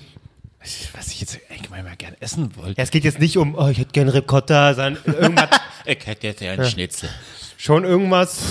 Was 0.93 1.11
ich 1.11 1.21
jetzt 1.21 1.39
allgemein 1.49 1.83
mal 1.85 1.95
gerne 1.95 2.19
essen 2.21 2.55
wollte. 2.55 2.77
Ja, 2.77 2.83
es 2.83 2.91
geht 2.91 3.03
jetzt 3.03 3.19
nicht 3.19 3.37
um, 3.37 3.55
oh, 3.55 3.67
ich 3.67 3.77
hätte 3.77 3.91
gerne 3.91 4.13
Ricotta, 4.13 4.73
sondern 4.73 4.97
irgendwas, 5.05 5.49
Ich 5.85 6.05
hätte 6.07 6.27
jetzt 6.27 6.41
ja 6.41 6.53
einen 6.53 6.65
Schnitzel. 6.65 7.09
schon 7.57 7.83
irgendwas. 7.83 8.41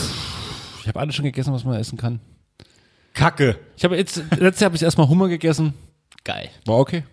Ich 0.81 0.89
habe 0.89 1.01
alles 1.01 1.17
schon 1.17 1.25
gegessen, 1.25 1.53
was 1.53 1.65
man 1.65 1.79
essen 1.81 1.99
kann. 1.99 2.21
Kacke. 3.15 3.59
Ich 3.77 3.85
habe 3.85 3.97
jetzt, 3.97 4.17
letztes 4.37 4.61
Jahr 4.61 4.69
habe 4.69 4.77
ich 4.77 4.83
erstmal 4.83 5.09
Hummer 5.09 5.29
gegessen. 5.29 5.75
Geil. 6.23 6.51
War 6.67 6.79
okay. 6.79 7.05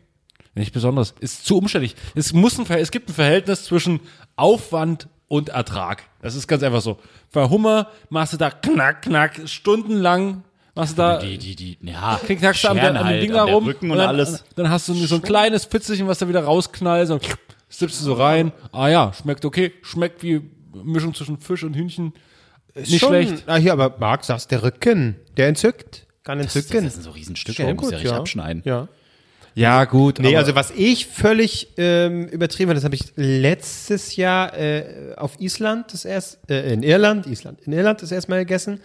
Nicht 0.53 0.73
besonders. 0.73 1.15
Ist 1.19 1.45
zu 1.45 1.57
umständlich. 1.57 1.95
Es 2.13 2.33
muss 2.33 2.59
ein, 2.59 2.65
es 2.69 2.91
gibt 2.91 3.09
ein 3.09 3.13
Verhältnis 3.13 3.63
zwischen 3.63 4.01
Aufwand 4.35 5.07
und 5.27 5.49
Ertrag. 5.49 6.03
Das 6.21 6.35
ist 6.35 6.47
ganz 6.47 6.61
einfach 6.63 6.81
so. 6.81 6.99
Bei 7.31 7.47
Hummer 7.49 7.87
machst 8.09 8.33
du 8.33 8.37
da 8.37 8.51
knack, 8.51 9.03
knack, 9.03 9.41
stundenlang 9.45 10.43
machst 10.75 10.93
du 10.93 11.01
da, 11.01 11.17
Die, 11.19 11.37
die, 11.37 11.55
die, 11.55 11.77
ja. 11.81 12.19
knackst 12.25 12.63
du 12.63 12.67
am, 12.69 12.79
halt, 12.81 13.21
Ding 13.21 13.33
an 13.33 13.45
der 13.47 13.55
rum. 13.55 13.65
Rücken 13.65 13.91
und 13.91 13.97
dann, 13.97 14.07
alles. 14.07 14.43
Dann 14.55 14.69
hast 14.69 14.87
du 14.87 14.93
so 14.93 15.15
ein 15.15 15.21
kleines 15.21 15.65
Pfitzelchen, 15.65 16.07
was 16.07 16.19
da 16.19 16.27
wieder 16.27 16.43
rausknallt. 16.43 17.07
So, 17.07 17.19
sippst 17.69 17.99
du 18.01 18.05
so 18.05 18.13
rein. 18.13 18.51
Ah 18.71 18.87
ja, 18.89 19.13
schmeckt 19.13 19.45
okay. 19.45 19.73
Schmeckt 19.81 20.23
wie 20.23 20.41
Mischung 20.73 21.13
zwischen 21.13 21.39
Fisch 21.39 21.63
und 21.63 21.75
Hühnchen. 21.75 22.13
Nicht 22.75 22.99
schon, 22.99 23.09
schlecht. 23.09 23.43
Ah, 23.47 23.57
hier, 23.57 23.73
aber 23.73 23.95
Marc, 23.99 24.23
sagst 24.23 24.51
der 24.51 24.63
Rücken. 24.63 25.15
Der 25.37 25.47
entzückt. 25.47 26.07
Kann 26.23 26.39
entzücken. 26.39 26.83
das 26.85 26.93
sind 26.93 27.03
so 27.03 27.11
Riesenstücke, 27.11 27.55
Schon 27.57 27.65
der 27.65 27.75
muss 27.75 27.85
ja 27.85 27.97
richtig 27.97 28.11
ja. 28.11 28.17
abschneiden. 28.17 28.61
Ja. 28.65 28.87
Ja, 29.53 29.83
gut. 29.83 30.19
Nee, 30.19 30.29
aber- 30.29 30.37
also 30.37 30.55
was 30.55 30.71
ich 30.71 31.07
völlig 31.07 31.73
ähm, 31.77 32.27
übertrieben 32.27 32.69
habe, 32.69 32.75
das 32.75 32.85
habe 32.85 32.95
ich 32.95 33.11
letztes 33.15 34.15
Jahr 34.15 34.57
äh, 34.57 35.13
auf 35.17 35.39
Island 35.41 35.91
das 35.93 36.05
erst, 36.05 36.39
äh, 36.49 36.71
in 36.71 36.83
Irland, 36.83 37.27
Island, 37.27 37.59
in 37.61 37.73
Irland 37.73 38.01
das 38.01 38.11
erste 38.13 38.31
Mal 38.31 38.39
gegessen. 38.39 38.79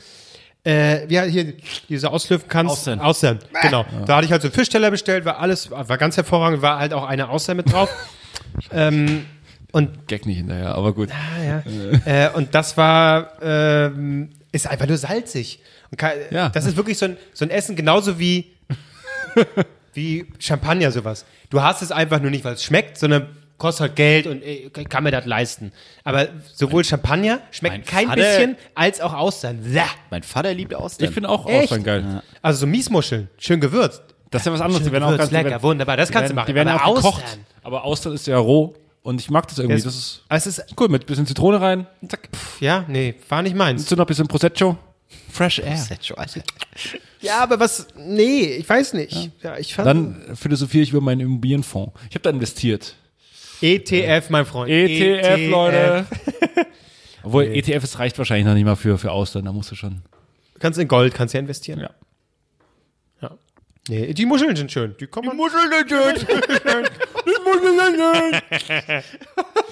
Äh, 0.66 1.06
ja, 1.12 1.22
hier 1.22 1.54
diese 1.88 2.10
auslöfen 2.10 2.48
kannst. 2.48 2.72
Austern. 2.72 3.00
Austern, 3.00 3.38
genau. 3.62 3.86
Da 4.04 4.16
hatte 4.16 4.26
ich 4.26 4.32
halt 4.32 4.42
so 4.42 4.48
einen 4.48 4.54
Fischteller 4.54 4.90
bestellt, 4.90 5.24
war 5.24 5.38
alles, 5.38 5.70
war 5.70 5.96
ganz 5.96 6.16
hervorragend, 6.16 6.60
war 6.60 6.80
halt 6.80 6.92
auch 6.92 7.06
eine 7.06 7.28
Austern 7.28 7.56
mit 7.56 7.72
drauf. 7.72 7.88
ähm, 8.72 9.26
und 9.70 10.08
Gag 10.08 10.26
nicht 10.26 10.38
hinterher, 10.38 10.74
aber 10.74 10.92
gut. 10.92 11.10
ja. 11.44 11.62
äh, 12.04 12.30
und 12.32 12.54
das 12.54 12.76
war, 12.76 13.40
ähm, 13.40 14.30
ist 14.50 14.66
einfach 14.66 14.88
nur 14.88 14.96
salzig. 14.96 15.60
Und 15.92 15.98
kann, 15.98 16.12
Ja. 16.30 16.48
Das 16.48 16.66
ist 16.66 16.76
wirklich 16.76 16.98
so 16.98 17.04
ein, 17.06 17.16
so 17.32 17.44
ein 17.44 17.50
Essen, 17.50 17.76
genauso 17.76 18.18
wie, 18.18 18.52
wie 19.94 20.26
Champagner, 20.40 20.90
sowas. 20.90 21.26
Du 21.48 21.62
hast 21.62 21.80
es 21.80 21.92
einfach 21.92 22.20
nur 22.20 22.32
nicht, 22.32 22.44
weil 22.44 22.54
es 22.54 22.64
schmeckt, 22.64 22.98
sondern 22.98 23.28
kostet 23.58 23.80
halt 23.82 23.96
Geld 23.96 24.26
und 24.26 24.42
äh, 24.42 24.68
kann 24.88 25.04
mir 25.04 25.10
das 25.10 25.24
leisten. 25.26 25.72
Aber 26.04 26.28
sowohl 26.54 26.84
Champagner 26.84 27.40
schmeckt 27.50 27.86
kein 27.86 28.06
Vater- 28.08 28.20
bisschen, 28.22 28.56
als 28.74 29.00
auch 29.00 29.12
Austern. 29.14 29.62
Bäh. 29.62 29.80
Mein 30.10 30.22
Vater 30.22 30.52
liebt 30.54 30.74
Austern. 30.74 31.08
Ich 31.08 31.14
finde 31.14 31.28
auch 31.28 31.46
Echt? 31.46 31.64
Austern 31.64 31.82
geil. 31.84 32.22
Also 32.42 32.60
so 32.60 32.66
Miesmuscheln, 32.66 33.28
schön 33.38 33.60
gewürzt. 33.60 34.02
Das 34.30 34.42
ist 34.42 34.46
ja 34.46 34.52
was 34.52 34.60
anderes. 34.60 34.82
Die 34.84 34.92
werden 34.92 35.04
auch 35.04 35.08
Gewürzt, 35.08 35.18
ganz 35.18 35.30
die 35.30 35.36
lecker, 35.36 35.50
werden- 35.50 35.62
wunderbar, 35.62 35.96
das 35.96 36.08
die 36.08 36.12
kannst 36.14 36.24
du 36.26 36.28
werden- 36.30 36.36
machen. 36.36 36.46
Die 36.48 36.54
werden 36.54 36.68
Aber 36.68 36.84
auch 36.86 36.94
gekocht. 36.96 37.22
Austern. 37.24 37.40
Aber 37.62 37.84
Austern 37.84 38.12
ist 38.14 38.26
ja 38.26 38.38
roh. 38.38 38.74
Und 39.02 39.20
ich 39.20 39.30
mag 39.30 39.46
das 39.46 39.58
irgendwie. 39.58 39.78
Es- 39.78 39.84
Das 39.84 39.94
ist 39.94 40.22
Aber 40.28 40.36
es 40.36 40.46
ist, 40.48 40.64
cool. 40.80 40.88
Mit 40.88 41.04
ein 41.04 41.06
bisschen 41.06 41.26
Zitrone 41.26 41.60
rein. 41.60 41.86
Zack. 42.08 42.28
ja, 42.58 42.84
nee, 42.88 43.14
war 43.28 43.40
nicht 43.42 43.54
meins. 43.54 43.84
Dazu 43.84 43.94
noch 43.94 44.04
ein 44.04 44.08
bisschen 44.08 44.26
Prosecco. 44.26 44.76
Fresh 45.32 45.60
Air. 45.60 45.78
Ja, 47.20 47.38
aber 47.42 47.60
was, 47.60 47.86
nee, 47.96 48.56
ich 48.56 48.68
weiß 48.68 48.94
nicht. 48.94 49.30
Ja, 49.42 49.56
ich 49.58 49.74
fand, 49.74 49.86
Dann 49.86 50.36
philosophiere 50.36 50.82
ich 50.82 50.90
über 50.90 51.00
meinen 51.00 51.20
Immobilienfonds. 51.20 51.92
Ich 52.08 52.14
habe 52.16 52.22
da 52.22 52.30
investiert. 52.30 52.94
ETF, 53.62 54.30
mein 54.30 54.44
Freund. 54.46 54.70
ETF, 54.70 55.38
E 55.38 55.48
Leute. 55.48 56.06
Obwohl, 57.22 57.44
ETF, 57.44 57.82
es 57.84 57.98
reicht 57.98 58.18
wahrscheinlich 58.18 58.46
noch 58.46 58.54
nicht 58.54 58.64
mal 58.64 58.76
für, 58.76 58.98
für. 58.98 59.08
Da 59.42 59.52
musst 59.52 59.70
du 59.70 59.74
schon. 59.74 60.02
Kannst 60.58 60.78
in 60.78 60.88
Gold, 60.88 61.14
kannst 61.14 61.34
ja 61.34 61.40
investieren. 61.40 61.80
Ja. 61.80 61.90
Nee, 63.88 64.12
die 64.14 64.26
Muscheln 64.26 64.56
sind 64.56 64.72
schön. 64.72 64.96
Die 64.98 65.06
kommen. 65.06 65.30
Die 65.30 65.36
Muscheln 65.36 65.70
sind 65.70 65.90
schön. 65.90 66.14
Die 67.26 67.44
Muscheln 67.44 67.78
sind 67.78 68.62
schön. 68.66 69.02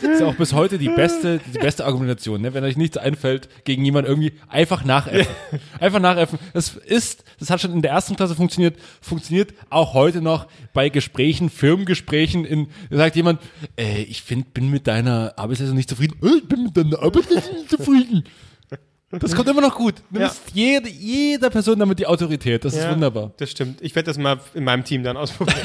Das 0.03 0.11
ist 0.11 0.23
auch 0.23 0.35
bis 0.35 0.53
heute 0.53 0.79
die 0.79 0.89
beste, 0.89 1.41
die 1.53 1.59
beste 1.59 1.85
Argumentation, 1.85 2.41
ne? 2.41 2.55
wenn 2.55 2.63
euch 2.63 2.77
nichts 2.77 2.97
einfällt, 2.97 3.49
gegen 3.65 3.85
jemanden 3.85 4.11
irgendwie 4.11 4.33
einfach 4.49 4.85
nachäffen. 4.85 5.35
Einfach 5.81 6.01
nachäffen. 6.01 6.39
Das 6.53 6.77
ist, 6.77 7.25
das 7.41 7.51
hat 7.51 7.61
schon 7.61 7.73
in 7.73 7.83
der 7.83 7.93
ersten 7.93 8.15
Klasse 8.15 8.35
funktioniert, 8.35 8.77
funktioniert 9.01 9.55
auch 9.71 9.95
heute 9.95 10.21
noch 10.21 10.47
bei 10.73 10.89
Gesprächen, 10.89 11.51
Firmengesprächen, 11.51 12.45
in, 12.45 12.69
da 12.91 12.99
sagt 12.99 13.17
jemand, 13.17 13.41
äh, 13.77 14.03
ich 14.03 14.23
find, 14.23 14.55
bin 14.55 14.71
mit 14.71 14.87
deiner 14.87 15.35
Arbeitsleistung 15.37 15.77
nicht 15.77 15.89
zufrieden. 15.89 16.17
Äh, 16.23 16.39
ich 16.39 16.49
bin 16.49 16.65
mit 16.65 16.77
deiner 16.77 17.03
Arbeitsleistung 17.03 17.57
nicht 17.57 17.71
zufrieden. 17.71 18.25
Das 19.21 19.35
kommt 19.35 19.49
immer 19.49 19.61
noch 19.61 19.75
gut. 19.77 19.97
Du 20.11 20.19
Ja. 20.21 20.27
nimmst 20.27 20.43
jede, 20.53 20.89
jeder 20.89 21.51
Person 21.51 21.79
damit 21.79 21.99
die 21.99 22.07
Autorität. 22.07 22.65
Das 22.65 22.75
ist 22.75 22.83
Ja, 22.85 22.91
wunderbar. 22.93 23.33
Das 23.39 23.51
stimmt. 23.51 23.81
Ich 23.83 23.95
werde 23.95 24.07
das 24.07 24.19
mal 24.19 24.39
in 24.55 24.65
meinem 24.65 24.85
Team 24.85 25.03
dann 25.03 25.17
ausprobieren. 25.17 25.59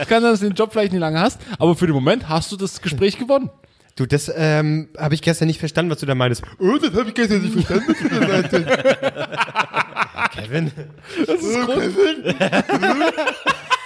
Es 0.00 0.06
kann 0.08 0.22
sein, 0.22 0.32
dass 0.32 0.40
du 0.40 0.46
den 0.46 0.54
Job 0.54 0.72
vielleicht 0.72 0.92
nicht 0.92 1.00
lange 1.00 1.18
hast, 1.20 1.40
aber 1.58 1.74
für 1.76 1.86
den 1.86 1.94
Moment 1.94 2.28
hast 2.28 2.50
du 2.52 2.56
das 2.56 2.80
Gespräch 2.82 3.18
gewonnen. 3.18 3.50
du, 3.96 4.06
das 4.06 4.30
ähm, 4.34 4.88
habe 4.98 5.14
ich 5.14 5.22
gestern 5.22 5.46
nicht 5.48 5.58
verstanden, 5.58 5.90
was 5.90 5.98
du 5.98 6.06
da 6.06 6.14
meinst. 6.14 6.42
Oh, 6.58 6.76
das 6.78 6.92
habe 6.94 7.08
ich 7.08 7.14
gestern 7.14 7.42
nicht 7.42 7.52
verstanden, 7.52 7.84
was 7.88 7.98
du 7.98 8.08
da 8.08 8.26
meintest. 8.28 8.66
Kevin. 10.32 10.70
Das 11.26 11.42
ist 11.42 11.60
groß. 11.60 11.82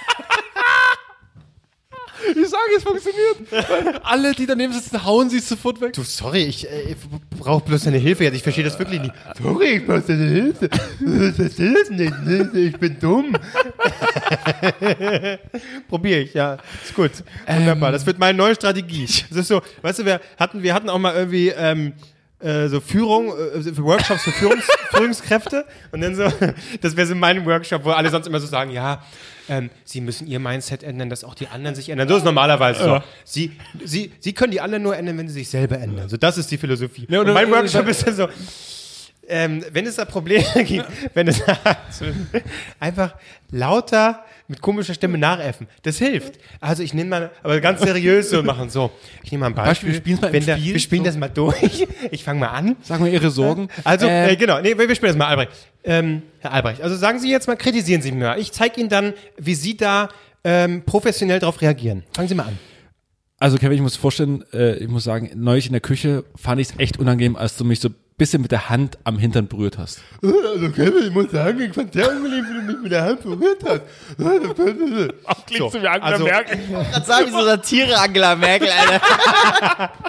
Ich 2.29 2.49
sage, 2.49 2.71
es 2.77 2.83
funktioniert. 2.83 4.01
Alle, 4.03 4.33
die 4.33 4.45
daneben 4.45 4.73
sitzen, 4.73 5.03
hauen 5.03 5.29
sie 5.29 5.39
sofort 5.39 5.79
weg. 5.81 5.93
Du, 5.93 6.03
sorry, 6.03 6.43
ich, 6.43 6.69
äh, 6.69 6.91
ich 6.91 6.97
brauche 7.37 7.65
bloß 7.65 7.83
deine 7.83 7.97
Hilfe 7.97 8.23
jetzt. 8.23 8.35
Ich 8.35 8.43
verstehe 8.43 8.63
das 8.63 8.77
wirklich 8.79 9.01
nicht. 9.01 9.13
Sorry, 9.41 9.77
ich 9.77 9.85
brauche 9.85 10.01
deine 10.01 10.25
Hilfe. 10.25 10.69
Ich 10.69 11.35
verstehe 11.35 11.73
das 11.73 11.89
nicht. 11.89 12.13
Ich 12.53 12.77
bin 12.77 12.99
dumm. 12.99 13.35
Probiere 15.89 16.19
ich, 16.21 16.33
ja. 16.33 16.57
Ist 16.83 16.95
gut. 16.95 17.11
Wunderbar. 17.47 17.91
Das 17.91 18.05
wird 18.05 18.19
meine 18.19 18.37
neue 18.37 18.55
Strategie. 18.55 19.07
Das 19.29 19.37
ist 19.37 19.47
so, 19.47 19.61
weißt 19.81 19.99
du, 19.99 20.05
wir 20.05 20.21
hatten, 20.39 20.63
wir 20.63 20.73
hatten 20.73 20.89
auch 20.89 20.99
mal 20.99 21.15
irgendwie 21.15 21.49
ähm, 21.49 21.93
äh, 22.39 22.67
so 22.67 22.79
Führung, 22.81 23.29
äh, 23.29 23.77
Workshops 23.77 24.23
für 24.23 24.31
Führungs 24.31 24.67
Führungskräfte 24.91 25.65
und 25.91 26.01
dann 26.01 26.15
so, 26.15 26.23
das 26.81 26.95
wäre 26.95 27.07
so 27.07 27.15
mein 27.15 27.45
Workshop, 27.45 27.83
wo 27.83 27.91
alle 27.91 28.09
sonst 28.09 28.27
immer 28.27 28.39
so 28.39 28.47
sagen, 28.47 28.71
ja, 28.71 29.01
ähm, 29.49 29.69
sie 29.83 30.01
müssen 30.01 30.27
ihr 30.27 30.39
Mindset 30.39 30.83
ändern, 30.83 31.09
dass 31.09 31.23
auch 31.23 31.35
die 31.35 31.47
anderen 31.47 31.75
sich 31.75 31.89
ändern. 31.89 32.07
So 32.07 32.17
ist 32.17 32.23
normalerweise 32.23 32.83
so. 32.83 33.03
Sie, 33.23 33.51
sie, 33.83 34.11
sie 34.19 34.33
können 34.33 34.51
die 34.51 34.61
anderen 34.61 34.83
nur 34.83 34.95
ändern, 34.95 35.17
wenn 35.17 35.27
sie 35.27 35.35
sich 35.35 35.49
selber 35.49 35.79
ändern. 35.79 36.09
So, 36.09 36.17
das 36.17 36.37
ist 36.37 36.49
die 36.51 36.57
Philosophie. 36.57 37.07
Ja, 37.09 37.21
und 37.21 37.33
mein 37.33 37.49
Workshop 37.51 37.87
ist 37.87 38.05
dann 38.05 38.15
so, 38.15 38.27
ähm, 39.27 39.63
wenn 39.71 39.85
es 39.85 39.95
da 39.95 40.05
Probleme 40.05 40.45
gibt, 40.63 40.87
wenn 41.13 41.27
es 41.27 41.41
einfach 42.79 43.15
lauter 43.51 44.23
mit 44.47 44.61
komischer 44.61 44.93
Stimme 44.93 45.17
nachäffen, 45.17 45.67
das 45.83 45.97
hilft. 45.97 46.39
Also 46.61 46.83
ich 46.83 46.93
nehme 46.93 47.09
mal, 47.09 47.31
aber 47.43 47.59
ganz 47.61 47.81
seriös 47.81 48.29
so 48.29 48.43
machen. 48.43 48.69
So, 48.69 48.91
ich 49.23 49.31
nehme 49.31 49.41
mal 49.41 49.47
ein 49.47 49.55
Beispiel. 49.55 49.91
Beispiel, 49.93 50.15
wir 50.15 50.21
mal 50.21 50.31
der, 50.31 50.57
Spiel, 50.57 50.73
Wir 50.73 50.79
spielen 50.79 51.01
so. 51.03 51.05
das 51.07 51.17
mal 51.17 51.29
durch. 51.29 51.87
Ich 52.11 52.23
fange 52.23 52.39
mal 52.39 52.49
an. 52.49 52.75
Sag 52.81 52.99
mal 52.99 53.09
ihre 53.09 53.29
Sorgen. 53.31 53.69
Also, 53.83 54.07
Ähm, 54.07 54.29
äh, 54.29 54.35
genau, 54.35 54.61
nee, 54.61 54.77
wir 54.77 54.87
wir 54.87 54.95
spielen 54.95 55.11
das 55.11 55.17
mal, 55.17 55.27
Albrecht. 55.27 55.51
Ähm, 55.83 56.21
Herr 56.39 56.53
Albrecht, 56.53 56.81
also 56.81 56.95
sagen 56.95 57.19
Sie 57.19 57.29
jetzt 57.31 57.47
mal, 57.47 57.55
kritisieren 57.55 58.01
Sie 58.01 58.11
mich 58.11 58.21
mal. 58.23 58.39
Ich 58.39 58.51
zeige 58.51 58.79
Ihnen 58.79 58.89
dann, 58.89 59.13
wie 59.37 59.55
Sie 59.55 59.75
da 59.77 60.09
ähm, 60.43 60.83
professionell 60.85 61.39
darauf 61.39 61.61
reagieren. 61.61 62.03
Fangen 62.13 62.27
Sie 62.27 62.35
mal 62.35 62.43
an. 62.43 62.59
Also 63.37 63.57
Kevin, 63.57 63.73
ich 63.73 63.81
muss 63.81 63.97
vorstellen, 63.97 64.43
äh, 64.53 64.77
ich 64.77 64.87
muss 64.87 65.03
sagen, 65.03 65.29
neulich 65.35 65.65
in 65.67 65.73
der 65.73 65.81
Küche 65.81 66.23
fand 66.35 66.61
ich 66.61 66.69
es 66.69 66.79
echt 66.79 66.99
unangenehm, 66.99 67.35
als 67.35 67.57
du 67.57 67.65
mich 67.65 67.81
so 67.81 67.89
ein 67.89 67.95
bisschen 68.17 68.41
mit 68.41 68.51
der 68.51 68.69
Hand 68.69 68.97
am 69.03 69.19
Hintern 69.19 69.47
berührt 69.47 69.77
hast. 69.77 69.99
Also 70.23 70.71
Kevin, 70.71 71.07
ich 71.07 71.13
muss 71.13 71.31
sagen, 71.31 71.59
ich 71.61 71.73
fand 71.73 71.91
sehr 71.91 72.09
unangenehm, 72.09 72.45
wie 72.45 72.53
du 72.53 72.61
mich 72.73 72.83
mit 72.83 72.91
der 72.93 73.03
Hand 73.03 73.23
berührt 73.23 73.61
hast. 73.67 73.81
Ach, 75.25 75.45
klingst 75.45 75.75
du 75.75 75.81
wie 75.81 75.87
Angela 75.87 76.17
Merkel. 76.19 76.59
Das 76.93 77.07
sag 77.07 77.25
ich 77.25 77.31
so 77.33 77.43
Satire 77.43 77.97
Angela 77.99 78.35
Merkel, 78.35 78.69
Alter. 78.69 79.91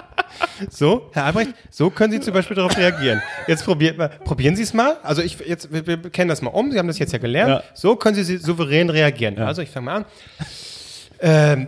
So, 0.69 1.09
Herr 1.13 1.25
Albrecht, 1.25 1.53
so 1.71 1.89
können 1.89 2.11
Sie 2.11 2.19
zum 2.19 2.33
Beispiel 2.33 2.55
darauf 2.55 2.77
reagieren. 2.77 3.21
Jetzt 3.47 3.63
probiert 3.65 3.97
mal, 3.97 4.09
probieren 4.09 4.55
Sie 4.55 4.63
es 4.63 4.73
mal. 4.73 4.97
Also 5.01 5.21
ich 5.21 5.39
jetzt, 5.39 5.71
wir, 5.71 5.85
wir 5.85 5.97
kennen 6.09 6.29
das 6.29 6.41
mal 6.41 6.51
um. 6.51 6.71
Sie 6.71 6.77
haben 6.77 6.87
das 6.87 6.99
jetzt 6.99 7.11
ja 7.11 7.17
gelernt. 7.19 7.49
Ja. 7.49 7.63
So 7.73 7.95
können 7.95 8.15
Sie 8.15 8.37
souverän 8.37 8.89
reagieren. 8.89 9.39
Also 9.39 9.61
ich 9.61 9.69
fange 9.69 9.85
mal 9.85 9.95
an. 9.95 10.05
Ähm, 11.19 11.67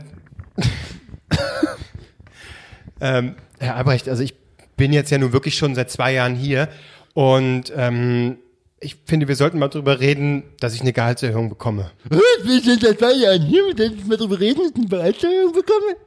ähm, 3.01 3.35
Herr 3.59 3.75
Albrecht, 3.75 4.09
also 4.09 4.23
ich 4.23 4.35
bin 4.77 4.93
jetzt 4.93 5.11
ja 5.11 5.17
nun 5.17 5.33
wirklich 5.33 5.57
schon 5.57 5.75
seit 5.75 5.89
zwei 5.91 6.13
Jahren 6.13 6.35
hier 6.35 6.69
und 7.13 7.73
ähm, 7.75 8.37
ich 8.79 8.97
finde, 9.05 9.27
wir 9.27 9.35
sollten 9.35 9.59
mal 9.59 9.67
drüber 9.67 9.99
reden, 9.99 10.43
dass 10.59 10.73
ich 10.73 10.81
eine 10.81 10.93
Gehaltserhöhung 10.93 11.49
bekomme. 11.49 11.91
Wir 12.09 12.61
sind 12.61 12.81
seit 12.81 12.99
zwei 12.99 13.11
Jahren 13.11 13.41
hier, 13.41 13.63
wir 13.65 13.75
sollten 13.75 14.07
mal 14.07 14.17
drüber 14.17 14.39
reden, 14.39 14.61
dass 14.61 14.71
ich 14.71 14.77
eine 14.77 14.87
Bereitstellung 14.87 15.51
bekomme. 15.51 15.97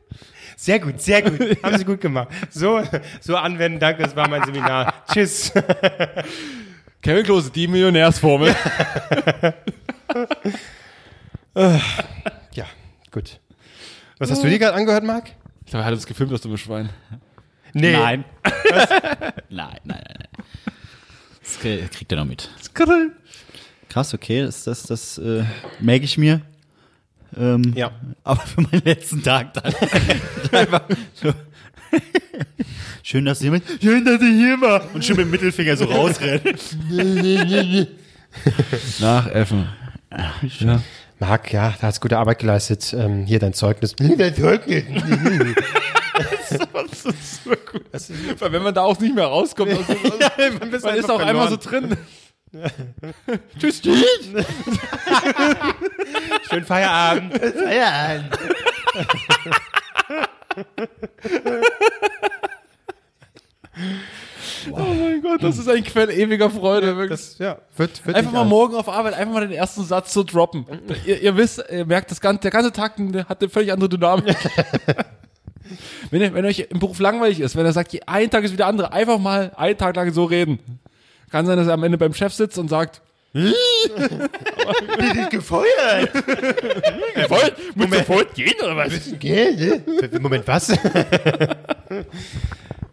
Sehr 0.57 0.79
gut, 0.79 1.01
sehr 1.01 1.23
gut. 1.23 1.63
Haben 1.63 1.79
Sie 1.79 1.85
gut 1.85 2.01
gemacht. 2.01 2.29
So, 2.51 2.81
so 3.21 3.37
anwenden, 3.37 3.79
danke, 3.79 4.05
das 4.05 4.15
war 4.17 4.29
mein 4.29 4.45
Seminar. 4.45 5.05
Tschüss. 5.13 5.53
Kevin 7.03 7.25
Klose, 7.25 7.51
die 7.51 7.67
Millionärsformel. 7.67 8.55
Ja, 11.55 12.65
gut. 13.11 13.42
Was 14.23 14.31
hast 14.31 14.45
du 14.45 14.49
dir 14.49 14.59
gerade 14.59 14.77
angehört, 14.77 15.03
Marc? 15.05 15.31
Ich 15.65 15.71
glaube, 15.71 15.83
er 15.83 15.87
hat 15.87 15.95
uns 15.95 16.07
gefilmt, 16.07 16.33
das 16.33 16.41
dumme 16.43 16.57
Schwein. 16.59 16.91
Nee. 17.73 17.93
Nein. 17.97 18.25
nein, 18.45 18.89
nein, 19.51 19.79
nein, 19.85 20.05
nein. 20.05 20.29
Das 21.43 21.59
krie- 21.61 21.89
kriegt 21.89 22.13
er 22.13 22.19
noch 22.19 22.25
mit. 22.25 22.49
Krass, 23.89 24.15
okay, 24.15 24.43
das, 24.43 24.65
das, 24.65 24.85
das 24.85 25.19
äh, 25.19 25.45
merke 25.81 26.05
ich 26.05 26.17
mir. 26.19 26.41
Ähm, 27.37 27.73
Ja. 27.75 27.91
Aber 28.25 28.41
für 28.43 28.61
meinen 28.61 28.83
letzten 28.85 29.23
Tag 29.23 29.55
dann. 29.55 29.75
Einfach 30.53 30.83
so. 31.15 31.33
Schön, 33.03 33.25
dass 33.25 33.41
jemand, 33.43 33.65
schön, 33.83 34.05
dass 34.05 34.21
ihr 34.23 34.33
hier 34.33 34.61
war. 34.61 34.83
Und 34.95 35.05
schon 35.05 35.17
mit 35.17 35.25
dem 35.27 35.31
Mittelfinger 35.33 35.77
so 35.77 35.87
rausrennt. 35.87 36.77
Nachäffen. 39.01 39.69
Ja. 40.61 40.83
Marc, 41.23 41.53
ja, 41.53 41.73
da 41.81 41.87
hast 41.87 42.01
gute 42.01 42.19
Arbeit 42.19 42.41
geleistet. 42.41 42.93
Ähm, 42.99 43.25
hier 43.27 43.39
dein 43.39 43.53
Zeugnis. 43.55 43.95
Dein 43.95 44.35
Zeugnis. 44.35 44.83
Weil 48.41 48.53
wenn 48.53 48.63
man 48.65 48.75
da 48.75 48.83
auch 48.83 48.99
nicht 48.99 49.15
mehr 49.15 49.27
rauskommt, 49.27 49.73
aus 49.73 49.87
dem- 49.87 50.59
man 50.59 50.81
man 50.81 50.97
ist 50.97 51.09
auch 51.09 51.21
einmal 51.21 51.49
so 51.49 51.57
drin. 51.57 51.97
Tschüss, 53.59 53.81
tschüss. 53.81 54.05
Schönen 56.51 56.65
Feierabend. 56.67 57.39
Feierabend. 57.39 58.39
Oh 64.71 64.79
mein 64.95 65.23
Gott, 65.23 65.32
das 65.43 65.59
ist 65.59 65.69
ein 65.69 65.85
Quell 65.85 66.11
ewiger 66.11 66.51
Freude. 66.51 66.97
Wirklich. 66.97 67.21
Das, 67.21 67.39
ja, 67.39 67.59
wird, 67.77 68.05
wird 68.07 68.17
Einfach 68.17 68.33
mal 68.33 68.41
alt. 68.41 68.49
morgen 68.49 68.75
auf 68.75 68.89
Arbeit, 68.89 69.15
einfach 69.15 69.35
mal 69.35 69.47
den 69.47 69.57
ersten 69.57 69.85
Satz 69.85 70.13
so 70.13 70.23
droppen. 70.23 70.67
ihr, 71.07 71.21
ihr 71.23 71.37
wisst, 71.37 71.63
ihr 71.71 71.85
merkt, 71.85 72.11
das 72.11 72.21
ganze, 72.21 72.43
der 72.43 72.51
ganze 72.51 72.73
Tag 72.73 72.95
hat 73.29 73.41
eine 73.41 73.51
völlig 73.51 73.73
andere 73.73 73.89
Dynamik. 73.89 74.37
wenn, 76.11 76.21
ihr, 76.23 76.35
wenn 76.35 76.45
euch 76.45 76.67
im 76.71 76.79
Beruf 76.79 76.99
langweilig 76.99 77.41
ist, 77.41 77.57
wenn 77.57 77.67
er 77.67 77.73
sagt, 77.73 77.97
ein 78.07 78.31
Tag 78.31 78.45
ist 78.45 78.53
wie 78.53 78.57
der 78.57 78.67
andere, 78.67 78.93
einfach 78.93 79.19
mal 79.19 79.53
einen 79.57 79.77
Tag 79.77 79.97
lang 79.97 80.13
so 80.13 80.25
reden. 80.25 80.59
Kann 81.31 81.47
sein, 81.47 81.57
dass 81.57 81.67
er 81.67 81.75
am 81.75 81.85
Ende 81.85 81.99
beim 81.99 82.15
Chef 82.15 82.33
sitzt 82.33 82.59
und 82.59 82.69
sagt, 82.69 83.01
gefeuert. 85.31 86.15
Wollt, 87.29 87.77
muss 87.77 87.91
sofort 87.91 88.35
gehen 88.35 88.55
oder 88.63 88.77
was? 88.77 88.93
Moment, 90.21 90.47
was? 90.47 90.69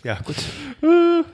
ja, 0.04 0.18
gut. 0.24 0.36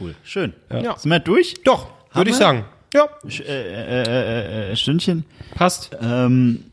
Oh. 0.00 0.04
Cool, 0.04 0.14
schön. 0.24 0.52
Ja. 0.70 0.96
Sind 0.96 1.10
wir 1.10 1.20
durch? 1.20 1.54
Doch, 1.64 1.88
würde 2.12 2.30
ich 2.30 2.36
sagen. 2.36 2.64
Ja, 2.92 3.08
Sch- 3.26 3.44
Äh, 3.44 4.02
äh, 4.02 4.02
äh, 4.02 4.72
äh, 4.72 4.76
Stündchen. 4.76 5.24
passt. 5.54 5.90
Ähm, 6.00 6.64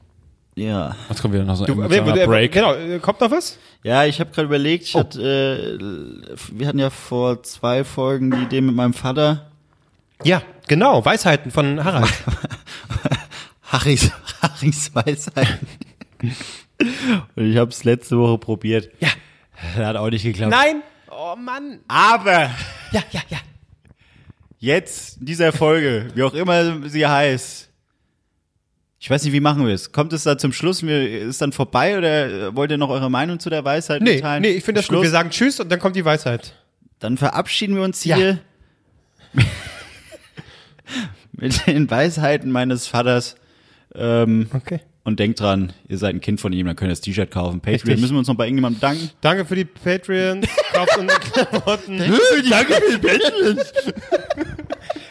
ja. 0.56 0.96
Jetzt 1.10 1.22
kommt 1.22 1.34
wieder 1.34 1.44
noch 1.44 1.56
so 1.56 1.66
ein 1.66 1.74
Du, 1.76 1.82
äh, 1.84 2.26
Break. 2.28 2.52
Genau, 2.52 2.74
äh, 2.74 3.00
kommt 3.00 3.22
noch 3.22 3.32
was? 3.32 3.58
Ja, 3.84 4.06
ich 4.06 4.20
habe 4.20 4.30
gerade 4.32 4.46
überlegt, 4.48 4.84
ich 4.86 4.96
hatte, 4.96 5.80
äh, 5.80 6.36
wir 6.52 6.68
hatten 6.68 6.78
ja 6.80 6.90
vor 6.92 7.42
zwei 7.44 7.84
Folgen 7.84 8.30
die 8.32 8.44
Idee 8.44 8.62
mit 8.62 8.76
meinem 8.76 8.94
Vater, 8.94 9.48
Ja, 10.24 10.44
genau, 10.68 11.04
Weisheiten 11.04 11.50
von 11.52 11.84
Harald. 11.84 12.12
Harrys, 13.64 14.12
Harrys 14.42 14.94
Weisheiten. 14.94 15.68
Und 17.36 17.46
ich 17.52 17.58
habe 17.58 17.72
es 17.72 17.84
letzte 17.84 18.18
Woche 18.18 18.38
probiert. 18.38 18.90
Ja. 19.00 19.10
Hat 19.78 19.96
auch 19.96 20.10
nicht 20.10 20.24
geklappt. 20.24 20.52
Nein! 20.52 20.82
Oh 21.14 21.36
Mann! 21.36 21.80
Aber 21.88 22.52
Ja, 22.92 23.04
ja, 23.12 23.22
ja. 23.30 23.38
jetzt 24.60 25.20
in 25.20 25.26
dieser 25.26 25.52
Folge, 25.52 26.08
wie 26.16 26.24
auch 26.24 26.34
immer 26.34 26.88
sie 26.90 27.06
heißt, 27.06 27.70
ich 29.00 29.10
weiß 29.10 29.24
nicht, 29.24 29.34
wie 29.34 29.40
machen 29.40 29.66
wir 29.66 29.74
es? 29.74 29.92
Kommt 29.92 30.14
es 30.14 30.24
da 30.24 30.38
zum 30.38 30.54
Schluss? 30.54 30.84
Ist 30.84 31.42
dann 31.42 31.52
vorbei 31.52 31.98
oder 31.98 32.56
wollt 32.56 32.70
ihr 32.72 32.78
noch 32.78 32.90
eure 32.90 33.10
Meinung 33.10 33.40
zu 33.40 33.50
der 33.50 33.66
Weisheit 33.66 34.02
Nee, 34.02 34.16
mitteilen? 34.16 34.42
nee, 34.44 34.50
ich 34.52 34.64
finde 34.64 34.80
das 34.82 34.88
gut. 34.88 34.96
Schluss? 34.98 35.04
Wir 35.04 35.10
sagen 35.10 35.30
Tschüss 35.32 35.60
und 35.60 35.70
dann 35.72 35.80
kommt 35.80 35.96
die 35.96 36.06
Weisheit. 36.06 36.54
Dann 37.00 37.18
verabschieden 37.18 37.76
wir 37.76 37.84
uns 37.84 38.04
Ja. 38.06 38.16
hier 38.16 38.40
mit 41.34 41.66
den 41.68 41.90
Weisheiten 41.90 42.52
meines 42.52 42.88
Vaters. 42.88 43.36
Ähm, 43.96 44.50
Okay. 44.54 44.82
Und 45.12 45.20
denkt 45.20 45.42
dran, 45.42 45.74
ihr 45.90 45.98
seid 45.98 46.16
ein 46.16 46.22
Kind 46.22 46.40
von 46.40 46.54
ihm, 46.54 46.66
dann 46.66 46.76
könnt 46.76 46.88
ihr 46.90 46.94
das 46.94 47.02
T-Shirt 47.02 47.30
kaufen. 47.30 47.60
Patreon, 47.60 47.74
Richtig. 47.74 48.00
müssen 48.00 48.14
wir 48.14 48.20
uns 48.20 48.28
noch 48.30 48.36
bei 48.36 48.46
irgendjemandem 48.46 48.80
danken? 48.80 49.10
Danke 49.20 49.46
für 49.46 49.56
die 49.56 49.66
Patreons. 49.66 50.48
Kauft 50.74 50.98
unsere 50.98 51.20
Klamotten. 51.20 51.98
Danke 52.50 52.74
für 52.74 52.98
die 52.98 53.08
Patreons. 53.08 53.74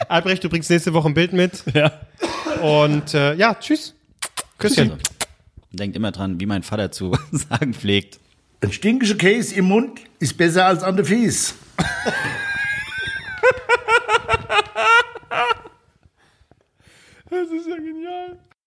Albrecht, 0.09 0.43
du 0.43 0.49
bringst 0.49 0.69
nächste 0.71 0.93
Woche 0.93 1.07
ein 1.07 1.13
Bild 1.13 1.33
mit. 1.33 1.63
Ja. 1.73 2.01
Und 2.61 3.13
äh, 3.13 3.35
ja, 3.35 3.53
tschüss. 3.53 3.93
Küsschen. 4.57 4.93
Denkt 5.71 5.95
immer 5.95 6.11
dran, 6.11 6.39
wie 6.39 6.47
mein 6.47 6.63
Vater 6.63 6.91
zu 6.91 7.15
sagen 7.31 7.73
pflegt. 7.73 8.19
Ein 8.61 8.71
stinkischer 8.71 9.15
Käse 9.15 9.55
im 9.55 9.65
Mund 9.65 10.01
ist 10.19 10.35
besser 10.35 10.65
als 10.65 10.83
an 10.83 10.95
der 10.95 11.05
Fies. 11.05 11.55
Das 17.29 17.49
ist 17.49 17.65
ja 17.65 17.77
genial. 17.77 18.37